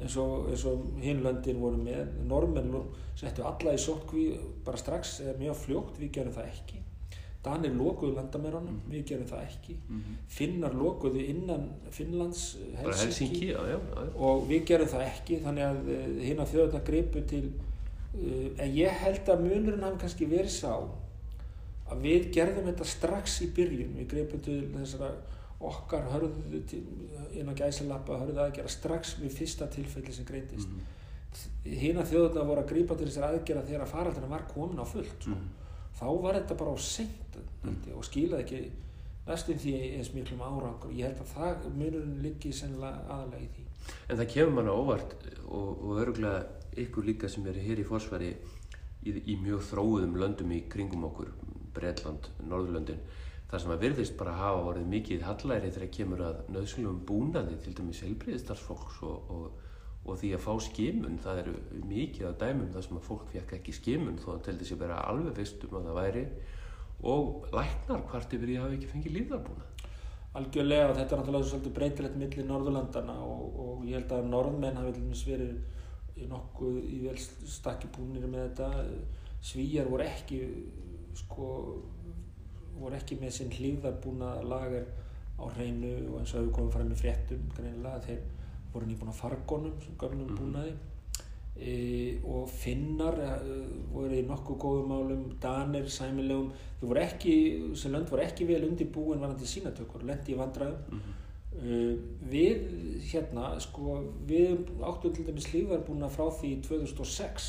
eins 0.00 0.16
og, 0.20 0.50
eins 0.50 0.64
og 0.68 0.86
hinlöndin 1.02 1.60
voru 1.60 1.80
með. 1.80 2.14
Normenn 2.28 2.72
settu 3.18 3.44
alla 3.46 3.74
í 3.76 3.80
sótkví 3.80 4.26
bara 4.64 4.80
strax 4.80 5.18
eða 5.24 5.38
mjög 5.40 5.58
fljókt, 5.64 5.98
við 6.00 6.14
gerum 6.18 6.36
það 6.36 6.52
ekki. 6.54 6.80
Danir 7.40 7.72
lokuðu 7.72 8.14
landamérunum, 8.18 8.74
mm 8.74 8.80
-hmm. 8.80 8.92
við 8.92 9.04
gerum 9.08 9.26
það 9.26 9.42
ekki. 9.42 9.76
Mm 9.88 10.00
-hmm. 10.00 10.16
Finnar 10.28 10.74
lokuðu 10.74 11.20
innan 11.24 11.70
Finnlands, 11.90 12.56
Helsinki, 12.76 13.04
Helsinki 13.04 13.46
já, 13.46 13.60
já, 13.68 13.78
já. 13.96 14.16
og 14.16 14.48
við 14.48 14.64
gerum 14.64 14.88
það 14.88 15.00
ekki 15.00 15.40
þannig 15.44 15.64
að 15.64 15.76
hinn 16.20 16.40
að 16.40 16.50
þjóðurna 16.52 16.84
gripu 16.84 17.20
til 17.20 17.52
en 18.14 18.72
ég 18.74 19.02
held 19.04 19.28
að 19.28 19.44
munurinn 19.44 19.84
hafi 19.86 20.00
kannski 20.02 20.26
verið 20.30 20.54
sá 20.54 20.72
að 21.90 22.00
við 22.06 22.30
gerðum 22.34 22.70
þetta 22.70 22.86
strax 22.86 23.36
í 23.44 23.50
byrjun 23.54 23.94
við 23.98 24.08
greipum 24.10 24.42
til 24.44 24.60
þessara 24.74 25.10
okkar 25.60 26.08
hörðu 26.14 26.62
inn 27.36 27.50
á 27.50 27.54
gæsalappa 27.54 28.18
hörðu 28.22 28.42
að 28.42 28.54
gera 28.58 28.72
strax 28.72 29.16
við 29.20 29.36
fyrsta 29.36 29.68
tilfelli 29.70 30.14
sem 30.16 30.26
greintist 30.28 30.68
mm 30.68 30.80
-hmm. 30.80 31.78
hinn 31.82 31.98
að 31.98 32.12
þjóðuna 32.12 32.46
voru 32.50 32.62
að 32.62 32.70
grípa 32.72 32.94
til 32.96 33.06
þessar 33.06 33.28
aðgerða 33.28 33.66
þegar 33.66 33.92
faraldina 33.94 34.26
var 34.26 34.46
komin 34.54 34.80
á 34.80 34.86
fullt 34.92 35.26
mm 35.26 35.34
-hmm. 35.34 35.48
þá 36.00 36.06
var 36.22 36.34
þetta 36.34 36.54
bara 36.54 36.74
á 36.74 36.78
seint 36.78 37.36
mm 37.36 37.70
-hmm. 37.70 37.96
og 37.96 38.04
skilaði 38.04 38.42
ekki 38.42 38.70
næstum 39.26 39.58
því 39.60 39.74
eins 39.96 40.12
miklum 40.14 40.42
árangur. 40.44 40.94
Ég 40.96 41.10
held 41.10 41.20
að 41.24 41.34
það 41.34 41.68
munurinn 41.74 42.22
liggi 42.24 42.52
sennilega 42.56 43.04
aðalega 43.08 43.44
í 43.44 43.50
því. 43.56 43.66
En 44.08 44.18
það 44.20 44.32
kemur 44.34 44.56
manna 44.56 44.74
óvart 44.76 45.14
og, 45.46 45.70
og 45.84 46.00
örgulega 46.02 46.42
ykkur 46.84 47.06
líka 47.06 47.30
sem 47.30 47.46
eru 47.50 47.62
hér 47.64 47.82
í 47.82 47.86
fórsværi 47.86 48.30
í, 49.04 49.14
í 49.32 49.38
mjög 49.40 49.64
þróðum 49.70 50.18
löndum 50.20 50.52
í 50.54 50.60
kringum 50.70 51.08
okkur, 51.08 51.32
Breitland, 51.74 52.28
Norðurlöndin, 52.44 53.00
þar 53.50 53.64
sem 53.64 53.72
að 53.74 53.82
virðist 53.86 54.16
bara 54.18 54.36
hafa 54.38 54.62
vorið 54.68 54.92
mikið 54.92 55.26
hallæri 55.26 55.72
þegar 55.74 55.92
kemur 55.96 56.22
að 56.28 56.38
nöðsynlegum 56.54 57.02
búnaði 57.08 57.58
til 57.64 57.74
dæmis 57.78 58.02
helbriðistarsfólks 58.06 59.00
og, 59.06 59.32
og, 59.34 59.66
og 60.04 60.20
því 60.20 60.32
að 60.36 60.44
fá 60.46 60.52
skimun, 60.66 61.18
það 61.22 61.42
eru 61.44 61.56
mikið 61.90 62.28
að 62.28 62.38
dæmum 62.44 62.72
þar 62.74 62.86
sem 62.86 63.00
að 63.00 63.06
fólk 63.08 63.26
fekk 63.34 63.56
ekki 63.58 63.76
skimun 63.76 64.20
þó 64.22 64.30
að 64.36 64.44
teldi 64.48 64.68
sér 64.68 64.82
vera 64.84 65.02
alveg 65.10 65.40
veist 65.40 65.66
um 65.66 65.78
að 65.80 65.90
það 65.90 66.00
væri 66.00 66.24
og 67.02 67.46
læknar 67.54 68.02
hvart 68.10 68.34
yfir 68.36 68.54
ég 68.54 68.64
hafi 68.64 68.78
ekki 68.78 68.90
fengið 68.94 69.16
lífðarbúnað. 69.18 69.86
Algjörlega, 70.40 70.94
þetta 70.94 71.16
er 71.16 71.20
náttúrulega 71.20 71.50
svolítið 71.50 71.76
breytilegt 71.78 72.18
millir 72.20 72.46
Norðurlandana 72.46 73.16
og, 73.26 73.46
og 73.64 73.86
ég 73.88 73.98
held 73.98 74.12
að 74.14 74.28
norðmenn 74.30 74.78
hafi 74.78 75.06
verið 75.26 76.26
nokkuð 76.30 76.76
í 76.84 76.98
vel 77.06 77.16
stakki 77.18 77.88
búinir 77.96 78.28
með 78.28 78.50
þetta. 78.50 78.84
Svíjar 79.40 79.88
voru 79.88 80.04
ekki 80.04 80.40
sko 81.16 81.48
voru 82.80 82.96
ekki 82.96 83.18
með 83.20 83.32
sinn 83.36 83.54
hlýðarbúna 83.54 84.36
lagar 84.46 84.86
á 85.40 85.44
hreinu 85.56 85.92
og 86.10 86.20
eins 86.20 86.34
og 86.34 86.42
hefur 86.42 86.54
komið 86.58 86.76
fram 86.76 86.92
með 86.92 87.02
fréttum 87.02 87.48
greinilega 87.56 88.04
þeir 88.06 88.22
voru 88.72 88.88
nýbúin 88.88 89.12
að 89.12 89.20
fargonum 89.20 89.76
sem 89.82 89.96
gömnum 90.00 90.36
búnaði. 90.38 90.72
e, 90.72 90.89
og 91.60 92.48
finnar 92.48 93.18
e, 93.20 93.30
voru 93.92 94.16
í 94.16 94.24
nokkuð 94.24 94.60
góðum 94.64 94.92
málum 94.94 95.24
danir, 95.42 95.88
sæmilegum 95.92 96.52
þau 96.80 96.86
voru 96.88 97.02
ekki, 97.02 97.34
sem 97.76 97.92
lönd 97.92 98.08
voru 98.08 98.24
ekki 98.24 98.46
vel 98.48 98.62
undir 98.68 98.88
búin 98.92 99.20
varandi 99.20 99.48
sínatökur, 99.48 100.06
lendi 100.08 100.32
í 100.32 100.38
vandraðum 100.38 100.78
mm 100.88 101.00
-hmm. 101.00 101.18
Við 102.30 102.60
hérna 103.10 103.58
sko 103.60 103.96
við 104.28 104.68
áttum 104.86 105.12
til 105.12 105.26
dæmis 105.26 105.48
hlýðarbúna 105.50 106.08
frá 106.08 106.30
því 106.30 106.62
2006 106.62 107.48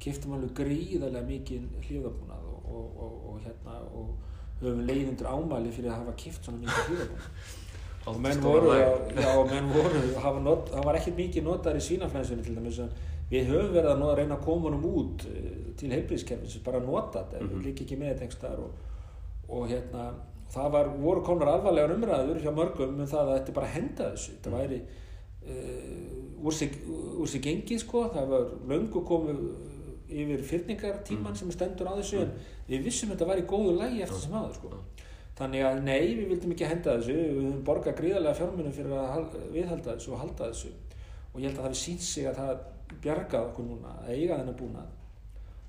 keftum 0.00 0.36
alveg 0.36 0.54
gríðarlega 0.54 1.26
mikið 1.26 1.66
hlýðarbúnað 1.88 2.46
og, 2.52 2.68
og, 2.76 2.86
og, 3.02 3.12
og 3.30 3.40
hérna 3.44 3.80
og 3.90 4.14
höfum 4.62 4.86
leiðundur 4.86 5.26
ámæli 5.26 5.72
fyrir 5.74 5.90
að 5.90 5.98
hafa 5.98 6.14
keft 6.16 6.44
svona 6.44 6.62
mikið 6.62 6.88
hlýðarbúnað 6.88 7.60
og 8.06 8.20
menn 8.20 8.42
voru, 8.44 8.72
já, 9.16 9.30
menn 9.50 9.70
voru 9.72 10.00
það 10.14 10.84
var 10.84 10.98
ekkert 10.98 11.16
mikið 11.16 11.46
notar 11.46 11.76
í 11.76 11.84
svínaflænsunni 11.84 12.44
til 12.44 12.56
dæmis 12.58 12.80
við 13.34 13.50
höfum 13.50 13.72
verið 13.74 13.90
að 13.92 14.02
nota, 14.02 14.18
reyna 14.20 14.38
að 14.38 14.46
koma 14.46 14.70
honum 14.70 14.86
út 15.02 15.26
til 15.78 15.90
heilbríðskerfins 15.90 16.62
bara 16.64 16.82
nota 16.82 17.24
þetta, 17.24 17.42
mm 17.42 17.50
-hmm. 17.50 17.64
líka 17.66 17.84
ekki 17.84 17.98
með 17.98 18.22
þetta 18.22 18.54
og 19.48 19.68
hérna 19.68 20.12
það 20.54 20.70
var, 20.74 20.90
voru 21.00 21.22
konar 21.24 21.52
alvarlegar 21.54 21.94
umræður 21.94 22.42
hjá 22.42 22.52
mörgum 22.54 22.98
um 23.00 23.08
það 23.10 23.30
að 23.30 23.38
þetta 23.38 23.56
bara 23.58 23.72
henda 23.74 24.10
þessu. 24.12 24.34
Þetta 24.36 24.52
væri 24.54 24.80
uh, 25.50 26.44
úr, 26.44 26.54
sig, 26.54 26.76
sig 27.32 27.44
gengið 27.46 27.82
sko. 27.82 28.04
Það 28.14 28.34
var 28.34 28.52
löngu 28.72 29.04
komið 29.08 29.42
yfir 30.14 30.44
fyrningartíman 30.50 31.36
sem 31.38 31.50
stendur 31.54 31.90
á 31.90 31.98
þessu 31.98 32.20
en 32.22 32.34
við 32.68 32.86
vissum 32.86 33.10
að 33.10 33.16
þetta 33.16 33.30
var 33.32 33.40
í 33.40 33.48
góðu 33.50 33.74
lægi 33.80 34.04
eftir 34.04 34.26
sem 34.26 34.38
aður 34.38 34.58
sko. 34.60 34.82
Þannig 35.34 35.64
að 35.66 35.80
nei, 35.82 36.02
við 36.14 36.28
vildum 36.30 36.54
ekki 36.54 36.70
henda 36.70 36.98
þessu. 36.98 37.16
Við 37.18 37.40
höfum 37.40 37.64
borgað 37.66 37.98
gríðarlega 37.98 38.38
fjármunum 38.38 38.76
fyrir 38.76 38.94
að 38.94 39.08
hal- 39.14 39.48
viðhalda 39.56 39.96
þessu 39.96 40.14
og 40.14 40.22
halda 40.22 40.50
þessu. 40.52 40.70
Og 41.32 41.40
ég 41.40 41.48
held 41.48 41.58
að 41.58 41.64
það 41.64 41.74
við 41.74 41.80
sínt 41.80 42.06
sig 42.06 42.28
að 42.30 42.38
það 42.38 42.62
bjargað 43.02 43.48
okkur 43.50 43.68
núna 43.68 43.96
að 44.02 44.12
eiga 44.14 44.38
þennan 44.40 44.58
búnað 44.60 44.92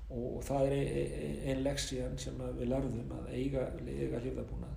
og, 0.06 0.26
og 0.36 0.42
það 0.46 0.66
er 0.66 0.76
ein, 0.76 0.90
ein, 1.02 1.38
ein 1.50 1.62
leksían 1.66 2.18
sem 2.20 2.42
við 2.58 2.70
lærðum 2.70 3.14
að 3.18 3.32
eiga, 3.34 3.68
eiga 3.86 4.22
hlýfðarbúnað 4.22 4.76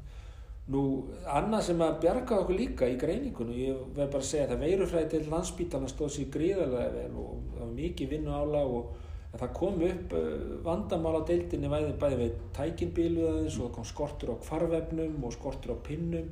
Nú, 0.69 0.81
annað 1.25 1.63
sem 1.65 1.79
að 1.81 1.95
bjarga 2.03 2.35
okkur 2.43 2.57
líka 2.59 2.85
í 2.85 2.97
greiningunum, 3.01 3.55
ég 3.57 3.77
verð 3.95 4.11
bara 4.13 4.21
að 4.21 4.27
segja 4.27 4.43
að 4.45 4.51
það 4.51 4.65
veirufræði 4.67 5.07
til 5.13 5.21
landsbítalna 5.31 5.87
stóð 5.89 6.11
sér 6.13 6.27
gríðarlega 6.35 6.91
vel 6.93 7.15
og 7.17 7.31
það 7.55 7.63
var 7.63 7.71
mikið 7.79 8.11
vinnu 8.11 8.35
ála 8.37 8.61
og 8.69 8.91
að 9.33 9.41
það 9.41 9.55
kom 9.57 9.81
upp 9.87 10.13
uh, 10.19 10.27
vandamál 10.67 11.15
á 11.17 11.21
deildinni 11.25 11.71
bæði, 11.73 11.95
bæði 12.03 12.19
við 12.19 12.37
tækinbílu 12.57 13.25
aðeins 13.31 13.57
og 13.57 13.65
það 13.65 13.73
kom 13.79 13.87
skortur 13.89 14.33
á 14.33 14.41
kvarvefnum 14.45 15.25
og 15.25 15.33
skortur 15.33 15.73
á 15.73 15.77
pinnum 15.89 16.29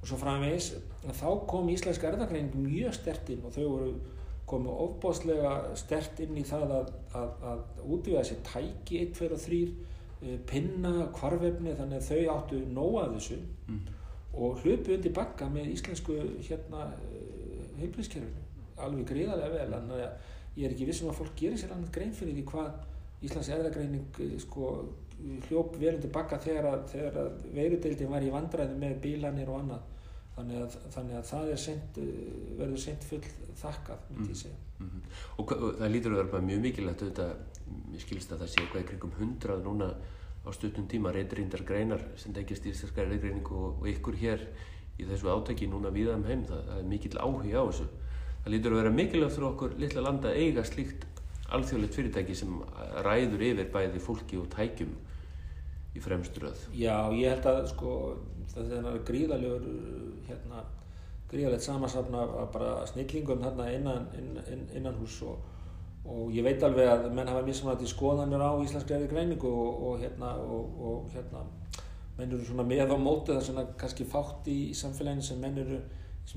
og 0.00 0.04
svo 0.04 0.20
framvegis. 0.20 0.70
En 1.08 1.16
þá 1.16 1.26
kom 1.48 1.72
íslenska 1.72 2.10
erðagreining 2.12 2.52
mjög 2.60 2.96
stert 3.00 3.32
inn 3.32 3.48
og 3.48 3.56
þau 3.56 3.64
voru 3.64 3.90
komið 4.50 4.82
ofbáslega 4.84 5.54
stert 5.78 6.20
inn 6.24 6.36
í 6.40 6.44
það 6.46 6.74
að, 6.78 6.92
að, 7.20 7.32
að 7.52 7.62
útvega 7.96 8.26
sér 8.26 8.42
tæki 8.46 9.00
1, 9.04 9.14
2 9.18 9.30
og 9.36 9.42
3 9.46 9.62
eh, 9.62 10.36
pinna, 10.50 10.92
kvarvefni 11.16 11.76
þannig 11.78 12.00
að 12.00 12.10
þau 12.10 12.36
áttu 12.36 12.60
nóa 12.74 13.06
þessu 13.14 13.40
og 14.30 14.60
hlupu 14.62 14.94
undir 14.94 15.14
bakka 15.14 15.48
með 15.50 15.72
íslensku 15.74 16.16
hérna 16.46 16.90
heilbríðskerfinu 17.80 18.46
alveg 18.80 19.08
gríðarlega 19.10 19.56
vel 19.56 19.78
að 19.78 19.94
ég 20.56 20.66
er 20.66 20.74
ekki 20.74 20.88
vissum 20.88 21.10
að 21.10 21.20
fólk 21.20 21.36
gerir 21.38 21.60
sér 21.60 21.74
annað 21.74 21.94
grein 21.94 22.16
fyrir 22.16 22.36
því 22.38 22.46
hvað 22.50 22.70
Íslands 23.20 23.50
erðagreining 23.52 24.20
eh, 24.24 24.36
sko 24.40 24.68
hljóp 25.48 25.74
vel 25.80 25.94
undir 25.98 26.12
bakka 26.14 26.38
þegar 26.40 26.70
að, 26.70 26.94
að 27.10 27.32
veirudeildin 27.52 28.12
var 28.12 28.24
í 28.24 28.30
vandræði 28.32 28.78
með 28.80 28.94
bílanir 29.04 29.50
og 29.52 29.60
annað 29.60 29.89
þannig 30.40 30.64
að, 30.64 30.76
þannig 30.96 31.18
að 31.20 31.28
það 31.30 31.54
sent, 31.64 32.00
verður 32.58 32.82
sent 32.88 33.06
full 33.06 33.22
þakkað 33.60 34.04
myndi 34.10 34.34
ég 34.34 34.42
segja 34.46 34.66
Mhm. 34.80 35.00
Og 35.36 35.44
hva- 35.44 35.56
og 35.60 35.74
það 35.76 35.90
lítur 35.92 36.12
að 36.14 36.20
vera 36.24 36.38
mjög 36.40 36.60
mikilvægt 36.64 37.02
auðvitað, 37.04 37.32
mér 37.92 38.00
skilst 38.00 38.30
að 38.32 38.38
það 38.40 38.48
sé 38.48 38.60
eitthvað 38.62 38.80
í 38.80 38.86
kringum 38.88 39.10
hundrað 39.18 39.62
núna 39.66 39.88
á 40.40 40.48
stuttum 40.56 40.86
tíma 40.88 41.12
reyndrindar 41.12 41.64
greinar 41.68 42.00
sem 42.16 42.32
tekist 42.32 42.64
íslenska 42.64 43.04
reyngreiningu 43.04 43.52
og, 43.52 43.82
og 43.82 43.86
ykkur 43.92 44.16
hér 44.16 44.46
í 44.98 45.04
þessu 45.04 45.28
átaki 45.28 45.68
núna 45.68 45.92
viða 45.92 46.14
um 46.16 46.24
heim, 46.24 46.46
það, 46.48 46.64
það 46.70 46.78
er 46.78 46.88
mikill 46.88 47.18
áhuga 47.20 47.60
á 47.60 47.64
þessu. 47.68 47.86
Það 48.40 48.52
lítur 48.54 48.72
að 48.72 48.80
vera 48.80 48.90
mikilvægt 48.96 49.36
fyrir 49.36 49.48
okkur 49.50 49.76
litla 49.84 50.00
landa 50.08 50.32
eiga 50.32 50.64
slíkt 50.64 51.04
alþjóðlegt 51.52 51.94
fyrirtæki 52.00 52.34
sem 52.40 52.56
ræður 53.04 53.44
yfir 53.50 53.68
bæði 53.76 54.00
fólki 54.00 54.40
og 54.40 54.48
tækjum 54.56 54.96
í 55.96 56.02
fremströð. 56.02 56.66
Já, 56.76 56.96
ég 57.16 57.32
held 57.34 57.48
að 57.50 57.62
sko 57.72 57.94
það 58.50 58.74
er 58.78 59.00
gríðalegur 59.06 59.64
hérna, 60.26 60.64
gríðalegt 61.30 61.68
af 61.70 62.52
bara 62.54 62.86
snillingum 62.90 63.42
þarna 63.44 63.70
innan, 63.74 64.08
innan, 64.18 64.66
innan 64.74 64.98
hús 64.98 65.20
og, 65.22 65.38
og 66.04 66.32
ég 66.34 66.46
veit 66.46 66.62
alveg 66.66 66.90
að 66.90 67.08
menn 67.14 67.30
hafa 67.30 67.44
mismunandi 67.46 67.86
skoðanir 67.90 68.42
á 68.42 68.50
íslenskri 68.64 68.96
erði 68.96 69.10
greiningu 69.12 69.50
og, 69.50 69.84
og 69.90 70.02
hérna 70.02 70.34
og, 70.42 70.80
og 70.80 71.14
hérna 71.14 71.44
menn 72.18 72.34
eru 72.34 72.44
svona 72.44 72.66
með 72.66 72.90
á 72.90 72.98
móti 72.98 73.32
það 73.32 73.40
er 73.40 73.46
svona 73.46 73.66
kannski 73.80 74.06
fátt 74.10 74.50
í, 74.50 74.58
í 74.72 74.76
samfélaginu 74.76 75.24
sem 75.24 75.40
menn 75.40 75.58
eru 75.62 75.78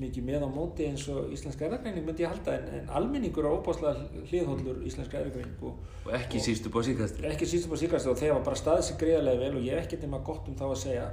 ekki 0.01 0.23
með 0.25 0.45
á 0.45 0.49
móti 0.49 0.87
eins 0.89 1.03
og 1.13 1.29
íslenska 1.35 1.67
erðagreining 1.67 2.05
myndi 2.07 2.23
ég 2.25 2.31
halda 2.31 2.55
en, 2.57 2.69
en 2.79 2.89
almenningur 2.97 3.45
er 3.45 3.53
óbáslega 3.53 4.23
hliðhóllur 4.31 4.81
íslenska 4.89 5.19
erðagreining 5.19 5.61
og, 5.61 5.77
Og 6.07 6.15
ekki 6.17 6.41
síst 6.41 6.65
upp 6.67 6.79
á 6.79 6.81
síkastir. 6.87 7.27
ekki 7.29 7.45
síst 7.45 7.67
upp 7.69 7.77
á 7.77 7.83
síkast 7.83 8.09
og 8.09 8.17
þeir 8.17 8.33
var 8.33 8.43
bara 8.47 8.59
staðið 8.59 8.87
sér 8.87 8.99
greiðlega 9.03 9.43
vel 9.43 9.59
og 9.59 9.67
ég 9.67 9.77
hef 9.77 9.85
ekkert 9.85 10.05
nema 10.07 10.23
gott 10.25 10.49
um 10.49 10.57
þá 10.57 10.65
að 10.71 10.79
segja 10.81 11.05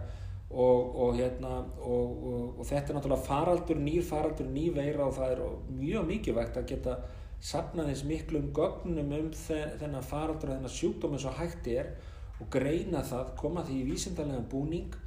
og, 0.50 0.96
og, 0.96 1.12
hérna, 1.18 1.52
og, 1.78 2.24
og, 2.30 2.46
og 2.58 2.66
þetta 2.66 2.90
er 2.90 2.96
náttúrulega 2.96 3.26
faraldur, 3.28 3.82
nýr 3.84 4.02
faraldur, 4.02 4.48
ný 4.50 4.64
veira 4.74 5.04
og 5.06 5.14
það 5.18 5.34
er 5.36 5.42
mjög 5.76 6.08
mikilvægt 6.08 6.58
að 6.58 6.70
geta 6.72 6.96
sapnað 7.40 7.92
eins 7.92 8.02
miklum 8.08 8.48
gögnum 8.56 9.12
um 9.16 9.28
þe 9.36 9.60
þennan 9.80 10.08
faraldur 10.08 10.50
og 10.50 10.56
þennan 10.56 10.74
sjúkdóm 10.74 11.14
eins 11.16 11.28
og 11.28 11.38
hægt 11.38 11.70
er 11.70 11.92
og 12.40 12.50
greina 12.52 13.04
það, 13.04 13.30
koma 13.38 13.62
því 13.68 13.78
í 13.78 13.86
vísindarlegan 13.92 14.50
búning 14.50 14.98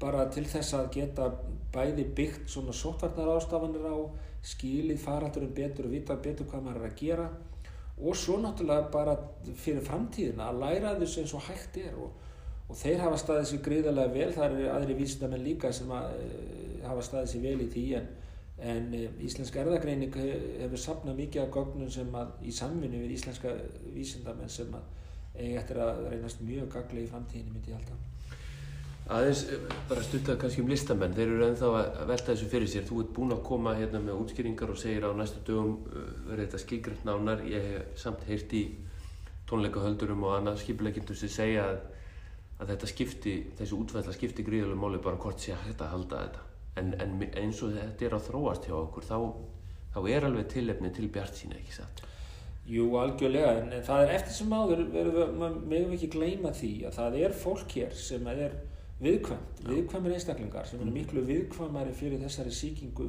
bara 0.00 0.28
til 0.32 0.44
þess 0.48 0.76
að 0.78 0.90
geta 0.94 1.28
bæði 1.74 2.06
byggt 2.16 2.48
svona 2.50 2.72
sótvarnar 2.72 3.34
ástafanir 3.34 3.84
á 3.84 3.96
skilið 4.44 5.00
faraldurum 5.00 5.54
betur 5.56 5.88
og 5.88 5.94
vita 5.94 6.16
betur 6.20 6.48
hvað 6.48 6.66
maður 6.66 6.82
er 6.84 6.90
að 6.90 6.98
gera. 7.00 7.28
Og 7.94 8.16
svo 8.18 8.40
náttúrulega 8.42 8.90
bara 8.92 9.14
fyrir 9.54 9.84
framtíðina 9.86 10.48
að 10.50 10.60
læra 10.64 10.94
þessu 10.98 11.22
eins 11.22 11.34
og 11.36 11.44
hægt 11.46 11.78
er. 11.82 11.94
Og, 11.94 12.10
og 12.68 12.78
þeir 12.80 13.04
hafa 13.04 13.20
staðið 13.20 13.48
sér 13.50 13.62
gríðarlega 13.68 14.14
vel, 14.16 14.32
það 14.34 14.46
eru 14.48 14.68
aðri 14.72 14.98
vísindamenn 14.98 15.44
líka 15.44 15.70
sem 15.72 15.92
að, 15.94 16.16
uh, 16.24 16.74
hafa 16.88 17.06
staðið 17.08 17.30
sér 17.32 17.44
vel 17.44 17.60
í 17.62 17.68
því. 17.76 17.84
En, 18.00 18.10
en 18.72 18.90
uh, 18.98 19.06
Íslenska 19.28 19.62
erðagreining 19.62 20.18
hefur 20.18 20.82
sapnað 20.82 21.20
mikið 21.22 21.44
af 21.44 21.54
gögnum 21.54 21.92
sem 21.94 22.18
að 22.18 22.34
í 22.42 22.56
samvinni 22.56 23.04
við 23.04 23.14
íslenska 23.18 23.54
vísindamenn 23.94 24.50
sem 24.50 24.74
að 24.74 24.90
eiga 25.34 25.62
eftir 25.62 25.80
að 25.82 26.04
reynast 26.10 26.42
mjög 26.46 26.68
gaglega 26.74 27.06
í 27.06 27.14
framtíðinni 27.14 27.54
myndi 27.54 27.74
ég 27.74 27.80
halda. 27.80 28.13
Aðeins 29.04 29.42
eh, 29.52 29.64
bara 29.88 30.00
stutta 30.00 30.34
kannski 30.40 30.62
um 30.64 30.70
listamenn, 30.72 31.12
þeir 31.12 31.34
eru 31.34 31.46
ennþá 31.50 31.70
að 31.76 31.98
velta 32.08 32.30
þessu 32.30 32.46
fyrir 32.48 32.70
sér. 32.72 32.86
Þú 32.88 33.02
ert 33.02 33.10
búinn 33.18 33.34
að 33.36 33.42
koma 33.44 33.74
hérna 33.76 34.00
með 34.00 34.22
útskýringar 34.22 34.72
og 34.72 34.80
segir 34.80 35.04
á 35.04 35.12
næstu 35.12 35.42
dögum 35.44 35.74
uh, 35.90 36.06
verður 36.30 36.40
þetta 36.46 36.60
skilgrænt 36.62 37.04
nánar. 37.04 37.44
Ég 37.44 37.68
hef 37.68 38.00
samt 38.00 38.24
heyrt 38.24 38.56
í 38.56 38.62
tónleikahöldurum 39.50 40.24
og 40.24 40.38
annað 40.38 40.62
skipuleikindur 40.62 41.20
sem 41.20 41.34
segja 41.36 41.68
að, 41.68 41.78
að 42.56 42.72
þetta 42.72 42.92
skipti, 42.94 43.36
þessu 43.60 43.82
útvæðla 43.84 44.16
skipti 44.16 44.48
gríðulega 44.48 44.80
máli 44.86 45.04
bara 45.04 45.20
hvort 45.20 45.44
sé 45.44 45.52
hægt 45.66 45.84
að 45.84 45.96
halda 45.98 46.24
þetta. 46.24 46.48
En, 46.80 46.92
en 47.04 47.16
eins 47.28 47.60
og 47.62 47.76
þetta 47.76 48.08
er 48.08 48.16
að 48.16 48.26
þróast 48.30 48.68
hjá 48.70 48.78
okkur, 48.80 49.04
þá, 49.04 49.18
þá 49.92 50.02
er 50.16 50.30
alveg 50.30 50.52
tilefni 50.56 50.96
til 50.96 51.12
bjart 51.12 51.36
sína, 51.36 51.60
ekki 51.60 51.76
satt? 51.76 52.06
Jú, 52.64 52.88
algjörlega, 52.96 53.58
en, 53.60 53.74
það 53.84 54.06
er 54.06 54.14
eftir 54.16 54.40
sem 54.40 54.52
áður, 54.56 54.86
við, 54.94 55.18
megum 55.68 55.92
ekki 55.92 56.14
gleyma 56.16 56.56
því 56.56 56.78
að 56.88 57.02
það 57.02 57.18
er 57.20 57.42
fólk 57.44 57.76
hér 57.76 57.92
sem 58.00 58.32
er 58.32 58.62
viðkvæmt, 59.02 59.62
viðkvæmir 59.68 60.16
einstaklingar 60.16 60.68
sem 60.68 60.82
eru 60.82 60.92
miklu 60.94 61.24
viðkvæmari 61.26 61.94
fyrir 61.96 62.22
þessari 62.22 62.52
sýkingu 62.54 63.08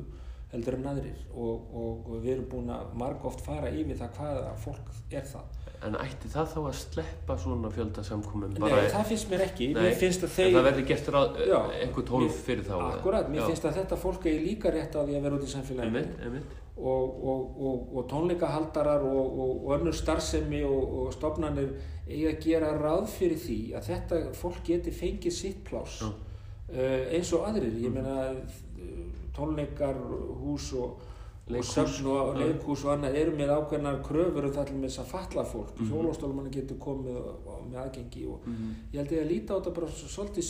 heldur 0.55 0.77
en 0.79 0.87
aðrir 0.89 1.21
og, 1.33 1.69
og, 1.75 2.09
og 2.09 2.23
við 2.23 2.35
erum 2.35 2.49
búin 2.51 2.73
að 2.73 2.95
margóft 2.99 3.43
fara 3.45 3.69
yfir 3.73 3.97
það 3.99 4.19
hvaða 4.19 4.51
fólk 4.63 4.91
er 5.11 5.29
það. 5.29 5.61
En 5.85 5.97
ætti 5.99 6.29
það 6.31 6.51
þá 6.53 6.59
að 6.61 6.75
sleppa 6.79 7.35
svona 7.37 7.69
fjöldasamkomum? 7.75 8.53
Nei, 8.57 8.75
það 8.93 9.09
finnst 9.11 9.29
mér 9.29 9.43
ekki, 9.45 9.67
Nei, 9.75 9.81
mér 9.83 9.97
finnst 9.99 10.23
að 10.23 10.29
En 10.29 10.35
þeir... 10.37 10.51
það 10.55 10.67
verður 10.69 10.87
gert 10.91 11.09
ráð, 11.15 11.41
einhver 11.81 12.07
tólf 12.09 12.39
fyrir 12.47 12.65
þá? 12.65 12.75
Akkurat, 12.87 13.27
mér 13.29 13.43
Já. 13.43 13.47
finnst 13.51 13.67
að 13.69 13.81
þetta 13.81 13.99
fólk 14.01 14.29
er 14.31 14.39
líka 14.45 14.71
rétt 14.73 14.95
á 14.95 15.01
því 15.03 15.17
að 15.19 15.27
vera 15.27 15.37
út 15.37 15.45
í 15.45 15.51
samfélaginu 15.51 16.01
Einmitt, 16.01 16.23
einmitt. 16.23 16.55
Og, 16.77 17.23
og, 17.23 17.61
og, 17.61 17.95
og 17.97 18.07
tónleikahaldarar 18.11 19.03
og, 19.07 19.39
og, 19.39 19.65
og 19.67 19.75
önnur 19.79 19.93
starfsemi 19.95 20.63
og, 20.67 20.93
og 21.05 21.13
stofnanir 21.13 21.69
eiga 22.07 22.33
að 22.33 22.41
gera 22.43 22.73
ráð 22.77 23.07
fyrir 23.15 23.39
því 23.39 23.59
að 23.79 23.87
þetta 23.93 24.19
fólk 24.35 24.59
geti 24.67 24.91
fengið 24.91 25.31
sitt 25.33 25.63
plás 25.69 26.01
uh, 26.03 27.13
eins 27.15 27.31
og 27.33 27.47
aðrir. 27.47 27.73
Ég 27.81 27.93
meina 27.95 28.31
uh, 28.31 29.09
tónleikar, 29.35 29.95
hús 30.43 30.73
og, 30.77 30.99
og 31.45 31.65
söfn 31.69 32.07
og 32.09 32.37
leikhús 32.41 32.83
og 32.85 32.91
annað 32.95 33.15
eru 33.21 33.33
með 33.37 33.51
ákveðnar 33.55 33.97
kröfur 34.05 34.47
um 34.47 34.53
það 34.55 34.69
til 34.69 34.77
með 34.79 34.89
þess 34.89 35.01
að 35.03 35.09
falla 35.15 35.43
fólk 35.45 35.73
mm 35.75 35.83
Mhm. 35.85 35.91
hjólóstólumanni 35.93 36.53
getur 36.55 36.77
komið 36.81 37.17
og, 37.19 37.35
og 37.47 37.65
með 37.69 37.81
aðgengi 37.83 38.23
og 38.31 38.47
ég 38.93 38.97
held 38.99 39.11
ég 39.11 39.21
að 39.23 39.29
líta 39.31 39.53
á 39.53 39.57
þetta 39.59 39.73
bara 39.75 39.87
svo- 39.87 40.09
svolítið 40.15 40.43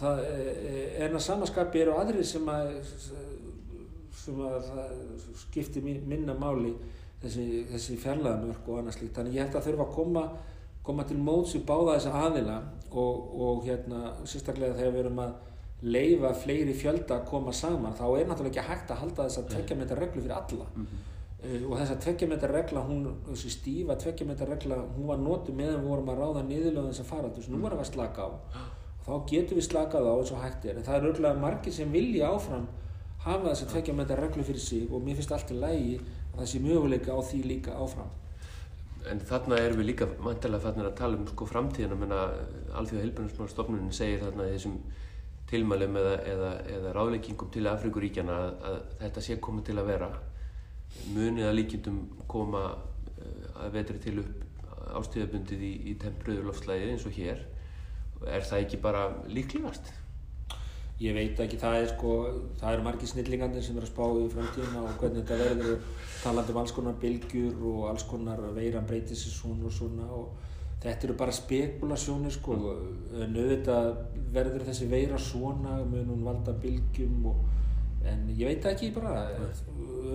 það 0.00 0.20
eh, 0.24 1.04
en 1.06 1.14
að 1.16 1.24
samaskapi 1.28 1.80
eru 1.80 1.92
aðrir 1.96 2.24
sem 2.24 2.44
að 2.48 2.68
sem 4.24 4.38
að 4.44 5.82
mi- 5.84 6.00
minna 6.06 6.34
máli 6.34 6.74
þessi, 7.22 7.46
þessi 7.72 7.96
fjarlæðamörk 8.02 8.68
og 8.68 8.78
annað 8.80 8.96
slíkt. 8.98 9.14
Þannig 9.18 9.34
ég 9.38 9.44
held 9.46 9.58
að 9.58 9.66
þurfa 9.68 9.86
að 9.88 9.94
koma, 9.94 10.24
koma 10.86 11.04
til 11.08 11.18
móts 11.18 11.54
í 11.58 11.62
báða 11.66 11.96
þessa 11.98 12.12
aðila 12.28 12.56
og, 12.92 13.28
og 13.48 13.64
hérna 13.66 14.02
sérstaklega 14.24 14.76
þegar 14.78 14.94
við 14.96 15.04
erum 15.04 15.22
að 15.24 15.32
leifa 15.82 16.32
fleiri 16.34 16.72
fjölda 16.74 17.20
að 17.20 17.26
koma 17.30 17.52
saman 17.54 17.94
þá 17.94 18.06
er 18.18 18.26
náttúrulega 18.26 18.50
ekki 18.58 18.68
hægt 18.70 18.90
að 18.90 19.02
halda 19.04 19.26
þess 19.28 19.38
að 19.42 19.50
tvekja 19.52 19.76
metra 19.78 19.98
reglu 20.00 20.22
fyrir 20.24 20.36
alla. 20.38 20.66
Uh, 21.38 21.60
og 21.70 21.76
þessa 21.78 21.96
tvekja 22.02 22.26
metra 22.32 22.48
regla 22.50 22.80
hún, 22.82 23.04
þessi 23.28 23.50
stífa 23.54 23.94
tvekja 24.02 24.26
metra 24.26 24.48
regla 24.50 24.80
hún 24.96 25.06
var 25.06 25.20
notuð 25.22 25.54
meðan 25.54 25.84
við 25.84 25.92
vorum 25.92 26.08
að 26.10 26.18
ráða 26.24 26.42
niðurlöðum 26.48 26.88
þess 26.90 27.04
að 27.04 27.10
faraldur, 27.12 27.46
nú 27.52 27.60
erum 27.68 27.78
við 27.78 27.84
að 27.84 27.92
slaka 27.92 28.26
á. 28.26 28.30
Og 28.98 29.06
þá 29.06 29.30
getum 29.30 29.60
við 29.60 29.66
slakað 29.68 30.08
á 30.10 30.14
eins 30.18 30.32
og 30.34 30.42
hægt 30.42 30.66
er. 30.66 30.76
En 30.80 30.86
það 30.88 30.96
er 30.98 31.06
örgulega 31.12 31.42
margir 31.44 31.72
sem 31.78 31.92
vilja 31.94 32.32
áfram 32.34 32.66
hafa 33.24 33.50
þess 33.50 33.64
að 33.64 33.72
tvekja 33.74 33.96
metra 33.98 34.20
reglu 34.20 34.46
fyrir 34.46 34.62
sig 34.62 34.88
og 34.92 35.04
mér 35.04 35.18
finnst 35.18 35.34
allt 35.34 35.52
í 35.52 35.58
lægi 35.58 35.98
að 35.98 36.40
það 36.40 36.48
sé 36.52 36.62
möguleika 36.64 37.16
á 37.16 37.20
því 37.30 37.42
líka 37.50 37.76
áfram. 37.76 38.10
En 39.08 39.20
þarna 39.24 39.58
erum 39.62 39.80
við 39.80 39.88
líka 39.90 40.08
vantilega 40.20 40.64
fannir 40.64 40.88
að 40.90 40.96
tala 40.98 41.18
um 41.18 41.26
sko 41.30 41.46
framtíðina. 41.48 41.96
Menna 41.98 42.24
alþjóða 42.76 43.04
heilbjörnusmálstofnunin 43.04 43.94
segir 43.94 44.24
þarna 44.24 44.48
þessum 44.52 44.80
tilmælum 45.48 45.96
eða, 45.96 46.16
eða, 46.28 46.50
eða 46.76 46.94
ráðleggingum 46.96 47.52
til 47.54 47.68
Afrikuríkjana 47.70 48.34
að, 48.42 48.50
að 48.70 48.80
þetta 49.04 49.24
sé 49.24 49.38
komið 49.44 49.70
til 49.70 49.78
að 49.80 49.88
vera. 49.92 50.10
Munið 51.14 51.48
að 51.48 51.56
líkjendum 51.56 52.02
koma 52.28 52.64
uh, 52.74 53.48
að 53.64 53.72
vetri 53.78 54.02
til 54.02 54.18
upp 54.24 54.44
ástíðabundið 54.98 55.64
í, 55.64 55.72
í 55.92 55.94
tempruður 56.00 56.50
loftslæði 56.50 56.92
eins 56.92 57.06
og 57.08 57.16
hér. 57.16 57.42
Er 58.26 58.44
það 58.44 58.64
ekki 58.64 58.82
bara 58.82 59.08
líklegast? 59.30 59.92
Ég 60.98 61.14
veit 61.14 61.38
ekki, 61.38 61.58
það 61.62 61.76
er 61.78 61.90
sko, 61.92 62.12
það 62.58 62.72
eru 62.74 62.84
margi 62.88 63.06
snillingandir 63.06 63.62
sem 63.62 63.76
er 63.78 63.84
að 63.86 63.90
spá 63.92 64.02
í 64.18 64.24
framtíðina 64.32 64.80
og 64.82 64.96
hvernig 64.98 65.22
þetta 65.22 65.36
verður 65.44 65.98
talandi 66.24 66.54
um 66.54 66.56
alls 66.58 66.72
konar 66.74 66.96
bylgjur 67.04 67.60
og 67.70 67.84
alls 67.92 68.06
konar 68.08 68.40
veiran 68.56 68.88
breytið 68.88 69.20
sér 69.20 69.36
svona 69.36 69.68
og 69.68 69.76
svona 69.76 70.08
og 70.16 70.32
þetta 70.82 71.06
eru 71.06 71.14
bara 71.20 71.34
spekulasjónir 71.36 72.34
sko, 72.34 72.56
en 73.14 73.38
auðvitað 73.38 73.92
verður 74.34 74.64
þessi 74.66 74.88
veira 74.90 75.20
svona 75.22 75.76
hún 75.84 76.24
valda 76.26 76.56
bylgjum 76.64 77.28
og, 77.30 77.44
en 78.02 78.24
ég 78.32 78.50
veit 78.50 78.66
ekki 78.72 78.90
bara, 78.96 79.20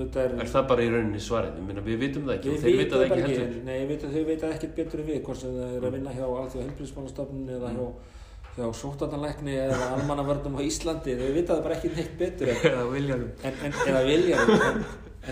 þetta 0.01 0.26
er... 0.26 0.35
Er 0.43 0.51
það 0.51 0.68
bara 0.73 0.84
í 0.84 0.89
rauninni 0.91 1.22
svarið? 1.23 1.61
Ég 1.61 1.69
meina 1.69 1.85
við 1.85 2.03
vitum 2.03 2.27
það 2.27 2.35
ekki 2.41 2.51
og 2.51 2.65
þeir 2.65 2.81
vita 2.81 2.99
það 2.99 3.05
ekki 3.07 3.22
heldur? 3.30 3.55
Nei, 3.69 3.77
veit, 3.88 4.03
þau 4.03 4.26
veit 4.34 4.43
það 4.43 4.57
ekkert 4.57 4.76
betur 4.81 5.05
en 5.05 5.10
við, 5.14 5.22
hvort 5.30 5.41
sem 5.45 5.55
það 5.61 5.77
er 5.77 5.88
að 5.88 5.95
vinna 5.97 6.18
hjá 6.18 6.26
Alþjóða 6.27 6.68
helbriðsmálastofnun 6.68 7.55
eða 7.55 7.72
hjá 7.77 7.88
hjá 8.54 8.68
sótartanlækni 8.78 9.56
eða 9.64 9.88
almannavörnum 9.96 10.60
á 10.60 10.62
Íslandi 10.62 11.16
þau 11.18 11.32
vita 11.34 11.56
það 11.56 11.64
bara 11.66 11.78
ekki 11.80 11.94
neitt 11.96 12.18
betur 12.20 12.52
eða 12.54 12.84
viljarum 12.92 13.32
en, 13.50 13.56
en, 13.66 13.78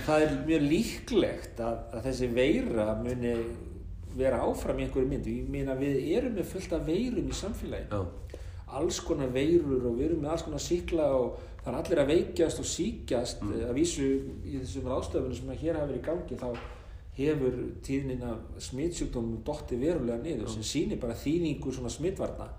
það 0.07 0.25
er 0.25 0.33
mjög 0.47 0.65
líklegt 0.71 1.61
að, 1.61 1.83
að 1.93 2.07
þessi 2.07 2.31
veira 2.33 2.87
muni 2.97 3.35
vera 4.17 4.41
áfram 4.43 4.81
í 4.81 4.87
einhverju 4.87 5.11
mynd 5.11 5.29
ég 5.29 5.53
meina 5.53 5.77
við 5.77 6.01
erum 6.17 6.35
með 6.39 6.49
fullt 6.51 6.75
af 6.75 6.83
veirum 6.87 7.29
í 7.29 7.37
samfélagi 7.37 7.87
Já. 7.93 8.37
alls 8.79 8.99
konar 9.05 9.31
veirur 9.35 9.85
og 9.85 9.95
við 9.99 10.09
erum 10.09 10.25
með 10.25 10.33
alls 10.33 10.45
konar 10.47 10.65
síkla 10.65 11.07
og 11.15 11.39
það 11.61 11.71
er 11.71 11.79
allir 11.79 12.01
að 12.03 12.11
veikjast 12.15 12.61
og 12.63 12.69
síkjast 12.71 13.45
mm. 13.45 13.55
að 13.69 13.73
vísu 13.77 14.07
í 14.49 14.57
þessum 14.57 14.89
ráðstöfunum 14.91 15.37
sem 15.37 15.53
hér 15.61 15.77
hafa 15.77 15.91
verið 15.91 16.01
í 16.01 16.05
gangi 16.09 16.39
þá 16.41 16.47
hefur 17.21 17.57
tíðnina 17.85 18.33
smittsjúkdómum 18.65 19.41
dotti 19.45 19.77
verulega 19.79 20.17
niður 20.23 20.47
Já. 20.47 20.53
sem 20.55 20.67
sýnir 20.67 20.99
bara 21.01 21.17
þýningu 21.21 21.73
svona 21.75 21.91
smittvarna 21.93 22.49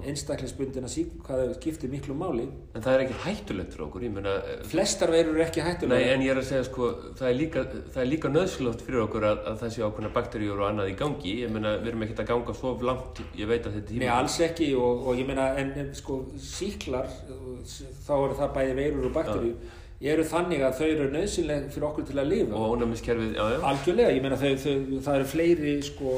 einstaklingsbundin 0.00 0.86
að 0.86 0.92
sík 0.92 1.10
hvað 1.26 1.42
það 1.42 1.52
skiptir 1.58 1.92
miklu 1.92 2.14
máli. 2.18 2.46
En 2.76 2.84
það 2.84 2.94
er 2.94 3.04
ekki 3.04 3.18
hættulegt 3.24 3.74
fyrir 3.74 3.86
okkur 3.86 4.06
mena, 4.14 4.34
eh, 4.48 4.62
flestar 4.70 5.12
veirur 5.12 5.38
er 5.38 5.44
ekki 5.46 5.64
hættulegt 5.66 5.92
nei 5.92 6.12
en 6.12 6.24
ég 6.24 6.32
er 6.32 6.40
að 6.40 6.48
segja 6.48 6.64
sko 6.68 6.88
það 7.18 7.28
er 7.28 7.36
líka, 7.38 7.64
líka 8.08 8.32
nöðslótt 8.32 8.86
fyrir 8.86 9.04
okkur 9.04 9.28
að, 9.28 9.44
að 9.50 9.60
það 9.62 9.74
sé 9.74 9.84
ákveðna 9.86 10.14
bakteríur 10.16 10.62
og 10.62 10.68
annað 10.70 10.92
í 10.92 10.96
gangi. 11.02 11.36
Ég 11.42 11.52
meina 11.52 11.76
við 11.78 11.92
erum 11.92 12.06
ekkert 12.06 12.24
að 12.24 12.32
ganga 12.32 12.56
svo 12.58 12.74
langt 12.82 13.22
ég 13.38 13.52
veit 13.52 13.66
að 13.66 13.78
þetta 13.78 13.94
er 13.94 14.02
nei 14.02 14.10
alls 14.16 14.40
ekki 14.48 14.72
og, 14.78 15.06
og 15.06 15.20
ég 15.20 15.28
meina 15.28 15.52
en, 15.60 15.72
en 15.82 15.94
sko 15.94 16.22
síklar 16.40 17.08
þá 17.12 18.12
eru 18.16 18.34
það 18.40 18.58
bæði 18.58 18.76
veirur 18.80 19.08
og 19.10 19.16
bakteríur. 19.16 19.78
Ég 20.02 20.16
eru 20.16 20.24
þannig 20.26 20.62
að 20.66 20.78
þau 20.80 20.86
eru 20.88 21.04
nöðsynlega 21.12 21.68
fyrir 21.70 21.84
okkur 21.86 22.06
til 22.08 22.16
að 22.18 22.30
lifa. 22.32 22.56
Og 22.58 22.72
ónæmiskerfið, 22.74 23.36
já, 23.36 23.42
já. 23.52 23.58
Algjörlega, 23.68 24.14
ég 24.16 24.24
meina 24.24 24.38
þau, 24.40 24.48
þau, 24.58 24.78
það 25.04 25.18
eru 25.18 25.26
fleiri, 25.30 25.74
sko, 25.86 26.14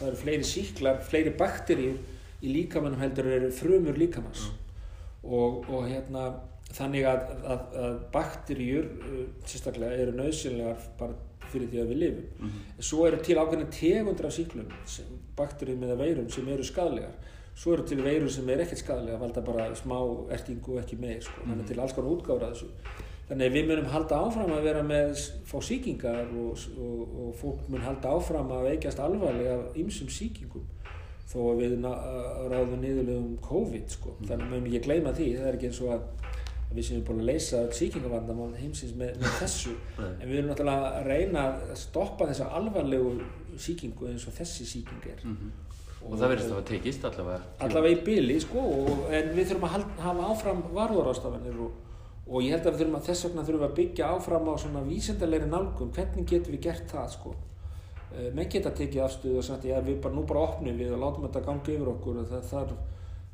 það 0.00 0.08
eru 0.08 0.18
fleiri 0.24 0.48
síklar, 0.48 0.98
fleiri 1.06 1.34
bakterjur 1.38 2.00
í 2.42 2.52
líkamannum 2.54 3.00
heldur 3.02 3.30
eru 3.38 3.50
frumur 3.54 3.98
líkamanns 3.98 4.48
mm. 4.48 4.58
og, 5.24 5.64
og 5.68 5.88
hérna 5.88 6.28
þannig 6.74 7.06
að, 7.08 7.32
að, 7.48 7.78
að 7.84 7.96
bakterjur 8.12 8.90
uh, 8.98 9.24
sérstaklega 9.48 10.04
eru 10.04 10.18
nöðsynlegar 10.18 10.84
bara 11.00 11.16
fyrir 11.48 11.70
því 11.72 11.80
að 11.80 11.90
við 11.92 12.00
lifum 12.02 12.24
mm 12.28 12.48
-hmm. 12.50 12.84
svo 12.90 13.06
eru 13.06 13.18
til 13.24 13.38
ákveðin 13.38 13.72
tegundur 13.72 14.26
af 14.26 14.32
síklum 14.36 14.72
bakterjum 15.36 15.82
eða 15.82 15.98
veirum 16.02 16.30
sem 16.30 16.48
eru 16.48 16.64
skadlegar 16.64 17.14
svo 17.54 17.72
eru 17.72 17.86
til 17.86 18.02
veirum 18.04 18.28
sem 18.28 18.48
er 18.48 18.60
ekkert 18.60 18.78
skadlega 18.84 19.18
valda 19.18 19.40
bara 19.40 19.74
smá 19.74 19.98
ertingu 20.30 20.78
ekki 20.78 20.96
meir 20.96 21.20
sko. 21.20 21.32
mm 21.36 21.42
-hmm. 21.42 21.50
þannig 21.50 21.66
til 21.66 21.80
alls 21.80 21.92
konar 21.92 22.10
útgára 22.10 22.50
þessu 22.52 22.68
þannig 23.28 23.52
við 23.52 23.66
munum 23.68 23.84
halda 23.92 24.14
áfram 24.16 24.52
að 24.52 24.62
vera 24.62 24.82
með 24.82 25.10
fá 25.44 25.58
síkingar 25.60 26.26
og, 26.42 26.58
og, 26.78 27.00
og 27.20 27.34
fólk 27.40 27.68
mun 27.68 27.80
halda 27.80 28.08
áfram 28.08 28.50
að 28.50 28.68
veikast 28.70 28.98
alvarlega 28.98 29.54
af 29.54 29.76
ymsum 29.76 30.08
síkingum 30.08 30.64
þó 31.28 31.38
að 31.44 31.62
við 31.62 31.74
ráðum 32.52 32.80
niðurlegum 32.82 33.32
COVID 33.44 33.96
sko. 33.96 34.14
Mm. 34.16 34.28
Þannig 34.30 34.44
að 34.44 34.52
maður 34.52 34.68
ekki 34.68 34.84
gleyma 34.86 35.14
því, 35.16 35.28
það 35.36 35.48
er 35.50 35.58
ekki 35.58 35.70
eins 35.70 35.82
og 35.84 35.94
að 35.96 36.06
við 36.74 36.84
séum 36.84 37.04
búin 37.06 37.22
að 37.22 37.30
leysa 37.30 37.62
síkingavandamál 37.72 38.50
heimsins 38.58 38.92
með, 38.98 39.14
með 39.22 39.36
þessu 39.38 39.72
en 40.02 40.26
við 40.26 40.34
erum 40.40 40.50
náttúrulega 40.50 40.90
að 40.98 41.08
reyna 41.08 41.44
að 41.46 41.72
stoppa 41.80 42.28
þessa 42.28 42.50
alvarlegu 42.58 43.14
síkingu 43.58 44.10
eins 44.10 44.26
og 44.28 44.36
þessi 44.36 44.66
síking 44.68 45.08
er 45.08 45.24
mm 45.24 45.36
-hmm. 45.38 45.54
og, 46.02 46.12
og 46.12 46.18
það 46.18 46.32
verðist 46.34 46.50
að 46.50 46.58
það 46.58 46.68
tekist 46.72 47.08
allavega 47.08 47.40
allavega 47.66 47.96
í 47.96 48.04
byli 48.10 48.40
sko 48.44 48.64
og, 48.74 49.04
en 49.08 49.32
við 49.36 49.52
þurfum 49.52 49.68
að 49.68 49.86
hafa 50.04 50.30
áfram 50.34 50.62
varðarástafanir 50.76 51.60
og, 51.64 51.72
og 52.26 52.42
ég 52.44 52.56
held 52.56 52.66
að, 52.68 52.84
að 53.00 53.06
þess 53.08 53.28
vegna 53.28 53.46
þurfum 53.48 53.68
að 53.70 53.76
byggja 53.80 54.12
áfram 54.12 54.52
á 54.52 54.54
svona 54.60 54.84
vísendalegri 54.84 55.48
nálgun 55.48 55.94
hvernig 55.96 56.28
getum 56.28 56.52
við 56.52 56.66
gert 56.68 56.92
það 56.92 57.08
sko 57.16 57.34
menn 58.34 58.48
geta 58.48 58.70
tekið 58.72 59.04
afstöðu 59.04 59.40
og 59.40 59.44
sagt 59.44 59.66
já 59.68 59.76
við 59.84 59.98
bara 60.04 60.16
nú 60.16 60.24
bara 60.26 60.46
opnum 60.48 60.78
við 60.78 60.94
og 60.96 61.02
látum 61.02 61.26
þetta 61.26 61.44
ganga 61.44 61.74
yfir 61.74 61.90
okkur 61.92 62.20
það 62.30 62.46
þarf, 62.50 62.76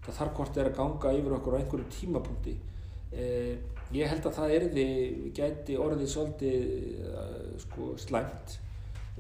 það 0.07 0.19
þarf 0.19 0.35
hvort 0.39 0.59
er 0.59 0.71
að 0.71 0.79
ganga 0.81 1.13
yfir 1.19 1.37
okkur 1.39 1.55
á 1.55 1.59
einhverju 1.61 1.91
tímapunkti. 1.95 2.55
Eh, 3.15 3.55
ég 3.95 4.11
held 4.11 4.27
að 4.27 4.37
það 4.39 4.55
erði 4.57 4.87
gæti 5.37 5.77
orðið 5.79 6.09
svolítið 6.11 6.65
uh, 7.07 7.53
sko 7.63 7.93
slæmt 8.01 8.57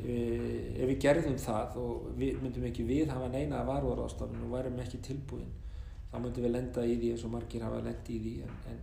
eh, 0.00 0.80
ef 0.80 0.88
við 0.88 0.98
gerðum 1.04 1.36
það 1.38 1.76
og 1.82 2.08
við 2.18 2.40
myndum 2.42 2.66
ekki 2.70 2.86
við 2.88 3.12
hafa 3.12 3.28
neina 3.30 3.60
að 3.60 3.70
varúar 3.70 4.02
ástafn 4.08 4.42
og 4.42 4.56
værum 4.56 4.80
ekki 4.82 4.98
tilbúin. 5.04 5.52
Þá 6.10 6.16
myndum 6.18 6.48
við 6.48 6.54
lenda 6.56 6.86
í 6.88 6.98
því 6.98 7.12
eins 7.14 7.28
og 7.28 7.34
margir 7.36 7.66
hafa 7.66 7.84
lendi 7.84 8.16
í 8.16 8.22
því 8.24 8.34
en, 8.48 8.58
en 8.72 8.82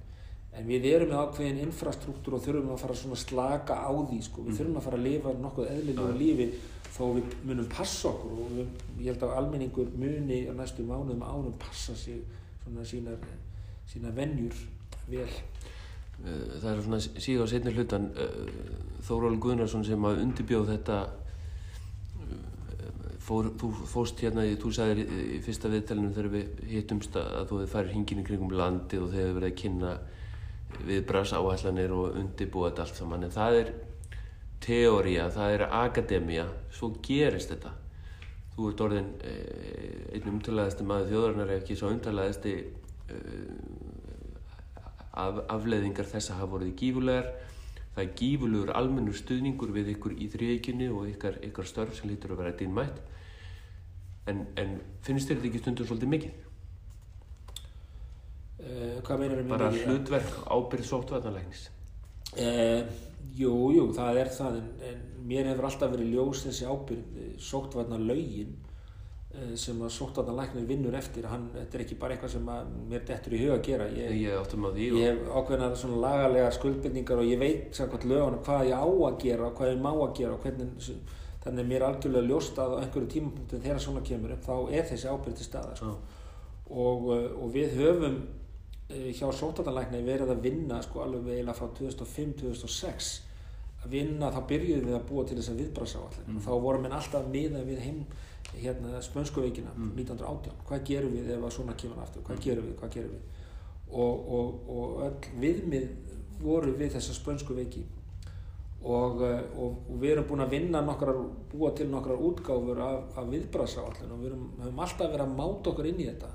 en 0.51 0.67
við 0.67 0.85
erum 0.89 1.11
með 1.13 1.21
ákveðin 1.23 1.61
infrastruktúr 1.63 2.35
og 2.35 2.43
þurfum 2.43 2.73
að 2.73 2.81
fara 2.83 2.97
svona 2.99 3.19
slaka 3.19 3.77
á 3.79 3.91
því 3.91 4.19
sko. 4.25 4.43
við 4.43 4.51
mm. 4.51 4.57
þurfum 4.59 4.79
að 4.79 4.87
fara 4.87 4.99
að 4.99 5.05
lifa 5.07 5.33
nokkuð 5.39 5.69
eðlilegu 5.71 6.17
lífi 6.19 6.47
þó 6.91 7.05
við 7.15 7.35
munum 7.47 7.69
passa 7.71 8.09
okkur 8.11 8.41
og 8.43 8.51
við, 8.57 8.75
ég 8.99 9.13
held 9.13 9.23
að 9.25 9.37
almenningur 9.39 9.95
muni 9.95 10.41
á 10.51 10.53
næstu 10.57 10.83
mánuðum 10.83 11.23
ánum 11.23 11.55
passa 11.61 11.95
sig 11.95 12.19
svona 12.65 12.85
sínar, 12.85 13.23
sínar 13.87 14.15
vennjur 14.17 14.59
vel 15.07 15.23
eh, 15.23 16.59
Það 16.59 16.69
er 16.73 16.83
svona 16.83 17.01
síðan 17.01 17.47
á 17.47 17.51
setni 17.53 17.75
hlutan 17.77 18.11
eh, 18.11 18.37
Þóról 19.07 19.39
Guðnarsson 19.41 19.87
sem 19.87 20.03
að 20.05 20.19
undirbjóð 20.25 20.73
þetta 20.75 21.01
eh, 22.27 22.87
fór, 23.23 23.53
þú 23.55 23.71
fóst 23.87 24.19
hérna 24.19 24.45
þú 24.59 24.75
sagðir 24.75 25.07
í 25.07 25.39
fyrsta 25.45 25.71
viðtælunum 25.71 26.15
þegar 26.17 26.33
við 26.35 26.65
hittumst 26.75 27.15
að 27.15 27.45
þú 27.47 27.61
hefði 27.61 27.75
farið 27.77 27.95
hingin 27.95 28.25
í 28.25 28.27
kringum 28.27 28.57
landi 28.59 28.99
og 28.99 29.13
þegar 29.15 29.29
við 29.31 29.37
verið 29.39 29.53
að 29.53 29.61
kynna 29.63 29.99
viðbras 30.87 31.33
áallanir 31.37 31.93
og 31.95 32.17
undibúa 32.19 32.69
þetta 32.71 32.85
allt 32.85 32.99
saman. 32.99 33.27
En 33.27 33.35
það 33.35 33.59
er 33.59 33.71
teória, 34.61 35.29
það 35.33 35.55
er 35.55 35.65
akademia 35.67 36.47
svo 36.73 36.91
gerist 37.03 37.53
þetta. 37.53 37.75
Þú 38.55 38.69
ert 38.69 38.83
orðin 38.85 39.13
eh, 39.25 40.11
einn 40.15 40.33
umtalaðasti 40.35 40.85
maður 40.85 41.13
þjóðarnar 41.13 41.55
ekki 41.57 41.77
svo 41.79 41.93
umtalaðasti 41.93 42.57
eh, 42.59 43.55
af, 45.11 45.41
afleðingar 45.51 46.07
þess 46.09 46.31
að 46.31 46.43
hafa 46.43 46.53
voruð 46.55 46.75
gífulegar 46.79 47.31
það 47.95 48.03
er 48.03 48.13
gífulegur 48.19 48.73
almennur 48.77 49.17
stuðningur 49.17 49.73
við 49.75 49.95
ykkur 49.95 50.15
í 50.15 50.29
þrjöginni 50.31 50.87
og 50.91 51.09
ykkar, 51.11 51.41
ykkar 51.43 51.67
störf 51.67 51.97
sem 51.97 52.11
lítur 52.11 52.35
að 52.35 52.43
vera 52.43 52.53
dýnmætt 52.59 53.01
en, 54.31 54.45
en 54.55 54.77
finnst 55.03 55.27
þér 55.27 55.41
þetta 55.41 55.49
ekki 55.49 55.63
stundum 55.63 55.89
svolítið 55.89 56.13
mikið? 56.13 56.37
Uh, 58.61 58.99
hvað 59.01 59.23
meinar 59.23 59.39
um 59.41 59.47
bara 59.49 59.67
hlutverk 59.73 60.33
ábyrð 60.53 60.85
sóttvarnalegnis 60.85 61.63
uh, 62.37 62.83
jú, 63.33 63.53
jú, 63.73 63.85
það 63.95 64.19
er 64.21 64.27
það 64.35 64.57
en, 64.59 64.67
en 64.85 64.99
mér 65.31 65.47
hefur 65.49 65.65
alltaf 65.65 65.93
verið 65.95 66.11
ljós 66.13 66.43
þessi 66.45 66.67
ábyrð 66.69 67.15
eh, 67.23 67.31
sóttvarnalögin 67.41 68.59
sem 69.55 69.77
að 69.79 69.93
sóttvarnalegnin 69.95 70.65
vinnur 70.67 70.95
eftir. 70.99 71.23
Hann, 71.31 71.45
þetta 71.53 71.77
er 71.77 71.83
ekki 71.85 71.95
bara 72.01 72.17
eitthvað 72.17 72.33
sem 72.33 72.49
mér 72.91 73.05
dettur 73.07 73.35
í 73.37 73.39
huga 73.39 73.53
að 73.55 73.61
gera. 73.63 73.85
Ég, 73.95 74.17
ég, 74.19 74.57
ég 74.83 75.05
hef 75.05 75.21
ákveðna 75.31 75.69
svona 75.79 76.01
lagalega 76.03 76.49
skuldbindningar 76.57 77.21
og 77.21 77.29
ég 77.29 77.39
veit 77.39 77.77
samkvæmt 77.79 78.09
lögana 78.11 78.41
hvað 78.43 78.65
ég 78.67 78.83
á 78.83 78.89
að 78.91 79.15
gera 79.23 79.47
og 79.47 79.55
hvað 79.55 79.71
ég 79.71 79.79
má 79.85 79.89
að 79.93 80.11
gera 80.19 80.41
hvernig 80.43 80.91
þannig 81.45 81.63
að 81.63 81.71
mér 81.71 81.79
er 81.79 81.87
algjörlega 81.87 82.27
ljóst 82.27 82.59
að 82.59 82.75
á 82.75 82.81
einhverju 82.81 83.13
tímapunktin 83.15 83.63
þegar 83.63 83.81
svona 83.85 84.03
kemur 84.11 84.35
upp 84.35 84.45
þá 84.49 84.75
er 84.75 84.91
þessi 84.91 85.15
ábyrð 85.15 85.39
til 85.39 85.47
staðar 85.47 85.79
sko. 85.79 85.95
og, 86.83 87.09
og 87.15 87.55
við 87.55 87.79
höfum 87.79 88.19
Eh, 88.19 88.40
hjá 88.91 89.27
sótartalækni 89.35 90.01
verið 90.05 90.33
að 90.33 90.45
vinna 90.45 90.79
sko 90.85 91.03
alveg 91.05 91.29
eiginlega 91.35 91.57
frá 91.57 91.69
2005-2006 91.79 93.11
að 93.81 93.95
vinna, 93.95 94.29
þá 94.29 94.41
byrjuðum 94.49 94.89
við 94.89 94.97
að 94.97 95.07
búa 95.09 95.23
til 95.25 95.37
þess 95.39 95.51
að 95.53 95.61
viðbrasáallin 95.63 96.27
mm. 96.27 96.37
og 96.37 96.43
þá 96.45 96.51
vorum 96.65 96.85
við 96.85 96.97
alltaf 96.97 97.29
miða 97.33 97.63
við 97.65 97.79
heim 97.85 98.01
hérna 98.51 99.01
spönskuveikina 99.05 99.71
mm. 99.73 99.93
1918, 99.97 100.59
hvað 100.67 100.83
gerum 100.89 101.15
við 101.15 101.31
ef 101.35 101.47
að 101.47 101.55
svona 101.55 101.77
kemur 101.79 102.03
aftur, 102.03 102.25
hvað 102.27 102.37
mm. 102.37 102.43
gerum 102.45 102.67
við, 102.67 102.75
hvað 102.81 102.93
gerum 102.97 103.15
við? 103.15 103.39
Og, 103.91 104.29
og, 104.37 104.69
og 104.71 105.01
öll 105.07 105.41
viðmið 105.41 105.87
voru 106.41 106.75
við 106.77 106.93
þessa 106.95 107.15
spönskuveiki 107.17 107.81
og, 108.81 109.21
uh, 109.21 109.41
og, 109.61 109.81
og 109.89 109.97
við 110.01 110.15
erum 110.15 110.29
búin 110.29 110.45
að 110.45 110.55
vinna 110.55 110.83
nokkrar, 110.85 111.17
búa 111.51 111.73
til 111.77 111.89
nokkrar 111.91 112.21
útgáfur 112.21 112.81
af, 112.81 113.17
af 113.17 113.27
viðbrasáallin 113.33 114.13
og 114.13 114.21
við 114.21 114.31
erum, 114.31 114.47
höfum 114.61 114.85
alltaf 114.85 115.11
verið 115.11 115.25
að 115.25 115.35
máta 115.37 115.73
okkur 115.73 115.89
inn 115.91 116.01
í 116.01 116.07
þetta 116.09 116.31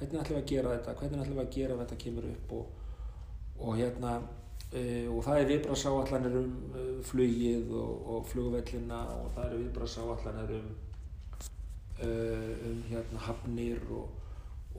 hvernig 0.00 0.20
ætlum 0.20 0.38
við 0.38 0.42
að 0.42 0.50
gera 0.50 0.76
þetta, 0.76 0.94
hvernig 0.98 1.22
ætlum 1.22 1.38
við 1.38 1.46
að 1.46 1.56
gera 1.56 1.80
þetta 1.80 1.98
kemur 2.04 2.28
upp 2.30 2.52
og, 2.56 2.68
og 3.60 3.74
hérna 3.76 4.12
uh, 4.20 5.08
og 5.14 5.24
það 5.26 5.40
er 5.40 5.50
viðbrasáallanir 5.50 6.38
um 6.40 6.54
uh, 6.70 6.94
flugið 7.10 7.74
og, 7.82 8.06
og 8.14 8.30
flugvellina 8.30 9.02
og 9.18 9.34
það 9.34 9.50
eru 9.50 9.60
viðbrasáallanir 9.64 10.54
um, 10.56 10.72
uh, 12.00 12.48
um 12.70 12.80
hérna 12.88 13.24
hafnir 13.26 13.84
og, 13.92 14.16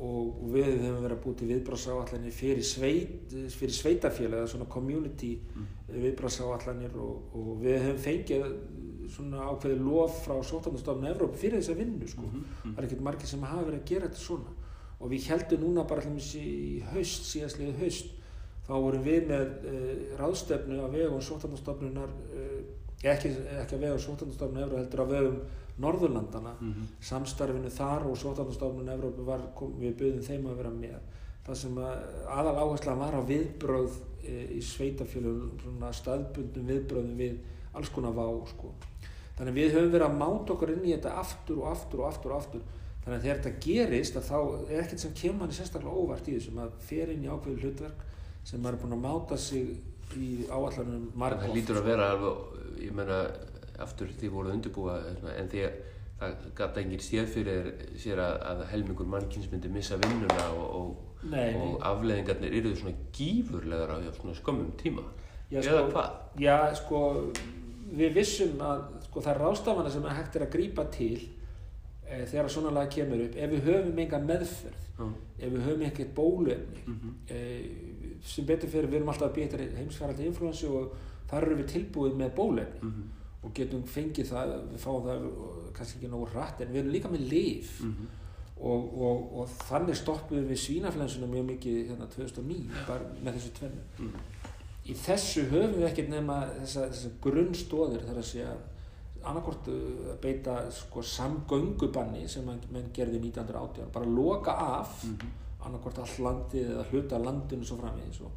og 0.01 0.45
við 0.55 0.71
höfum 0.71 1.03
verið 1.03 1.17
að 1.17 1.23
búið 1.25 1.39
til 1.41 1.49
viðbrasáallanir 1.51 2.33
fyrir, 2.33 2.65
sveit, 2.65 3.35
fyrir 3.53 3.75
sveitafélag 3.77 4.39
eða 4.41 4.53
svona 4.55 4.69
community 4.71 5.35
mm. 5.37 5.67
viðbrasáallanir 5.91 6.97
og, 6.97 7.35
og 7.37 7.51
við 7.61 7.83
höfum 7.85 8.01
fengið 8.07 8.47
svona 9.11 9.43
ákveði 9.51 9.83
lof 9.83 10.21
frá 10.23 10.37
Sótarnastofnun 10.47 11.09
Evróp 11.11 11.33
fyrir 11.37 11.59
þessa 11.59 11.75
vinnu 11.75 12.07
sko. 12.07 12.23
Mm 12.23 12.31
-hmm. 12.31 12.73
það 12.73 12.77
er 12.77 12.85
ekkert 12.87 13.01
margir 13.03 13.27
sem 13.27 13.43
hafa 13.43 13.65
verið 13.67 13.81
að 13.81 13.89
gera 13.89 14.07
þetta 14.07 14.21
svona 14.21 14.53
og 15.01 15.09
við 15.11 15.29
heldum 15.31 15.63
núna 15.65 15.85
bara 15.89 16.03
hljóms 16.05 16.33
í 16.37 16.81
haust, 16.91 17.25
síðastliðið 17.31 17.79
haust 17.81 18.11
þá 18.67 18.73
vorum 18.75 19.05
við 19.05 19.25
með 19.31 19.47
uh, 19.71 19.87
ráðstefnu 20.19 20.77
að 20.85 20.97
vegum 20.99 21.23
Sótarnastofnunar 21.25 22.11
uh, 22.11 22.59
ekki, 23.01 23.33
ekki 23.61 23.77
að 23.77 23.87
vegum 23.87 24.03
Sótarnastofnun 24.05 24.63
Evróp 24.65 24.81
heldur 24.81 25.03
að 25.05 25.15
vegum 25.15 25.41
Norðurlandana 25.81 26.53
mm 26.59 26.73
-hmm. 26.73 26.91
samstarfinu 27.01 27.71
þar 27.73 28.05
og 28.09 28.17
Sótarnastofnun 28.17 28.93
Evróp 28.93 29.17
var, 29.25 29.47
kom, 29.55 29.73
við 29.79 29.97
buðum 30.03 30.21
þeim 30.27 30.47
að 30.47 30.61
vera 30.61 30.73
með 30.75 30.99
það 31.45 31.57
sem 31.57 31.77
að 31.77 31.95
aðal 32.37 32.57
áhersla 32.61 32.95
var 32.95 33.17
á 33.17 33.21
viðbröð 33.31 33.97
uh, 33.97 34.45
í 34.57 34.61
sveitafjölum 34.61 35.81
staðbundum 35.91 36.67
viðbröðum 36.67 37.17
við 37.17 37.39
alls 37.73 37.89
konar 37.89 38.13
vá 38.13 38.27
sko. 38.47 38.73
þannig 39.37 39.53
við 39.53 39.73
höfum 39.73 39.91
verið 39.91 40.07
að 40.07 40.17
máta 40.19 40.53
okkur 40.53 40.71
inn 40.75 40.85
í 40.85 40.93
þetta 40.93 41.17
aftur 41.17 41.63
og 41.63 41.71
aftur 41.71 42.03
og 42.03 42.07
aftur 42.07 42.31
og 42.31 42.37
aftur 42.37 42.61
þannig 43.03 43.17
að 43.17 43.23
þegar 43.25 43.39
þetta 43.41 43.65
gerist 43.65 44.19
þá 44.27 44.37
er 44.41 44.81
ekkert 44.83 45.03
sem 45.03 45.13
kemur 45.17 45.39
manni 45.41 45.57
sérstaklega 45.57 46.01
óvart 46.03 46.27
í 46.29 46.35
þessum 46.37 46.59
að 46.61 46.73
fer 46.89 47.13
inn 47.13 47.23
í 47.25 47.31
ákveðu 47.31 47.63
hlutverk 47.65 48.03
sem 48.45 48.61
maður 48.61 48.77
er 48.77 48.83
búin 48.83 48.97
að 48.97 49.05
máta 49.05 49.37
sig 49.37 49.71
í 50.17 50.29
áallanum 50.51 51.07
margótt 51.15 51.47
það 51.47 51.57
lítur 51.57 51.79
að 51.79 51.87
vera 51.87 52.11
alveg, 52.15 52.43
ég 52.83 52.93
menna 52.97 53.21
aftur 53.81 54.11
því 54.19 54.29
voruð 54.33 54.57
undirbúa 54.57 54.99
en 55.37 55.49
því 55.49 55.63
að 55.65 55.79
það 56.21 56.43
gata 56.57 56.81
enginn 56.81 57.01
séð 57.01 57.31
fyrir 57.33 57.69
sér 57.99 58.21
að, 58.21 58.35
að 58.51 58.61
helmingur 58.75 59.09
mannkynns 59.09 59.49
myndi 59.51 59.71
missa 59.73 59.97
vinnuna 60.01 60.45
og, 60.53 60.75
og, 60.77 61.31
og 61.33 61.73
afleðingarnir 61.89 62.57
eru 62.59 62.75
svona 62.77 62.93
gífurlegar 63.15 63.95
á 63.97 63.97
svona 64.19 64.35
skömmum 64.37 64.69
tíma. 64.77 65.05
Já, 65.49 65.59
eða 65.63 65.81
sko, 65.81 65.87
hvað? 65.95 66.19
Já, 66.43 66.57
sko, 66.77 67.01
við 67.97 68.17
vissum 68.19 68.61
að 68.63 68.83
sko, 69.07 69.23
það 69.23 69.31
er 69.33 69.41
rástafana 69.45 69.93
sem 69.93 70.05
hægt 70.11 70.37
er 70.37 70.45
að 70.45 70.53
grípa 70.53 70.85
til 70.93 71.15
e, 72.11 72.25
þegar 72.27 72.49
svona 72.51 72.71
lag 72.75 72.89
kemur 72.91 73.23
upp 73.25 73.35
ef 73.39 73.51
við 73.55 73.61
höfum 73.69 73.99
enga 74.05 74.19
meðferð 74.27 74.87
Mm. 75.01 75.13
ef 75.39 75.49
við 75.53 75.61
höfum 75.65 75.81
ekkert 75.87 76.11
bóluefni 76.15 76.81
Mhm. 76.85 77.13
e, 77.29 77.37
sem 78.23 78.45
betur 78.45 78.69
fyrir 78.69 78.87
við 78.91 78.95
erum 78.99 79.09
alltaf 79.09 79.31
að 79.31 79.35
býta 79.39 79.57
heimsfaraldi 79.77 80.25
influensu 80.27 80.67
og 80.77 80.91
þar 81.31 81.43
eru 81.47 81.55
við 81.63 81.69
tilbúið 81.71 82.15
með 82.19 82.33
bóluefni 82.35 82.81
Mhm. 82.83 83.03
og 83.43 83.53
getum 83.57 83.83
fengið 83.83 84.27
það, 84.29 84.51
við 84.73 84.83
fáum 84.83 85.05
það 85.07 85.23
kannski 85.73 85.97
ekki 85.97 86.09
nógu 86.11 86.27
hratt 86.29 86.61
en 86.61 86.67
við 86.67 86.75
erum 86.83 86.91
líka 86.91 87.09
með 87.09 87.29
lif 87.29 87.81
Mhm. 87.81 88.07
og, 88.61 89.01
og, 89.01 89.39
og 89.39 89.47
þannig 89.69 89.95
stoppuðum 89.95 90.47
við 90.51 90.59
svínaflensuna 90.67 91.27
mjög 91.27 91.45
mikið 91.57 91.89
hérna 91.89 92.07
2009 92.07 92.69
bara 92.87 93.01
með 93.25 93.33
þessu 93.39 93.51
tvennu 93.57 93.81
Mhm. 93.99 94.19
í 94.85 94.93
þessu 94.93 95.49
höfum 95.49 95.79
við 95.79 95.87
ekkert 95.89 96.09
nema 96.09 96.45
þessa, 96.61 96.89
þessa 96.91 97.09
grunnstóðir 97.21 98.05
þar 98.05 98.17
að 98.17 98.23
segja 98.23 98.53
annarkort 99.23 99.67
að 99.69 100.17
beita 100.21 100.57
sko, 100.73 101.03
samgöngubanni 101.05 102.27
sem 102.29 102.45
menn 102.45 102.91
gerði 102.93 103.19
1918 103.27 103.91
bara 103.93 104.05
loka 104.05 104.51
af 104.51 105.03
mm 105.03 105.15
-hmm. 105.15 105.65
annarkort 105.65 105.99
allt 105.99 106.19
landið 106.19 106.71
eða 106.71 106.85
hluta 106.91 107.17
landinu 107.17 107.65
svo 107.65 107.77
framvegis 107.77 108.21
og, 108.21 108.31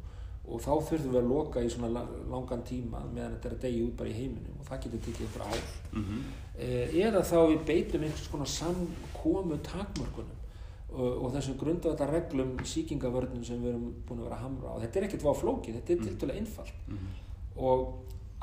og 0.47 0.61
þá 0.61 0.71
þurfum 0.89 1.11
við 1.11 1.21
að 1.21 1.29
loka 1.29 1.63
í 1.63 1.69
svona 1.69 1.89
la- 1.89 2.07
langan 2.29 2.63
tíma 2.63 2.99
meðan 3.13 3.33
þetta 3.33 3.49
er 3.49 3.55
að 3.55 3.61
degi 3.61 3.83
út 3.83 3.97
bara 3.97 4.09
í 4.09 4.13
heiminum 4.13 4.59
og 4.59 4.65
það 4.65 4.83
getur 4.83 4.99
tekið 4.99 5.27
ykkur 5.27 5.41
ár. 5.41 5.61
Mhm. 5.91 6.23
eh, 6.57 6.95
eða 6.95 7.21
þá 7.21 7.37
við 7.49 7.65
beitum 7.65 8.03
einhvers 8.03 8.27
konar 8.27 8.47
samkomu 8.47 9.57
takmörkunum 9.57 10.39
og, 10.95 11.25
og 11.25 11.33
þessum 11.33 11.57
grundvölda 11.57 12.07
reglum 12.11 12.57
síkingavörnum 12.63 13.43
sem 13.43 13.61
við 13.63 13.69
erum 13.69 13.93
búin 14.07 14.19
að 14.19 14.23
vera 14.23 14.35
að 14.35 14.43
hamra 14.43 14.67
á. 14.69 14.75
Þetta 14.83 14.99
er 14.99 15.07
ekkert 15.07 15.23
vá 15.23 15.33
flókið, 15.33 15.75
þetta 15.75 15.93
er 15.93 16.03
til 16.03 16.17
dæla 16.21 16.33
einfalt. 16.39 16.73
Og 17.55 17.93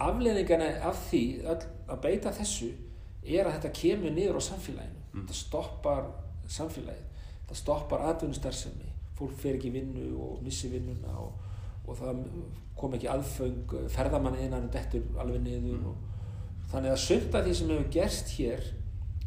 afleðingana 0.09 0.69
af 0.89 0.99
því 1.09 1.23
öll, 1.53 1.61
að 1.91 2.03
beita 2.07 2.33
þessu 2.35 2.71
er 3.23 3.47
að 3.47 3.57
þetta 3.57 3.73
kemur 3.79 4.15
niður 4.15 4.41
á 4.41 4.43
samfélaginu. 4.49 5.03
Þetta 5.13 5.37
stoppar 5.37 6.09
samfélagið. 6.51 7.09
Þetta 7.43 7.59
stoppar 7.61 8.07
atvinnustarfsemi. 8.11 8.91
Fólk 9.19 9.35
fer 9.39 9.59
ekki 9.59 9.73
vinnu 9.75 10.09
og 10.25 10.41
missi 10.43 10.71
vinnuna 10.73 11.13
og, 11.21 11.35
og 11.87 11.99
það 11.99 12.23
kom 12.79 12.97
ekki 12.97 13.11
aðföng 13.13 13.77
ferðamann 13.93 14.41
innan 14.41 14.71
dettur 14.73 15.05
alveg 15.21 15.45
niður 15.45 15.85
og, 15.93 16.01
þannig 16.73 16.95
að 16.95 17.37
af 17.37 17.45
því 17.45 17.55
sem 17.59 17.71
hefur 17.75 17.93
gerst 17.93 18.33
hér 18.39 18.65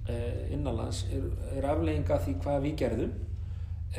eh, 0.10 0.52
innanlands 0.56 1.06
er, 1.14 1.30
er 1.54 1.70
aflegginga 1.70 2.18
því 2.26 2.36
hvað 2.42 2.66
við 2.66 2.76
gerðum 2.82 3.14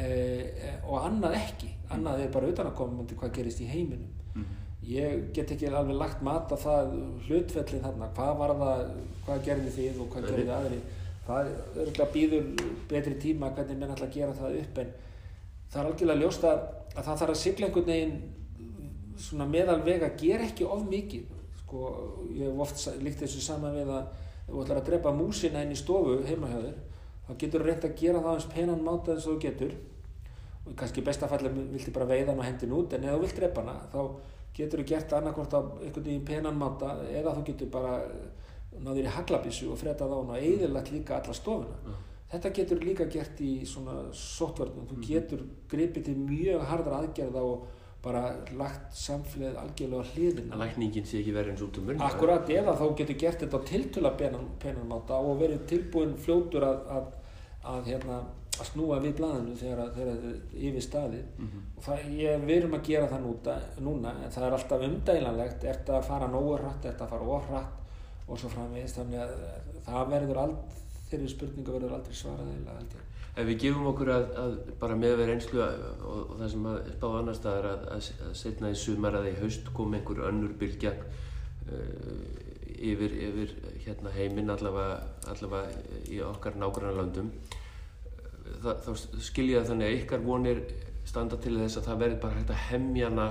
eh, 0.02 0.76
og 0.82 1.06
annað 1.06 1.38
ekki. 1.40 1.72
Annað 1.94 2.24
er 2.24 2.32
bara 2.34 2.50
utanakomandi 2.50 3.16
hvað 3.16 3.36
gerist 3.38 3.62
í 3.62 3.70
heiminum 3.70 4.15
ég 4.86 5.32
get 5.34 5.50
ekki 5.50 5.70
alveg 5.70 5.98
lagt 5.98 6.22
mat 6.22 6.52
á 6.52 6.56
það 6.56 6.92
hlutfellin 7.26 7.82
þarna, 7.82 8.12
hvað 8.14 8.38
var 8.38 8.54
það 8.60 8.84
hvað 9.26 9.42
gerði 9.48 9.74
þið 9.80 10.00
og 10.04 10.12
hvað 10.12 10.30
gerði 10.30 10.54
aðri 10.56 10.80
það 11.26 11.40
er 11.40 11.82
örgulega 11.82 12.12
býður 12.14 12.48
betri 12.90 13.16
tíma 13.22 13.50
hvernig 13.56 13.80
menn 13.80 13.94
ætla 13.96 14.06
að 14.06 14.14
gera 14.14 14.36
það 14.36 14.58
upp 14.60 14.80
en 14.82 14.92
það 15.72 15.80
er 15.80 15.88
algjörlega 15.90 16.22
ljóst 16.22 16.46
að, 16.46 16.60
að 16.94 17.08
það 17.08 17.20
þarf 17.22 17.34
að 17.34 17.40
sigla 17.40 17.68
einhvern 17.68 17.88
veginn 17.90 18.18
svona 19.16 19.48
meðalvega 19.48 20.12
gera 20.20 20.46
ekki 20.46 20.66
of 20.68 20.84
mikið. 20.90 21.32
Sko, 21.62 21.88
ég 22.36 22.46
hef 22.46 22.62
oft 22.62 22.82
líkt 23.02 23.24
þessu 23.24 23.42
saman 23.42 23.74
við 23.74 23.90
að 23.90 24.04
ef 24.46 24.52
þú 24.52 24.62
ætlar 24.62 24.80
að 24.80 24.88
drepa 24.90 25.14
músina 25.16 25.64
inn 25.64 25.74
í 25.74 25.78
stofu 25.78 26.20
heima 26.28 26.50
hjá 26.52 26.60
þér 26.60 26.76
þá 27.26 27.32
getur 27.40 27.62
þú 27.62 27.66
reynt 27.66 27.86
að 27.88 27.96
gera 27.98 28.22
það 28.22 28.36
eins 28.36 28.48
penan 28.52 28.84
máta 28.86 29.14
eins 29.14 29.26
og 29.26 29.34
þú 29.34 29.42
getur. 29.46 29.74
Og 30.66 30.76
kannski 30.78 31.02
í 31.02 31.06
besta 31.06 31.30
falli 31.30 31.50
viltu 31.56 31.94
bara 31.94 32.08
veiða 32.10 32.32
hann 32.32 32.42
og 32.42 32.46
hendin 32.46 32.76
út 32.76 32.94
en 32.94 33.06
ef 33.06 33.16
þú 33.16 33.22
vilt 33.24 33.40
drepa 33.40 33.64
hana 33.64 33.76
þá 33.90 34.00
getur 34.56 34.82
þú 34.82 34.88
gert 34.90 35.14
annarkvort 35.16 35.54
á 35.56 35.60
einhvern 35.60 36.08
veginn 36.08 36.26
penan 36.26 36.58
máta 36.58 36.96
eða 37.12 37.36
þú 37.36 37.46
getur 37.50 37.72
bara 37.72 37.94
náður 38.76 39.06
í 39.06 39.14
haglabissu 39.14 39.70
og 39.72 39.80
fretað 39.80 40.12
á 40.12 40.16
hana 40.18 40.36
og 40.36 40.44
eðilagt 40.50 40.92
líka 40.92 41.20
alla 41.20 41.36
stofuna. 41.36 41.96
Þetta 42.26 42.50
getur 42.58 42.82
líka 42.82 43.06
gert 43.06 43.40
í 43.40 43.50
svona 43.68 44.08
sóttvörnum, 44.16 44.88
þú 44.90 44.96
getur 45.06 45.44
gripið 45.70 46.08
til 46.08 46.16
mjög 46.18 46.64
hardra 46.66 47.02
aðgerða 47.04 47.42
og 47.46 47.66
bara 48.06 48.22
lagt 48.58 48.94
samfélagið 48.94 49.60
algjörlega 49.60 50.02
á 50.02 50.10
hliðina. 50.12 50.54
Að 50.54 50.62
lækningin 50.62 51.06
sé 51.08 51.20
ekki 51.20 51.34
verið 51.34 51.54
eins 51.54 51.62
út 51.66 51.78
um 51.80 51.88
munn 51.88 52.02
Akkurat, 52.06 52.50
eða 52.54 52.74
þá 52.78 52.84
getur 53.00 53.18
gert 53.22 53.42
þetta 53.42 53.60
á 53.62 53.68
tiltöla 53.70 54.12
penan 54.18 54.90
máta 54.90 55.18
og 55.18 55.40
verið 55.40 55.64
tilbúin 55.70 56.14
fljótur 56.22 56.66
að, 56.66 56.82
að, 56.96 57.08
að, 57.72 57.80
hérna, 57.90 58.20
að 58.62 58.68
snúa 58.70 58.98
við 59.04 59.14
blaðinu 59.18 59.56
þegar, 59.60 59.80
að- 59.84 59.94
þegar 59.96 60.12
þetta 60.14 60.28
er 60.30 60.68
yfir 60.68 60.84
staðið. 60.86 61.24
Og 61.76 61.82
það, 61.86 62.06
ég, 62.20 62.44
við 62.48 62.56
erum 62.60 62.76
að 62.78 62.86
gera 62.90 63.08
það 63.10 63.24
núta, 63.26 63.56
núna 63.88 64.14
en 64.24 64.30
það 64.36 64.46
er 64.48 64.56
alltaf 64.58 64.86
umdælanlegt 64.90 65.64
er 65.64 65.74
þetta 65.80 65.98
að 65.98 66.06
fara 66.10 66.28
nógu 66.32 66.54
hratt, 66.60 66.84
er 66.84 66.92
þetta 66.92 67.04
að 67.08 67.12
fara 67.16 67.28
ofrætt 67.40 68.28
og 68.28 68.38
svo 68.40 68.48
framvegist 68.50 68.96
þannig 68.98 69.20
að 69.22 69.34
það 69.86 70.08
verður 70.14 70.40
ald, 70.42 70.56
þeirri 71.10 71.28
spurningu 71.30 71.76
verður 71.76 71.92
aldrei 71.98 72.14
svarað 72.18 72.48
eða 72.54 72.78
ég. 72.80 73.02
Ef 73.36 73.44
við 73.46 73.58
gefum 73.66 73.86
okkur 73.90 74.08
að, 74.14 74.24
að 74.40 74.54
bara 74.80 74.94
með 74.96 75.12
að 75.12 75.18
vera 75.20 75.32
einslu 75.36 75.60
og, 75.60 76.22
og 76.30 76.38
það 76.40 76.50
sem 76.54 76.66
að 76.70 76.78
spáða 76.96 77.18
annar 77.20 77.36
staðar 77.36 77.66
að, 77.74 77.82
að, 77.92 78.06
að 78.26 78.34
setna 78.40 78.70
í 78.72 78.78
sumar 78.80 79.18
að 79.18 79.28
í 79.28 79.34
haust 79.42 79.68
kom 79.76 79.92
einhver 79.98 80.22
önnur 80.30 80.54
bylgja 80.56 80.94
uh, 80.96 82.24
yfir, 82.76 83.12
yfir 83.28 83.52
hérna 83.84 84.12
heiminn 84.16 84.50
allavega, 84.52 84.96
allavega 85.28 86.00
í 86.12 86.20
okkar 86.24 86.56
löndum 86.96 87.30
Þa, 87.36 87.65
þá 88.64 88.90
skilja 89.23 89.60
það 89.60 89.70
þannig 89.73 89.90
að 89.90 89.98
ykkar 90.01 90.24
vonir 90.24 90.62
standa 91.06 91.39
til 91.40 91.55
þess 91.60 91.81
að 91.81 91.90
það 91.90 92.01
verði 92.02 92.18
bara 92.24 92.40
hægt 92.40 92.55
að 92.55 92.64
hemja 92.70 93.10
hana 93.10 93.27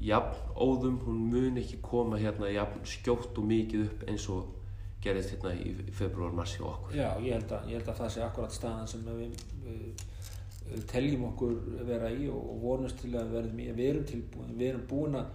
jafn 0.00 0.52
óðum, 0.54 1.00
hún 1.06 1.24
mun 1.32 1.58
ekki 1.58 1.80
koma 1.82 2.20
hérna 2.20 2.50
jafn 2.52 2.84
skjótt 2.86 3.38
og 3.38 3.48
mikið 3.48 3.88
upp 3.88 4.04
eins 4.10 4.28
og 4.30 4.54
gerist 5.02 5.34
hérna 5.34 5.54
í 5.58 5.74
februar, 5.94 6.34
mars 6.34 6.54
hjá 6.58 6.66
okkur. 6.68 6.94
Já, 6.98 7.08
ég 7.22 7.34
held 7.34 7.52
að, 7.54 7.66
ég 7.70 7.80
held 7.80 7.90
að 7.90 8.00
það 8.02 8.14
sé 8.14 8.22
akkurat 8.26 8.54
staðan 8.54 8.90
sem 8.90 9.04
við, 9.08 9.42
við, 9.64 10.06
við 10.70 10.86
teljum 10.92 11.28
okkur 11.32 11.58
vera 11.88 12.10
í 12.14 12.30
og, 12.30 12.40
og 12.54 12.64
vonumst 12.64 13.02
til 13.02 13.12
að 13.18 13.34
verðum 13.34 13.62
í, 13.62 13.68
við 13.78 13.92
erum 13.92 14.08
tilbúin, 14.12 14.56
við 14.58 14.72
erum 14.72 14.88
búin 14.90 15.20
að 15.20 15.30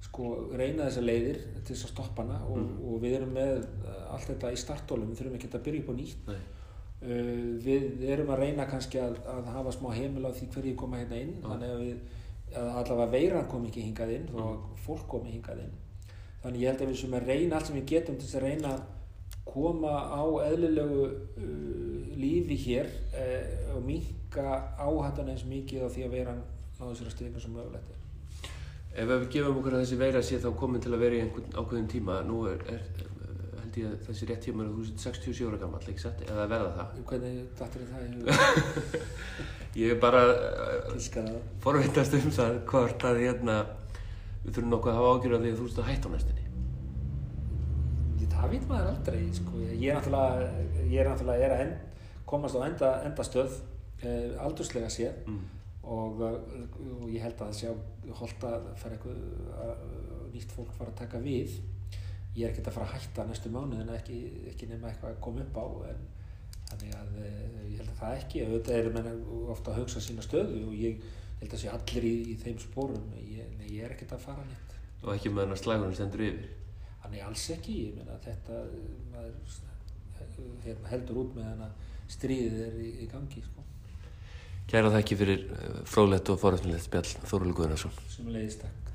sko 0.00 0.30
reyna 0.56 0.86
þessa 0.86 1.02
leiðir 1.04 1.42
til 1.60 1.74
þess 1.74 1.86
að 1.86 1.92
stoppa 1.92 2.24
hana 2.24 2.38
og, 2.48 2.70
og 2.88 3.02
við 3.02 3.18
erum 3.18 3.34
með 3.36 3.58
allt 4.10 4.30
þetta 4.30 4.54
í 4.54 4.58
startólum, 4.58 5.10
við 5.12 5.20
þurfum 5.20 5.38
ekki 5.38 5.50
að 5.52 5.66
byrja 5.68 5.84
upp 5.84 5.92
á 5.92 5.94
nýtt. 6.00 6.30
Nei. 6.30 6.40
Uh, 7.00 7.56
við 7.64 8.02
erum 8.12 8.32
að 8.34 8.42
reyna 8.44 8.66
kannski 8.68 9.00
að, 9.00 9.20
að 9.24 9.46
hafa 9.54 9.72
smá 9.72 9.88
heimil 9.96 10.26
á 10.28 10.36
því 10.36 10.48
hverju 10.52 10.74
koma 10.76 11.00
hérna 11.00 11.20
inn, 11.22 11.38
þannig 11.44 11.70
að 11.74 11.84
við 11.86 12.00
að 12.50 12.70
allavega 12.80 13.12
veiran 13.14 13.48
kom 13.48 13.66
ekki 13.68 13.84
hingað 13.86 14.14
inn, 14.16 14.26
þó 14.30 14.40
að 14.42 14.80
fólk 14.84 15.06
komi 15.10 15.34
hingað 15.34 15.62
inn. 15.64 15.76
þannig 16.42 16.62
ég 16.62 16.70
held 16.70 16.82
að 16.82 16.90
við 16.90 16.98
sem 17.00 17.14
að 17.14 17.28
reyna 17.28 17.56
allt 17.56 17.68
sem 17.68 17.76
við 17.76 17.86
getum 17.90 18.16
til 18.18 18.26
þess 18.26 18.38
að 18.40 18.44
reyna 18.46 18.72
að 18.74 18.82
koma 19.44 19.92
á 20.08 20.22
eðlilegu 20.46 21.04
uh, 21.06 22.10
lífi 22.20 22.56
hér 22.64 22.90
uh, 23.12 23.76
og 23.76 23.84
minka 23.86 24.46
áhættan 24.80 25.30
eins 25.32 25.44
mikið 25.48 25.86
á 25.86 25.88
því 25.88 26.06
að 26.06 26.14
vera 26.16 26.36
náðu 26.80 26.94
sér 26.98 27.10
að 27.10 27.16
styrna 27.16 27.42
sem 27.42 27.54
mögulegt 27.54 27.90
er. 27.92 27.98
Ef 28.90 29.10
við 29.10 29.26
gefum 29.36 29.60
okkur 29.60 29.76
að 29.76 29.84
þessi 29.84 30.00
veira 30.00 30.22
sé 30.26 30.40
þá 30.42 30.50
komin 30.58 30.82
til 30.82 30.94
að 30.94 31.04
vera 31.04 31.18
í 31.18 31.22
einhvern 31.24 31.52
ákveðin 31.54 31.90
tíma, 31.92 32.20
nú 32.26 32.42
er, 32.50 32.64
er 32.72 33.09
held 33.70 33.78
ég 33.80 33.86
að 33.94 34.04
þessi 34.10 34.26
rétt 34.30 34.42
tíma 34.44 34.64
er 34.64 34.68
að 34.70 34.76
þú 34.80 34.84
sett 34.90 35.04
67 35.06 35.46
ára 35.48 35.58
gammal, 35.62 35.80
ekki 35.86 36.02
satt, 36.02 36.20
eða 36.26 36.46
verða 36.50 36.70
það? 36.76 36.88
Hvernig 37.06 37.34
dættir 37.60 37.82
það? 37.90 38.00
Ég 39.80 39.92
er 39.94 39.98
bara 40.02 40.20
það. 40.98 41.36
forvittast 41.62 42.14
um 42.18 42.30
það 42.34 42.56
hvort 42.66 43.04
að 43.06 43.20
hérna, 43.22 43.56
við 44.42 44.56
þurfum 44.56 44.72
nokkuð 44.74 44.90
að 44.90 44.98
hafa 44.98 45.12
ágjörð 45.14 45.36
af 45.36 45.44
því 45.44 45.52
að 45.54 45.60
þú 45.60 45.66
ert 45.70 45.78
að 45.84 45.90
hætta 45.90 46.10
á 46.10 46.14
næstinni. 46.16 46.46
Ég- 48.20 48.34
Það 48.40 48.50
veit 48.54 48.66
maður 48.70 48.88
aldrei, 48.94 49.22
sko. 49.36 49.60
Ég 49.60 49.86
er 49.90 49.96
náttúrulega, 49.98 50.50
ég 50.90 51.00
er 51.02 51.08
náttúrulega 51.10 51.44
er 51.46 51.52
að 51.54 51.62
end, 51.66 52.04
komast 52.30 52.56
á 52.56 52.60
enda, 52.66 52.90
endastöð, 53.06 53.56
eh, 54.02 54.30
aldurslega 54.40 54.88
séð 54.90 55.12
Mm. 55.26 55.40
og, 55.84 56.20
uh, 56.20 56.38
og 57.02 57.08
ég 57.10 57.20
held 57.22 57.34
að 57.36 57.50
það 57.50 57.58
sé 57.60 57.68
á 57.68 57.74
holdt 58.16 58.42
að 58.48 58.66
fara 58.80 58.96
eitthvað, 58.96 59.20
að 59.60 59.72
nýtt 60.34 60.52
fólk 60.56 60.72
fara 60.78 60.90
að 60.90 60.96
taka 61.04 61.18
við. 61.18 61.60
Ég 62.40 62.46
er 62.46 62.54
ekkert 62.54 62.70
að 62.70 62.76
fara 62.78 62.88
að 62.88 62.94
hætta 62.96 63.26
næstu 63.28 63.52
mánuð 63.52 63.82
en 63.84 63.94
ekki, 63.94 64.18
ekki 64.52 64.68
nema 64.70 64.90
eitthvað 64.90 65.14
að 65.14 65.22
koma 65.26 65.44
upp 65.44 65.60
á 65.60 65.66
en 65.90 66.04
þannig 66.70 66.94
að 66.96 67.16
eh, 67.26 67.56
ég 67.72 67.80
held 67.80 67.90
að 67.92 67.98
það 68.00 68.18
ekki. 68.20 68.44
Auðvitað 68.46 68.78
eru 68.80 68.94
menn 68.96 69.10
ofta 69.54 69.74
að 69.74 69.80
hugsa 69.82 70.04
sína 70.04 70.24
stöðu 70.24 70.62
og 70.68 70.76
ég 70.78 71.08
held 71.40 71.56
að 71.56 71.62
sé 71.64 71.72
allir 71.74 72.06
í, 72.08 72.14
í 72.32 72.38
þeim 72.40 72.62
spórum. 72.62 73.10
Ég, 73.20 73.50
nei, 73.58 73.66
ég 73.76 73.84
er 73.84 73.96
ekkert 73.96 74.16
að 74.16 74.24
fara 74.28 74.46
nýtt. 74.48 74.78
Og 75.02 75.12
ekki 75.14 75.34
meðan 75.34 75.56
að 75.56 75.62
slægurinn 75.64 75.98
stendur 75.98 76.24
yfir. 76.28 76.48
Þannig 77.00 77.26
alls 77.26 77.44
ekki, 77.56 77.76
ég 77.86 77.98
meina 77.98 78.16
þetta 78.24 78.62
maður 79.10 79.60
hérna, 80.64 80.90
heldur 80.92 81.24
út 81.24 81.34
með 81.36 81.48
hana 81.48 81.70
stríðið 82.10 82.62
er 82.66 82.78
í, 82.80 82.90
í 83.04 83.08
gangi 83.10 83.42
sko, 83.44 83.66
Kæra 84.70 84.92
þakki 84.94 85.16
fyrir 85.18 85.40
eh, 85.50 85.78
fróðlegt 85.90 86.30
og 86.30 86.38
foröfnilegt 86.38 86.84
spjall 86.84 87.08
Þóruldur 87.26 87.56
Guðnarsson. 87.58 87.96
sem 88.06 88.28
leiðist 88.30 88.62
takk. 88.62 88.89